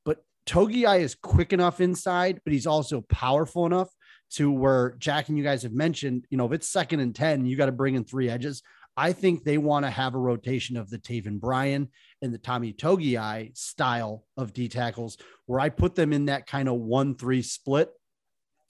But 0.03 0.23
Togiai 0.47 1.01
is 1.01 1.13
quick 1.13 1.53
enough 1.53 1.79
inside, 1.79 2.41
but 2.43 2.53
he's 2.53 2.65
also 2.65 3.01
powerful 3.01 3.67
enough 3.67 3.89
to 4.33 4.51
where 4.51 4.95
Jack 4.97 5.29
and 5.29 5.37
you 5.37 5.43
guys 5.43 5.63
have 5.63 5.73
mentioned, 5.73 6.25
you 6.29 6.37
know, 6.37 6.45
if 6.45 6.53
it's 6.53 6.69
second 6.69 6.99
and 6.99 7.15
10, 7.15 7.45
you 7.45 7.55
got 7.55 7.67
to 7.67 7.71
bring 7.71 7.95
in 7.95 8.03
three 8.03 8.29
edges. 8.29 8.63
I 8.95 9.11
think 9.13 9.43
they 9.43 9.57
want 9.57 9.85
to 9.85 9.89
have 9.89 10.13
a 10.13 10.19
rotation 10.19 10.77
of 10.77 10.89
the 10.89 10.99
Taven 10.99 11.39
Bryan 11.39 11.89
and 12.21 12.33
the 12.33 12.37
Tommy 12.37 12.73
Togiai 12.73 13.55
style 13.57 14.23
of 14.37 14.53
D 14.53 14.67
tackles, 14.69 15.17
where 15.45 15.59
I 15.59 15.69
put 15.69 15.95
them 15.95 16.13
in 16.13 16.25
that 16.25 16.47
kind 16.47 16.69
of 16.69 16.75
one 16.75 17.15
three 17.15 17.41
split 17.41 17.89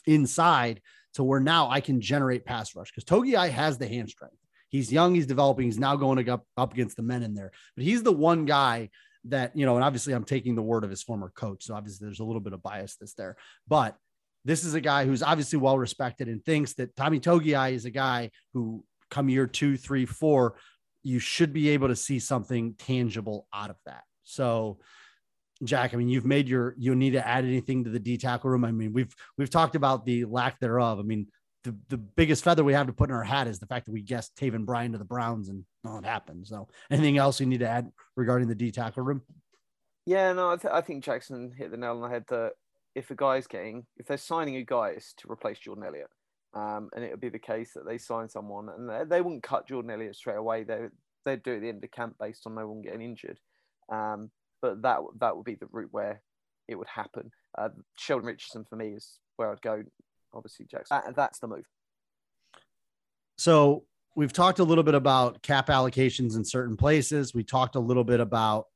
inside 0.06 0.82
to 1.16 1.24
where 1.24 1.40
now 1.40 1.70
I 1.70 1.82
can 1.82 2.02
generate 2.02 2.46
pass 2.46 2.76
rush 2.76 2.92
because 2.92 3.04
Togiai 3.04 3.50
has 3.50 3.78
the 3.78 3.88
hand 3.88 4.10
strength. 4.10 4.36
He's 4.70 4.92
young, 4.92 5.14
he's 5.14 5.28
developing, 5.28 5.66
he's 5.66 5.78
now 5.78 5.96
going 5.96 6.28
up, 6.30 6.46
up 6.58 6.74
against 6.74 6.98
the 6.98 7.04
men 7.04 7.22
in 7.22 7.36
there, 7.36 7.52
but 7.76 7.86
he's 7.86 8.02
the 8.02 8.12
one 8.12 8.46
guy 8.46 8.90
that, 9.26 9.56
you 9.56 9.66
know, 9.66 9.76
and 9.76 9.84
obviously 9.84 10.14
I'm 10.14 10.24
taking 10.24 10.56
the 10.56 10.64
word 10.64 10.84
of 10.84 10.90
his 10.90 11.04
former 11.04 11.30
coach. 11.30 11.66
So 11.66 11.76
obviously 11.76 12.06
there's 12.06 12.20
a 12.20 12.26
little 12.26 12.42
bit 12.42 12.54
of 12.54 12.64
bias 12.64 12.96
that's 13.00 13.14
there, 13.14 13.38
but 13.68 13.96
this 14.46 14.64
is 14.64 14.74
a 14.74 14.82
guy 14.82 15.06
who's 15.06 15.24
obviously 15.24 15.60
well 15.60 15.78
respected 15.78 16.28
and 16.28 16.44
thinks 16.44 16.74
that 16.74 16.96
Tommy 16.96 17.20
Togiai 17.20 17.74
is 17.74 17.86
a 17.86 17.92
guy 17.92 18.32
who 18.54 18.84
come 19.10 19.30
year 19.30 19.48
two, 19.48 19.78
three, 19.78 20.06
four, 20.06 20.56
you 21.04 21.20
should 21.20 21.54
be 21.54 21.70
able 21.70 21.88
to 21.90 21.96
see 21.96 22.20
something 22.20 22.76
tangible 22.78 23.48
out 23.54 23.70
of 23.70 23.76
that. 23.86 24.04
So, 24.24 24.80
Jack, 25.64 25.94
I 25.94 25.98
mean, 25.98 26.10
you've 26.10 26.26
made 26.26 26.50
your 26.50 26.76
you 26.78 26.96
need 26.96 27.12
to 27.12 27.26
add 27.26 27.46
anything 27.46 27.84
to 27.84 27.90
the 27.90 28.00
D 28.00 28.18
tackle 28.18 28.50
room. 28.50 28.66
I 28.66 28.72
mean, 28.72 28.94
we've 28.94 29.14
we've 29.38 29.50
talked 29.50 29.76
about 29.76 30.06
the 30.06 30.26
lack 30.26 30.60
thereof. 30.60 31.00
I 31.00 31.04
mean, 31.04 31.28
the, 31.64 31.76
the 31.90 31.98
biggest 31.98 32.44
feather 32.44 32.64
we 32.64 32.74
have 32.74 32.88
to 32.88 32.94
put 32.94 33.10
in 33.10 33.16
our 33.16 33.24
hat 33.24 33.48
is 33.48 33.60
the 33.60 33.66
fact 33.66 33.86
that 33.86 33.92
we 33.92 34.02
guessed 34.02 34.36
Taven 34.36 34.66
Bryan 34.66 34.92
to 34.94 34.98
the 34.98 35.06
Browns 35.06 35.50
and 35.50 35.64
well, 35.84 35.98
it 35.98 36.06
happened. 36.06 36.48
So, 36.48 36.68
anything 36.90 37.18
else 37.18 37.40
you 37.40 37.46
need 37.46 37.60
to 37.60 37.70
add 37.70 37.90
regarding 38.16 38.48
the 38.48 38.56
D 38.56 38.72
tackle 38.72 39.04
room? 39.04 39.22
Yeah, 40.06 40.34
no, 40.34 40.52
I, 40.52 40.58
th- 40.58 40.74
I 40.74 40.82
think 40.82 41.04
Jackson 41.04 41.54
hit 41.58 41.72
the 41.72 41.78
nail 41.78 41.92
on 41.92 42.02
the 42.02 42.10
head 42.10 42.26
that 42.28 42.54
if 42.96 43.12
a 43.12 43.16
guy's 43.16 43.48
getting, 43.48 43.86
if 43.98 44.06
they're 44.06 44.18
signing 44.18 44.56
a 44.58 44.64
guy 44.64 44.96
to 45.18 45.32
replace 45.32 45.60
Jordan 45.60 45.86
Elliott, 45.86 46.10
um, 46.54 46.90
and 46.96 47.04
it 47.04 47.12
would 47.12 47.22
be 47.22 47.30
the 47.30 47.40
case 47.40 47.74
that 47.74 47.86
they 47.86 47.98
sign 47.98 48.30
someone 48.30 48.70
and 48.70 48.90
they, 48.90 49.04
they 49.08 49.22
wouldn't 49.22 49.44
cut 49.44 49.68
Jordan 49.68 49.92
Elliott 49.92 50.16
straight 50.16 50.38
away. 50.38 50.64
They, 50.64 50.88
they'd 51.26 51.42
do 51.42 51.54
it 51.54 51.56
at 51.56 51.62
the 51.62 51.70
end 51.70 51.84
of 51.84 51.92
camp 51.92 52.16
based 52.20 52.46
on 52.46 52.56
no 52.56 52.68
one 52.68 52.82
getting 52.82 53.02
injured. 53.02 53.40
Um, 53.92 54.30
but 54.62 54.82
that, 54.84 55.00
that 55.20 55.36
would 55.36 55.46
be 55.46 55.56
the 55.56 55.68
route 55.72 55.90
where 55.92 56.22
it 56.68 56.76
would 56.76 56.88
happen. 56.88 57.32
Uh, 57.58 57.70
Sheldon 57.98 58.28
Richardson 58.28 58.66
for 58.70 58.76
me 58.76 58.90
is 58.90 59.20
where 59.38 59.52
I'd 59.52 59.62
go. 59.62 59.84
Obviously, 60.34 60.66
Jackson. 60.70 61.02
Uh, 61.06 61.12
that's 61.16 61.40
the 61.40 61.48
move. 61.48 61.66
So 63.38 63.86
we've 64.16 64.34
talked 64.34 64.60
a 64.60 64.64
little 64.64 64.84
bit 64.84 64.96
about 64.96 65.42
cap 65.42 65.68
allocations 65.68 66.36
in 66.36 66.46
certain 66.46 66.78
places. 66.78 67.34
We 67.34 67.44
talked 67.44 67.76
a 67.76 67.80
little 67.80 68.04
bit 68.04 68.20
about 68.20 68.68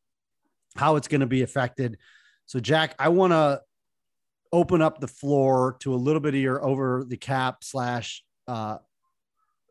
how 0.75 0.95
it's 0.95 1.07
going 1.07 1.21
to 1.21 1.27
be 1.27 1.43
affected. 1.43 1.97
So, 2.45 2.59
Jack, 2.59 2.95
I 2.99 3.09
want 3.09 3.33
to 3.33 3.61
open 4.51 4.81
up 4.81 4.99
the 4.99 5.07
floor 5.07 5.77
to 5.79 5.93
a 5.93 5.95
little 5.95 6.19
bit 6.19 6.35
of 6.35 6.41
your 6.41 6.63
over 6.63 7.03
the 7.07 7.17
cap 7.17 7.63
slash 7.63 8.23
uh, 8.47 8.77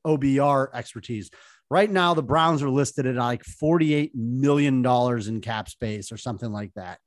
OBR 0.06 0.68
expertise. 0.74 1.30
Right 1.70 1.90
now, 1.90 2.14
the 2.14 2.22
Browns 2.22 2.62
are 2.62 2.70
listed 2.70 3.06
at 3.06 3.16
like 3.16 3.42
$48 3.42 4.12
million 4.14 4.84
in 4.84 5.40
cap 5.40 5.68
space 5.68 6.12
or 6.12 6.16
something 6.16 6.52
like 6.52 6.72
that. 6.74 6.98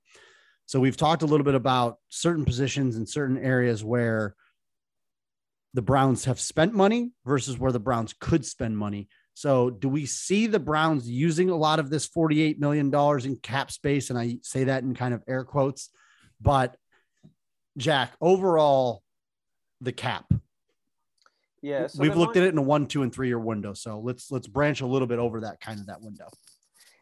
So 0.65 0.79
we've 0.79 0.97
talked 0.97 1.23
a 1.23 1.25
little 1.25 1.45
bit 1.45 1.55
about 1.55 1.97
certain 2.09 2.45
positions 2.45 2.95
in 2.95 3.07
certain 3.07 3.37
areas 3.37 3.83
where 3.83 4.35
the 5.73 5.81
Browns 5.81 6.25
have 6.25 6.39
spent 6.39 6.73
money 6.73 7.11
versus 7.25 7.57
where 7.57 7.71
the 7.71 7.79
Browns 7.79 8.13
could 8.19 8.45
spend 8.45 8.77
money. 8.77 9.07
So, 9.33 9.69
do 9.69 9.87
we 9.87 10.05
see 10.05 10.47
the 10.47 10.59
Browns 10.59 11.09
using 11.09 11.49
a 11.49 11.55
lot 11.55 11.79
of 11.79 11.89
this 11.89 12.09
$48 12.09 12.59
million 12.59 12.93
in 12.93 13.35
cap 13.37 13.71
space? 13.71 14.09
And 14.09 14.19
I 14.19 14.37
say 14.41 14.65
that 14.65 14.83
in 14.83 14.93
kind 14.93 15.13
of 15.13 15.23
air 15.27 15.45
quotes, 15.45 15.89
but 16.41 16.75
Jack, 17.79 18.11
overall, 18.19 19.03
the 19.79 19.93
cap. 19.93 20.31
Yeah, 21.61 21.87
so 21.87 22.01
we've 22.01 22.15
looked 22.15 22.35
might... 22.35 22.41
at 22.41 22.47
it 22.47 22.53
in 22.53 22.57
a 22.57 22.61
one, 22.61 22.85
two, 22.85 23.03
and 23.03 23.13
three 23.13 23.27
year 23.27 23.39
window. 23.39 23.73
So 23.73 23.99
let's 23.99 24.31
let's 24.31 24.47
branch 24.47 24.81
a 24.81 24.85
little 24.85 25.07
bit 25.07 25.17
over 25.17 25.41
that 25.41 25.59
kind 25.61 25.79
of 25.79 25.87
that 25.87 26.01
window. 26.01 26.27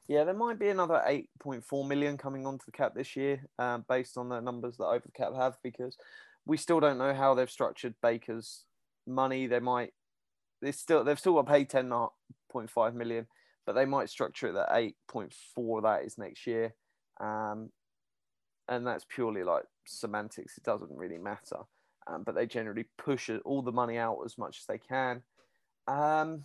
Yeah, 0.07 0.23
there 0.23 0.33
might 0.33 0.57
be 0.57 0.69
another 0.69 1.03
8.4 1.05 1.85
million 1.85 2.17
coming 2.17 2.45
onto 2.45 2.63
the 2.65 2.71
cap 2.71 2.95
this 2.95 3.17
year, 3.17 3.45
um, 3.59 3.83
based 3.89 4.17
on 4.17 4.29
the 4.29 4.39
numbers 4.39 4.77
that 4.77 4.85
over 4.85 5.03
the 5.05 5.11
cap 5.11 5.33
have, 5.35 5.57
because 5.63 5.97
we 6.45 6.55
still 6.55 6.79
don't 6.79 6.97
know 6.97 7.13
how 7.13 7.33
they've 7.33 7.51
structured 7.51 7.93
Baker's 8.01 8.63
money. 9.05 9.47
They 9.47 9.59
might 9.59 9.91
they 10.61 10.71
still 10.71 11.03
they've 11.03 11.19
still 11.19 11.33
got 11.33 11.47
pay 11.47 11.65
10.5 11.65 12.93
million, 12.93 13.27
but 13.65 13.73
they 13.73 13.85
might 13.85 14.09
structure 14.09 14.47
it 14.47 14.53
that 14.53 14.69
8.4 14.69 15.83
that 15.83 16.05
is 16.05 16.17
next 16.17 16.47
year. 16.47 16.73
Um, 17.19 17.71
and 18.69 18.85
that's 18.85 19.05
purely 19.09 19.43
like 19.43 19.63
semantics. 19.87 20.57
It 20.57 20.63
doesn't 20.63 20.95
really 20.95 21.17
matter. 21.17 21.57
Um, 22.07 22.23
but 22.23 22.35
they 22.35 22.45
generally 22.45 22.85
push 22.97 23.29
all 23.43 23.61
the 23.61 23.71
money 23.71 23.97
out 23.97 24.19
as 24.25 24.37
much 24.37 24.59
as 24.59 24.65
they 24.65 24.77
can. 24.77 25.23
Um, 25.87 26.43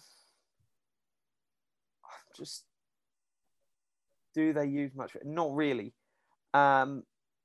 just 2.36 2.64
do 4.34 4.52
they 4.52 4.66
use 4.66 4.92
much? 4.94 5.16
Not 5.24 5.54
really. 5.54 5.94
Um, 6.54 7.04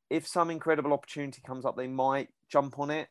if 0.09 0.27
some 0.27 0.49
incredible 0.49 0.93
opportunity 0.93 1.41
comes 1.45 1.65
up, 1.65 1.75
they 1.75 1.87
might 1.87 2.29
jump 2.49 2.79
on 2.79 2.89
it. 2.89 3.09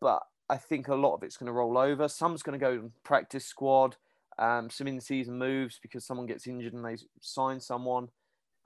But 0.00 0.22
I 0.48 0.56
think 0.56 0.88
a 0.88 0.94
lot 0.94 1.14
of 1.14 1.22
it's 1.22 1.36
going 1.36 1.46
to 1.46 1.52
roll 1.52 1.78
over. 1.78 2.08
Some's 2.08 2.42
going 2.42 2.58
to 2.58 2.64
go 2.64 2.90
practice 3.04 3.46
squad. 3.46 3.96
Um, 4.38 4.70
some 4.70 4.86
in-season 4.86 5.38
moves 5.38 5.78
because 5.82 6.06
someone 6.06 6.26
gets 6.26 6.46
injured 6.46 6.72
and 6.72 6.84
they 6.84 6.96
sign 7.20 7.60
someone. 7.60 8.08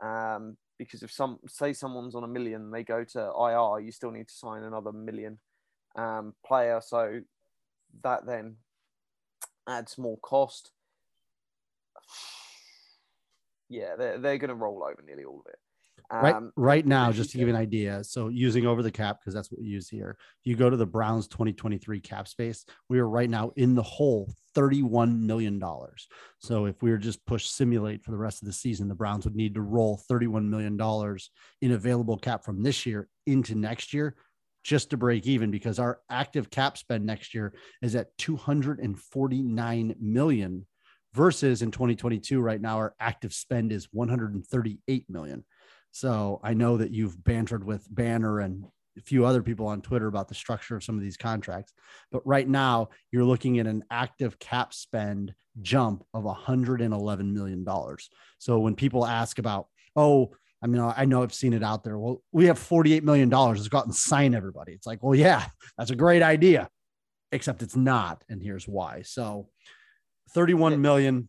Um, 0.03 0.57
because 0.79 1.03
if 1.03 1.13
some 1.13 1.39
say 1.47 1.73
someone's 1.73 2.15
on 2.15 2.25
a 2.25 2.29
million, 2.29 2.71
they 2.71 2.83
go 2.83 3.05
to 3.05 3.19
IR, 3.19 3.81
you 3.81 3.93
still 3.93 4.11
need 4.11 4.29
to 4.29 4.35
sign 4.35 4.63
another 4.63 4.93
million 4.93 5.39
um, 5.97 6.35
player. 6.45 6.81
So 6.85 7.21
that 8.03 8.27
then 8.27 8.57
adds 9.69 9.99
more 9.99 10.19
cost. 10.19 10.71
Yeah, 13.71 13.97
they're, 13.97 14.19
they're 14.19 14.39
going 14.39 14.51
to 14.51 14.55
roll 14.55 14.85
over 14.85 15.03
nearly 15.05 15.25
all 15.25 15.41
of 15.41 15.47
it. 15.51 15.59
Um, 16.11 16.23
right, 16.23 16.43
right 16.57 16.87
now, 16.87 17.11
just 17.13 17.31
to 17.31 17.39
give 17.39 17.49
you 17.49 17.55
an 17.55 17.61
idea. 17.61 18.05
So 18.05 18.29
using 18.29 18.67
over 18.67 18.83
the 18.83 18.91
cap, 18.91 19.21
because 19.21 19.35
that's 19.35 19.51
what 19.51 19.61
we 19.61 19.67
use 19.67 19.89
here. 19.89 20.17
You 20.45 20.55
go 20.55 20.69
to 20.69 20.77
the 20.77 20.87
Browns 20.87 21.27
2023 21.29 22.01
cap 22.01 22.29
space. 22.29 22.65
We 22.89 22.99
are 22.99 23.09
right 23.09 23.31
now 23.31 23.53
in 23.57 23.75
the 23.75 23.83
hole 23.83 24.33
$31 24.55 25.21
million. 25.21 25.63
So 26.39 26.67
if 26.67 26.83
we 26.83 26.91
were 26.91 26.99
just 26.99 27.25
push 27.27 27.47
simulate 27.47 28.05
for 28.05 28.11
the 28.11 28.19
rest 28.19 28.43
of 28.43 28.47
the 28.47 28.53
season, 28.53 28.89
the 28.89 28.95
Browns 28.95 29.25
would 29.25 29.37
need 29.37 29.55
to 29.55 29.63
roll 29.63 30.01
$31 30.11 30.49
million 30.49 31.19
in 31.63 31.73
available 31.73 32.19
cap 32.19 32.45
from 32.45 32.63
this 32.63 32.85
year 32.87 33.09
into 33.27 33.55
next 33.55 33.95
year 33.95 34.15
just 34.63 34.91
to 34.91 34.97
break 34.97 35.27
even 35.27 35.51
because 35.51 35.79
our 35.79 36.01
active 36.11 36.51
cap 36.51 36.79
spend 36.79 37.05
next 37.05 37.35
year 37.35 37.53
is 37.83 37.95
at 37.95 38.17
249 38.19 39.95
million 40.01 40.67
versus 41.13 41.63
in 41.63 41.71
2022 41.71 42.41
right 42.41 42.61
now 42.61 42.77
our 42.77 42.95
active 42.99 43.33
spend 43.33 43.71
is 43.71 43.89
138 43.93 45.09
million. 45.09 45.45
So 45.95 46.41
I 46.43 46.55
know 46.55 46.77
that 46.77 46.91
you've 46.91 47.23
bantered 47.23 47.65
with 47.65 47.87
Banner 47.89 48.41
and 48.41 48.65
a 48.99 49.01
few 49.01 49.25
other 49.25 49.45
people 49.45 49.69
on 49.69 49.81
Twitter 49.81 50.09
about 50.09 50.27
the 50.27 50.35
structure 50.35 50.75
of 50.75 50.83
some 50.83 50.97
of 50.97 51.03
these 51.03 51.17
contracts. 51.17 51.73
But 52.11 52.27
right 52.27 52.49
now, 52.49 52.89
you're 53.13 53.23
looking 53.23 53.61
at 53.61 53.69
an 53.69 53.85
active 53.93 54.37
cap 54.41 54.75
spend 54.75 55.35
jump 55.63 56.05
of 56.13 56.25
$111 56.25 57.33
million. 57.33 57.65
So 58.39 58.59
when 58.59 58.75
people 58.75 59.07
ask 59.07 59.39
about, 59.39 59.69
oh, 59.95 60.35
I 60.61 60.67
mean, 60.67 60.81
I 60.81 61.05
know 61.05 61.23
I've 61.23 61.33
seen 61.33 61.53
it 61.53 61.63
out 61.63 61.85
there. 61.85 61.97
Well, 61.97 62.25
we 62.33 62.47
have 62.47 62.59
$48 62.59 63.05
million. 63.05 63.31
Let's 63.31 63.69
go 63.69 63.79
out 63.79 63.87
and 63.87 63.95
sign 63.95 64.35
everybody. 64.35 64.73
It's 64.73 64.89
like, 64.89 65.01
well, 65.01 65.15
yeah, 65.15 65.47
that's 65.79 65.93
a 65.93 65.97
great 65.97 66.23
idea, 66.23 66.69
except 67.31 67.63
it's 67.63 67.77
not. 67.77 68.25
And 68.29 68.43
here's 68.43 68.67
why. 68.67 69.03
So 69.03 69.49
31 70.31 70.81
million. 70.83 71.29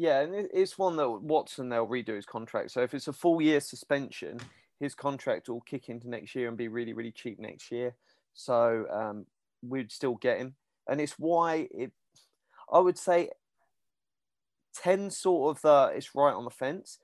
Yeah, 0.00 0.20
and 0.20 0.32
it's 0.32 0.78
one 0.78 0.94
that 0.94 1.10
Watson 1.10 1.68
they'll 1.68 1.84
redo 1.84 2.14
his 2.14 2.24
contract. 2.24 2.70
So 2.70 2.82
if 2.82 2.94
it's 2.94 3.08
a 3.08 3.12
full 3.12 3.42
year 3.42 3.58
suspension, 3.58 4.38
his 4.78 4.94
contract 4.94 5.48
will 5.48 5.62
kick 5.62 5.88
into 5.88 6.08
next 6.08 6.36
year 6.36 6.46
and 6.46 6.56
be 6.56 6.68
really, 6.68 6.92
really 6.92 7.10
cheap 7.10 7.40
next 7.40 7.72
year. 7.72 7.96
So 8.32 8.86
um, 8.92 9.26
we'd 9.60 9.90
still 9.90 10.14
get 10.14 10.38
him, 10.38 10.54
and 10.86 11.00
it's 11.00 11.14
why 11.18 11.66
it. 11.72 11.90
I 12.72 12.78
would 12.78 12.96
say 12.96 13.30
ten 14.72 15.10
sort 15.10 15.56
of 15.56 15.62
the 15.62 15.92
it's 15.96 16.14
right 16.14 16.32
on 16.32 16.44
the 16.44 16.50
fence. 16.50 16.98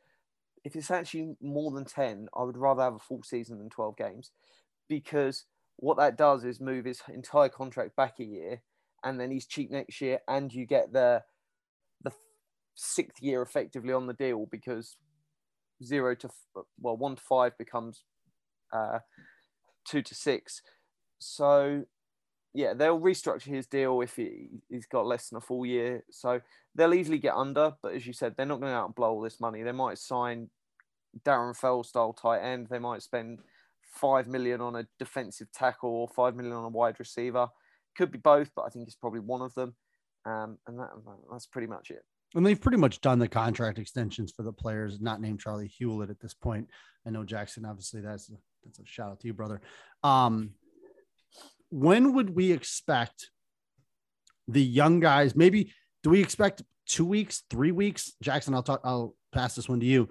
If 0.62 0.76
it's 0.76 0.92
actually 0.92 1.34
more 1.42 1.72
than 1.72 1.86
ten, 1.86 2.28
I 2.32 2.44
would 2.44 2.56
rather 2.56 2.82
have 2.82 2.94
a 2.94 3.00
full 3.00 3.24
season 3.24 3.58
than 3.58 3.70
twelve 3.70 3.96
games, 3.96 4.30
because 4.88 5.46
what 5.78 5.96
that 5.96 6.16
does 6.16 6.44
is 6.44 6.60
move 6.60 6.84
his 6.84 7.02
entire 7.12 7.48
contract 7.48 7.96
back 7.96 8.20
a 8.20 8.24
year, 8.24 8.62
and 9.02 9.18
then 9.18 9.32
he's 9.32 9.46
cheap 9.46 9.72
next 9.72 10.00
year, 10.00 10.20
and 10.28 10.54
you 10.54 10.64
get 10.64 10.92
the 10.92 11.24
sixth 12.74 13.22
year 13.22 13.42
effectively 13.42 13.92
on 13.92 14.06
the 14.06 14.12
deal 14.14 14.46
because 14.50 14.96
zero 15.82 16.14
to 16.14 16.28
well 16.80 16.96
one 16.96 17.16
to 17.16 17.22
five 17.22 17.56
becomes 17.58 18.04
uh, 18.72 18.98
two 19.86 20.02
to 20.02 20.14
six. 20.14 20.62
So 21.18 21.84
yeah, 22.54 22.72
they'll 22.72 23.00
restructure 23.00 23.52
his 23.54 23.66
deal 23.66 24.00
if 24.00 24.14
he, 24.14 24.48
he's 24.70 24.86
got 24.86 25.06
less 25.06 25.28
than 25.28 25.38
a 25.38 25.40
full 25.40 25.66
year. 25.66 26.04
So 26.10 26.40
they'll 26.74 26.94
easily 26.94 27.18
get 27.18 27.34
under. 27.34 27.72
But 27.82 27.94
as 27.94 28.06
you 28.06 28.12
said, 28.12 28.34
they're 28.36 28.46
not 28.46 28.60
going 28.60 28.72
to 28.72 28.78
out 28.78 28.86
and 28.86 28.94
blow 28.94 29.10
all 29.10 29.20
this 29.20 29.40
money. 29.40 29.62
They 29.62 29.72
might 29.72 29.98
sign 29.98 30.50
Darren 31.26 31.56
Fell 31.56 31.82
style 31.82 32.12
tight 32.12 32.40
end. 32.40 32.68
They 32.70 32.78
might 32.78 33.02
spend 33.02 33.40
five 33.82 34.28
million 34.28 34.60
on 34.60 34.76
a 34.76 34.86
defensive 35.00 35.50
tackle 35.52 35.90
or 35.90 36.08
five 36.08 36.36
million 36.36 36.54
on 36.54 36.64
a 36.64 36.68
wide 36.68 37.00
receiver. 37.00 37.48
Could 37.96 38.12
be 38.12 38.18
both, 38.18 38.50
but 38.54 38.62
I 38.62 38.68
think 38.68 38.86
it's 38.86 38.96
probably 38.96 39.20
one 39.20 39.42
of 39.42 39.54
them. 39.54 39.74
Um, 40.24 40.58
and 40.68 40.78
that, 40.78 40.90
that's 41.30 41.46
pretty 41.46 41.68
much 41.68 41.90
it. 41.90 42.04
And 42.34 42.44
they've 42.44 42.60
pretty 42.60 42.78
much 42.78 43.00
done 43.00 43.18
the 43.18 43.28
contract 43.28 43.78
extensions 43.78 44.32
for 44.32 44.42
the 44.42 44.52
players, 44.52 45.00
not 45.00 45.20
named 45.20 45.40
Charley 45.40 45.70
Hughlett 45.80 46.10
at 46.10 46.20
this 46.20 46.34
point. 46.34 46.68
I 47.06 47.10
know 47.10 47.24
Jackson, 47.24 47.64
obviously, 47.64 48.00
that's 48.00 48.28
a, 48.28 48.34
that's 48.64 48.80
a 48.80 48.86
shout 48.86 49.12
out 49.12 49.20
to 49.20 49.26
you, 49.26 49.34
brother. 49.34 49.60
Um, 50.02 50.50
when 51.70 52.14
would 52.14 52.30
we 52.30 52.52
expect 52.52 53.30
the 54.48 54.62
young 54.62 55.00
guys? 55.00 55.34
Maybe 55.36 55.72
do 56.02 56.10
we 56.10 56.20
expect 56.20 56.62
two 56.86 57.04
weeks, 57.04 57.42
three 57.50 57.72
weeks? 57.72 58.12
Jackson, 58.22 58.54
I'll 58.54 58.62
talk. 58.62 58.80
I'll 58.84 59.14
pass 59.32 59.54
this 59.54 59.68
one 59.68 59.80
to 59.80 59.86
you. 59.86 60.08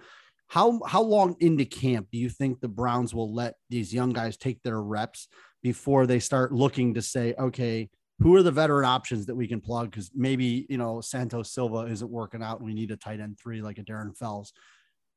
How 0.47 0.81
how 0.85 1.01
long 1.01 1.35
into 1.39 1.65
camp 1.65 2.07
do 2.11 2.17
you 2.17 2.29
think 2.29 2.59
the 2.59 2.67
Browns 2.67 3.13
will 3.13 3.33
let 3.33 3.55
these 3.69 3.93
young 3.93 4.11
guys 4.11 4.37
take 4.37 4.61
their 4.63 4.81
reps 4.81 5.27
before 5.61 6.05
they 6.05 6.19
start 6.19 6.51
looking 6.51 6.93
to 6.93 7.01
say, 7.01 7.33
okay, 7.39 7.89
who 8.19 8.35
are 8.35 8.43
the 8.43 8.51
veteran 8.51 8.85
options 8.85 9.25
that 9.25 9.35
we 9.35 9.47
can 9.47 9.59
plug? 9.59 9.91
Because 9.91 10.11
maybe 10.13 10.65
you 10.69 10.77
know 10.77 11.01
Santos 11.01 11.51
Silva 11.51 11.79
isn't 11.89 12.09
working 12.09 12.43
out, 12.43 12.57
and 12.57 12.65
we 12.65 12.73
need 12.73 12.91
a 12.91 12.97
tight 12.97 13.19
end 13.19 13.37
three 13.41 13.61
like 13.61 13.79
a 13.79 13.83
Darren 13.83 14.15
Fells. 14.17 14.53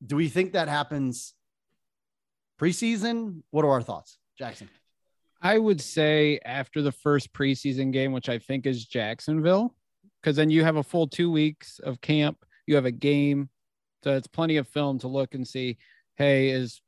Do 0.05 0.17
we 0.17 0.29
think 0.29 0.53
that 0.53 0.69
happens 0.69 1.35
preseason? 2.61 3.43
What 3.51 3.65
are 3.65 3.71
our 3.71 3.83
thoughts, 3.83 4.19
Jackson? 4.39 4.69
I 5.43 5.59
would 5.59 5.81
say 5.81 6.41
after 6.45 6.83
the 6.83 6.93
first 6.93 7.33
preseason 7.33 7.93
game, 7.93 8.13
which 8.13 8.29
I 8.29 8.39
think 8.39 8.67
is 8.67 8.85
Jacksonville, 8.85 9.75
because 10.21 10.37
then 10.37 10.51
you 10.51 10.65
have 10.65 10.77
a 10.77 10.83
full 10.83 11.07
two 11.07 11.31
weeks 11.31 11.79
of 11.79 12.01
camp, 12.01 12.39
you 12.67 12.75
have 12.75 12.87
a 12.87 12.91
game, 12.91 13.51
so 14.03 14.17
it's 14.17 14.27
plenty 14.27 14.57
of 14.57 14.69
film 14.69 14.99
to 15.01 15.09
look 15.09 15.35
and 15.35 15.47
see. 15.47 15.77
Hey, 16.17 16.49
is 16.49 16.81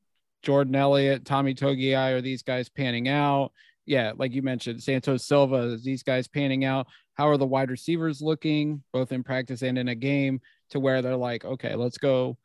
Jordan 0.43 0.75
Elliott, 0.75 1.25
Tommy 1.25 1.55
Togiai, 1.55 2.15
are 2.15 2.21
these 2.21 2.43
guys 2.43 2.69
panning 2.69 3.09
out? 3.09 3.53
Yeah, 3.89 4.13
like 4.19 4.35
you 4.35 4.43
mentioned, 4.43 4.83
Santos 4.83 5.27
Silva, 5.27 5.79
these 5.83 6.03
guys 6.03 6.29
panning 6.29 6.65
out? 6.67 6.87
How 7.15 7.27
are 7.29 7.39
the 7.39 7.47
wide 7.47 7.71
receivers 7.71 8.21
looking, 8.21 8.83
both 8.93 9.13
in 9.13 9.25
practice 9.25 9.63
and 9.63 9.79
in 9.79 9.89
a 9.89 9.95
game, 9.95 10.41
to 10.71 10.79
where 10.79 11.01
they're 11.01 11.17
like, 11.17 11.47
okay, 11.47 11.75
let's 11.75 11.97
go 11.97 12.37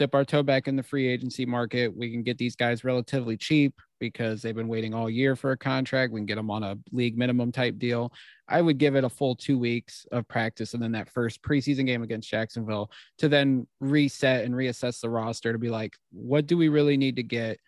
dip 0.00 0.14
our 0.14 0.24
toe 0.24 0.42
back 0.42 0.66
in 0.66 0.76
the 0.76 0.82
free 0.82 1.06
agency 1.06 1.44
market. 1.44 1.94
We 1.94 2.10
can 2.10 2.22
get 2.22 2.38
these 2.38 2.56
guys 2.56 2.84
relatively 2.84 3.36
cheap 3.36 3.74
because 3.98 4.40
they've 4.40 4.54
been 4.54 4.66
waiting 4.66 4.94
all 4.94 5.10
year 5.10 5.36
for 5.36 5.52
a 5.52 5.58
contract. 5.58 6.10
We 6.10 6.20
can 6.20 6.26
get 6.26 6.36
them 6.36 6.50
on 6.50 6.62
a 6.62 6.78
league 6.90 7.18
minimum 7.18 7.52
type 7.52 7.78
deal. 7.78 8.10
I 8.48 8.62
would 8.62 8.78
give 8.78 8.96
it 8.96 9.04
a 9.04 9.10
full 9.10 9.36
two 9.36 9.58
weeks 9.58 10.06
of 10.10 10.26
practice 10.26 10.72
and 10.72 10.82
then 10.82 10.92
that 10.92 11.10
first 11.10 11.42
preseason 11.42 11.84
game 11.84 12.02
against 12.02 12.30
Jacksonville 12.30 12.90
to 13.18 13.28
then 13.28 13.66
reset 13.80 14.46
and 14.46 14.54
reassess 14.54 15.00
the 15.00 15.10
roster 15.10 15.52
to 15.52 15.58
be 15.58 15.68
like, 15.68 15.96
what 16.12 16.46
do 16.46 16.56
we 16.56 16.68
really 16.68 16.96
need 16.96 17.16
to 17.16 17.22
get? 17.22 17.58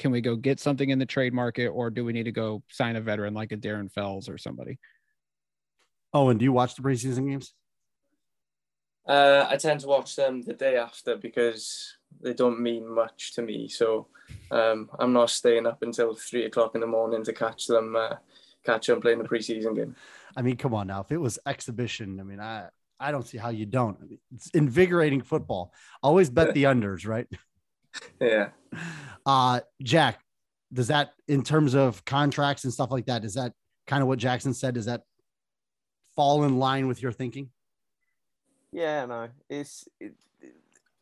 Can 0.00 0.10
we 0.10 0.22
go 0.22 0.34
get 0.34 0.58
something 0.58 0.88
in 0.88 0.98
the 0.98 1.06
trade 1.06 1.34
market 1.34 1.68
or 1.68 1.90
do 1.90 2.04
we 2.04 2.14
need 2.14 2.24
to 2.24 2.32
go 2.32 2.62
sign 2.70 2.96
a 2.96 3.00
veteran 3.02 3.34
like 3.34 3.52
a 3.52 3.56
Darren 3.56 3.92
Fells 3.92 4.28
or 4.30 4.38
somebody? 4.38 4.78
Oh, 6.12 6.30
and 6.30 6.40
do 6.40 6.44
you 6.44 6.52
watch 6.52 6.74
the 6.74 6.82
preseason 6.82 7.28
games? 7.28 7.52
Uh, 9.06 9.46
I 9.48 9.56
tend 9.56 9.80
to 9.80 9.86
watch 9.86 10.16
them 10.16 10.40
the 10.40 10.54
day 10.54 10.76
after 10.76 11.16
because 11.16 11.96
they 12.20 12.32
don't 12.32 12.60
mean 12.60 12.92
much 12.92 13.34
to 13.34 13.42
me. 13.42 13.68
So 13.68 14.08
um, 14.50 14.90
I'm 14.98 15.12
not 15.12 15.28
staying 15.28 15.66
up 15.66 15.82
until 15.82 16.14
three 16.14 16.46
o'clock 16.46 16.74
in 16.74 16.80
the 16.80 16.86
morning 16.86 17.22
to 17.24 17.32
catch 17.34 17.66
them, 17.66 17.94
uh, 17.94 18.16
catch 18.64 18.86
them 18.86 19.02
playing 19.02 19.18
the 19.18 19.28
preseason 19.28 19.76
game. 19.76 19.94
I 20.34 20.40
mean, 20.42 20.56
come 20.56 20.74
on 20.74 20.86
now. 20.86 21.00
If 21.00 21.12
it 21.12 21.18
was 21.18 21.38
exhibition, 21.46 22.18
I 22.20 22.22
mean, 22.22 22.40
I 22.40 22.68
I 22.98 23.10
don't 23.12 23.26
see 23.26 23.38
how 23.38 23.48
you 23.48 23.66
don't. 23.66 23.98
I 24.00 24.06
mean, 24.06 24.18
it's 24.34 24.50
invigorating 24.50 25.22
football. 25.22 25.72
Always 26.02 26.30
bet 26.30 26.54
the 26.54 26.64
unders, 26.64 27.06
right? 27.06 27.26
Yeah. 28.20 28.50
Uh, 29.26 29.60
Jack, 29.82 30.20
does 30.72 30.88
that 30.88 31.12
in 31.26 31.42
terms 31.42 31.74
of 31.74 32.04
contracts 32.04 32.64
and 32.64 32.72
stuff 32.72 32.90
like 32.90 33.06
that, 33.06 33.24
is 33.24 33.34
that 33.34 33.52
kind 33.86 34.02
of 34.02 34.08
what 34.08 34.18
Jackson 34.18 34.54
said? 34.54 34.74
Does 34.74 34.86
that 34.86 35.02
fall 36.14 36.44
in 36.44 36.58
line 36.58 36.86
with 36.86 37.02
your 37.02 37.12
thinking? 37.12 37.50
Yeah, 38.72 39.06
no, 39.06 39.28
it's 39.48 39.88
it, 39.98 40.14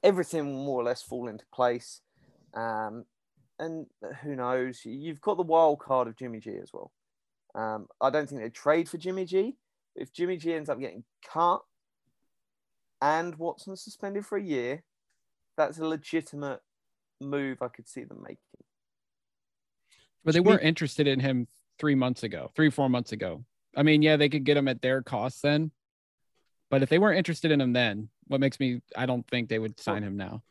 everything 0.02 0.46
will 0.46 0.64
more 0.64 0.80
or 0.80 0.84
less 0.84 1.02
fall 1.02 1.28
into 1.28 1.44
place. 1.52 2.00
Um, 2.54 3.04
and 3.58 3.86
who 4.22 4.36
knows? 4.36 4.80
You've 4.84 5.20
got 5.20 5.36
the 5.36 5.42
wild 5.42 5.80
card 5.80 6.08
of 6.08 6.16
Jimmy 6.16 6.40
G 6.40 6.56
as 6.62 6.70
well. 6.72 6.92
Um, 7.54 7.88
I 8.00 8.10
don't 8.10 8.28
think 8.28 8.40
they 8.40 8.50
trade 8.50 8.88
for 8.88 8.98
Jimmy 8.98 9.24
G. 9.24 9.56
If 9.96 10.12
Jimmy 10.12 10.36
G 10.36 10.54
ends 10.54 10.68
up 10.68 10.80
getting 10.80 11.04
cut 11.26 11.60
and 13.02 13.34
Watson 13.36 13.76
suspended 13.76 14.24
for 14.24 14.38
a 14.38 14.42
year, 14.42 14.84
that's 15.56 15.78
a 15.78 15.84
legitimate 15.84 16.60
move 17.20 17.62
I 17.62 17.68
could 17.68 17.88
see 17.88 18.04
them 18.04 18.22
making. 18.22 18.38
But 20.24 20.34
they 20.34 20.40
weren't 20.40 20.62
interested 20.62 21.06
in 21.06 21.20
him 21.20 21.46
three 21.78 21.94
months 21.94 22.22
ago, 22.22 22.50
three, 22.54 22.70
four 22.70 22.88
months 22.88 23.12
ago. 23.12 23.44
I 23.76 23.82
mean, 23.82 24.02
yeah, 24.02 24.16
they 24.16 24.28
could 24.28 24.44
get 24.44 24.56
him 24.56 24.68
at 24.68 24.82
their 24.82 25.02
cost 25.02 25.42
then. 25.42 25.70
But 26.70 26.82
if 26.82 26.88
they 26.88 26.98
weren't 26.98 27.18
interested 27.18 27.50
in 27.50 27.60
him 27.60 27.72
then, 27.72 28.08
what 28.26 28.40
makes 28.40 28.60
me 28.60 28.82
I 28.96 29.06
don't 29.06 29.26
think 29.28 29.48
they 29.48 29.58
would 29.58 29.80
sign 29.80 30.02
him 30.02 30.16
now. 30.16 30.42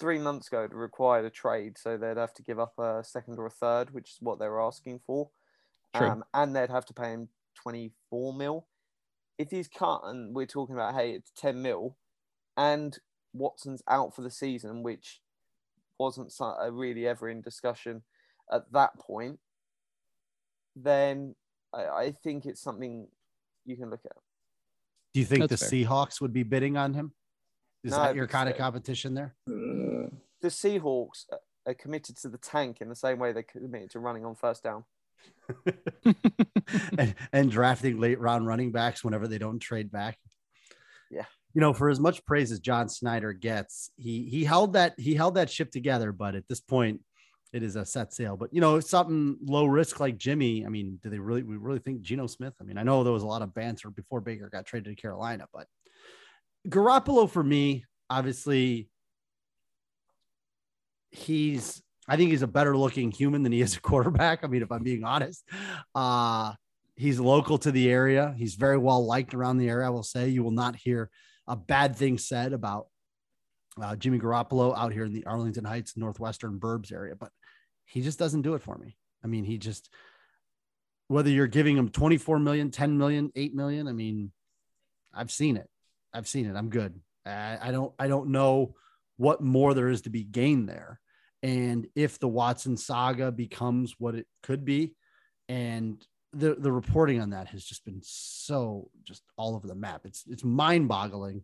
Three 0.00 0.18
months 0.18 0.48
ago, 0.48 0.64
it 0.64 0.74
required 0.74 1.26
a 1.26 1.30
trade, 1.30 1.76
so 1.76 1.96
they'd 1.96 2.16
have 2.16 2.32
to 2.34 2.42
give 2.42 2.58
up 2.58 2.78
a 2.78 3.04
second 3.04 3.38
or 3.38 3.46
a 3.46 3.50
third, 3.50 3.92
which 3.92 4.10
is 4.10 4.16
what 4.20 4.38
they 4.38 4.48
were 4.48 4.62
asking 4.62 5.00
for. 5.06 5.30
True. 5.94 6.08
Um, 6.08 6.24
and 6.32 6.56
they'd 6.56 6.70
have 6.70 6.86
to 6.86 6.94
pay 6.94 7.10
him 7.10 7.28
24 7.62 8.34
mil. 8.34 8.66
If 9.38 9.50
he's 9.50 9.68
cut 9.68 10.00
and 10.04 10.34
we're 10.34 10.46
talking 10.46 10.74
about, 10.74 10.94
hey, 10.94 11.12
it's 11.12 11.30
10 11.36 11.60
mil, 11.60 11.96
and 12.56 12.98
Watson's 13.32 13.82
out 13.88 14.14
for 14.14 14.22
the 14.22 14.30
season, 14.30 14.82
which 14.82 15.20
wasn't 16.00 16.32
so- 16.32 16.56
uh, 16.60 16.70
really 16.72 17.06
ever 17.06 17.28
in 17.28 17.42
discussion 17.42 18.02
at 18.50 18.62
that 18.72 18.98
point, 18.98 19.38
then 20.74 21.36
I, 21.72 21.84
I 21.84 22.12
think 22.24 22.46
it's 22.46 22.62
something 22.62 23.06
you 23.66 23.76
can 23.76 23.90
look 23.90 24.00
at. 24.04 24.16
Do 25.12 25.20
you 25.20 25.26
think 25.26 25.48
That's 25.48 25.68
the 25.68 25.84
Seahawks 25.84 26.20
would 26.20 26.32
be 26.32 26.42
bidding 26.42 26.76
on 26.76 26.94
him? 26.94 27.12
Is 27.84 27.92
No, 27.92 27.98
that 27.98 28.14
your 28.14 28.26
because 28.26 28.38
kind 28.38 28.48
of 28.48 28.56
competition 28.56 29.14
there? 29.14 29.34
The 29.46 30.48
Seahawks 30.48 31.26
are 31.66 31.74
committed 31.74 32.16
to 32.18 32.28
the 32.28 32.38
tank 32.38 32.80
in 32.80 32.88
the 32.88 32.94
same 32.94 33.18
way 33.18 33.32
they're 33.32 33.42
committed 33.42 33.90
to 33.90 33.98
running 33.98 34.24
on 34.24 34.34
first 34.34 34.62
down. 34.62 34.84
and, 36.98 37.14
and 37.32 37.50
drafting 37.50 38.00
late 38.00 38.18
round 38.18 38.46
running 38.46 38.72
backs 38.72 39.04
whenever 39.04 39.28
they 39.28 39.38
don't 39.38 39.58
trade 39.58 39.90
back. 39.90 40.18
Yeah. 41.10 41.26
You 41.54 41.60
know, 41.60 41.72
for 41.72 41.90
as 41.90 41.98
much 41.98 42.24
praise 42.24 42.52
as 42.52 42.60
John 42.60 42.88
Schneider 42.88 43.32
gets, 43.32 43.90
he 43.96 44.24
he 44.24 44.44
held 44.44 44.74
that 44.74 44.94
he 44.98 45.14
held 45.14 45.34
that 45.34 45.50
ship 45.50 45.70
together, 45.70 46.12
but 46.12 46.34
at 46.34 46.46
this 46.48 46.60
point, 46.60 47.00
it 47.52 47.62
is 47.62 47.76
a 47.76 47.84
set 47.84 48.12
sail. 48.12 48.36
But 48.36 48.54
you 48.54 48.60
know, 48.60 48.78
something 48.80 49.36
low 49.44 49.66
risk 49.66 50.00
like 50.00 50.16
Jimmy. 50.16 50.64
I 50.64 50.68
mean, 50.68 51.00
do 51.02 51.10
they 51.10 51.18
really 51.18 51.42
we 51.42 51.56
really 51.56 51.80
think 51.80 52.02
Geno 52.02 52.26
Smith? 52.26 52.54
I 52.60 52.64
mean, 52.64 52.78
I 52.78 52.82
know 52.82 53.02
there 53.02 53.12
was 53.12 53.24
a 53.24 53.26
lot 53.26 53.42
of 53.42 53.54
banter 53.54 53.90
before 53.90 54.20
Baker 54.20 54.48
got 54.48 54.66
traded 54.66 54.96
to 54.96 55.00
Carolina, 55.00 55.46
but 55.52 55.66
Garoppolo 56.68 57.28
for 57.28 57.42
me, 57.42 57.84
obviously, 58.08 58.88
he's 61.10 61.82
I 62.08 62.16
think 62.16 62.30
he's 62.30 62.42
a 62.42 62.48
better 62.48 62.76
looking 62.76 63.10
human 63.10 63.42
than 63.42 63.52
he 63.52 63.60
is 63.60 63.76
a 63.76 63.80
quarterback. 63.80 64.44
I 64.44 64.46
mean, 64.46 64.62
if 64.62 64.70
I'm 64.70 64.82
being 64.82 65.04
honest, 65.04 65.44
uh, 65.94 66.52
he's 66.96 67.18
local 67.18 67.58
to 67.58 67.72
the 67.72 67.90
area. 67.90 68.34
He's 68.36 68.54
very 68.54 68.78
well 68.78 69.06
liked 69.06 69.34
around 69.34 69.58
the 69.58 69.68
area. 69.68 69.86
I 69.86 69.90
will 69.90 70.02
say 70.02 70.28
you 70.28 70.42
will 70.42 70.50
not 70.50 70.76
hear 70.76 71.10
a 71.50 71.56
bad 71.56 71.96
thing 71.96 72.16
said 72.16 72.52
about 72.52 72.86
uh, 73.82 73.96
Jimmy 73.96 74.20
Garoppolo 74.20 74.72
out 74.76 74.92
here 74.92 75.04
in 75.04 75.12
the 75.12 75.26
Arlington 75.26 75.64
Heights, 75.64 75.96
Northwestern 75.96 76.60
Burbs 76.60 76.92
area, 76.92 77.16
but 77.16 77.32
he 77.86 78.02
just 78.02 78.20
doesn't 78.20 78.42
do 78.42 78.54
it 78.54 78.62
for 78.62 78.78
me. 78.78 78.96
I 79.24 79.26
mean, 79.26 79.44
he 79.44 79.58
just, 79.58 79.90
whether 81.08 81.28
you're 81.28 81.48
giving 81.48 81.76
him 81.76 81.88
24 81.88 82.38
million, 82.38 82.70
10 82.70 82.96
million, 82.96 83.32
8 83.34 83.52
million, 83.52 83.88
I 83.88 83.92
mean, 83.92 84.30
I've 85.12 85.32
seen 85.32 85.56
it. 85.56 85.68
I've 86.14 86.28
seen 86.28 86.46
it. 86.46 86.54
I'm 86.54 86.70
good. 86.70 87.00
I, 87.26 87.58
I 87.60 87.70
don't, 87.72 87.92
I 87.98 88.06
don't 88.06 88.30
know 88.30 88.76
what 89.16 89.42
more 89.42 89.74
there 89.74 89.88
is 89.88 90.02
to 90.02 90.10
be 90.10 90.22
gained 90.22 90.68
there. 90.68 91.00
And 91.42 91.88
if 91.96 92.20
the 92.20 92.28
Watson 92.28 92.76
saga 92.76 93.32
becomes 93.32 93.96
what 93.98 94.14
it 94.14 94.26
could 94.44 94.64
be, 94.64 94.94
and 95.48 96.00
the, 96.32 96.54
the 96.54 96.72
reporting 96.72 97.20
on 97.20 97.30
that 97.30 97.48
has 97.48 97.64
just 97.64 97.84
been 97.84 98.00
so 98.02 98.88
just 99.04 99.22
all 99.36 99.54
over 99.54 99.66
the 99.66 99.74
map. 99.74 100.02
It's, 100.04 100.24
it's 100.28 100.44
mind 100.44 100.88
boggling 100.88 101.42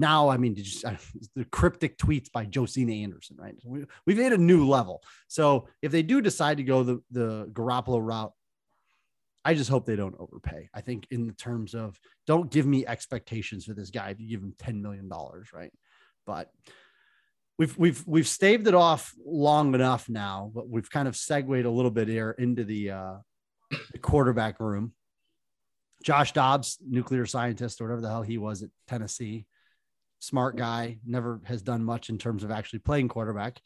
now, 0.00 0.30
I 0.30 0.38
mean, 0.38 0.54
just 0.54 0.84
uh, 0.84 0.94
the 1.36 1.44
cryptic 1.44 1.98
tweets 1.98 2.32
by 2.32 2.46
Josina 2.46 2.92
Anderson, 2.92 3.36
right? 3.38 3.54
We, 3.62 3.84
we've 4.06 4.16
hit 4.16 4.32
a 4.32 4.38
new 4.38 4.66
level. 4.66 5.02
So 5.28 5.68
if 5.82 5.92
they 5.92 6.02
do 6.02 6.22
decide 6.22 6.56
to 6.56 6.62
go 6.62 6.82
the, 6.82 7.02
the 7.10 7.50
Garoppolo 7.52 8.00
route, 8.02 8.32
I 9.44 9.54
just 9.54 9.70
hope 9.70 9.86
they 9.86 9.96
don't 9.96 10.16
overpay. 10.18 10.70
I 10.74 10.80
think 10.80 11.06
in 11.10 11.32
terms 11.34 11.74
of 11.74 11.98
don't 12.26 12.50
give 12.50 12.66
me 12.66 12.86
expectations 12.86 13.64
for 13.64 13.74
this 13.74 13.90
guy 13.90 14.10
if 14.10 14.20
you 14.20 14.28
give 14.28 14.42
him 14.42 14.54
$10 14.58 14.80
million, 14.80 15.08
right? 15.52 15.72
But 16.26 16.50
we've 17.58 17.76
we've 17.76 18.06
we've 18.06 18.28
staved 18.28 18.68
it 18.68 18.74
off 18.74 19.14
long 19.24 19.74
enough 19.74 20.08
now, 20.08 20.50
but 20.54 20.68
we've 20.68 20.90
kind 20.90 21.08
of 21.08 21.16
segued 21.16 21.64
a 21.64 21.70
little 21.70 21.90
bit 21.90 22.08
here 22.08 22.34
into 22.38 22.64
the 22.64 22.90
uh 22.90 23.14
the 23.70 23.98
quarterback 23.98 24.60
room. 24.60 24.92
Josh 26.04 26.32
Dobbs, 26.32 26.78
nuclear 26.86 27.26
scientist 27.26 27.80
or 27.80 27.84
whatever 27.84 28.00
the 28.00 28.08
hell 28.08 28.22
he 28.22 28.38
was 28.38 28.62
at 28.62 28.70
Tennessee, 28.88 29.46
smart 30.18 30.56
guy, 30.56 30.98
never 31.06 31.40
has 31.44 31.62
done 31.62 31.84
much 31.84 32.08
in 32.08 32.18
terms 32.18 32.42
of 32.42 32.50
actually 32.50 32.78
playing 32.78 33.08
quarterback. 33.08 33.60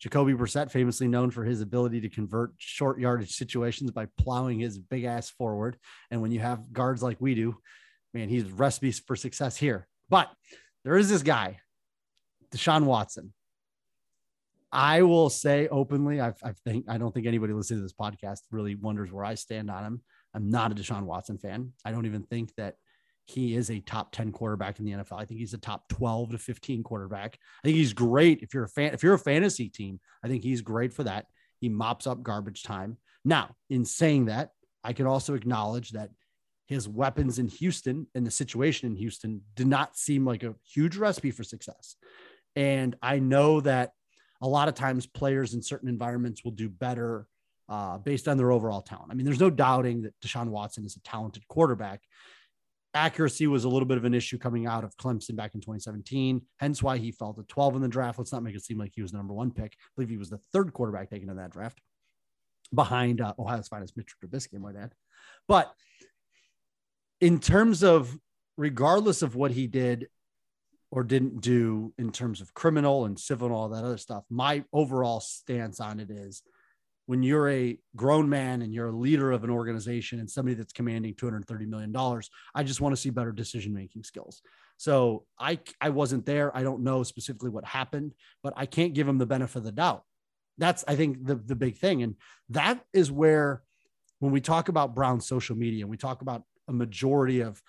Jacoby 0.00 0.32
Brissett, 0.34 0.70
famously 0.70 1.06
known 1.06 1.30
for 1.30 1.44
his 1.44 1.60
ability 1.60 2.00
to 2.00 2.08
convert 2.08 2.54
short 2.58 2.98
yardage 2.98 3.30
situations 3.30 3.92
by 3.92 4.08
plowing 4.18 4.58
his 4.58 4.76
big 4.78 5.04
ass 5.04 5.30
forward. 5.30 5.76
And 6.10 6.20
when 6.20 6.32
you 6.32 6.40
have 6.40 6.72
guards 6.72 7.02
like 7.02 7.20
we 7.20 7.36
do, 7.36 7.56
man, 8.12 8.28
he's 8.28 8.50
recipes 8.50 8.98
for 8.98 9.14
success 9.14 9.56
here. 9.56 9.86
But 10.08 10.28
there 10.84 10.96
is 10.96 11.08
this 11.08 11.22
guy, 11.22 11.60
Deshaun 12.52 12.84
Watson. 12.84 13.32
I 14.72 15.02
will 15.02 15.28
say 15.28 15.68
openly, 15.68 16.20
I've, 16.20 16.38
I 16.42 16.52
think 16.64 16.86
I 16.88 16.96
don't 16.96 17.12
think 17.12 17.26
anybody 17.26 17.52
listening 17.52 17.80
to 17.80 17.82
this 17.82 17.92
podcast 17.92 18.40
really 18.50 18.74
wonders 18.74 19.12
where 19.12 19.24
I 19.24 19.34
stand 19.34 19.70
on 19.70 19.84
him. 19.84 20.02
I'm 20.34 20.50
not 20.50 20.72
a 20.72 20.74
Deshaun 20.74 21.02
Watson 21.02 21.36
fan. 21.36 21.72
I 21.84 21.92
don't 21.92 22.06
even 22.06 22.22
think 22.22 22.54
that 22.56 22.76
he 23.26 23.54
is 23.54 23.70
a 23.70 23.80
top 23.80 24.12
10 24.12 24.32
quarterback 24.32 24.78
in 24.78 24.84
the 24.84 24.92
NFL. 24.92 25.20
I 25.20 25.24
think 25.26 25.40
he's 25.40 25.54
a 25.54 25.58
top 25.58 25.88
12 25.88 26.32
to 26.32 26.38
15 26.38 26.82
quarterback. 26.82 27.38
I 27.62 27.68
think 27.68 27.76
he's 27.76 27.92
great 27.92 28.40
if 28.40 28.54
you're 28.54 28.64
a 28.64 28.68
fan 28.68 28.94
if 28.94 29.02
you're 29.02 29.14
a 29.14 29.18
fantasy 29.18 29.68
team. 29.68 30.00
I 30.24 30.28
think 30.28 30.42
he's 30.42 30.62
great 30.62 30.92
for 30.92 31.04
that. 31.04 31.26
He 31.60 31.68
mops 31.68 32.06
up 32.06 32.22
garbage 32.22 32.62
time. 32.62 32.96
Now, 33.24 33.54
in 33.68 33.84
saying 33.84 34.26
that, 34.26 34.50
I 34.82 34.94
can 34.94 35.06
also 35.06 35.34
acknowledge 35.34 35.90
that 35.90 36.10
his 36.66 36.88
weapons 36.88 37.38
in 37.38 37.48
Houston 37.48 38.06
and 38.14 38.26
the 38.26 38.30
situation 38.30 38.90
in 38.90 38.96
Houston 38.96 39.42
did 39.54 39.66
not 39.66 39.96
seem 39.96 40.24
like 40.24 40.42
a 40.42 40.54
huge 40.64 40.96
recipe 40.96 41.30
for 41.30 41.44
success. 41.44 41.96
And 42.56 42.96
I 43.02 43.18
know 43.18 43.60
that 43.60 43.92
a 44.42 44.48
lot 44.48 44.68
of 44.68 44.74
times 44.74 45.06
players 45.06 45.54
in 45.54 45.62
certain 45.62 45.88
environments 45.88 46.44
will 46.44 46.50
do 46.50 46.68
better 46.68 47.26
uh, 47.68 47.96
based 47.98 48.28
on 48.28 48.36
their 48.36 48.52
overall 48.52 48.82
talent. 48.82 49.10
I 49.10 49.14
mean, 49.14 49.24
there's 49.24 49.40
no 49.40 49.50
doubting 49.50 50.02
that 50.02 50.14
Deshaun 50.20 50.48
Watson 50.48 50.84
is 50.84 50.96
a 50.96 51.00
talented 51.00 51.46
quarterback 51.48 52.02
accuracy 52.94 53.46
was 53.46 53.64
a 53.64 53.68
little 53.68 53.86
bit 53.86 53.96
of 53.96 54.04
an 54.04 54.14
issue 54.14 54.38
coming 54.38 54.66
out 54.66 54.84
of 54.84 54.96
Clemson 54.96 55.36
back 55.36 55.54
in 55.54 55.60
2017, 55.60 56.42
hence 56.58 56.82
why 56.82 56.98
he 56.98 57.10
fell 57.10 57.32
to 57.34 57.42
12 57.44 57.76
in 57.76 57.82
the 57.82 57.88
draft. 57.88 58.18
Let's 58.18 58.32
not 58.32 58.42
make 58.42 58.54
it 58.54 58.64
seem 58.64 58.78
like 58.78 58.92
he 58.94 59.02
was 59.02 59.12
the 59.12 59.16
number 59.16 59.34
one 59.34 59.50
pick. 59.50 59.72
I 59.72 59.88
believe 59.96 60.10
he 60.10 60.16
was 60.16 60.30
the 60.30 60.40
third 60.52 60.72
quarterback 60.72 61.10
taken 61.10 61.30
in 61.30 61.36
that 61.36 61.52
draft 61.52 61.80
behind 62.74 63.20
uh, 63.20 63.34
Ohio's 63.38 63.68
finest 63.68 63.96
Mitch 63.96 64.14
Trubisky, 64.22 64.58
my 64.58 64.72
dad. 64.72 64.92
But 65.48 65.72
in 67.20 67.38
terms 67.38 67.82
of, 67.82 68.16
regardless 68.56 69.22
of 69.22 69.34
what 69.34 69.52
he 69.52 69.66
did 69.66 70.08
or 70.92 71.02
didn't 71.02 71.40
do 71.40 71.92
in 71.98 72.12
terms 72.12 72.42
of 72.42 72.52
criminal 72.52 73.06
and 73.06 73.18
civil 73.18 73.46
and 73.46 73.56
all 73.56 73.70
that 73.70 73.82
other 73.82 73.96
stuff, 73.96 74.24
my 74.28 74.62
overall 74.74 75.20
stance 75.20 75.80
on 75.80 75.98
it 75.98 76.10
is 76.10 76.42
when 77.06 77.22
you're 77.22 77.48
a 77.48 77.78
grown 77.96 78.28
man 78.28 78.60
and 78.60 78.74
you're 78.74 78.90
a 78.90 78.96
leader 78.96 79.32
of 79.32 79.42
an 79.42 79.50
organization 79.50 80.20
and 80.20 80.30
somebody 80.30 80.54
that's 80.54 80.72
commanding 80.72 81.14
230 81.14 81.66
million 81.66 81.90
dollars 81.90 82.30
i 82.54 82.62
just 82.62 82.80
want 82.80 82.94
to 82.94 83.00
see 83.00 83.10
better 83.10 83.32
decision 83.32 83.74
making 83.74 84.04
skills. 84.04 84.42
So 84.76 85.24
i 85.38 85.58
i 85.80 85.88
wasn't 85.88 86.26
there. 86.26 86.54
I 86.56 86.62
don't 86.62 86.84
know 86.84 87.02
specifically 87.02 87.50
what 87.50 87.64
happened 87.64 88.12
but 88.42 88.52
i 88.56 88.66
can't 88.66 88.94
give 88.94 89.08
him 89.08 89.18
the 89.18 89.26
benefit 89.26 89.58
of 89.58 89.64
the 89.64 89.72
doubt. 89.72 90.02
That's 90.58 90.84
i 90.86 90.94
think 90.94 91.26
the 91.26 91.36
the 91.36 91.56
big 91.56 91.78
thing. 91.78 92.02
And 92.02 92.16
that 92.50 92.84
is 92.92 93.10
where 93.10 93.62
when 94.18 94.30
we 94.30 94.42
talk 94.42 94.68
about 94.68 94.94
brown 94.94 95.20
social 95.20 95.56
media 95.56 95.84
and 95.84 95.90
we 95.90 95.96
talk 95.96 96.20
about 96.20 96.42
a 96.68 96.72
majority 96.72 97.40
of 97.40 97.60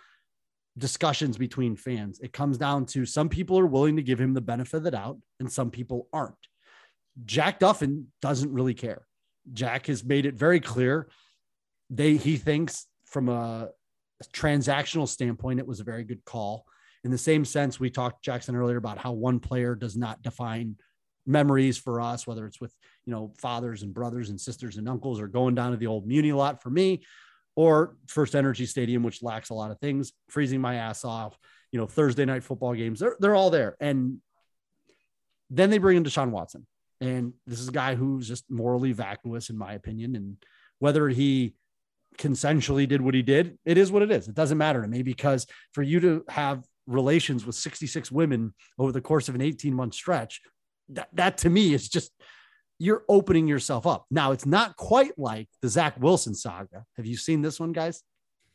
discussions 0.78 1.38
between 1.38 1.76
fans. 1.76 2.20
It 2.20 2.34
comes 2.34 2.58
down 2.58 2.86
to 2.88 3.06
some 3.06 3.30
people 3.30 3.60
are 3.60 3.66
willing 3.66 3.96
to 3.98 4.04
give 4.04 4.20
him 4.20 4.34
the 4.34 4.42
benefit 4.42 4.78
of 4.78 4.84
the 4.84 4.92
doubt 4.92 5.18
and 5.40 5.52
some 5.52 5.70
people 5.70 6.08
aren't. 6.12 6.36
Jack 7.26 7.60
duffin 7.60 8.08
doesn't 8.22 8.52
really 8.52 8.74
care. 8.74 9.06
Jack 9.52 9.88
has 9.88 10.04
made 10.04 10.26
it 10.26 10.36
very 10.36 10.60
clear 10.60 11.10
they 11.90 12.16
he 12.16 12.38
thinks 12.38 12.88
from 13.06 13.30
a 13.30 13.70
transactional 14.34 15.08
standpoint 15.08 15.60
it 15.60 15.68
was 15.68 15.80
a 15.80 15.84
very 15.84 16.04
good 16.04 16.24
call. 16.26 16.66
In 17.04 17.12
the 17.12 17.18
same 17.18 17.44
sense, 17.46 17.80
we 17.80 17.90
talked 17.90 18.24
Jackson 18.24 18.56
earlier 18.56 18.78
about 18.78 18.98
how 18.98 19.12
one 19.12 19.40
player 19.40 19.76
does 19.76 19.98
not 19.98 20.22
define 20.22 20.78
memories 21.26 21.78
for 21.78 22.02
us, 22.02 22.26
whether 22.26 22.46
it's 22.46 22.62
with 22.62 22.74
you 23.06 23.12
know 23.12 23.34
fathers 23.38 23.84
and 23.84 23.94
brothers 23.94 24.30
and 24.30 24.40
sisters 24.40 24.78
and 24.78 24.88
uncles, 24.88 25.20
or 25.20 25.28
going 25.28 25.56
down 25.56 25.72
to 25.72 25.78
the 25.78 25.88
old 25.88 26.08
Muni 26.08 26.32
lot. 26.32 26.64
For 26.64 26.70
me, 26.70 27.04
or 27.56 27.96
First 28.08 28.36
Energy 28.36 28.66
Stadium, 28.66 29.04
which 29.04 29.24
lacks 29.24 29.50
a 29.50 29.54
lot 29.54 29.72
of 29.72 29.80
things, 29.80 30.12
freezing 30.30 30.62
my 30.62 30.76
ass 30.76 31.06
off. 31.06 31.38
You 31.72 31.80
know, 31.80 31.88
Thursday 31.88 32.26
night 32.26 32.44
football 32.44 32.74
games, 32.76 33.00
they're 33.00 33.16
they're 33.20 33.36
all 33.36 33.50
there, 33.50 33.76
and 33.80 34.20
then 35.50 35.70
they 35.70 35.78
bring 35.78 35.98
in 35.98 36.04
Deshaun 36.04 36.30
Watson. 36.30 36.68
And 37.02 37.34
this 37.46 37.60
is 37.60 37.68
a 37.68 37.74
guy 37.74 37.96
who's 37.96 38.28
just 38.28 38.50
morally 38.50 38.92
vacuous, 38.92 39.50
in 39.50 39.58
my 39.58 39.74
opinion. 39.74 40.16
And 40.16 40.38
whether 40.80 41.10
he 41.10 41.54
consensually 42.18 42.88
did 42.88 43.02
what 43.02 43.14
he 43.14 43.22
did, 43.22 43.58
it 43.66 43.78
is 43.78 43.92
what 43.92 44.04
it 44.04 44.12
is. 44.12 44.28
It 44.28 44.36
doesn't 44.36 44.58
matter 44.58 44.82
to 44.82 44.88
me 44.88 45.04
because 45.04 45.46
for 45.74 45.82
you 45.82 46.00
to 46.00 46.24
have 46.30 46.64
relations 46.88 47.46
with 47.46 47.56
66 47.56 48.12
women 48.12 48.54
over 48.80 48.92
the 48.92 49.02
course 49.02 49.30
of 49.30 49.36
an 49.36 49.42
18 49.42 49.74
month 49.74 49.94
stretch, 49.96 50.42
that, 50.90 51.10
that 51.14 51.38
to 51.40 51.50
me 51.50 51.74
is 51.74 51.90
just 51.90 52.12
you're 52.84 53.04
opening 53.08 53.48
yourself 53.48 53.88
up. 53.88 54.06
Now, 54.12 54.32
it's 54.32 54.46
not 54.46 54.76
quite 54.76 55.18
like 55.18 55.48
the 55.62 55.70
Zach 55.70 56.00
Wilson 56.00 56.36
saga. 56.36 56.86
Have 56.98 57.06
you 57.06 57.18
seen 57.18 57.42
this 57.42 57.60
one, 57.60 57.72
guys? 57.72 58.02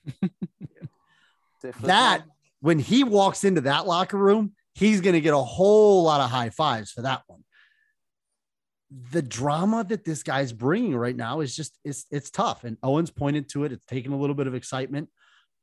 that 1.82 2.24
when 2.60 2.78
he 2.78 3.04
walks 3.04 3.44
into 3.44 3.62
that 3.62 3.86
locker 3.86 4.18
room, 4.18 4.52
he's 4.74 5.00
going 5.00 5.14
to 5.14 5.20
get 5.20 5.34
a 5.34 5.38
whole 5.38 6.02
lot 6.02 6.20
of 6.20 6.30
high 6.30 6.50
fives 6.50 6.92
for 6.92 7.02
that 7.02 7.22
one 7.26 7.42
the 9.10 9.22
drama 9.22 9.84
that 9.84 10.04
this 10.04 10.22
guy's 10.22 10.52
bringing 10.52 10.96
right 10.96 11.16
now 11.16 11.40
is 11.40 11.54
just 11.54 11.78
it's 11.84 12.06
it's 12.10 12.30
tough. 12.30 12.64
And 12.64 12.76
Owens 12.82 13.10
pointed 13.10 13.48
to 13.50 13.64
it. 13.64 13.72
It's 13.72 13.84
taken 13.84 14.12
a 14.12 14.18
little 14.18 14.34
bit 14.34 14.46
of 14.46 14.54
excitement. 14.54 15.08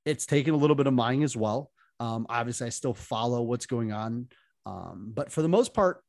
It's 0.06 0.26
taken 0.26 0.54
a 0.54 0.58
little 0.58 0.76
bit 0.76 0.86
of 0.88 0.94
mine 0.94 1.24
as 1.24 1.36
well. 1.36 1.72
Um, 2.00 2.28
obviously, 2.30 2.68
I 2.68 2.70
still 2.70 2.94
follow 2.94 3.42
what's 3.42 3.66
going 3.66 3.92
on, 3.92 4.28
um, 4.66 5.12
but 5.14 5.32
for 5.32 5.42
the 5.42 5.50
most 5.50 5.74
part, 5.74 6.04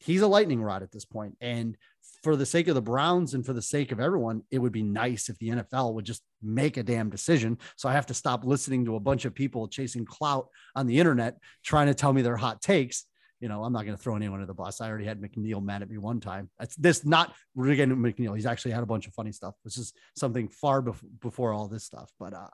he's 0.00 0.22
a 0.22 0.26
lightning 0.26 0.62
rod 0.62 0.82
at 0.82 0.90
this 0.90 1.04
point. 1.04 1.36
And 1.40 1.76
for 2.22 2.36
the 2.36 2.46
sake 2.46 2.68
of 2.68 2.74
the 2.74 2.82
Browns 2.82 3.34
and 3.34 3.46
for 3.46 3.52
the 3.52 3.62
sake 3.62 3.92
of 3.92 4.00
everyone, 4.00 4.42
it 4.50 4.58
would 4.58 4.72
be 4.72 4.82
nice 4.82 5.28
if 5.28 5.38
the 5.38 5.50
NFL 5.50 5.94
would 5.94 6.04
just 6.04 6.22
make 6.42 6.76
a 6.76 6.82
damn 6.82 7.10
decision. 7.10 7.58
So 7.76 7.88
I 7.88 7.92
have 7.92 8.06
to 8.06 8.14
stop 8.14 8.44
listening 8.44 8.84
to 8.86 8.96
a 8.96 9.00
bunch 9.00 9.24
of 9.24 9.34
people 9.34 9.68
chasing 9.68 10.04
clout 10.04 10.48
on 10.74 10.86
the 10.86 10.98
internet 10.98 11.38
trying 11.64 11.86
to 11.86 11.94
tell 11.94 12.12
me 12.12 12.22
their 12.22 12.36
hot 12.36 12.60
takes 12.60 13.06
you 13.40 13.48
know, 13.48 13.64
I'm 13.64 13.72
not 13.72 13.84
going 13.84 13.96
to 13.96 14.02
throw 14.02 14.16
anyone 14.16 14.40
under 14.40 14.46
the 14.46 14.54
bus. 14.54 14.80
I 14.80 14.88
already 14.88 15.06
had 15.06 15.20
McNeil 15.20 15.62
mad 15.62 15.80
at 15.80 15.90
me 15.90 15.96
one 15.96 16.20
time. 16.20 16.50
That's 16.58 16.76
this 16.76 17.04
not 17.06 17.34
again 17.58 17.96
McNeil. 17.96 18.34
He's 18.34 18.46
actually 18.46 18.72
had 18.72 18.82
a 18.82 18.86
bunch 18.86 19.06
of 19.06 19.14
funny 19.14 19.32
stuff. 19.32 19.54
This 19.64 19.78
is 19.78 19.94
something 20.14 20.48
far 20.48 20.82
bef- 20.82 21.02
before 21.20 21.52
all 21.52 21.66
this 21.66 21.84
stuff. 21.84 22.10
But 22.20 22.34
uh 22.34 22.48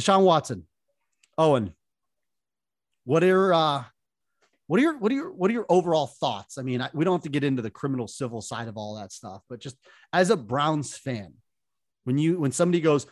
Deshaun 0.00 0.24
Watson, 0.24 0.64
Owain, 1.36 1.74
what 3.04 3.22
are 3.22 3.52
uh 3.52 3.84
What 4.66 4.78
are 4.78 4.82
your 4.82 4.98
what 4.98 5.12
are 5.12 5.14
your 5.14 5.32
what 5.32 5.50
are 5.50 5.54
your 5.54 5.66
overall 5.68 6.06
thoughts? 6.06 6.58
I 6.58 6.62
mean, 6.62 6.80
I, 6.80 6.88
we 6.94 7.04
don't 7.04 7.14
have 7.14 7.22
to 7.24 7.28
get 7.28 7.44
into 7.44 7.62
the 7.62 7.70
criminal 7.70 8.08
civil 8.08 8.40
side 8.40 8.68
of 8.68 8.76
all 8.76 8.94
that 8.96 9.12
stuff, 9.12 9.42
but 9.48 9.60
just 9.60 9.76
as 10.12 10.30
a 10.30 10.36
Browns 10.36 10.96
fan, 10.96 11.34
when 12.04 12.18
you 12.18 12.38
when 12.38 12.52
somebody 12.52 12.80
goes, 12.80 13.06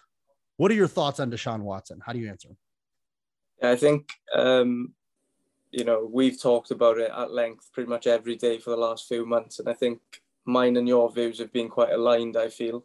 "What 0.56 0.70
are 0.70 0.74
your 0.74 0.88
thoughts 0.88 1.20
on 1.20 1.30
Deshaun 1.30 1.60
Watson?" 1.60 2.00
How 2.04 2.12
do 2.12 2.18
you 2.18 2.28
answer? 2.28 2.50
I 3.62 3.76
think 3.76 4.12
um, 4.34 4.94
you 5.70 5.84
know 5.84 6.08
we've 6.10 6.40
talked 6.40 6.70
about 6.70 6.98
it 6.98 7.10
at 7.10 7.32
length 7.32 7.70
pretty 7.72 7.90
much 7.90 8.06
every 8.06 8.36
day 8.36 8.58
for 8.58 8.70
the 8.70 8.76
last 8.76 9.06
few 9.06 9.26
months, 9.26 9.58
and 9.58 9.68
I 9.68 9.74
think 9.74 10.00
mine 10.44 10.76
and 10.76 10.88
your 10.88 11.10
views 11.10 11.38
have 11.38 11.52
been 11.52 11.68
quite 11.68 11.92
aligned. 11.92 12.36
I 12.36 12.48
feel. 12.48 12.84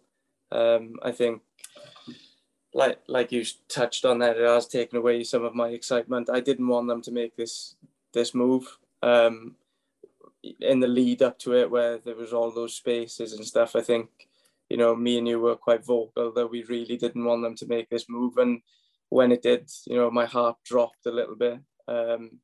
Um, 0.52 0.96
I 1.02 1.12
think 1.12 1.42
like 2.74 3.00
like 3.08 3.32
you 3.32 3.46
touched 3.70 4.06
on 4.06 4.20
that, 4.20 4.38
it 4.38 4.46
has 4.46 4.68
taken 4.68 4.98
away 4.98 5.24
some 5.24 5.46
of 5.46 5.56
my 5.56 5.70
excitement. 5.70 6.30
I 6.30 6.42
didn't 6.42 6.68
want 6.68 6.88
them 6.88 7.02
to 7.04 7.12
make 7.12 7.36
this 7.38 7.76
this 8.16 8.34
move 8.34 8.80
um, 9.04 9.56
in 10.60 10.80
the 10.80 10.88
lead 10.88 11.22
up 11.22 11.38
to 11.40 11.54
it, 11.54 11.70
where 11.70 12.00
there 12.00 12.16
was 12.16 12.34
all 12.34 12.52
those 12.52 12.76
spaces 12.76 13.34
and 13.34 13.46
stuff. 13.46 13.76
I 13.76 13.82
think 13.82 14.10
you 14.70 14.78
know 14.78 14.96
me 14.96 15.20
and 15.20 15.28
you 15.28 15.40
were 15.40 15.56
quite 15.56 15.86
vocal 15.86 16.32
that 16.34 16.48
we 16.48 16.64
really 16.64 16.98
didn't 16.98 17.24
want 17.24 17.44
them 17.44 17.56
to 17.58 17.68
make 17.68 17.90
this 17.90 18.10
move, 18.10 18.38
and 18.38 18.62
when 19.10 19.32
it 19.32 19.44
did, 19.44 19.70
you 19.86 19.96
know, 19.96 20.10
my 20.10 20.26
heart 20.26 20.58
dropped 20.66 21.06
a 21.06 21.12
little 21.12 21.36
bit. 21.36 21.60
Um, 21.88 22.40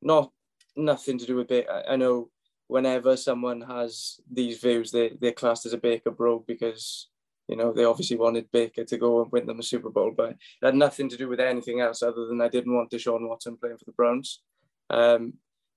not 0.00 0.30
nothing 0.76 1.18
to 1.18 1.26
do 1.26 1.36
with 1.36 1.50
it. 1.50 1.66
I, 1.88 1.96
know 1.96 2.30
whenever 2.68 3.16
someone 3.16 3.62
has 3.62 4.20
these 4.30 4.60
views, 4.60 4.92
they 4.92 5.16
they're 5.20 5.32
classed 5.32 5.66
as 5.66 5.72
a 5.72 5.78
Baker 5.78 6.12
bro 6.12 6.44
because 6.46 7.08
you 7.48 7.56
know, 7.56 7.72
they 7.72 7.84
obviously 7.84 8.16
wanted 8.16 8.50
Baker 8.52 8.84
to 8.84 8.96
go 8.96 9.22
and 9.22 9.30
win 9.30 9.46
them 9.46 9.60
a 9.60 9.62
Super 9.62 9.90
Bowl, 9.90 10.12
but 10.16 10.30
it 10.30 10.38
had 10.62 10.74
nothing 10.74 11.08
to 11.10 11.16
do 11.16 11.28
with 11.28 11.40
anything 11.40 11.80
else 11.80 12.02
other 12.02 12.26
than 12.26 12.40
I 12.40 12.48
didn't 12.48 12.74
want 12.74 12.90
Deshaun 12.90 13.28
Watson 13.28 13.56
playing 13.56 13.76
for 13.76 13.84
the 13.84 13.92
Browns. 13.92 14.40
Um, 14.90 15.34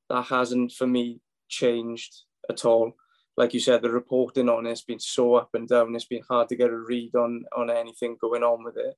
that 0.09 0.25
hasn't, 0.27 0.71
for 0.71 0.87
me, 0.87 1.21
changed 1.49 2.23
at 2.49 2.65
all. 2.65 2.93
Like 3.35 3.53
you 3.53 3.59
said, 3.59 3.81
the 3.81 3.91
reporting 3.91 4.49
on 4.49 4.65
it's 4.65 4.81
been 4.81 4.99
so 4.99 5.35
up 5.35 5.49
and 5.53 5.67
down. 5.67 5.95
It's 5.95 6.05
been 6.05 6.23
hard 6.27 6.49
to 6.49 6.55
get 6.55 6.69
a 6.69 6.77
read 6.77 7.15
on 7.15 7.45
on 7.55 7.69
anything 7.69 8.17
going 8.19 8.43
on 8.43 8.63
with 8.63 8.77
it. 8.77 8.95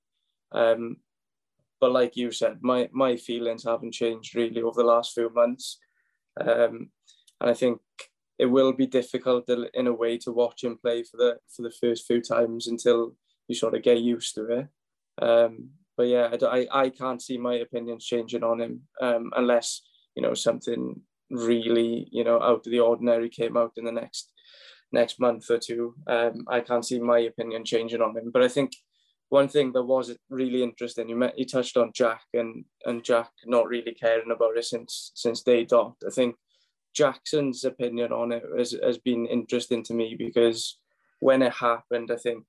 Um, 0.51 0.97
but 1.81 1.91
like 1.91 2.15
you 2.15 2.31
said, 2.31 2.59
my 2.61 2.89
my 2.93 3.17
feelings 3.17 3.65
haven't 3.65 3.93
changed 3.93 4.35
really 4.35 4.61
over 4.61 4.81
the 4.81 4.87
last 4.87 5.13
few 5.13 5.29
months, 5.33 5.79
um, 6.39 6.89
and 7.41 7.49
I 7.49 7.53
think 7.53 7.81
it 8.37 8.45
will 8.45 8.71
be 8.71 8.87
difficult 8.87 9.49
in 9.73 9.87
a 9.87 9.93
way 9.93 10.17
to 10.19 10.31
watch 10.31 10.63
him 10.63 10.77
play 10.77 11.03
for 11.03 11.17
the 11.17 11.37
for 11.53 11.61
the 11.61 11.71
first 11.71 12.07
few 12.07 12.21
times 12.21 12.67
until 12.67 13.15
you 13.47 13.55
sort 13.55 13.75
of 13.75 13.83
get 13.83 13.99
used 13.99 14.35
to 14.35 14.45
it. 14.45 14.67
Um, 15.21 15.71
but 15.97 16.07
yeah, 16.07 16.33
I, 16.43 16.67
I 16.71 16.89
can't 16.89 17.21
see 17.21 17.37
my 17.37 17.55
opinions 17.55 18.05
changing 18.05 18.43
on 18.43 18.61
him 18.61 18.83
um, 19.01 19.31
unless 19.35 19.81
you 20.19 20.23
know 20.27 20.33
something 20.33 21.01
really 21.31 22.09
you 22.11 22.25
know 22.25 22.41
out 22.41 22.65
of 22.65 22.71
the 22.71 22.81
ordinary 22.81 23.29
came 23.29 23.55
out 23.55 23.71
in 23.77 23.85
the 23.85 23.91
next 23.91 24.33
next 24.91 25.19
month 25.19 25.49
or 25.49 25.59
two. 25.59 25.95
Um, 26.07 26.45
I 26.49 26.59
can't 26.59 26.85
see 26.85 26.99
my 26.99 27.19
opinion 27.19 27.63
changing 27.63 28.01
on 28.01 28.17
him. 28.17 28.31
But 28.33 28.43
I 28.43 28.49
think 28.49 28.73
one 29.29 29.47
thing 29.47 29.71
that 29.73 29.83
was 29.83 30.17
really 30.29 30.61
interesting, 30.63 31.07
you 31.07 31.15
met, 31.15 31.37
you 31.37 31.45
touched 31.45 31.77
on 31.77 31.91
Jack 31.93 32.23
and 32.33 32.65
and 32.85 33.01
Jack 33.01 33.29
not 33.45 33.67
really 33.67 33.93
caring 33.93 34.31
about 34.31 34.57
it 34.57 34.65
since 34.65 35.11
since 35.15 35.41
day 35.41 35.63
dot. 35.63 35.95
I 36.05 36.11
think 36.11 36.35
Jackson's 36.93 37.63
opinion 37.63 38.11
on 38.11 38.33
it 38.33 38.43
has, 38.57 38.75
has 38.83 38.97
been 38.97 39.25
interesting 39.25 39.83
to 39.83 39.93
me 39.93 40.15
because 40.17 40.79
when 41.21 41.41
it 41.41 41.53
happened, 41.53 42.11
I 42.11 42.17
think 42.17 42.43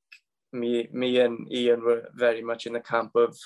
me 0.53 0.89
me 0.93 1.21
and 1.21 1.53
Ian 1.53 1.85
were 1.85 2.09
very 2.15 2.43
much 2.43 2.67
in 2.67 2.73
the 2.73 2.81
camp 2.81 3.13
of, 3.15 3.39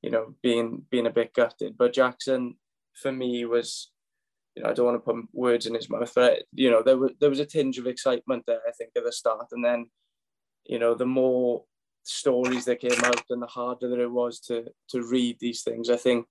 you 0.00 0.10
know, 0.10 0.34
being 0.42 0.86
being 0.90 1.08
a 1.08 1.18
bit 1.18 1.34
gutted. 1.34 1.76
But 1.76 1.92
Jackson, 1.92 2.56
for 3.00 3.12
me, 3.12 3.44
was, 3.44 3.90
you 4.54 4.62
know, 4.62 4.70
I 4.70 4.72
don't 4.72 4.86
want 4.86 4.96
to 4.96 5.12
put 5.12 5.24
words 5.32 5.66
in 5.66 5.74
his 5.74 5.90
mouth, 5.90 6.12
but 6.14 6.44
you 6.52 6.70
know, 6.70 6.82
there 6.82 6.96
was 6.96 7.12
there 7.20 7.30
was 7.30 7.40
a 7.40 7.46
tinge 7.46 7.78
of 7.78 7.86
excitement 7.86 8.44
there. 8.46 8.60
I 8.66 8.72
think 8.72 8.90
at 8.96 9.04
the 9.04 9.12
start, 9.12 9.48
and 9.52 9.64
then, 9.64 9.86
you 10.64 10.78
know, 10.78 10.94
the 10.94 11.06
more 11.06 11.64
stories 12.02 12.64
that 12.64 12.80
came 12.80 13.04
out 13.04 13.24
and 13.30 13.42
the 13.42 13.46
harder 13.46 13.88
that 13.88 14.00
it 14.00 14.10
was 14.10 14.40
to 14.40 14.64
to 14.88 15.02
read 15.02 15.38
these 15.40 15.62
things, 15.62 15.90
I 15.90 15.96
think, 15.96 16.26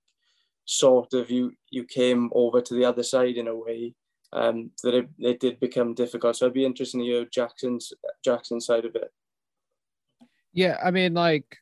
sort 0.64 1.14
of 1.14 1.30
you 1.30 1.52
you 1.70 1.84
came 1.84 2.30
over 2.34 2.60
to 2.60 2.74
the 2.74 2.84
other 2.84 3.02
side 3.02 3.36
in 3.36 3.48
a 3.48 3.54
way 3.54 3.94
um, 4.32 4.70
that 4.82 4.94
it, 4.94 5.08
it 5.18 5.40
did 5.40 5.60
become 5.60 5.94
difficult. 5.94 6.36
So 6.36 6.46
I'd 6.46 6.52
be 6.52 6.64
interested 6.64 6.98
to 6.98 7.04
hear 7.04 7.24
Jackson's 7.26 7.92
Jackson's 8.24 8.66
side 8.66 8.84
of 8.84 8.94
it. 8.94 9.10
Yeah, 10.52 10.78
I 10.82 10.90
mean, 10.90 11.14
like 11.14 11.58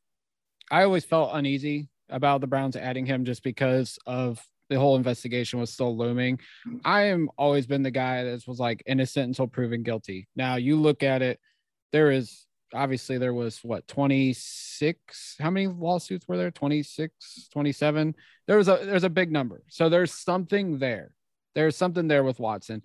I 0.71 0.85
always 0.85 1.05
felt 1.05 1.31
uneasy 1.35 1.89
about 2.09 2.41
the 2.41 2.47
Browns 2.47 2.77
adding 2.77 3.07
him 3.07 3.25
just 3.25 3.43
because 3.43 3.99
of 4.07 4.41
the 4.71 4.79
whole 4.79 4.97
investigation 4.97 5.61
was 5.61 5.71
still 5.71 5.97
looming. 5.97 6.39
I 6.85 7.03
am 7.03 7.29
always 7.37 7.67
been 7.67 7.83
the 7.83 7.91
guy 7.91 8.25
that 8.25 8.47
was 8.47 8.59
like 8.59 8.83
innocent 8.87 9.29
until 9.29 9.47
proven 9.47 9.83
guilty. 9.83 10.29
Now 10.37 10.57
you 10.57 10.77
look 10.77 11.03
at 11.03 11.23
it, 11.23 11.39
there 11.93 12.11
is 12.11 12.47
obviously 12.73 13.19
there 13.19 13.35
was 13.35 13.61
what 13.63 13.87
26 13.87 15.37
how 15.39 15.49
many 15.49 15.69
lawsuits 15.69 16.27
were 16.27 16.37
there 16.37 16.51
26 16.51 17.49
27 17.53 18.17
there 18.49 18.57
was 18.57 18.67
a 18.67 18.81
there's 18.83 19.05
a 19.05 19.09
big 19.09 19.31
number 19.31 19.63
so 19.69 19.89
there's 19.89 20.13
something 20.13 20.77
there 20.81 21.13
there's 21.55 21.77
something 21.77 22.09
there 22.09 22.25
with 22.25 22.41
Watson. 22.41 22.83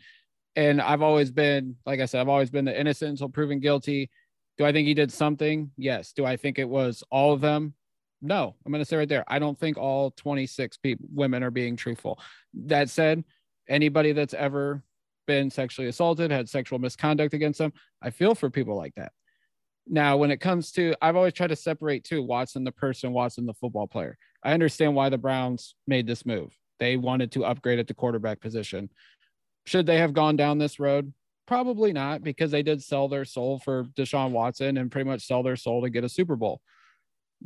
And 0.55 0.81
I've 0.81 1.01
always 1.01 1.31
been, 1.31 1.75
like 1.85 1.99
I 1.99 2.05
said, 2.05 2.21
I've 2.21 2.29
always 2.29 2.49
been 2.49 2.65
the 2.65 2.79
innocent 2.79 3.11
until 3.11 3.29
proven 3.29 3.59
guilty. 3.59 4.09
Do 4.57 4.65
I 4.65 4.71
think 4.71 4.87
he 4.87 4.93
did 4.93 5.11
something? 5.11 5.71
Yes. 5.77 6.11
Do 6.13 6.25
I 6.25 6.37
think 6.37 6.59
it 6.59 6.67
was 6.67 7.03
all 7.11 7.33
of 7.33 7.41
them? 7.41 7.73
No. 8.21 8.55
I'm 8.65 8.71
going 8.71 8.83
to 8.83 8.85
say 8.85 8.97
right 8.97 9.07
there, 9.07 9.23
I 9.27 9.39
don't 9.39 9.59
think 9.59 9.77
all 9.77 10.11
26 10.11 10.77
people, 10.77 11.07
women 11.13 11.43
are 11.43 11.51
being 11.51 11.75
truthful. 11.75 12.19
That 12.53 12.89
said, 12.89 13.23
anybody 13.67 14.11
that's 14.11 14.33
ever 14.33 14.83
been 15.27 15.49
sexually 15.49 15.87
assaulted, 15.87 16.31
had 16.31 16.49
sexual 16.49 16.79
misconduct 16.79 17.33
against 17.33 17.59
them, 17.59 17.73
I 18.01 18.09
feel 18.09 18.35
for 18.35 18.49
people 18.49 18.75
like 18.75 18.95
that. 18.95 19.11
Now, 19.87 20.17
when 20.17 20.31
it 20.31 20.37
comes 20.37 20.71
to, 20.73 20.93
I've 21.01 21.15
always 21.15 21.33
tried 21.33 21.47
to 21.47 21.55
separate 21.55 22.03
too 22.03 22.21
Watson, 22.21 22.63
the 22.63 22.71
person, 22.71 23.11
Watson, 23.11 23.45
the 23.45 23.53
football 23.53 23.87
player. 23.87 24.17
I 24.43 24.53
understand 24.53 24.95
why 24.95 25.09
the 25.09 25.17
Browns 25.17 25.75
made 25.87 26.07
this 26.07 26.25
move. 26.25 26.55
They 26.79 26.95
wanted 26.95 27.31
to 27.33 27.45
upgrade 27.45 27.79
at 27.79 27.87
the 27.87 27.93
quarterback 27.93 28.39
position. 28.39 28.89
Should 29.65 29.85
they 29.85 29.97
have 29.97 30.13
gone 30.13 30.35
down 30.35 30.57
this 30.57 30.79
road? 30.79 31.13
Probably 31.47 31.91
not, 31.91 32.23
because 32.23 32.51
they 32.51 32.63
did 32.63 32.83
sell 32.83 33.07
their 33.07 33.25
soul 33.25 33.59
for 33.59 33.85
Deshaun 33.97 34.31
Watson 34.31 34.77
and 34.77 34.91
pretty 34.91 35.09
much 35.09 35.25
sell 35.25 35.41
their 35.41 35.55
soul 35.55 35.81
to 35.81 35.89
get 35.89 36.03
a 36.03 36.09
Super 36.09 36.35
Bowl. 36.35 36.61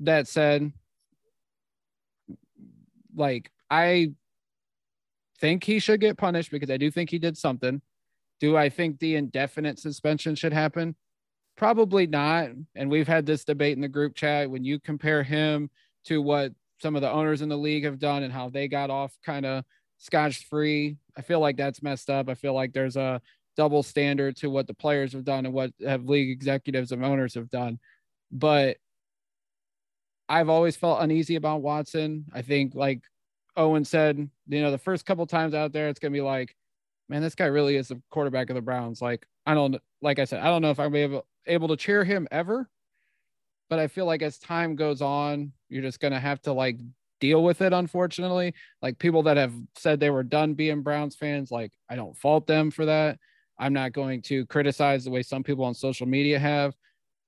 That 0.02 0.28
said, 0.28 0.72
like, 3.16 3.52
I 3.70 4.14
think 5.40 5.64
he 5.64 5.80
should 5.80 6.02
get 6.02 6.18
punished 6.18 6.52
because 6.52 6.72
I 6.72 6.78
do 6.78 6.90
think 6.90 7.10
he 7.10 7.20
did 7.20 7.38
something. 7.38 7.82
Do 8.40 8.58
I 8.58 8.70
think 8.70 9.00
the 9.00 9.16
indefinite 9.16 9.80
suspension 9.80 10.36
should 10.36 10.54
happen? 10.54 10.96
Probably 11.56 12.08
not. 12.08 12.50
And 12.76 12.90
we've 12.90 13.08
had 13.08 13.26
this 13.26 13.46
debate 13.46 13.76
in 13.76 13.82
the 13.82 13.88
group 13.88 14.16
chat. 14.16 14.50
When 14.50 14.64
you 14.64 14.80
compare 14.80 15.24
him 15.24 15.70
to 16.06 16.22
what 16.22 16.52
some 16.82 16.96
of 16.96 17.02
the 17.02 17.12
owners 17.12 17.42
in 17.42 17.50
the 17.50 17.58
league 17.58 17.86
have 17.86 18.00
done 18.00 18.24
and 18.24 18.34
how 18.34 18.50
they 18.50 18.68
got 18.68 18.90
off 18.90 19.18
kind 19.26 19.46
of 19.46 19.64
scotch 20.00 20.46
free. 20.50 20.98
I 21.18 21.22
feel 21.22 21.40
like 21.40 21.56
that's 21.56 21.82
messed 21.82 22.10
up. 22.10 22.28
I 22.28 22.34
feel 22.34 22.54
like 22.54 22.74
there's 22.74 22.98
a 22.98 23.22
double 23.56 23.84
standard 23.84 24.36
to 24.38 24.50
what 24.50 24.68
the 24.68 24.74
players 24.74 25.14
have 25.14 25.24
done 25.24 25.46
and 25.46 25.54
what 25.54 25.72
have 25.86 26.06
league 26.06 26.30
executives 26.30 26.92
and 26.92 27.06
owners 27.06 27.36
have 27.36 27.50
done. 27.50 27.80
But 28.32 28.78
I've 30.30 30.50
always 30.50 30.76
felt 30.76 31.02
uneasy 31.02 31.36
about 31.36 31.62
Watson. 31.62 32.26
I 32.34 32.42
think, 32.42 32.76
like 32.76 33.02
Owain 33.56 33.86
said, 33.86 34.18
you 34.48 34.62
know, 34.62 34.72
the 34.72 34.78
first 34.78 35.06
couple 35.06 35.26
times 35.28 35.54
out 35.54 35.74
there, 35.74 35.90
it's 35.90 36.00
gonna 36.00 36.12
be 36.12 36.22
like, 36.22 36.56
man, 37.10 37.22
this 37.22 37.36
guy 37.36 37.46
really 37.46 37.76
is 37.76 37.90
the 37.90 38.02
quarterback 38.10 38.50
of 38.50 38.56
the 38.56 38.62
Browns. 38.62 39.02
Like, 39.02 39.26
I 39.46 39.54
don't, 39.54 39.78
like 40.02 40.20
I 40.20 40.26
said, 40.26 40.42
I 40.42 40.46
don't 40.46 40.62
know 40.62 40.72
if 40.72 40.80
I'm 40.80 40.96
able 40.96 41.26
able 41.46 41.68
to 41.68 41.78
cheer 41.78 42.04
him 42.04 42.28
ever, 42.32 42.70
but 43.70 43.80
I 43.80 43.88
feel 43.88 44.06
like 44.06 44.22
as 44.22 44.38
time 44.38 44.76
goes 44.76 45.02
on, 45.02 45.52
you're 45.70 45.84
just 45.84 46.00
gonna 46.00 46.20
have 46.20 46.42
to 46.44 46.54
like 46.54 46.80
deal 47.20 47.44
with 47.44 47.62
it. 47.62 47.74
Unfortunately, 47.74 48.54
like 48.82 49.00
people 49.00 49.24
that 49.24 49.38
have 49.38 49.54
said 49.78 50.00
they 50.00 50.10
were 50.10 50.24
done 50.24 50.54
being 50.54 50.82
Browns 50.82 51.16
fans, 51.16 51.52
like 51.52 51.72
I 51.90 51.96
don't 51.96 52.18
fault 52.18 52.48
them 52.48 52.72
for 52.72 52.86
that. 52.86 53.20
I'm 53.60 53.74
not 53.74 53.94
going 53.94 54.22
to 54.24 54.46
criticize 54.48 55.04
the 55.04 55.12
way 55.12 55.22
some 55.22 55.44
people 55.44 55.64
on 55.66 55.74
social 55.74 56.08
media 56.08 56.40
have, 56.40 56.76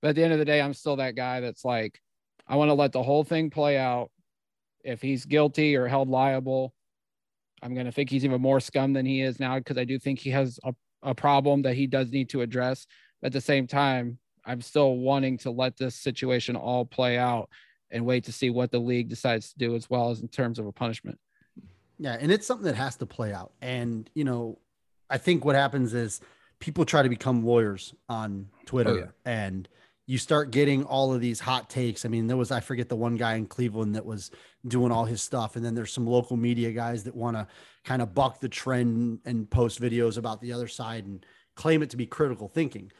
but 0.02 0.08
at 0.08 0.14
the 0.16 0.24
end 0.24 0.32
of 0.32 0.38
the 0.38 0.44
day, 0.44 0.60
I'm 0.60 0.74
still 0.74 0.96
that 0.96 1.14
guy 1.14 1.40
that's 1.40 1.64
like, 1.64 2.00
I 2.48 2.56
want 2.56 2.68
to 2.68 2.74
let 2.74 2.92
the 2.92 3.02
whole 3.02 3.24
thing 3.24 3.50
play 3.50 3.76
out. 3.76 4.10
If 4.84 5.02
he's 5.02 5.24
guilty 5.24 5.74
or 5.76 5.88
held 5.88 6.08
liable, 6.08 6.72
I'm 7.62 7.74
going 7.74 7.86
to 7.86 7.92
think 7.92 8.10
he's 8.10 8.24
even 8.24 8.40
more 8.40 8.60
scum 8.60 8.92
than 8.92 9.04
he 9.06 9.20
is 9.20 9.40
now 9.40 9.58
because 9.58 9.78
I 9.78 9.84
do 9.84 9.98
think 9.98 10.18
he 10.20 10.30
has 10.30 10.60
a, 10.64 10.72
a 11.02 11.14
problem 11.14 11.62
that 11.62 11.74
he 11.74 11.86
does 11.86 12.10
need 12.12 12.28
to 12.30 12.42
address. 12.42 12.86
At 13.22 13.32
the 13.32 13.40
same 13.40 13.66
time, 13.66 14.18
I'm 14.44 14.60
still 14.60 14.96
wanting 14.98 15.38
to 15.38 15.50
let 15.50 15.76
this 15.76 15.96
situation 15.96 16.54
all 16.54 16.84
play 16.84 17.18
out 17.18 17.48
and 17.90 18.04
wait 18.06 18.24
to 18.24 18.32
see 18.32 18.50
what 18.50 18.70
the 18.70 18.78
league 18.78 19.08
decides 19.08 19.52
to 19.52 19.58
do 19.58 19.74
as 19.74 19.90
well 19.90 20.10
as 20.10 20.20
in 20.20 20.28
terms 20.28 20.58
of 20.58 20.66
a 20.66 20.72
punishment. 20.72 21.18
Yeah, 21.98 22.16
and 22.20 22.30
it's 22.30 22.46
something 22.46 22.66
that 22.66 22.76
has 22.76 22.96
to 22.96 23.06
play 23.06 23.32
out. 23.32 23.52
And 23.62 24.08
you 24.14 24.22
know, 24.24 24.58
I 25.10 25.18
think 25.18 25.44
what 25.44 25.56
happens 25.56 25.94
is 25.94 26.20
people 26.60 26.84
try 26.84 27.02
to 27.02 27.08
become 27.08 27.44
lawyers 27.44 27.94
on 28.08 28.48
Twitter 28.66 28.90
Oh, 28.90 28.96
yeah. 28.96 29.06
and 29.24 29.68
you 30.06 30.18
start 30.18 30.52
getting 30.52 30.84
all 30.84 31.12
of 31.12 31.20
these 31.20 31.40
hot 31.40 31.68
takes. 31.68 32.04
I 32.04 32.08
mean, 32.08 32.28
there 32.28 32.36
was, 32.36 32.52
I 32.52 32.60
forget 32.60 32.88
the 32.88 32.96
one 32.96 33.16
guy 33.16 33.34
in 33.34 33.46
Cleveland 33.46 33.96
that 33.96 34.06
was 34.06 34.30
doing 34.66 34.92
all 34.92 35.04
his 35.04 35.20
stuff. 35.20 35.56
And 35.56 35.64
then 35.64 35.74
there's 35.74 35.92
some 35.92 36.06
local 36.06 36.36
media 36.36 36.70
guys 36.70 37.04
that 37.04 37.16
want 37.16 37.36
to 37.36 37.48
kind 37.84 38.00
of 38.00 38.14
buck 38.14 38.40
the 38.40 38.48
trend 38.48 39.18
and 39.24 39.50
post 39.50 39.80
videos 39.80 40.16
about 40.16 40.40
the 40.40 40.52
other 40.52 40.68
side 40.68 41.06
and 41.06 41.26
claim 41.56 41.82
it 41.82 41.90
to 41.90 41.96
be 41.96 42.06
critical 42.06 42.46
thinking. 42.46 42.92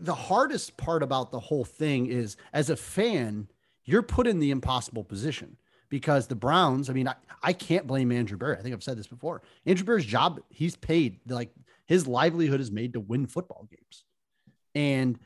The 0.00 0.14
hardest 0.14 0.76
part 0.76 1.02
about 1.02 1.30
the 1.30 1.40
whole 1.40 1.64
thing 1.64 2.06
is 2.06 2.36
as 2.52 2.68
a 2.68 2.76
fan, 2.76 3.48
you're 3.84 4.02
put 4.02 4.26
in 4.26 4.38
the 4.38 4.50
impossible 4.50 5.04
position 5.04 5.56
because 5.88 6.26
the 6.26 6.34
Browns, 6.34 6.90
I 6.90 6.92
mean, 6.92 7.08
I, 7.08 7.14
I 7.42 7.52
can't 7.54 7.86
blame 7.86 8.12
Andrew 8.12 8.36
Berry. 8.36 8.56
I 8.58 8.62
think 8.62 8.74
I've 8.74 8.82
said 8.82 8.98
this 8.98 9.06
before. 9.06 9.42
Andrew 9.64 9.86
Berry's 9.86 10.04
job, 10.04 10.40
he's 10.50 10.76
paid, 10.76 11.20
like 11.26 11.50
his 11.86 12.06
livelihood 12.06 12.60
is 12.60 12.70
made 12.70 12.92
to 12.94 13.00
win 13.00 13.26
football 13.26 13.66
games. 13.70 14.04
And 14.74 15.18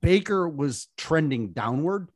Baker 0.00 0.48
was 0.48 0.88
trending 0.96 1.52
downward. 1.52 2.10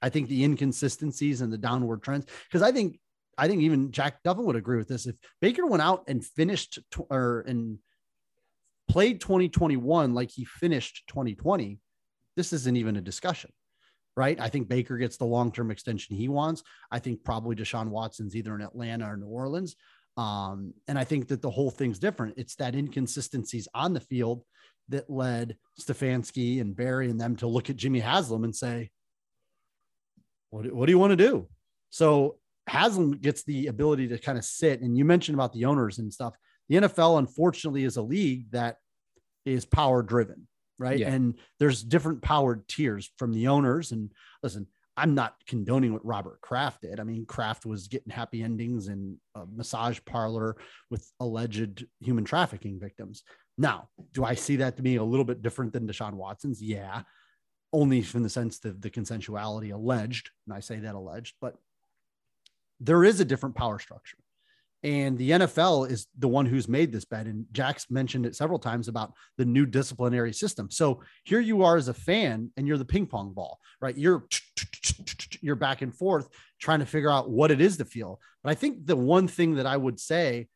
I 0.00 0.08
think 0.08 0.28
the 0.28 0.44
inconsistencies 0.44 1.40
and 1.40 1.52
the 1.52 1.58
downward 1.58 2.02
trends, 2.02 2.26
because 2.48 2.62
I 2.62 2.72
think 2.72 2.98
I 3.36 3.46
think 3.46 3.62
even 3.62 3.92
Jack 3.92 4.22
Duffin 4.24 4.44
would 4.44 4.56
agree 4.56 4.78
with 4.78 4.88
this. 4.88 5.06
If 5.06 5.16
Baker 5.40 5.66
went 5.66 5.82
out 5.82 6.04
and 6.08 6.24
finished 6.24 6.80
tw- 6.90 7.06
or 7.10 7.44
and 7.46 7.78
played 8.88 9.20
2021 9.20 10.14
like 10.14 10.30
he 10.30 10.44
finished 10.44 11.04
2020, 11.08 11.78
this 12.36 12.52
isn't 12.52 12.76
even 12.76 12.96
a 12.96 13.00
discussion, 13.00 13.50
right? 14.16 14.38
I 14.40 14.48
think 14.48 14.68
Baker 14.68 14.96
gets 14.96 15.16
the 15.16 15.24
long 15.24 15.52
term 15.52 15.70
extension 15.70 16.16
he 16.16 16.28
wants. 16.28 16.62
I 16.90 16.98
think 16.98 17.24
probably 17.24 17.54
Deshaun 17.54 17.88
Watson's 17.88 18.34
either 18.34 18.54
in 18.54 18.60
Atlanta 18.60 19.12
or 19.12 19.16
New 19.16 19.26
Orleans. 19.26 19.76
Um, 20.16 20.74
and 20.88 20.98
I 20.98 21.04
think 21.04 21.28
that 21.28 21.42
the 21.42 21.50
whole 21.50 21.70
thing's 21.70 22.00
different. 22.00 22.34
It's 22.38 22.56
that 22.56 22.74
inconsistencies 22.74 23.68
on 23.72 23.92
the 23.92 24.00
field 24.00 24.42
that 24.88 25.10
led 25.10 25.56
Stefanski 25.80 26.60
and 26.60 26.74
Berry 26.74 27.10
and 27.10 27.20
them 27.20 27.36
to 27.36 27.46
look 27.46 27.70
at 27.70 27.76
Jimmy 27.76 28.00
Haslam 28.00 28.44
and 28.44 28.54
say, 28.54 28.90
what, 30.50 30.72
what 30.72 30.86
do 30.86 30.92
you 30.92 30.98
want 30.98 31.10
to 31.10 31.16
do? 31.16 31.48
So 31.90 32.36
Haslam 32.66 33.12
gets 33.12 33.44
the 33.44 33.66
ability 33.66 34.08
to 34.08 34.18
kind 34.18 34.38
of 34.38 34.44
sit. 34.44 34.80
And 34.80 34.96
you 34.96 35.04
mentioned 35.04 35.34
about 35.34 35.52
the 35.52 35.64
owners 35.64 35.98
and 35.98 36.12
stuff. 36.12 36.34
The 36.68 36.76
NFL, 36.76 37.18
unfortunately, 37.18 37.84
is 37.84 37.96
a 37.96 38.02
league 38.02 38.50
that 38.52 38.76
is 39.44 39.64
power 39.64 40.02
driven, 40.02 40.46
right? 40.78 40.98
Yeah. 40.98 41.08
And 41.08 41.38
there's 41.58 41.82
different 41.82 42.22
powered 42.22 42.68
tiers 42.68 43.10
from 43.18 43.32
the 43.32 43.48
owners. 43.48 43.92
And 43.92 44.12
listen, 44.42 44.66
I'm 44.96 45.14
not 45.14 45.34
condoning 45.46 45.92
what 45.92 46.04
Robert 46.04 46.40
Kraft 46.40 46.82
did. 46.82 46.98
I 47.00 47.04
mean, 47.04 47.24
Kraft 47.24 47.64
was 47.64 47.88
getting 47.88 48.10
happy 48.10 48.42
endings 48.42 48.88
in 48.88 49.18
a 49.34 49.44
massage 49.46 50.00
parlor 50.04 50.56
with 50.90 51.10
alleged 51.20 51.86
human 52.00 52.24
trafficking 52.24 52.80
victims. 52.80 53.22
Now, 53.58 53.88
do 54.14 54.24
I 54.24 54.34
see 54.34 54.56
that 54.56 54.76
to 54.76 54.82
be 54.82 54.96
a 54.96 55.04
little 55.04 55.24
bit 55.24 55.42
different 55.42 55.72
than 55.72 55.86
Deshaun 55.86 56.14
Watson's? 56.14 56.62
Yeah, 56.62 57.02
only 57.72 58.02
from 58.02 58.22
the 58.22 58.30
sense 58.30 58.64
of 58.64 58.80
the 58.80 58.90
consensuality 58.90 59.74
alleged. 59.74 60.30
And 60.46 60.54
I 60.54 60.60
say 60.60 60.78
that 60.78 60.94
alleged, 60.94 61.34
but 61.40 61.56
there 62.80 63.04
is 63.04 63.20
a 63.20 63.24
different 63.24 63.56
power 63.56 63.78
structure. 63.78 64.18
And 64.84 65.18
the 65.18 65.30
NFL 65.30 65.90
is 65.90 66.06
the 66.16 66.28
one 66.28 66.46
who's 66.46 66.68
made 66.68 66.92
this 66.92 67.04
bet. 67.04 67.26
And 67.26 67.46
Jack's 67.50 67.90
mentioned 67.90 68.26
it 68.26 68.36
several 68.36 68.60
times 68.60 68.86
about 68.86 69.12
the 69.36 69.44
new 69.44 69.66
disciplinary 69.66 70.32
system. 70.32 70.70
So 70.70 71.02
here 71.24 71.40
you 71.40 71.64
are 71.64 71.76
as 71.76 71.88
a 71.88 71.94
fan, 71.94 72.52
and 72.56 72.68
you're 72.68 72.78
the 72.78 72.84
ping 72.84 73.06
pong 73.06 73.32
ball, 73.32 73.58
right? 73.80 73.96
You're 73.96 74.24
you're 75.40 75.56
back 75.56 75.82
and 75.82 75.92
forth 75.92 76.28
trying 76.60 76.78
to 76.78 76.86
figure 76.86 77.10
out 77.10 77.28
what 77.28 77.50
it 77.50 77.60
is 77.60 77.76
to 77.78 77.84
feel. 77.84 78.20
But 78.44 78.50
I 78.50 78.54
think 78.54 78.86
the 78.86 78.96
one 78.96 79.26
thing 79.26 79.56
that 79.56 79.66
I 79.66 79.76
would 79.76 79.98
say 79.98 80.46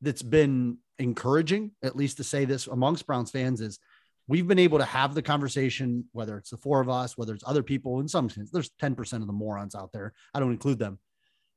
that's 0.00 0.22
been 0.22 0.78
encouraging, 0.98 1.72
at 1.82 1.96
least 1.96 2.16
to 2.18 2.24
say 2.24 2.44
this 2.44 2.66
amongst 2.66 3.06
Browns 3.06 3.30
fans, 3.30 3.60
is 3.60 3.78
we've 4.26 4.46
been 4.46 4.58
able 4.58 4.78
to 4.78 4.84
have 4.84 5.14
the 5.14 5.22
conversation, 5.22 6.04
whether 6.12 6.36
it's 6.36 6.50
the 6.50 6.56
four 6.56 6.80
of 6.80 6.88
us, 6.88 7.16
whether 7.16 7.34
it's 7.34 7.44
other 7.46 7.62
people, 7.62 8.00
in 8.00 8.08
some 8.08 8.28
sense, 8.28 8.50
there's 8.50 8.70
10% 8.80 9.12
of 9.14 9.26
the 9.26 9.32
morons 9.32 9.74
out 9.74 9.92
there. 9.92 10.12
I 10.34 10.40
don't 10.40 10.52
include 10.52 10.78
them. 10.78 10.98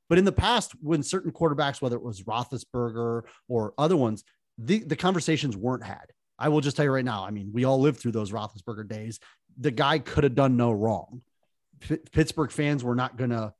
But 0.09 0.17
in 0.17 0.25
the 0.25 0.31
past, 0.31 0.73
when 0.81 1.03
certain 1.03 1.31
quarterbacks, 1.31 1.81
whether 1.81 1.95
it 1.95 2.03
was 2.03 2.23
Roethlisberger 2.23 3.23
or 3.47 3.73
other 3.77 3.95
ones, 3.97 4.23
the, 4.57 4.79
the 4.79 4.95
conversations 4.95 5.55
weren't 5.55 5.85
had. 5.85 6.05
I 6.37 6.49
will 6.49 6.61
just 6.61 6.75
tell 6.75 6.85
you 6.85 6.91
right 6.91 7.05
now. 7.05 7.23
I 7.23 7.31
mean, 7.31 7.51
we 7.53 7.65
all 7.65 7.79
lived 7.79 7.99
through 7.99 8.13
those 8.13 8.31
Roethlisberger 8.31 8.87
days. 8.87 9.19
The 9.59 9.71
guy 9.71 9.99
could 9.99 10.23
have 10.23 10.35
done 10.35 10.57
no 10.57 10.71
wrong. 10.71 11.21
P- 11.79 11.97
Pittsburgh 12.11 12.51
fans 12.51 12.83
were 12.83 12.95
not 12.95 13.15
going 13.15 13.29
to 13.29 13.53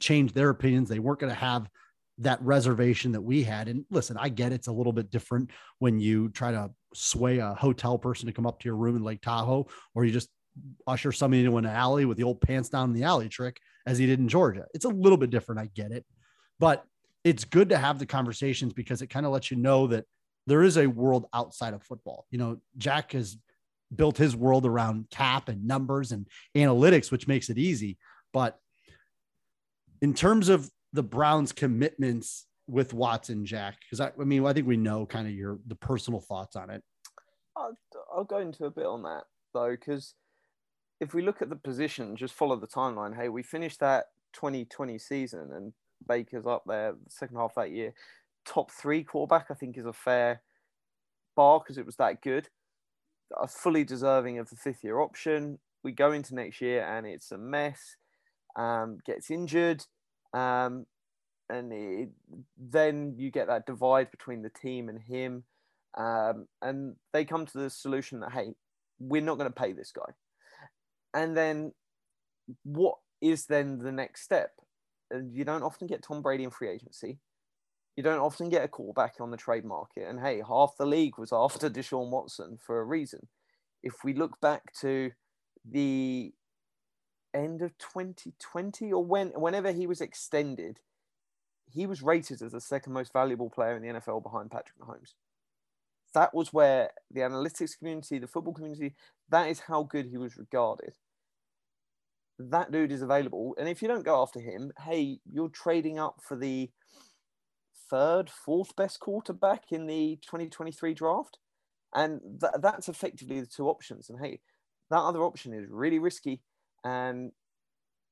change 0.00 0.32
their 0.32 0.50
opinions. 0.50 0.88
They 0.88 0.98
weren't 0.98 1.20
going 1.20 1.32
to 1.32 1.38
have 1.38 1.68
that 2.18 2.40
reservation 2.42 3.12
that 3.12 3.20
we 3.20 3.42
had. 3.42 3.68
And 3.68 3.84
listen, 3.90 4.16
I 4.18 4.28
get 4.28 4.52
it's 4.52 4.68
a 4.68 4.72
little 4.72 4.92
bit 4.92 5.10
different 5.10 5.50
when 5.78 5.98
you 5.98 6.28
try 6.28 6.52
to 6.52 6.70
sway 6.94 7.38
a 7.38 7.54
hotel 7.54 7.98
person 7.98 8.26
to 8.26 8.32
come 8.32 8.46
up 8.46 8.60
to 8.60 8.68
your 8.68 8.76
room 8.76 8.96
in 8.96 9.02
Lake 9.02 9.20
Tahoe, 9.20 9.66
or 9.94 10.04
you 10.04 10.12
just 10.12 10.28
usher 10.86 11.10
somebody 11.10 11.44
into 11.44 11.56
an 11.58 11.66
alley 11.66 12.04
with 12.04 12.16
the 12.16 12.22
old 12.22 12.40
pants 12.40 12.68
down 12.68 12.90
in 12.90 12.94
the 12.94 13.02
alley 13.02 13.28
trick 13.28 13.58
as 13.86 13.98
he 13.98 14.06
did 14.06 14.20
in 14.20 14.28
Georgia. 14.28 14.66
It's 14.74 14.84
a 14.84 14.90
little 14.90 15.18
bit 15.18 15.30
different. 15.30 15.60
I 15.60 15.68
get 15.74 15.90
it. 15.90 16.04
But 16.60 16.84
it's 17.24 17.44
good 17.44 17.70
to 17.70 17.78
have 17.78 17.98
the 17.98 18.06
conversations 18.06 18.72
because 18.72 19.02
it 19.02 19.08
kind 19.08 19.26
of 19.26 19.32
lets 19.32 19.50
you 19.50 19.56
know 19.56 19.88
that 19.88 20.04
there 20.46 20.62
is 20.62 20.76
a 20.76 20.86
world 20.86 21.26
outside 21.32 21.74
of 21.74 21.82
football. 21.82 22.26
You 22.30 22.38
know, 22.38 22.60
Jack 22.76 23.12
has 23.12 23.36
built 23.94 24.16
his 24.16 24.36
world 24.36 24.66
around 24.66 25.10
cap 25.10 25.48
and 25.48 25.66
numbers 25.66 26.12
and 26.12 26.26
analytics, 26.54 27.10
which 27.10 27.26
makes 27.26 27.48
it 27.48 27.58
easy. 27.58 27.98
But 28.32 28.58
in 30.02 30.14
terms 30.14 30.48
of 30.48 30.70
the 30.94 31.02
Browns' 31.02 31.52
commitments 31.52 32.46
with 32.66 32.94
Watson, 32.94 33.44
Jack, 33.44 33.78
because 33.80 34.00
I, 34.00 34.12
I 34.18 34.24
mean, 34.24 34.46
I 34.46 34.52
think 34.52 34.66
we 34.66 34.78
know 34.78 35.04
kind 35.04 35.26
of 35.26 35.34
your 35.34 35.58
the 35.66 35.74
personal 35.74 36.20
thoughts 36.20 36.56
on 36.56 36.70
it. 36.70 36.82
I'll, 37.56 37.76
I'll 38.14 38.24
go 38.24 38.38
into 38.38 38.64
a 38.64 38.70
bit 38.70 38.86
on 38.86 39.02
that 39.02 39.24
though, 39.52 39.72
because 39.72 40.14
if 41.00 41.12
we 41.12 41.20
look 41.20 41.42
at 41.42 41.50
the 41.50 41.56
position, 41.56 42.16
just 42.16 42.32
follow 42.32 42.56
the 42.56 42.66
timeline. 42.66 43.14
Hey, 43.14 43.28
we 43.28 43.42
finished 43.42 43.80
that 43.80 44.06
2020 44.34 44.98
season 44.98 45.50
and 45.54 45.72
Baker's 46.08 46.46
up 46.46 46.62
there 46.66 46.92
the 46.92 47.10
second 47.10 47.36
half 47.36 47.54
that 47.56 47.72
year. 47.72 47.92
Top 48.46 48.70
three 48.70 49.02
quarterback, 49.02 49.46
I 49.50 49.54
think, 49.54 49.76
is 49.76 49.86
a 49.86 49.92
fair 49.92 50.42
bar 51.34 51.58
because 51.58 51.76
it 51.76 51.86
was 51.86 51.96
that 51.96 52.22
good. 52.22 52.48
Fully 53.48 53.84
deserving 53.84 54.38
of 54.38 54.48
the 54.48 54.56
fifth 54.56 54.84
year 54.84 55.00
option. 55.00 55.58
We 55.82 55.92
go 55.92 56.12
into 56.12 56.34
next 56.34 56.60
year 56.60 56.84
and 56.84 57.04
it's 57.04 57.32
a 57.32 57.38
mess. 57.38 57.96
Um, 58.56 58.98
gets 59.04 59.30
injured. 59.30 59.84
Um, 60.34 60.86
and 61.48 61.72
it, 61.72 62.08
then 62.58 63.14
you 63.16 63.30
get 63.30 63.46
that 63.46 63.66
divide 63.66 64.10
between 64.10 64.42
the 64.42 64.50
team 64.50 64.88
and 64.88 65.00
him. 65.00 65.44
Um, 65.96 66.46
and 66.60 66.96
they 67.12 67.24
come 67.24 67.46
to 67.46 67.58
the 67.58 67.70
solution 67.70 68.20
that, 68.20 68.32
hey, 68.32 68.54
we're 68.98 69.22
not 69.22 69.38
going 69.38 69.50
to 69.50 69.60
pay 69.60 69.72
this 69.72 69.92
guy. 69.92 70.12
And 71.14 71.36
then 71.36 71.72
what 72.64 72.96
is 73.20 73.46
then 73.46 73.78
the 73.78 73.92
next 73.92 74.22
step? 74.22 74.50
And 75.10 75.32
You 75.32 75.44
don't 75.44 75.62
often 75.62 75.86
get 75.86 76.02
Tom 76.02 76.22
Brady 76.22 76.44
in 76.44 76.50
free 76.50 76.70
agency. 76.70 77.18
You 77.96 78.02
don't 78.02 78.20
often 78.20 78.48
get 78.48 78.64
a 78.64 78.68
callback 78.68 79.20
on 79.20 79.30
the 79.30 79.36
trade 79.36 79.64
market. 79.64 80.08
And 80.08 80.18
hey, 80.18 80.42
half 80.46 80.72
the 80.76 80.86
league 80.86 81.18
was 81.18 81.32
after 81.32 81.70
Deshaun 81.70 82.10
Watson 82.10 82.58
for 82.60 82.80
a 82.80 82.84
reason. 82.84 83.28
If 83.82 84.02
we 84.02 84.14
look 84.14 84.40
back 84.40 84.72
to 84.80 85.12
the 85.70 86.32
end 87.34 87.62
of 87.62 87.76
2020 87.78 88.92
or 88.92 89.04
when 89.04 89.28
whenever 89.30 89.72
he 89.72 89.86
was 89.86 90.00
extended, 90.00 90.80
he 91.70 91.86
was 91.86 92.02
rated 92.02 92.42
as 92.42 92.52
the 92.52 92.60
second 92.60 92.92
most 92.92 93.12
valuable 93.12 93.50
player 93.50 93.76
in 93.76 93.82
the 93.82 94.00
NFL 94.00 94.22
behind 94.22 94.50
Patrick 94.50 94.78
Mahomes. 94.78 95.14
That 96.14 96.32
was 96.32 96.52
where 96.52 96.90
the 97.10 97.20
analytics 97.20 97.76
community, 97.76 98.18
the 98.18 98.28
football 98.28 98.54
community, 98.54 98.94
that 99.30 99.48
is 99.48 99.60
how 99.60 99.82
good 99.82 100.06
he 100.06 100.16
was 100.16 100.36
regarded. 100.36 100.94
That 102.38 102.70
dude 102.70 102.92
is 102.92 103.02
available. 103.02 103.56
And 103.58 103.68
if 103.68 103.82
you 103.82 103.88
don't 103.88 104.04
go 104.04 104.22
after 104.22 104.40
him, 104.40 104.72
hey, 104.84 105.18
you're 105.30 105.48
trading 105.48 105.98
up 105.98 106.20
for 106.22 106.36
the 106.36 106.70
third, 107.90 108.30
fourth 108.30 108.74
best 108.76 109.00
quarterback 109.00 109.72
in 109.72 109.86
the 109.86 110.18
2023 110.22 110.94
draft. 110.94 111.38
And 111.94 112.20
th- 112.40 112.54
that's 112.60 112.88
effectively 112.88 113.40
the 113.40 113.46
two 113.46 113.68
options. 113.68 114.10
And 114.10 114.18
hey, 114.20 114.40
that 114.90 114.98
other 114.98 115.22
option 115.22 115.52
is 115.52 115.66
really 115.68 115.98
risky 115.98 116.40
and 116.84 117.32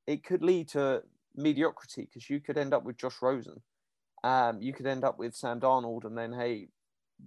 it 0.07 0.23
could 0.23 0.43
lead 0.43 0.69
to 0.69 1.03
mediocrity 1.35 2.03
because 2.03 2.29
you 2.29 2.39
could 2.39 2.57
end 2.57 2.73
up 2.73 2.83
with 2.83 2.97
Josh 2.97 3.21
Rosen. 3.21 3.61
Um, 4.23 4.61
you 4.61 4.73
could 4.73 4.87
end 4.87 5.03
up 5.03 5.19
with 5.19 5.35
Sam 5.35 5.59
Darnold, 5.59 6.05
and 6.05 6.17
then 6.17 6.33
hey, 6.33 6.69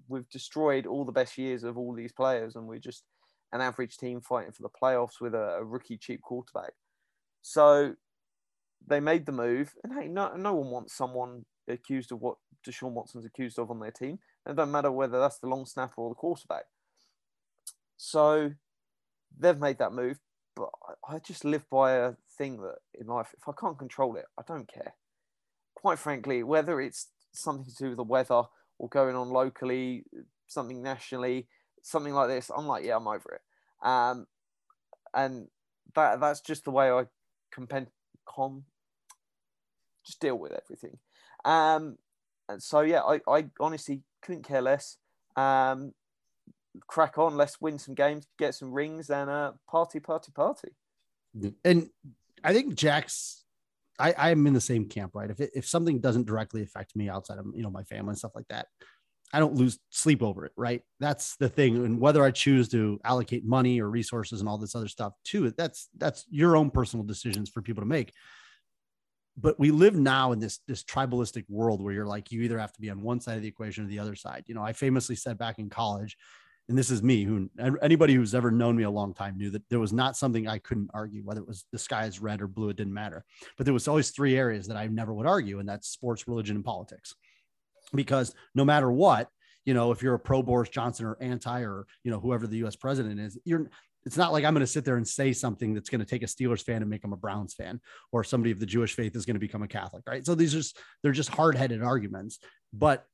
we've 0.08 0.28
destroyed 0.28 0.86
all 0.86 1.04
the 1.04 1.12
best 1.12 1.38
years 1.38 1.64
of 1.64 1.78
all 1.78 1.94
these 1.94 2.12
players, 2.12 2.56
and 2.56 2.66
we're 2.66 2.78
just 2.78 3.04
an 3.52 3.60
average 3.60 3.96
team 3.96 4.20
fighting 4.20 4.52
for 4.52 4.62
the 4.62 4.68
playoffs 4.82 5.20
with 5.20 5.34
a, 5.34 5.58
a 5.58 5.64
rookie 5.64 5.98
cheap 5.98 6.20
quarterback. 6.22 6.72
So 7.42 7.94
they 8.86 9.00
made 9.00 9.26
the 9.26 9.32
move, 9.32 9.74
and 9.84 9.92
hey, 9.98 10.08
no, 10.08 10.34
no 10.36 10.54
one 10.54 10.70
wants 10.70 10.96
someone 10.96 11.44
accused 11.68 12.12
of 12.12 12.20
what 12.20 12.36
Deshaun 12.66 12.92
Watson's 12.92 13.24
accused 13.24 13.58
of 13.58 13.70
on 13.70 13.80
their 13.80 13.90
team. 13.90 14.18
And 14.44 14.52
it 14.52 14.56
doesn't 14.56 14.72
matter 14.72 14.92
whether 14.92 15.18
that's 15.20 15.38
the 15.38 15.48
long 15.48 15.66
snapper 15.66 16.00
or 16.00 16.10
the 16.10 16.14
quarterback. 16.14 16.64
So 17.96 18.52
they've 19.38 19.58
made 19.58 19.78
that 19.78 19.92
move, 19.92 20.18
but 20.56 20.70
I- 21.08 21.18
just 21.18 21.44
live 21.44 21.68
by 21.70 21.92
a 21.92 22.14
thing 22.38 22.60
that 22.62 22.76
in 22.94 23.06
life, 23.06 23.34
if 23.36 23.48
I 23.48 23.52
can't 23.58 23.78
control 23.78 24.16
it, 24.16 24.24
I 24.38 24.42
don't 24.46 24.66
care. 24.72 24.94
Quite 25.74 25.98
frankly, 25.98 26.42
whether 26.42 26.80
it's 26.80 27.08
something 27.32 27.66
to 27.66 27.74
do 27.76 27.88
with 27.90 27.96
the 27.98 28.02
weather 28.04 28.42
or 28.78 28.88
going 28.88 29.14
on 29.14 29.30
locally, 29.30 30.04
something 30.46 30.82
nationally, 30.82 31.48
something 31.82 32.12
like 32.12 32.28
this, 32.28 32.50
I'm 32.50 32.66
like, 32.66 32.84
yeah, 32.84 32.96
I'm 32.96 33.06
over 33.06 33.34
it. 33.34 33.86
Um, 33.86 34.26
and 35.14 35.48
that 35.94 36.20
that's 36.20 36.40
just 36.40 36.64
the 36.64 36.70
way 36.70 36.90
I 36.90 37.06
compen- 37.54 37.88
com 38.26 38.64
just 40.04 40.20
deal 40.20 40.36
with 40.38 40.52
everything. 40.52 40.98
Um, 41.44 41.98
and 42.48 42.62
so 42.62 42.80
yeah, 42.80 43.02
I, 43.02 43.20
I 43.28 43.46
honestly 43.60 44.02
couldn't 44.22 44.46
care 44.46 44.62
less. 44.62 44.98
Um, 45.36 45.92
crack 46.86 47.18
on, 47.18 47.36
let's 47.36 47.60
win 47.60 47.78
some 47.78 47.94
games, 47.94 48.26
get 48.38 48.54
some 48.54 48.72
rings, 48.72 49.10
and 49.10 49.30
uh, 49.30 49.52
party, 49.68 50.00
party, 50.00 50.32
party. 50.32 50.68
And 51.64 51.88
I 52.42 52.52
think 52.52 52.74
Jack's. 52.74 53.42
I, 53.98 54.14
I'm 54.18 54.46
in 54.46 54.52
the 54.52 54.60
same 54.60 54.88
camp, 54.88 55.12
right? 55.14 55.30
If 55.30 55.40
it, 55.40 55.50
if 55.54 55.66
something 55.66 56.00
doesn't 56.00 56.26
directly 56.26 56.62
affect 56.62 56.94
me 56.94 57.08
outside 57.08 57.38
of 57.38 57.46
you 57.54 57.62
know 57.62 57.70
my 57.70 57.82
family 57.84 58.10
and 58.10 58.18
stuff 58.18 58.32
like 58.34 58.48
that, 58.48 58.66
I 59.32 59.38
don't 59.38 59.54
lose 59.54 59.78
sleep 59.90 60.22
over 60.22 60.44
it, 60.44 60.52
right? 60.56 60.82
That's 61.00 61.36
the 61.36 61.48
thing. 61.48 61.84
And 61.84 62.00
whether 62.00 62.24
I 62.24 62.30
choose 62.30 62.68
to 62.70 63.00
allocate 63.04 63.44
money 63.44 63.80
or 63.80 63.90
resources 63.90 64.40
and 64.40 64.48
all 64.48 64.58
this 64.58 64.74
other 64.74 64.88
stuff 64.88 65.14
to 65.24 65.46
it, 65.46 65.56
that's 65.56 65.88
that's 65.96 66.24
your 66.30 66.56
own 66.56 66.70
personal 66.70 67.04
decisions 67.04 67.50
for 67.50 67.62
people 67.62 67.82
to 67.82 67.88
make. 67.88 68.12
But 69.36 69.58
we 69.58 69.70
live 69.70 69.94
now 69.94 70.32
in 70.32 70.38
this 70.38 70.60
this 70.68 70.84
tribalistic 70.84 71.44
world 71.48 71.82
where 71.82 71.92
you're 71.92 72.06
like 72.06 72.30
you 72.30 72.42
either 72.42 72.58
have 72.58 72.72
to 72.74 72.80
be 72.80 72.90
on 72.90 73.02
one 73.02 73.20
side 73.20 73.36
of 73.36 73.42
the 73.42 73.48
equation 73.48 73.84
or 73.84 73.88
the 73.88 73.98
other 73.98 74.14
side. 74.14 74.44
You 74.46 74.54
know, 74.54 74.62
I 74.62 74.72
famously 74.72 75.16
said 75.16 75.38
back 75.38 75.58
in 75.58 75.68
college, 75.68 76.16
and 76.68 76.76
this 76.76 76.90
is 76.90 77.02
me 77.02 77.22
who 77.22 77.48
anybody 77.80 78.14
who's 78.14 78.34
ever 78.34 78.50
known 78.50 78.76
me 78.76 78.82
a 78.82 78.90
long 78.90 79.14
time 79.14 79.36
knew 79.36 79.50
that 79.50 79.62
there 79.70 79.78
was 79.78 79.92
not 79.92 80.16
something 80.16 80.48
I 80.48 80.58
couldn't 80.58 80.90
argue, 80.92 81.22
whether 81.22 81.40
it 81.40 81.46
was 81.46 81.64
the 81.72 81.78
sky 81.78 82.06
is 82.06 82.20
red 82.20 82.42
or 82.42 82.48
blue, 82.48 82.70
it 82.70 82.76
didn't 82.76 82.94
matter. 82.94 83.24
But 83.56 83.66
there 83.66 83.74
was 83.74 83.86
always 83.86 84.10
three 84.10 84.36
areas 84.36 84.66
that 84.66 84.76
I 84.76 84.86
never 84.88 85.14
would 85.14 85.26
argue, 85.26 85.60
and 85.60 85.68
that's 85.68 85.88
sports, 85.88 86.26
religion, 86.26 86.56
and 86.56 86.64
politics 86.64 87.14
because 87.94 88.34
no 88.54 88.64
matter 88.64 88.90
what, 88.90 89.28
you 89.64 89.74
know, 89.74 89.90
if 89.92 90.02
you're 90.02 90.14
a 90.14 90.18
pro 90.18 90.42
Boris 90.42 90.68
Johnson 90.68 91.06
or 91.06 91.16
anti 91.20 91.62
or, 91.62 91.86
you 92.04 92.10
know, 92.10 92.20
whoever 92.20 92.46
the 92.46 92.64
US 92.64 92.76
president 92.76 93.20
is, 93.20 93.38
you're, 93.44 93.68
it's 94.04 94.16
not 94.16 94.32
like 94.32 94.44
I'm 94.44 94.54
going 94.54 94.60
to 94.60 94.66
sit 94.66 94.84
there 94.84 94.96
and 94.96 95.06
say 95.06 95.32
something 95.32 95.74
that's 95.74 95.90
going 95.90 96.00
to 96.00 96.06
take 96.06 96.22
a 96.22 96.26
Steelers 96.26 96.62
fan 96.62 96.80
and 96.80 96.88
make 96.88 97.02
them 97.02 97.12
a 97.12 97.16
Browns 97.16 97.54
fan, 97.54 97.80
or 98.12 98.22
somebody 98.22 98.52
of 98.52 98.60
the 98.60 98.66
Jewish 98.66 98.94
faith 98.94 99.16
is 99.16 99.26
going 99.26 99.34
to 99.34 99.40
become 99.40 99.64
a 99.64 99.68
Catholic, 99.68 100.04
right? 100.06 100.24
So 100.24 100.36
these 100.36 100.54
are 100.54 100.58
just, 100.58 100.78
they're 101.02 101.12
just 101.12 101.30
hard 101.30 101.56
headed 101.56 101.82
arguments. 101.82 102.38
But 102.72 103.04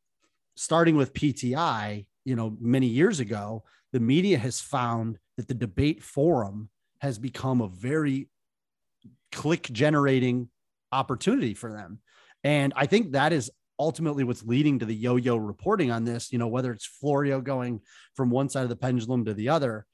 starting 0.56 0.96
with 0.96 1.14
PTI, 1.14 2.04
you 2.24 2.36
know, 2.36 2.56
many 2.60 2.86
years 2.86 3.20
ago, 3.20 3.64
the 3.92 4.00
media 4.00 4.38
has 4.38 4.60
found 4.60 5.18
that 5.36 5.48
the 5.48 5.54
debate 5.54 6.02
forum 6.02 6.68
has 7.00 7.18
become 7.18 7.60
a 7.60 7.68
very 7.68 8.28
click 9.32 9.68
generating 9.72 10.48
opportunity 10.92 11.54
for 11.54 11.72
them. 11.72 11.98
And 12.44 12.72
I 12.76 12.86
think 12.86 13.12
that 13.12 13.32
is 13.32 13.50
ultimately 13.78 14.24
what's 14.24 14.44
leading 14.44 14.78
to 14.78 14.86
the 14.86 14.94
yo-yo 14.94 15.36
reporting 15.36 15.90
on 15.90 16.04
this, 16.04 16.32
you 16.32 16.38
know, 16.38 16.48
whether 16.48 16.72
it's 16.72 16.86
Florio 16.86 17.40
going 17.40 17.80
from 18.14 18.30
one 18.30 18.48
side 18.48 18.62
of 18.62 18.68
the 18.68 18.76
pendulum 18.76 19.24
to 19.24 19.34
the 19.34 19.48
other, 19.48 19.86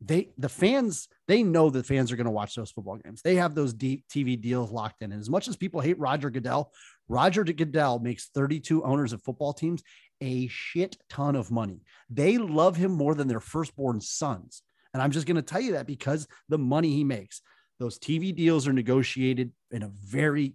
they 0.00 0.30
the 0.36 0.48
fans 0.48 1.08
they 1.28 1.42
know 1.42 1.70
that 1.70 1.86
fans 1.86 2.12
are 2.12 2.16
going 2.16 2.26
to 2.26 2.30
watch 2.30 2.54
those 2.54 2.70
football 2.70 2.96
games. 2.96 3.22
They 3.22 3.36
have 3.36 3.54
those 3.54 3.72
deep 3.72 4.04
TV 4.12 4.38
deals 4.38 4.70
locked 4.70 5.02
in. 5.02 5.12
And 5.12 5.20
as 5.20 5.30
much 5.30 5.48
as 5.48 5.56
people 5.56 5.80
hate 5.80 5.98
Roger 5.98 6.28
Goodell, 6.28 6.72
Roger 7.08 7.44
Goodell 7.44 8.00
makes 8.00 8.28
32 8.34 8.84
owners 8.84 9.12
of 9.12 9.22
football 9.22 9.54
teams 9.54 9.82
a 10.20 10.46
shit 10.48 10.96
ton 11.08 11.36
of 11.36 11.50
money. 11.50 11.82
They 12.10 12.38
love 12.38 12.76
him 12.76 12.92
more 12.92 13.14
than 13.14 13.28
their 13.28 13.40
firstborn 13.40 14.00
sons. 14.00 14.62
And 14.92 15.02
I'm 15.02 15.10
just 15.10 15.26
going 15.26 15.36
to 15.36 15.42
tell 15.42 15.60
you 15.60 15.72
that 15.72 15.86
because 15.86 16.26
the 16.48 16.58
money 16.58 16.90
he 16.90 17.04
makes. 17.04 17.40
Those 17.80 17.98
TV 17.98 18.34
deals 18.34 18.68
are 18.68 18.72
negotiated 18.72 19.50
in 19.72 19.82
a 19.82 19.90
very 20.04 20.54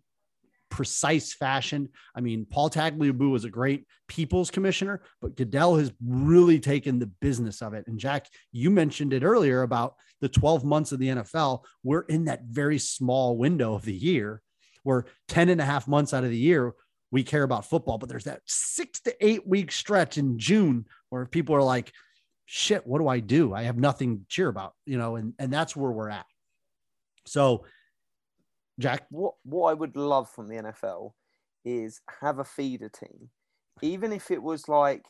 precise 0.70 1.34
fashion. 1.34 1.90
I 2.16 2.22
mean, 2.22 2.46
Paul 2.50 2.70
Tagliabue 2.70 3.32
was 3.32 3.44
a 3.44 3.50
great 3.50 3.86
people's 4.08 4.52
commissioner, 4.52 5.02
but 5.22 5.36
Goodell 5.36 5.76
has 5.76 5.92
really 6.06 6.60
taken 6.60 7.00
the 7.00 7.08
business 7.08 7.62
of 7.62 7.74
it. 7.74 7.86
And 7.88 8.00
Jack, 8.00 8.28
you 8.52 8.70
mentioned 8.70 9.14
it 9.14 9.24
earlier 9.24 9.64
about 9.64 9.96
the 10.22 10.30
12 10.30 10.64
months 10.64 10.92
of 10.92 11.00
the 11.00 11.10
NFL. 11.10 11.64
We're 11.84 12.02
in 12.02 12.26
that 12.26 12.44
very 12.44 12.80
small 12.80 13.38
window 13.38 13.74
of 13.74 13.84
the 13.84 13.94
year 13.94 14.42
where 14.84 15.06
10 15.28 15.50
and 15.50 15.60
a 15.60 15.66
half 15.66 15.88
months 15.88 16.14
out 16.14 16.24
of 16.24 16.30
the 16.30 16.38
year, 16.38 16.74
we 17.12 17.24
care 17.24 17.44
about 17.44 17.66
football, 17.66 17.98
but 17.98 18.10
there's 18.10 18.26
that 18.26 18.42
six 18.46 19.00
to 19.02 19.26
eight 19.26 19.48
week 19.48 19.72
stretch 19.72 20.18
in 20.18 20.38
June 20.38 20.86
where 21.10 21.26
people 21.26 21.56
are 21.56 21.64
like, 21.64 21.92
shit, 22.46 22.86
what 22.86 23.00
do 23.00 23.08
I 23.08 23.20
do? 23.20 23.54
I 23.54 23.64
have 23.64 23.78
nothing 23.78 24.20
to 24.20 24.26
cheer 24.28 24.48
about, 24.48 24.74
you 24.86 24.98
know, 24.98 25.16
and, 25.16 25.34
and 25.40 25.52
that's 25.52 25.76
where 25.76 25.92
we're 25.92 26.10
at. 26.10 26.26
So 27.26 27.66
Jack, 28.80 29.06
what 29.10 29.34
what 29.44 29.70
I 29.70 29.74
would 29.74 29.96
love 29.96 30.30
from 30.30 30.48
the 30.48 30.56
NFL 30.56 31.12
is 31.66 32.02
have 32.22 32.40
a 32.40 32.46
feeder 32.46 32.90
team, 32.90 33.30
even 33.82 34.14
if 34.14 34.32
it 34.32 34.42
was 34.42 34.68
like 34.68 35.06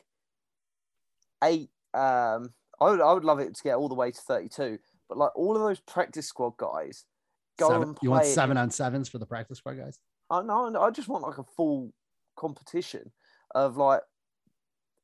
eight. 1.44 1.70
Um, 1.94 2.50
I 2.80 2.90
would 2.90 3.00
I 3.00 3.12
would 3.12 3.24
love 3.24 3.38
it 3.38 3.54
to 3.54 3.62
get 3.62 3.76
all 3.76 3.88
the 3.88 3.94
way 3.94 4.10
to 4.10 4.20
thirty-two, 4.20 4.78
but 5.08 5.18
like 5.18 5.36
all 5.36 5.56
of 5.56 5.62
those 5.62 5.80
practice 5.80 6.26
squad 6.26 6.56
guys 6.56 7.04
go 7.58 7.68
seven, 7.68 7.88
and 7.88 7.96
play. 7.96 8.06
You 8.06 8.10
want 8.10 8.26
seven 8.26 8.56
on 8.56 8.70
sevens 8.70 9.08
for 9.08 9.18
the 9.18 9.26
practice 9.26 9.58
squad 9.58 9.74
guys? 9.74 9.98
I 10.30 10.42
no, 10.42 10.80
I 10.80 10.90
just 10.90 11.08
want 11.08 11.24
like 11.24 11.38
a 11.38 11.44
full 11.44 11.92
competition 12.36 13.12
of 13.54 13.76
like 13.76 14.02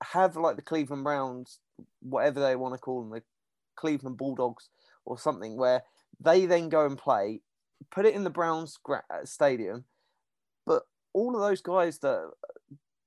have 0.03 0.36
like 0.36 0.57
the 0.57 0.62
Cleveland 0.62 1.05
Browns, 1.05 1.59
whatever 2.01 2.40
they 2.40 2.57
want 2.57 2.74
to 2.74 2.78
call 2.78 3.03
them, 3.03 3.11
the 3.11 3.23
Cleveland 3.77 4.16
Bulldogs 4.16 4.69
or 5.05 5.19
something, 5.19 5.57
where 5.57 5.82
they 6.20 6.47
then 6.47 6.69
go 6.69 6.86
and 6.86 6.97
play 6.97 7.40
put 7.90 8.07
it 8.07 8.15
in 8.15 8.24
the 8.24 8.31
Browns 8.31 8.78
stadium, 9.24 9.85
but 10.65 10.82
all 11.12 11.35
of 11.35 11.40
those 11.40 11.61
guys 11.61 11.98
that 11.98 12.31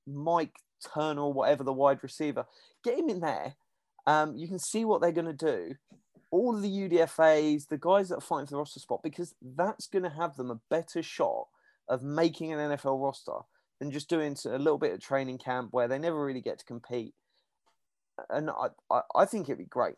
Mike 0.06 0.56
Turner 0.94 1.28
whatever 1.28 1.62
the 1.62 1.72
wide 1.72 2.02
receiver, 2.02 2.46
get 2.82 2.98
him 2.98 3.08
in 3.08 3.20
there. 3.20 3.54
Um, 4.06 4.36
you 4.36 4.48
can 4.48 4.58
see 4.58 4.84
what 4.84 5.00
they're 5.00 5.12
going 5.12 5.26
to 5.26 5.32
do. 5.32 5.74
All 6.30 6.54
of 6.56 6.62
the 6.62 6.70
UDFA's, 6.70 7.66
the 7.66 7.76
guys 7.76 8.08
that 8.08 8.16
are 8.16 8.20
fighting 8.20 8.46
for 8.46 8.52
the 8.52 8.58
roster 8.58 8.80
spot, 8.80 9.02
because 9.02 9.34
that's 9.42 9.86
going 9.86 10.04
to 10.04 10.10
have 10.10 10.36
them 10.36 10.50
a 10.50 10.60
better 10.70 11.02
shot 11.02 11.48
of 11.90 12.02
making 12.02 12.52
an 12.52 12.58
NFL 12.58 13.02
roster 13.02 13.40
than 13.80 13.90
just 13.90 14.08
doing 14.08 14.36
a 14.46 14.58
little 14.58 14.78
bit 14.78 14.94
of 14.94 15.00
training 15.00 15.38
camp 15.38 15.68
where 15.72 15.88
they 15.88 15.98
never 15.98 16.24
really 16.24 16.40
get 16.40 16.58
to 16.60 16.64
compete. 16.64 17.12
And 18.30 18.48
I, 18.48 18.68
I, 18.90 19.00
I 19.14 19.24
think 19.26 19.48
it'd 19.48 19.58
be 19.58 19.64
great. 19.64 19.96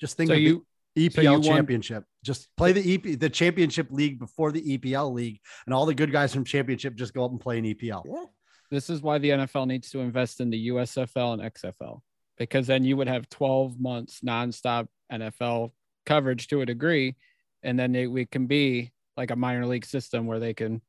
Just 0.00 0.16
think 0.16 0.28
so 0.28 0.34
you 0.34 0.64
EPL 0.96 1.42
so 1.42 1.50
championship. 1.50 1.96
Want... 1.96 2.06
Just 2.24 2.48
play 2.56 2.72
the 2.72 2.94
EP 2.94 3.18
the 3.18 3.30
championship 3.30 3.88
league 3.90 4.18
before 4.18 4.52
the 4.52 4.78
EPL 4.78 5.12
league, 5.12 5.40
and 5.66 5.74
all 5.74 5.86
the 5.86 5.94
good 5.94 6.12
guys 6.12 6.32
from 6.32 6.44
championship 6.44 6.94
just 6.94 7.14
go 7.14 7.24
up 7.24 7.30
and 7.30 7.40
play 7.40 7.58
in 7.58 7.64
EPL. 7.64 8.02
Yeah. 8.06 8.24
This 8.70 8.88
is 8.88 9.02
why 9.02 9.18
the 9.18 9.30
NFL 9.30 9.66
needs 9.66 9.90
to 9.90 10.00
invest 10.00 10.40
in 10.40 10.50
the 10.50 10.68
USFL 10.68 11.34
and 11.34 11.42
XFL 11.42 12.00
because 12.38 12.66
then 12.66 12.84
you 12.84 12.96
would 12.96 13.08
have 13.08 13.28
12 13.28 13.78
months 13.78 14.20
nonstop 14.20 14.88
NFL 15.12 15.72
coverage 16.06 16.48
to 16.48 16.62
a 16.62 16.66
degree, 16.66 17.16
and 17.62 17.78
then 17.78 17.94
it, 17.94 18.06
we 18.06 18.26
can 18.26 18.46
be 18.46 18.92
like 19.16 19.30
a 19.30 19.36
minor 19.36 19.66
league 19.66 19.86
system 19.86 20.26
where 20.26 20.40
they 20.40 20.54
can. 20.54 20.80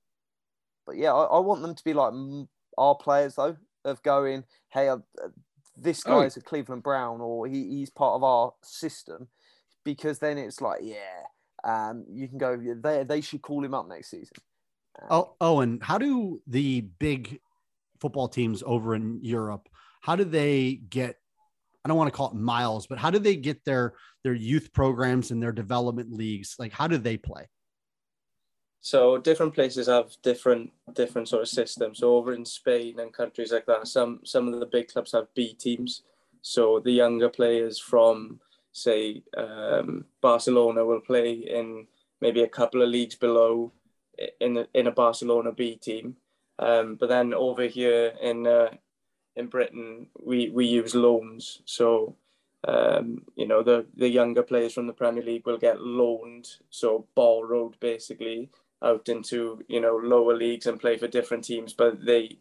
But 0.85 0.97
yeah, 0.97 1.14
I, 1.14 1.23
I 1.23 1.39
want 1.39 1.61
them 1.61 1.76
to 1.76 1.84
be 1.84 1.93
like 1.93 2.14
our 2.77 2.95
players 2.95 3.35
though, 3.35 3.57
of 3.85 4.03
going, 4.03 4.43
hey, 4.72 4.89
uh, 4.89 4.97
this 5.77 6.03
oh, 6.05 6.22
guy's 6.22 6.38
oh. 6.38 6.41
a 6.41 6.43
Cleveland 6.43 6.84
Brown 6.84 7.22
or 7.22 7.47
he, 7.47 7.69
he's 7.69 7.89
part 7.89 8.15
of 8.15 8.23
our 8.23 8.53
system 8.64 9.27
because 9.84 10.19
then 10.19 10.38
it's 10.38 10.61
like, 10.61 10.81
yeah, 10.81 11.23
um, 11.64 12.05
you 12.10 12.27
can 12.27 12.38
go. 12.38 12.57
They 12.57 13.03
they 13.03 13.22
should 13.22 13.41
call 13.41 13.64
him 13.64 13.73
up 13.73 13.88
next 13.88 14.11
season. 14.11 14.35
Um, 15.01 15.07
oh, 15.10 15.35
oh, 15.41 15.60
and 15.61 15.81
how 15.81 15.97
do 15.97 16.41
the 16.47 16.81
big 16.81 17.39
football 17.99 18.27
teams 18.27 18.64
over 18.65 18.95
in 18.95 19.19
Europe? 19.23 19.68
How 20.01 20.15
do 20.15 20.23
they 20.23 20.76
get? 20.89 21.15
I 21.85 21.89
don't 21.89 21.97
want 21.97 22.07
to 22.07 22.15
call 22.15 22.31
it 22.31 22.35
miles, 22.35 22.88
but 22.88 22.97
how 22.97 23.10
do 23.10 23.19
they 23.19 23.35
get 23.35 23.64
their 23.65 23.93
their 24.23 24.34
youth 24.34 24.72
programs 24.73 25.31
and 25.31 25.41
their 25.41 25.51
development 25.51 26.11
leagues? 26.11 26.55
Like, 26.60 26.73
how 26.73 26.88
do 26.88 26.97
they 26.97 27.18
play? 27.18 27.47
So 28.85 29.18
different 29.18 29.53
places 29.53 29.88
have 29.88 30.11
different 30.23 30.73
different 30.91 31.30
sort 31.30 31.43
of 31.43 31.47
systems. 31.47 31.99
So 31.99 32.18
over 32.18 32.34
in 32.34 32.43
Spain 32.43 32.99
and 32.99 33.14
countries 33.14 33.53
like 33.53 33.65
that, 33.68 33.88
some 33.88 34.19
some 34.26 34.53
of 34.53 34.60
the 34.60 34.65
big 34.65 34.89
clubs 34.89 35.14
have 35.14 35.34
B 35.34 35.53
teams. 35.53 36.03
So 36.41 36.81
the 36.81 36.91
younger 36.91 37.30
players 37.30 37.80
from 37.80 38.41
say 38.73 39.23
um, 39.38 40.03
Barcelona 40.19 40.84
will 40.84 40.99
play 40.99 41.31
in 41.31 41.88
maybe 42.19 42.43
a 42.43 42.49
couple 42.49 42.81
of 42.81 42.89
leagues 42.89 43.15
below 43.15 43.72
in 44.41 44.57
a, 44.57 44.68
in 44.73 44.88
a 44.88 44.91
Barcelona 44.91 45.53
B 45.53 45.77
team. 45.77 46.18
Um, 46.60 46.95
but 46.95 47.07
then 47.07 47.34
over 47.34 47.68
here 47.68 48.11
in 48.22 48.45
uh, 48.45 48.72
in 49.38 49.47
Britain, 49.47 50.07
we, 50.22 50.49
we 50.49 50.65
use 50.65 50.93
loans. 50.93 51.61
So 51.64 52.18
um, 52.68 53.23
you 53.38 53.47
know 53.47 53.64
the 53.64 53.85
the 53.95 54.10
younger 54.10 54.43
players 54.43 54.73
from 54.73 54.88
the 54.88 54.99
Premier 55.01 55.23
League 55.23 55.45
will 55.45 55.57
get 55.57 55.80
loaned, 55.80 56.49
so 56.69 57.07
borrowed 57.15 57.80
basically 57.80 58.49
out 58.84 59.10
into 59.10 59.64
you 59.68 59.80
know 59.80 59.95
lower 59.95 60.35
leagues 60.35 60.68
and 60.68 60.80
play 60.80 60.97
for 60.97 61.07
different 61.07 61.43
teams. 61.43 61.73
But 61.73 62.05
they 62.05 62.38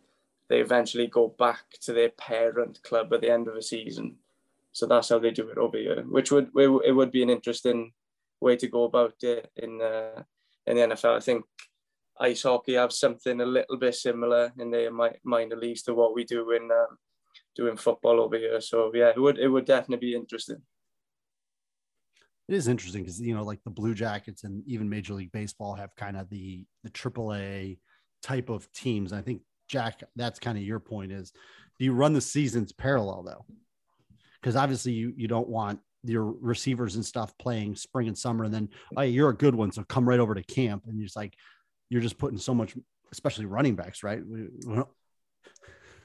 they 0.48 0.60
eventually 0.60 1.06
go 1.06 1.34
back 1.38 1.64
to 1.82 1.92
their 1.92 2.10
parent 2.10 2.82
club 2.82 3.12
at 3.12 3.20
the 3.20 3.30
end 3.30 3.48
of 3.48 3.54
the 3.54 3.62
season. 3.62 4.16
So 4.72 4.86
that's 4.86 5.10
how 5.10 5.18
they 5.18 5.30
do 5.30 5.48
it 5.48 5.58
over 5.58 5.76
here, 5.76 6.02
which 6.02 6.30
would 6.30 6.50
it 6.56 6.94
would 6.94 7.12
be 7.12 7.22
an 7.22 7.30
interesting 7.30 7.92
way 8.40 8.56
to 8.56 8.68
go 8.68 8.84
about 8.84 9.14
it 9.22 9.50
in 9.56 9.80
uh, 9.80 10.22
in 10.66 10.76
the 10.76 10.82
NFL. 10.82 11.16
I 11.16 11.20
think 11.20 11.44
ice 12.18 12.42
hockey 12.42 12.74
have 12.74 12.92
something 12.92 13.40
a 13.40 13.46
little 13.46 13.76
bit 13.76 13.94
similar 13.94 14.52
in 14.58 14.70
their 14.70 14.90
minor 15.24 15.56
leagues 15.56 15.82
to 15.82 15.94
what 15.94 16.14
we 16.14 16.24
do 16.24 16.50
in 16.52 16.70
um, 16.70 16.98
doing 17.54 17.76
football 17.76 18.20
over 18.20 18.36
here. 18.36 18.60
So 18.60 18.92
yeah, 18.94 19.10
it 19.10 19.18
would 19.18 19.38
it 19.38 19.48
would 19.48 19.66
definitely 19.66 20.08
be 20.08 20.14
interesting. 20.14 20.62
It 22.52 22.56
is 22.56 22.68
interesting 22.68 23.02
because 23.02 23.18
you 23.18 23.34
know, 23.34 23.44
like 23.44 23.64
the 23.64 23.70
Blue 23.70 23.94
Jackets 23.94 24.44
and 24.44 24.62
even 24.66 24.86
Major 24.86 25.14
League 25.14 25.32
Baseball 25.32 25.72
have 25.74 25.96
kind 25.96 26.18
of 26.18 26.28
the 26.28 26.66
the 26.84 26.90
AAA 26.90 27.78
type 28.22 28.50
of 28.50 28.70
teams. 28.72 29.14
I 29.14 29.22
think 29.22 29.40
Jack, 29.68 30.02
that's 30.16 30.38
kind 30.38 30.58
of 30.58 30.62
your 30.62 30.78
point 30.78 31.12
is 31.12 31.32
do 31.78 31.86
you 31.86 31.94
run 31.94 32.12
the 32.12 32.20
seasons 32.20 32.70
parallel 32.70 33.22
though? 33.22 33.46
Because 34.38 34.54
obviously 34.54 34.92
you 34.92 35.14
you 35.16 35.28
don't 35.28 35.48
want 35.48 35.80
your 36.04 36.24
receivers 36.24 36.96
and 36.96 37.06
stuff 37.06 37.32
playing 37.38 37.74
spring 37.74 38.06
and 38.06 38.18
summer, 38.18 38.44
and 38.44 38.52
then 38.52 38.68
oh, 38.98 39.00
you're 39.00 39.30
a 39.30 39.34
good 39.34 39.54
one, 39.54 39.72
so 39.72 39.82
come 39.84 40.06
right 40.06 40.20
over 40.20 40.34
to 40.34 40.42
camp, 40.42 40.82
and 40.86 40.98
you're 40.98 41.06
just 41.06 41.16
like 41.16 41.34
you're 41.88 42.02
just 42.02 42.18
putting 42.18 42.36
so 42.38 42.52
much, 42.52 42.76
especially 43.12 43.46
running 43.46 43.76
backs, 43.76 44.02
right? 44.02 44.20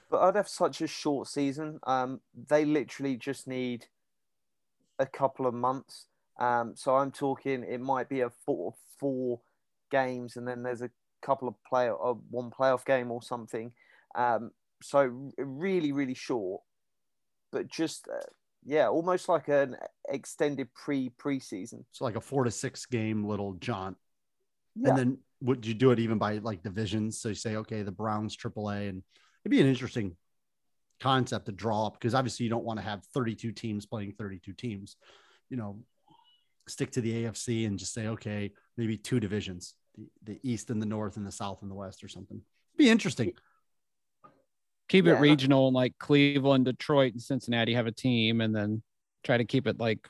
But 0.10 0.22
I'd 0.22 0.38
have 0.38 0.48
such 0.48 0.80
a 0.80 0.88
short 0.88 1.28
season. 1.28 1.82
Um, 1.86 2.22
they 2.48 2.64
literally 2.64 3.18
just 3.18 3.50
need 3.50 3.88
a 4.98 5.06
couple 5.06 5.46
of 5.46 5.54
months. 5.54 6.06
Um, 6.40 6.74
so 6.76 6.96
I'm 6.96 7.12
talking 7.12 7.64
it 7.64 7.82
might 7.82 8.10
be 8.10 8.22
a 8.22 8.30
four 8.46 8.74
four 9.00 9.42
games, 9.92 10.38
and 10.38 10.48
then 10.48 10.64
there's 10.64 10.82
a 10.82 10.92
couple 11.22 11.48
of 11.48 11.56
play 11.68 11.90
uh, 11.90 12.14
one 12.30 12.52
playoff 12.52 12.86
game 12.86 13.12
or 13.12 13.22
something. 13.22 13.72
Um, 14.16 14.52
so 14.82 15.32
really, 15.38 15.92
really 15.92 16.14
short, 16.14 16.62
but 17.52 17.68
just 17.68 18.08
uh, 18.08 18.26
yeah, 18.66 18.88
almost 18.88 19.30
like 19.30 19.48
an 19.48 19.78
extended 20.10 20.74
pre 20.74 21.10
preseason. 21.22 21.84
So 21.92 22.06
like 22.06 22.16
a 22.16 22.22
four 22.22 22.44
to 22.44 22.52
six 22.52 22.86
game 22.86 23.24
little 23.26 23.54
jaunt. 23.54 23.98
Yeah. 24.76 24.90
And 24.90 24.98
then 24.98 25.18
would 25.42 25.66
you 25.66 25.74
do 25.74 25.92
it 25.92 26.00
even 26.00 26.18
by 26.18 26.38
like 26.40 26.64
divisions? 26.64 27.20
So 27.20 27.30
you 27.30 27.36
say, 27.36 27.56
okay, 27.58 27.82
the 27.82 27.92
Browns 27.92 28.36
AAA, 28.36 28.90
and 28.90 29.04
it'd 29.44 29.52
be 29.52 29.62
an 29.62 29.68
interesting 29.68 30.16
concept 31.00 31.46
to 31.46 31.52
draw 31.52 31.88
up 31.88 31.94
because 31.94 32.16
obviously 32.16 32.44
you 32.44 32.50
don't 32.50 32.66
want 32.66 32.80
to 32.80 32.86
have 32.86 33.04
32 33.14 33.52
teams 33.52 33.86
playing 33.86 34.14
32 34.18 34.54
teams. 34.54 34.98
You 35.50 35.58
know, 35.58 35.80
stick 36.70 36.92
to 36.92 37.02
the 37.02 37.26
AFC 37.26 37.66
and 37.68 37.78
just 37.80 37.94
say, 37.94 38.08
okay, 38.08 38.52
maybe 38.78 38.98
two 38.98 39.20
divisions, 39.20 39.74
the, 39.98 40.08
the 40.24 40.40
East 40.44 40.70
and 40.70 40.82
the 40.82 40.86
North 40.86 41.18
and 41.18 41.26
the 41.26 41.32
South 41.32 41.62
and 41.62 41.72
the 41.72 41.76
West 41.76 42.04
or 42.04 42.08
something. 42.08 42.42
Be 42.78 42.90
interesting. 42.90 43.34
Keep 44.90 45.06
Yeah. 45.06 45.18
it 45.18 45.20
regional, 45.20 45.68
and 45.68 45.76
like 45.76 45.98
Cleveland, 45.98 46.66
Detroit, 46.66 47.14
and 47.14 47.22
Cincinnati 47.22 47.74
have 47.74 47.88
a 47.88 47.92
team, 47.92 48.40
and 48.42 48.56
then 48.56 48.82
try 49.24 49.38
to 49.38 49.46
keep 49.46 49.68
it 49.68 49.80
like 49.80 50.08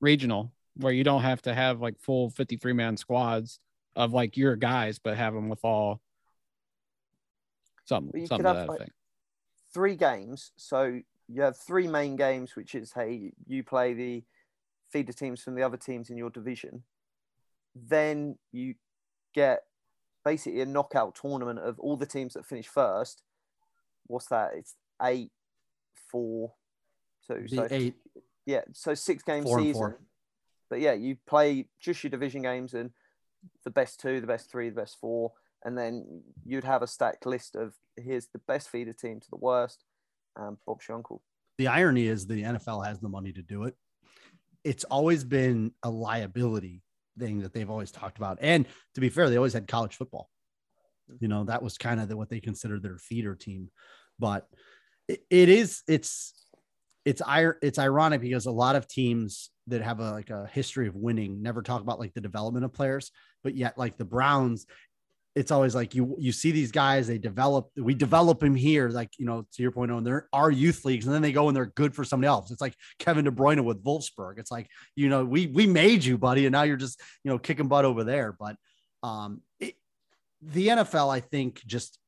regional, 0.00 0.52
where 0.76 0.92
you 0.92 1.02
don't 1.02 1.22
have 1.22 1.42
to 1.42 1.54
have 1.54 1.80
like 1.80 1.98
full 2.00 2.30
53 2.30 2.72
man 2.74 2.96
squads 2.96 3.58
of 3.96 4.12
like 4.12 4.36
your 4.36 4.54
guys, 4.54 5.00
but 5.00 5.16
have 5.16 5.34
them 5.34 5.48
with 5.48 5.64
all 5.64 6.00
something, 7.86 8.20
you 8.20 8.26
something 8.28 8.44
could 8.44 8.52
to 8.52 8.58
have, 8.58 8.66
that 8.66 8.68
like, 8.72 8.80
effect. 8.80 8.92
three 9.74 9.96
games. 9.96 10.52
So 10.56 11.00
you 11.26 11.42
have 11.42 11.56
three 11.56 11.88
main 11.88 12.14
games, 12.14 12.54
which 12.54 12.74
is 12.76 12.92
hey, 12.92 13.32
you 13.46 13.64
play 13.64 13.94
the 13.94 14.22
feeder 14.92 15.12
teams 15.12 15.42
from 15.42 15.54
the 15.54 15.62
other 15.62 15.76
teams 15.76 16.10
in 16.10 16.16
your 16.16 16.30
division. 16.30 16.82
Then 17.74 18.36
you 18.52 18.74
get 19.34 19.60
basically 20.24 20.60
a 20.60 20.66
knockout 20.66 21.14
tournament 21.14 21.58
of 21.58 21.78
all 21.78 21.96
the 21.96 22.06
teams 22.06 22.34
that 22.34 22.46
finish 22.46 22.66
first. 22.66 23.22
What's 24.06 24.26
that? 24.26 24.50
It's 24.56 24.74
eight, 25.02 25.30
four, 26.10 26.52
two. 27.26 27.46
The 27.48 27.56
so 27.56 27.68
eight, 27.70 27.94
yeah, 28.46 28.62
so 28.72 28.94
six 28.94 29.22
game 29.22 29.44
Four 29.44 29.58
season. 29.60 29.74
four. 29.74 30.00
But 30.70 30.80
yeah, 30.80 30.92
you 30.92 31.16
play 31.26 31.66
just 31.80 32.02
your 32.02 32.10
division 32.10 32.42
games 32.42 32.74
and 32.74 32.90
the 33.64 33.70
best 33.70 34.00
two, 34.00 34.20
the 34.20 34.26
best 34.26 34.50
three, 34.50 34.68
the 34.68 34.80
best 34.80 34.98
four, 35.00 35.32
and 35.64 35.76
then 35.78 36.22
you'd 36.44 36.64
have 36.64 36.82
a 36.82 36.86
stacked 36.86 37.24
list 37.26 37.56
of 37.56 37.74
here's 37.96 38.26
the 38.28 38.40
best 38.46 38.68
feeder 38.68 38.92
team 38.92 39.20
to 39.20 39.30
the 39.30 39.36
worst. 39.36 39.84
Um, 40.36 40.58
Bob's 40.66 40.86
your 40.88 40.96
uncle. 40.96 41.22
the 41.58 41.66
irony 41.68 42.06
is 42.06 42.26
the 42.26 42.42
NFL 42.42 42.86
has 42.86 43.00
the 43.00 43.08
money 43.08 43.32
to 43.32 43.42
do 43.42 43.64
it. 43.64 43.74
It's 44.68 44.84
always 44.84 45.24
been 45.24 45.72
a 45.82 45.90
liability 45.90 46.82
thing 47.18 47.40
that 47.40 47.54
they've 47.54 47.70
always 47.70 47.90
talked 47.90 48.18
about. 48.18 48.38
And 48.42 48.66
to 48.94 49.00
be 49.00 49.08
fair, 49.08 49.30
they 49.30 49.36
always 49.36 49.54
had 49.54 49.66
college 49.66 49.96
football. 49.96 50.28
You 51.20 51.28
know, 51.28 51.44
that 51.44 51.62
was 51.62 51.78
kind 51.78 52.00
of 52.00 52.08
the, 52.08 52.16
what 52.18 52.28
they 52.28 52.40
considered 52.40 52.82
their 52.82 52.98
feeder 52.98 53.34
team. 53.34 53.70
But 54.18 54.46
it, 55.08 55.20
it 55.30 55.48
is, 55.48 55.82
it's, 55.88 56.34
it's, 57.06 57.22
it's 57.62 57.78
ironic 57.78 58.20
because 58.20 58.44
a 58.44 58.50
lot 58.50 58.76
of 58.76 58.86
teams 58.86 59.50
that 59.68 59.80
have 59.80 60.00
a, 60.00 60.10
like 60.10 60.28
a 60.28 60.46
history 60.52 60.86
of 60.86 60.94
winning 60.94 61.42
never 61.42 61.62
talk 61.62 61.80
about 61.80 61.98
like 61.98 62.12
the 62.12 62.20
development 62.20 62.66
of 62.66 62.74
players, 62.74 63.10
but 63.42 63.54
yet 63.54 63.78
like 63.78 63.96
the 63.96 64.04
Browns, 64.04 64.66
it's 65.38 65.52
always 65.52 65.72
like 65.72 65.94
you 65.94 66.16
you 66.18 66.32
see 66.32 66.50
these 66.50 66.72
guys 66.72 67.06
they 67.06 67.16
develop 67.16 67.70
we 67.76 67.94
develop 67.94 68.40
them 68.40 68.56
here 68.56 68.88
like 68.88 69.10
you 69.18 69.24
know 69.24 69.46
to 69.52 69.62
your 69.62 69.70
point 69.70 69.92
on 69.92 70.02
there 70.02 70.28
are 70.32 70.50
youth 70.50 70.84
leagues 70.84 71.06
and 71.06 71.14
then 71.14 71.22
they 71.22 71.30
go 71.30 71.46
and 71.46 71.56
they're 71.56 71.66
good 71.76 71.94
for 71.94 72.04
somebody 72.04 72.26
else. 72.26 72.50
It's 72.50 72.60
like 72.60 72.74
Kevin 72.98 73.24
De 73.24 73.30
Bruyne 73.30 73.62
with 73.62 73.84
Wolfsburg. 73.84 74.38
It's 74.38 74.50
like 74.50 74.68
you 74.96 75.08
know 75.08 75.24
we 75.24 75.46
we 75.46 75.66
made 75.66 76.04
you 76.04 76.18
buddy 76.18 76.46
and 76.46 76.52
now 76.52 76.64
you're 76.64 76.76
just 76.76 77.00
you 77.22 77.30
know 77.30 77.38
kicking 77.38 77.68
butt 77.68 77.84
over 77.84 78.02
there. 78.02 78.36
But 78.38 78.56
um 79.04 79.42
it, 79.60 79.74
the 80.42 80.68
NFL 80.68 81.08
I 81.14 81.20
think 81.20 81.62
just 81.64 81.98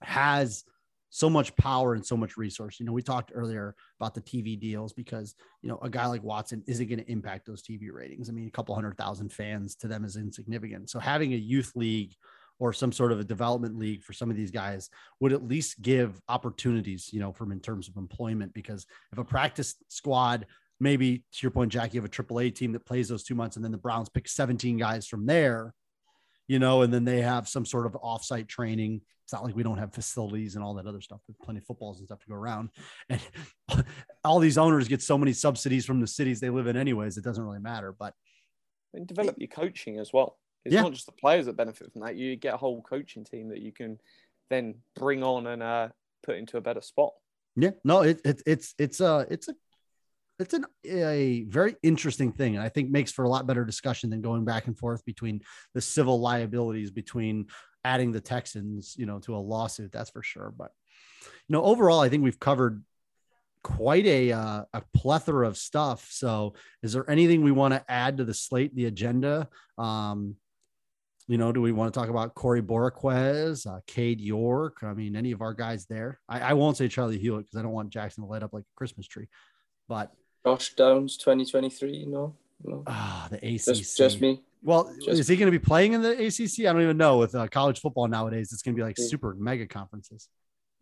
has 0.00 0.64
so 1.10 1.28
much 1.28 1.54
power 1.56 1.94
and 1.94 2.06
so 2.06 2.16
much 2.16 2.36
resource. 2.36 2.78
You 2.78 2.86
know, 2.86 2.92
we 2.92 3.02
talked 3.02 3.32
earlier 3.34 3.74
about 4.00 4.14
the 4.14 4.20
TV 4.20 4.58
deals 4.58 4.92
because, 4.92 5.34
you 5.60 5.68
know, 5.68 5.78
a 5.82 5.90
guy 5.90 6.06
like 6.06 6.22
Watson 6.22 6.62
isn't 6.66 6.88
going 6.88 7.00
to 7.00 7.10
impact 7.10 7.46
those 7.46 7.62
TV 7.62 7.92
ratings. 7.92 8.28
I 8.28 8.32
mean, 8.32 8.46
a 8.46 8.50
couple 8.50 8.74
hundred 8.74 8.96
thousand 8.96 9.32
fans 9.32 9.74
to 9.76 9.88
them 9.88 10.04
is 10.04 10.16
insignificant. 10.16 10.88
So 10.88 11.00
having 11.00 11.34
a 11.34 11.36
youth 11.36 11.72
league 11.74 12.14
or 12.60 12.72
some 12.72 12.92
sort 12.92 13.10
of 13.10 13.18
a 13.18 13.24
development 13.24 13.76
league 13.76 14.02
for 14.02 14.12
some 14.12 14.30
of 14.30 14.36
these 14.36 14.50
guys 14.52 14.88
would 15.18 15.32
at 15.32 15.46
least 15.46 15.82
give 15.82 16.20
opportunities, 16.28 17.12
you 17.12 17.18
know, 17.18 17.32
from 17.32 17.50
in 17.50 17.58
terms 17.58 17.88
of 17.88 17.96
employment. 17.96 18.54
Because 18.54 18.86
if 19.12 19.18
a 19.18 19.24
practice 19.24 19.74
squad, 19.88 20.46
maybe 20.78 21.18
to 21.18 21.42
your 21.42 21.50
point, 21.50 21.72
Jack, 21.72 21.92
you 21.92 22.00
have 22.00 22.08
a 22.08 22.12
AAA 22.12 22.54
team 22.54 22.72
that 22.72 22.86
plays 22.86 23.08
those 23.08 23.24
two 23.24 23.34
months 23.34 23.56
and 23.56 23.64
then 23.64 23.72
the 23.72 23.78
Browns 23.78 24.08
pick 24.08 24.28
17 24.28 24.76
guys 24.76 25.06
from 25.06 25.26
there, 25.26 25.74
you 26.50 26.58
know, 26.58 26.82
and 26.82 26.92
then 26.92 27.04
they 27.04 27.20
have 27.22 27.48
some 27.48 27.64
sort 27.64 27.86
of 27.86 27.92
offsite 27.92 28.48
training. 28.48 29.00
It's 29.22 29.32
not 29.32 29.44
like 29.44 29.54
we 29.54 29.62
don't 29.62 29.78
have 29.78 29.94
facilities 29.94 30.56
and 30.56 30.64
all 30.64 30.74
that 30.74 30.86
other 30.86 31.00
stuff. 31.00 31.20
There's 31.28 31.36
plenty 31.40 31.58
of 31.58 31.64
footballs 31.64 31.98
and 32.00 32.08
stuff 32.08 32.18
to 32.22 32.26
go 32.26 32.34
around. 32.34 32.70
And 33.08 33.20
all 34.24 34.40
these 34.40 34.58
owners 34.58 34.88
get 34.88 35.00
so 35.00 35.16
many 35.16 35.32
subsidies 35.32 35.86
from 35.86 36.00
the 36.00 36.08
cities 36.08 36.40
they 36.40 36.50
live 36.50 36.66
in, 36.66 36.76
anyways. 36.76 37.16
It 37.16 37.22
doesn't 37.22 37.44
really 37.44 37.60
matter. 37.60 37.92
But 37.96 38.14
And 38.94 39.06
develop 39.06 39.36
your 39.38 39.46
coaching 39.46 40.00
as 40.00 40.12
well. 40.12 40.38
It's 40.64 40.74
Yeah. 40.74 40.82
not 40.82 40.92
just 40.92 41.06
the 41.06 41.12
players 41.12 41.46
that 41.46 41.56
benefit 41.56 41.92
from 41.92 42.02
that. 42.02 42.16
You 42.16 42.34
get 42.34 42.54
a 42.54 42.56
whole 42.56 42.82
coaching 42.82 43.24
team 43.24 43.50
that 43.50 43.60
you 43.60 43.70
can 43.70 44.00
then 44.48 44.74
bring 44.96 45.22
on 45.22 45.46
and 45.46 45.62
uh, 45.62 45.88
put 46.24 46.36
into 46.36 46.56
a 46.56 46.60
better 46.60 46.80
spot. 46.82 47.12
yeah, 47.54 47.70
no, 47.84 48.02
it, 48.02 48.20
it 48.24 48.42
it's 48.44 48.74
it's 48.76 49.00
a 49.00 49.24
it's 49.30 49.48
a 49.48 49.54
it's 50.40 50.54
an, 50.54 50.64
a 50.84 51.44
very 51.44 51.76
interesting 51.82 52.32
thing, 52.32 52.56
and 52.56 52.64
I 52.64 52.68
think 52.68 52.90
makes 52.90 53.12
for 53.12 53.24
a 53.24 53.28
lot 53.28 53.46
better 53.46 53.64
discussion 53.64 54.10
than 54.10 54.22
going 54.22 54.44
back 54.44 54.66
and 54.66 54.78
forth 54.78 55.04
between 55.04 55.40
the 55.74 55.80
civil 55.80 56.20
liabilities 56.20 56.90
between 56.90 57.46
adding 57.84 58.12
the 58.12 58.20
Texans, 58.20 58.94
you 58.98 59.06
know, 59.06 59.18
to 59.20 59.34
a 59.34 59.38
lawsuit. 59.38 59.92
That's 59.92 60.10
for 60.10 60.22
sure. 60.22 60.52
But 60.56 60.72
you 61.48 61.52
know, 61.54 61.62
overall, 61.62 62.00
I 62.00 62.08
think 62.08 62.22
we've 62.22 62.40
covered 62.40 62.82
quite 63.62 64.06
a 64.06 64.32
uh, 64.32 64.64
a 64.72 64.82
plethora 64.94 65.46
of 65.46 65.56
stuff. 65.56 66.08
So, 66.10 66.54
is 66.82 66.92
there 66.92 67.08
anything 67.10 67.42
we 67.42 67.52
want 67.52 67.74
to 67.74 67.84
add 67.88 68.18
to 68.18 68.24
the 68.24 68.34
slate, 68.34 68.74
the 68.74 68.86
agenda? 68.86 69.48
Um, 69.78 70.36
you 71.28 71.38
know, 71.38 71.52
do 71.52 71.60
we 71.60 71.70
want 71.70 71.92
to 71.92 72.00
talk 72.00 72.08
about 72.08 72.34
Corey 72.34 72.60
Bojorquez, 72.60 73.66
uh, 73.66 73.80
Cade 73.86 74.20
York? 74.20 74.78
I 74.82 74.94
mean, 74.94 75.14
any 75.14 75.30
of 75.30 75.42
our 75.42 75.54
guys 75.54 75.86
there? 75.86 76.18
I, 76.28 76.40
I 76.40 76.52
won't 76.54 76.76
say 76.76 76.88
Charley 76.88 77.18
Hughlett 77.18 77.44
because 77.44 77.56
I 77.56 77.62
don't 77.62 77.72
want 77.72 77.90
Jackson 77.90 78.24
to 78.24 78.28
light 78.28 78.42
up 78.42 78.52
like 78.52 78.64
a 78.64 78.76
Christmas 78.76 79.06
tree. 79.06 79.28
But 79.88 80.10
Josh 80.44 80.74
Downs, 80.74 81.16
2023. 81.16 82.06
No, 82.06 82.34
no, 82.64 82.82
ah, 82.86 83.28
the 83.30 83.36
ACC. 83.38 83.64
just 83.64 83.96
just 83.96 84.20
me. 84.20 84.40
Well, 84.62 84.94
Just- 85.02 85.20
is 85.20 85.28
he 85.28 85.36
going 85.36 85.50
to 85.50 85.58
be 85.58 85.64
playing 85.64 85.94
in 85.94 86.02
the 86.02 86.10
ACC? 86.12 86.66
I 86.66 86.72
don't 86.72 86.82
even 86.82 86.98
know. 86.98 87.16
With 87.16 87.34
uh, 87.34 87.48
college 87.48 87.80
football 87.80 88.08
nowadays, 88.08 88.52
it's 88.52 88.60
going 88.62 88.74
to 88.74 88.78
be 88.78 88.84
like 88.84 88.98
Yeah. 88.98 89.06
super 89.06 89.34
mega 89.34 89.66
conferences. 89.66 90.28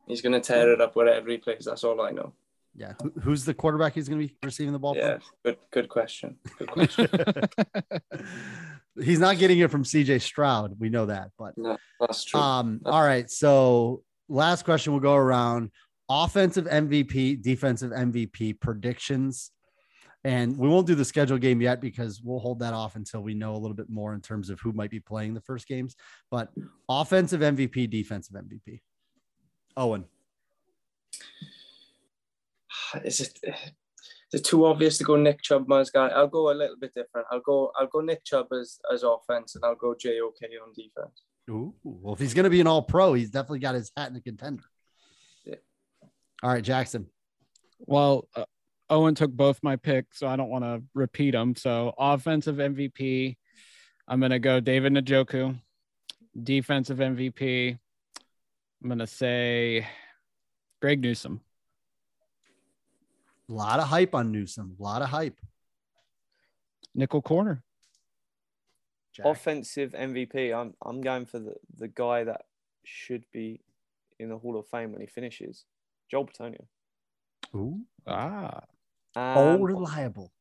He's 0.09 0.21
gonna 0.23 0.41
tear 0.41 0.73
it 0.73 0.81
up 0.81 0.97
wherever 0.97 1.31
he 1.31 1.37
plays. 1.37 1.65
That's 1.67 1.85
all 1.85 2.01
I 2.01 2.11
know. 2.11 2.33
Yeah. 2.75 2.95
Who, 3.03 3.13
who's 3.21 3.45
the 3.45 3.55
quarterback 3.55 3.93
he's 3.95 4.09
going 4.09 4.21
to 4.21 4.27
be 4.29 4.35
receiving 4.43 4.73
the 4.73 4.79
ball 4.79 4.97
Yeah, 4.97 5.19
good 5.45 5.59
good 5.71 5.89
question. 5.89 6.37
Good 6.59 6.71
question. 6.71 7.09
he's 9.03 9.19
not 9.19 9.39
getting 9.39 9.59
it 9.59 9.71
from 9.71 9.85
CJ 9.85 10.23
Stroud. 10.23 10.77
We 10.79 10.89
know 10.89 11.07
that. 11.07 11.31
But 11.39 11.57
no, 11.59 11.77
that's 12.01 12.25
true. 12.25 12.41
um, 12.41 12.81
all 12.85 13.03
right. 13.03 13.31
So 13.31 14.03
last 14.29 14.65
question 14.65 14.93
we'll 14.93 15.03
go 15.03 15.15
around 15.15 15.71
offensive 16.09 16.67
MVP, 16.67 17.43
defensive 17.43 17.93
MVP 17.93 18.61
predictions. 18.61 19.51
And 20.25 20.59
we 20.59 20.69
won't 20.69 20.87
do 20.87 20.95
the 20.95 21.05
schedule 21.05 21.39
game 21.39 21.61
yet 21.61 21.81
because 21.81 22.21
we'll 22.23 22.41
hold 22.41 22.59
that 22.59 22.75
off 22.75 22.97
until 22.97 23.23
we 23.23 23.35
know 23.35 23.55
a 23.55 23.59
little 23.59 23.77
bit 23.77 23.89
more 23.89 24.15
in 24.15 24.21
terms 24.21 24.51
of 24.51 24.61
who 24.61 24.73
might 24.73 24.91
be 24.91 25.01
playing 25.01 25.35
the 25.35 25.41
first 25.41 25.69
games. 25.69 25.95
But 26.31 26.51
offensive 26.89 27.41
MVP, 27.41 27.89
defensive 27.89 28.35
MVP. 28.35 28.81
Owain. 29.77 30.05
is 33.05 33.21
it 33.21 33.39
is 33.45 34.41
it 34.41 34.45
too 34.45 34.67
obvious 34.67 34.99
to 34.99 35.05
go 35.05 35.17
Nick 35.17 35.41
Chubb 35.41 35.71
as 35.73 35.91
guy? 35.91 36.09
I'll 36.09 36.27
go 36.27 36.51
a 36.51 36.53
little 36.53 36.77
bit 36.77 36.93
different. 36.95 37.27
I'll 37.31 37.41
go 37.41 37.71
I'll 37.79 37.87
go 37.87 38.01
Nick 38.01 38.25
Chubb 38.25 38.49
as, 38.53 38.79
as 38.93 39.05
offense 39.05 39.55
and 39.55 39.65
I'll 39.65 39.77
go 39.77 39.95
JOK 39.95 40.43
on 40.63 40.73
defense. 40.75 41.23
Ooh, 41.49 41.75
well, 41.83 42.13
if 42.13 42.21
he's 42.21 42.35
going 42.35 42.45
to 42.45 42.51
be 42.51 42.61
an 42.61 42.67
all 42.67 42.83
pro, 42.83 43.15
he's 43.15 43.31
definitely 43.31 43.61
got 43.61 43.75
his 43.75 43.91
hat 43.97 44.09
in 44.09 44.15
the 44.15 44.21
contender. 44.21 44.65
Yeah. 46.43 46.49
All 46.49 46.55
right, 46.55 46.63
Jackson. 46.63 47.07
Well, 47.81 48.29
uh, 48.35 48.45
Owain 48.91 49.15
took 49.15 49.31
both 49.31 49.63
my 49.63 49.77
picks, 49.77 50.19
so 50.19 50.27
I 50.27 50.37
don't 50.37 50.49
want 50.49 50.65
to 50.65 50.83
repeat 50.95 51.33
them. 51.33 51.55
So 51.55 51.95
offensive 51.99 52.57
MVP, 52.57 53.37
I'm 54.07 54.21
gonna 54.21 54.39
go 54.39 54.61
David 54.61 54.95
Njoku. 54.95 55.59
Defensive 56.41 56.99
MVP, 56.99 57.79
I'm 58.83 58.89
gonna 58.89 59.07
say 59.07 59.87
Greg 60.81 61.03
Newsome. 61.03 61.41
A 63.51 63.53
lot 63.53 63.81
of 63.81 63.89
hype 63.89 64.15
on 64.15 64.31
Newsome. 64.31 64.77
A 64.79 64.83
lot 64.83 65.03
of 65.03 65.09
hype. 65.09 65.39
Nickel 66.95 67.23
corner. 67.23 67.63
Jack. 69.13 69.27
Offensive 69.27 69.93
MVP. 69.93 70.55
I'm 70.55 70.75
I'm 70.85 71.01
going 71.01 71.27
for 71.27 71.39
the, 71.41 71.55
the 71.77 71.89
guy 71.89 72.25
that 72.25 72.43
should 72.85 73.25
be 73.33 73.61
in 74.19 74.29
the 74.29 74.39
Hall 74.39 74.59
of 74.59 74.67
Fame 74.69 74.93
when 74.93 75.01
he 75.01 75.07
finishes. 75.07 75.65
Joel 76.11 76.27
Bitonio. 76.27 76.67
Ooh. 77.55 77.81
Ah, 78.07 78.63
Oh, 79.17 79.55
Um, 79.55 79.63
reliable. 79.63 80.33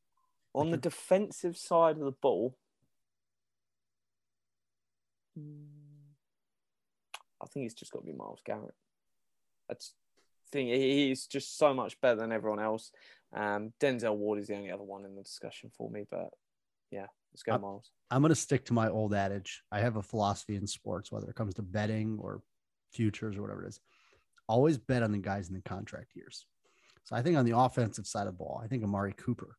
on 0.54 0.72
the 0.72 0.78
defensive 0.78 1.58
side 1.58 1.98
of 1.98 2.04
the 2.04 2.12
ball, 2.12 2.58
I 5.36 7.46
think 7.48 7.66
it's 7.66 7.76
just 7.76 7.92
got 7.92 8.00
to 8.00 8.06
be 8.06 8.14
Myles 8.14 8.42
Garrett. 8.46 8.74
That's 9.68 9.94
thing. 10.52 10.68
He's 10.68 11.28
just 11.28 11.58
so 11.58 11.74
much 11.74 12.00
better 12.02 12.20
than 12.22 12.32
everyone 12.32 12.60
else. 12.60 12.92
Um, 13.34 13.74
Denzel 13.80 14.16
Ward 14.16 14.40
is 14.40 14.48
the 14.48 14.56
only 14.56 14.72
other 14.72 14.84
one 14.84 15.06
in 15.06 15.16
the 15.16 15.24
discussion 15.24 15.70
for 15.78 15.90
me, 15.90 16.06
but 16.10 16.30
yeah, 16.92 17.08
let's 17.34 17.44
go 17.44 17.54
Uh, 17.54 17.60
Myles. 17.60 17.92
I'm 18.10 18.22
going 18.22 18.30
to 18.30 18.36
stick 18.36 18.66
to 18.66 18.74
my 18.74 18.90
old 18.90 19.14
adage. 19.14 19.64
I 19.72 19.82
have 19.82 19.98
a 19.98 20.02
philosophy 20.02 20.56
in 20.56 20.66
sports, 20.66 21.12
whether 21.12 21.30
it 21.30 21.36
comes 21.36 21.54
to 21.56 21.62
betting 21.62 22.18
or 22.22 22.42
futures 22.94 23.38
or 23.38 23.42
whatever 23.42 23.66
it 23.66 23.70
is. 23.70 23.82
Always 24.48 24.78
bet 24.78 25.04
on 25.04 25.12
the 25.12 25.18
guys 25.18 25.50
in 25.50 25.56
the 25.56 25.62
contract 25.62 26.16
years. 26.16 26.46
So 27.04 27.16
I 27.16 27.22
think 27.22 27.38
on 27.38 27.46
the 27.46 27.58
offensive 27.58 28.08
side 28.08 28.28
of 28.28 28.34
the 28.34 28.38
ball, 28.38 28.62
I 28.64 28.68
think 28.68 28.84
Amari 28.84 29.14
Cooper. 29.14 29.58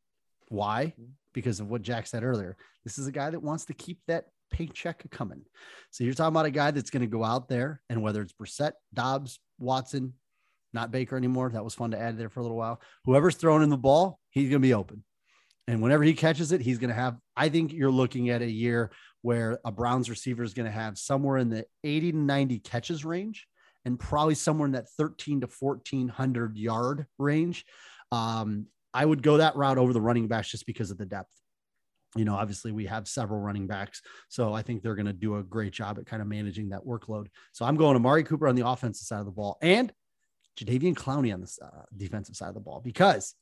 Why? 0.49 0.95
Mm-hmm. 1.01 1.13
Because 1.33 1.61
of 1.61 1.71
what 1.71 1.83
Jack 1.83 2.07
said 2.07 2.25
earlier. 2.25 2.57
This 2.85 2.99
is 2.99 3.07
a 3.07 3.13
guy 3.13 3.31
that 3.31 3.43
wants 3.43 3.67
to 3.67 3.75
keep 3.75 4.01
that 4.07 4.27
paycheck 4.51 5.09
coming. 5.11 5.43
So 5.91 6.05
you're 6.05 6.15
talking 6.15 6.35
about 6.35 6.47
a 6.47 6.51
guy 6.51 6.71
that's 6.71 6.91
going 6.91 7.03
to 7.03 7.07
go 7.07 7.25
out 7.25 7.49
there 7.49 7.81
and 7.89 8.03
whether 8.03 8.23
it's 8.23 8.33
Brissett, 8.33 8.73
Dobbs, 8.93 9.39
Watson, 9.59 10.15
not 10.73 10.91
Baker 10.91 11.17
anymore. 11.17 11.51
That 11.51 11.65
was 11.65 11.75
fun 11.75 11.93
to 11.93 11.99
add 11.99 12.19
there 12.19 12.29
for 12.29 12.41
a 12.41 12.43
little 12.43 12.57
while. 12.57 12.81
Whoever's 13.05 13.37
throwing 13.37 13.63
in 13.63 13.71
the 13.71 13.77
ball, 13.77 14.19
he's 14.31 14.51
going 14.51 14.61
to 14.63 14.67
be 14.67 14.75
open. 14.75 15.05
And 15.67 15.83
whenever 15.83 16.03
he 16.03 16.15
catches 16.15 16.53
it, 16.53 16.61
he's 16.61 16.79
going 16.79 16.89
to 16.89 16.95
have. 16.95 17.19
I 17.37 17.51
think 17.51 17.73
you're 17.73 17.91
looking 17.91 18.31
at 18.31 18.43
a 18.43 18.51
year 18.51 18.91
where 19.23 19.59
a 19.65 19.73
Browns 19.73 20.09
receiver 20.09 20.43
is 20.43 20.55
going 20.55 20.67
to 20.67 20.73
have 20.73 20.97
somewhere 20.97 21.39
in 21.39 21.51
the 21.51 21.67
80 21.85 22.13
to 22.13 22.19
90 22.19 22.59
catches 22.61 23.05
range 23.05 23.47
and 23.89 23.99
probably 23.99 24.35
somewhere 24.35 24.67
in 24.67 24.73
that 24.73 24.91
13 24.99 25.41
to 25.41 25.47
1400 25.47 26.59
yard 26.59 27.07
range. 27.19 27.65
Um, 28.13 28.67
I 28.93 29.05
would 29.05 29.23
go 29.23 29.39
that 29.39 29.57
route 29.57 29.79
over 29.79 29.95
the 29.95 30.01
running 30.01 30.29
backs 30.29 30.51
just 30.51 30.67
because 30.67 30.91
of 30.91 30.99
the 30.99 31.07
depth. 31.07 31.33
You 32.15 32.27
know, 32.27 32.35
obviously 32.35 32.71
we 32.71 32.85
have 32.85 33.09
several 33.09 33.41
running 33.41 33.67
backs, 33.67 34.03
so 34.29 34.53
I 34.53 34.61
think 34.61 34.83
they're 34.83 34.95
going 34.95 35.07
to 35.07 35.13
do 35.15 35.37
a 35.37 35.43
great 35.43 35.73
job 35.73 35.99
at 35.99 36.07
kind 36.07 36.21
of 36.21 36.29
managing 36.29 36.69
that 36.69 36.85
workload. 36.85 37.29
So 37.53 37.65
I'm 37.65 37.77
going 37.77 37.95
to 37.95 38.01
Mari 38.01 38.25
Cooper 38.25 38.47
on 38.47 38.57
the 38.57 38.67
offensive 38.67 39.07
side 39.07 39.21
of 39.21 39.27
the 39.27 39.33
ball 39.33 39.57
and 39.63 39.91
Jadeveon 40.59 40.95
Clowney 40.95 41.33
on 41.33 41.41
the 41.41 41.51
uh, 41.63 41.85
defensive 41.97 42.37
side 42.37 42.49
of 42.49 42.55
the 42.55 42.61
ball 42.61 42.83
because 42.85 43.35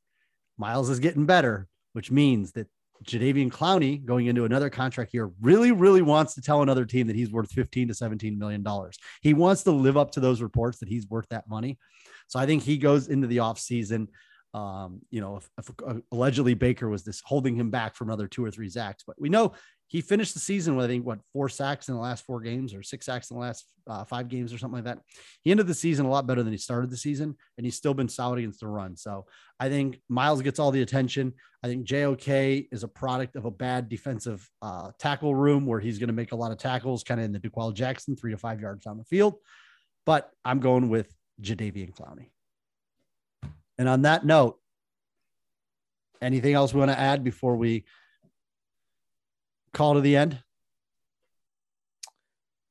Myles 0.59 0.91
is 0.91 1.01
getting 1.01 1.27
better, 1.27 1.67
which 1.93 2.13
means 2.13 2.53
that 2.53 2.69
Jadeveon 3.05 3.51
Clowney 3.51 4.05
going 4.05 4.27
into 4.27 4.45
another 4.45 4.71
contract 4.71 5.15
year 5.15 5.31
really, 5.41 5.73
really 5.73 6.03
wants 6.03 6.35
to 6.35 6.41
tell 6.41 6.63
another 6.63 6.85
team 6.85 7.07
that 7.07 7.17
he's 7.17 7.31
worth 7.31 7.51
15 7.51 7.89
to 7.89 7.95
17 7.95 8.39
million 8.39 8.63
dollars. 8.63 8.99
He 9.23 9.35
wants 9.35 9.63
to 9.65 9.71
live 9.71 9.97
up 9.97 10.11
to 10.13 10.21
those 10.21 10.43
reports 10.43 10.79
that 10.79 10.89
he's 10.89 11.07
worth 11.09 11.29
that 11.31 11.49
money. 11.49 11.79
So 12.27 12.39
I 12.39 12.47
think 12.47 12.63
he 12.63 12.79
goes 12.79 13.09
into 13.09 13.27
the 13.27 13.39
offseason. 13.39 14.09
Um, 14.55 15.01
you 15.11 15.21
know, 15.21 15.37
if, 15.37 15.49
if 15.59 15.71
uh, 15.87 15.95
allegedly 16.13 16.55
Baker 16.55 16.89
was 16.89 17.05
this 17.05 17.23
holding 17.25 17.57
him 17.57 17.71
back 17.71 17.95
from 17.95 18.09
another 18.09 18.27
two 18.27 18.45
or 18.45 18.51
three 18.51 18.71
sacks, 18.71 19.05
but 19.07 19.21
we 19.21 19.29
know 19.29 19.53
he 19.89 20.01
finished 20.01 20.35
the 20.35 20.41
season 20.41 20.75
with 20.75 20.87
I 20.87 20.89
think 20.89 21.07
what 21.07 21.21
four 21.33 21.49
sacks 21.49 21.89
in 21.89 21.95
the 21.95 22.01
last 22.01 22.25
four 22.25 22.41
games 22.41 22.75
or 22.75 22.83
six 22.83 23.07
sacks 23.07 23.31
in 23.31 23.37
the 23.37 23.41
last 23.41 23.67
uh, 23.89 24.05
five 24.05 24.29
games 24.29 24.53
or 24.53 24.59
something 24.59 24.77
like 24.77 24.85
that. 24.85 24.99
He 25.43 25.51
ended 25.51 25.69
the 25.69 25.75
season 25.75 26.07
a 26.07 26.11
lot 26.11 26.27
better 26.27 26.43
than 26.43 26.53
he 26.53 26.59
started 26.59 26.91
the 26.91 26.97
season, 26.97 27.37
and 27.57 27.65
he's 27.65 27.77
still 27.77 27.95
been 27.95 28.09
solid 28.09 28.39
against 28.39 28.61
the 28.61 28.67
run. 28.67 28.97
So 28.97 29.27
I 29.61 29.69
think 29.69 30.01
Myles 30.09 30.43
gets 30.43 30.59
all 30.59 30.73
the 30.73 30.83
attention. 30.83 31.35
I 31.63 31.69
think 31.69 31.87
JOK 31.87 32.69
is 32.73 32.83
a 32.83 32.89
product 32.89 33.37
of 33.37 33.45
a 33.45 33.51
bad 33.51 33.89
defensive 33.89 34.49
uh, 34.61 34.91
tackle 34.99 35.35
room 35.35 35.67
where 35.67 35.81
he's 35.81 35.99
going 35.99 36.09
to 36.09 36.13
make 36.13 36.33
a 36.33 36.37
lot 36.37 36.53
of 36.53 36.59
tackles, 36.59 37.05
kind 37.05 37.21
of 37.21 37.25
in 37.25 37.33
the 37.33 37.39
D'Qwell 37.39 37.75
Jackson, 37.75 38.17
three 38.17 38.33
to 38.33 38.39
five 38.39 38.61
yards 38.61 38.85
down 38.85 38.99
the 38.99 39.05
field. 39.05 39.37
But 40.05 40.31
I'm 40.45 40.61
going 40.61 40.89
with 40.89 41.13
Jadeveon 41.41 41.95
Clowney. 41.95 42.31
And 43.79 43.89
on 43.89 44.03
that 44.03 44.25
note, 44.25 44.59
anything 46.21 46.55
else 46.55 46.73
we 46.73 46.81
want 46.81 46.91
to 46.91 46.99
add 46.99 47.23
before 47.23 47.57
we 47.57 47.85
call 49.77 49.95
to 49.95 50.01
the 50.01 50.17
end? 50.17 50.43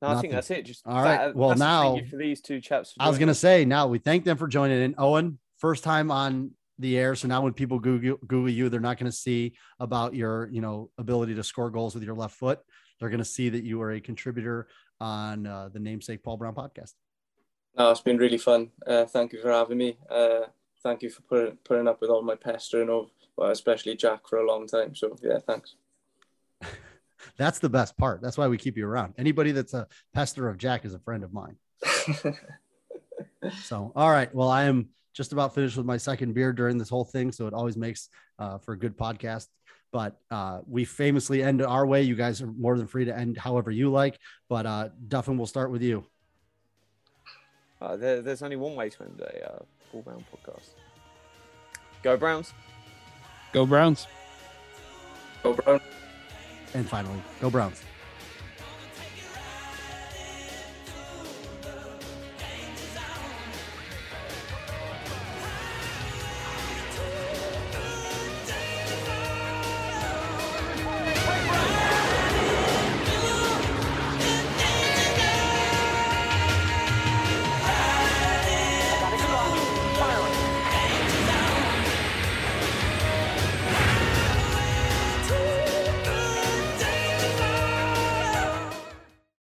No, 0.02 0.10
I 0.10 0.22
think 0.22 0.34
that's 0.34 0.52
it. 0.52 0.64
Just 0.64 0.86
All 0.86 1.02
right. 1.02 1.27
that- 1.27 1.36
Well, 1.36 1.56
now- 1.56 1.98
for 2.10 2.18
these 2.18 2.41
two 2.41 2.60
chaps. 2.60 2.94
I 2.99 3.07
was 3.07 3.18
going 3.18 3.30
to 3.30 3.36
say 3.36 3.64
now 3.64 3.88
we 3.88 3.99
thank 3.99 4.26
them 4.26 4.38
for 4.38 4.48
joining 4.48 4.82
in. 4.82 4.95
Owain, 4.98 5.40
first 5.57 5.84
time 5.84 6.11
on 6.11 6.52
the 6.80 6.98
air. 6.98 7.15
So 7.15 7.27
now 7.27 7.41
when 7.41 7.53
people 7.53 7.80
Google, 7.80 8.18
Google 8.27 8.49
you, 8.49 8.68
they're 8.69 8.82
not 8.82 8.98
going 8.98 9.10
to 9.10 9.18
see 9.18 9.56
about 9.80 10.14
your, 10.14 10.49
you 10.52 10.60
know, 10.61 10.90
ability 10.98 11.36
to 11.36 11.44
score 11.44 11.69
goals 11.69 11.95
with 11.95 12.03
your 12.03 12.15
left 12.15 12.36
foot. 12.36 12.60
They're 12.99 13.10
going 13.10 13.19
to 13.19 13.26
see 13.26 13.49
that 13.49 13.64
you 13.64 13.82
are 13.82 13.91
a 13.91 14.02
contributor 14.02 14.68
on 14.99 15.48
uh, 15.48 15.69
the 15.72 15.80
namesake 15.80 16.23
Paul 16.23 16.38
Brown 16.38 16.56
podcast. 16.56 16.94
No, 17.77 17.91
it's 17.91 18.02
been 18.02 18.18
really 18.18 18.38
fun. 18.38 18.72
Uh, 18.86 19.06
thank 19.06 19.34
you 19.34 19.41
for 19.41 19.52
having 19.52 19.77
me. 19.77 19.98
Uh, 20.10 20.41
thank 20.84 21.02
you 21.02 21.10
for 21.10 21.22
putting 21.23 21.57
putting 21.65 21.88
up 21.88 21.99
with 22.02 22.10
all 22.10 22.22
my 22.22 22.36
pestering 22.36 22.90
of, 22.90 23.10
well, 23.38 23.52
especially 23.52 23.95
Jack 23.95 24.27
for 24.27 24.40
a 24.40 24.48
long 24.48 24.68
time. 24.68 24.95
So 24.95 25.15
yeah, 25.22 25.40
thanks. 25.45 25.76
That's 27.38 27.60
the 27.60 27.70
best 27.70 27.98
part. 27.98 28.22
That's 28.22 28.38
why 28.38 28.48
we 28.48 28.57
keep 28.57 28.78
you 28.78 28.88
around. 28.88 29.14
Anybody 29.18 29.52
that's 29.52 29.74
a 29.74 29.88
pester 30.14 30.48
of 30.48 30.57
Jack 30.57 30.86
is 30.86 30.94
a 30.94 30.99
friend 30.99 31.24
of 31.24 31.34
mine. 31.34 31.57
So, 33.64 33.91
all 33.95 34.10
right. 34.10 34.34
Well, 34.34 34.49
I 34.49 34.64
am 34.64 34.90
just 35.14 35.32
about 35.32 35.53
finished 35.53 35.78
with 35.78 35.86
my 35.86 35.98
second 35.98 36.34
beer 36.34 36.52
during 36.52 36.78
this 36.78 36.90
whole 36.90 37.06
thing. 37.06 37.32
So 37.32 37.45
it 37.48 37.53
always 37.53 37.78
makes 37.78 38.10
uh, 38.40 38.57
for 38.57 38.74
a 38.74 38.78
good 38.78 38.98
podcast. 38.98 39.48
But 39.91 40.18
uh, 40.32 40.62
we 40.68 40.84
famously 40.84 41.44
end 41.44 41.62
our 41.62 41.86
way. 41.86 42.02
You 42.02 42.16
guys 42.16 42.41
are 42.41 42.48
more 42.48 42.78
than 42.78 42.88
free 42.88 43.06
to 43.06 43.16
end 43.16 43.38
however 43.38 43.72
you 43.72 43.91
like. 43.91 44.18
But 44.49 44.66
uh, 44.66 44.90
Duffin, 45.07 45.38
we'll 45.38 45.45
start 45.45 45.72
with 45.72 45.84
you. 45.84 46.06
Uh, 47.82 47.95
there, 47.98 48.22
there's 48.22 48.41
only 48.41 48.56
one 48.56 48.76
way 48.76 48.90
to 48.90 49.03
end 49.03 49.22
a 49.22 49.53
uh, 49.53 49.60
Paul 49.91 50.02
Brown 50.02 50.26
podcast. 50.34 50.70
Go 52.02 52.18
Browns. 52.18 52.53
go 53.53 53.66
Browns. 53.66 54.07
Go 55.44 55.53
Brown. 55.53 55.82
And 56.76 56.85
finally, 56.85 57.22
go 57.39 57.49
Browns. 57.49 57.81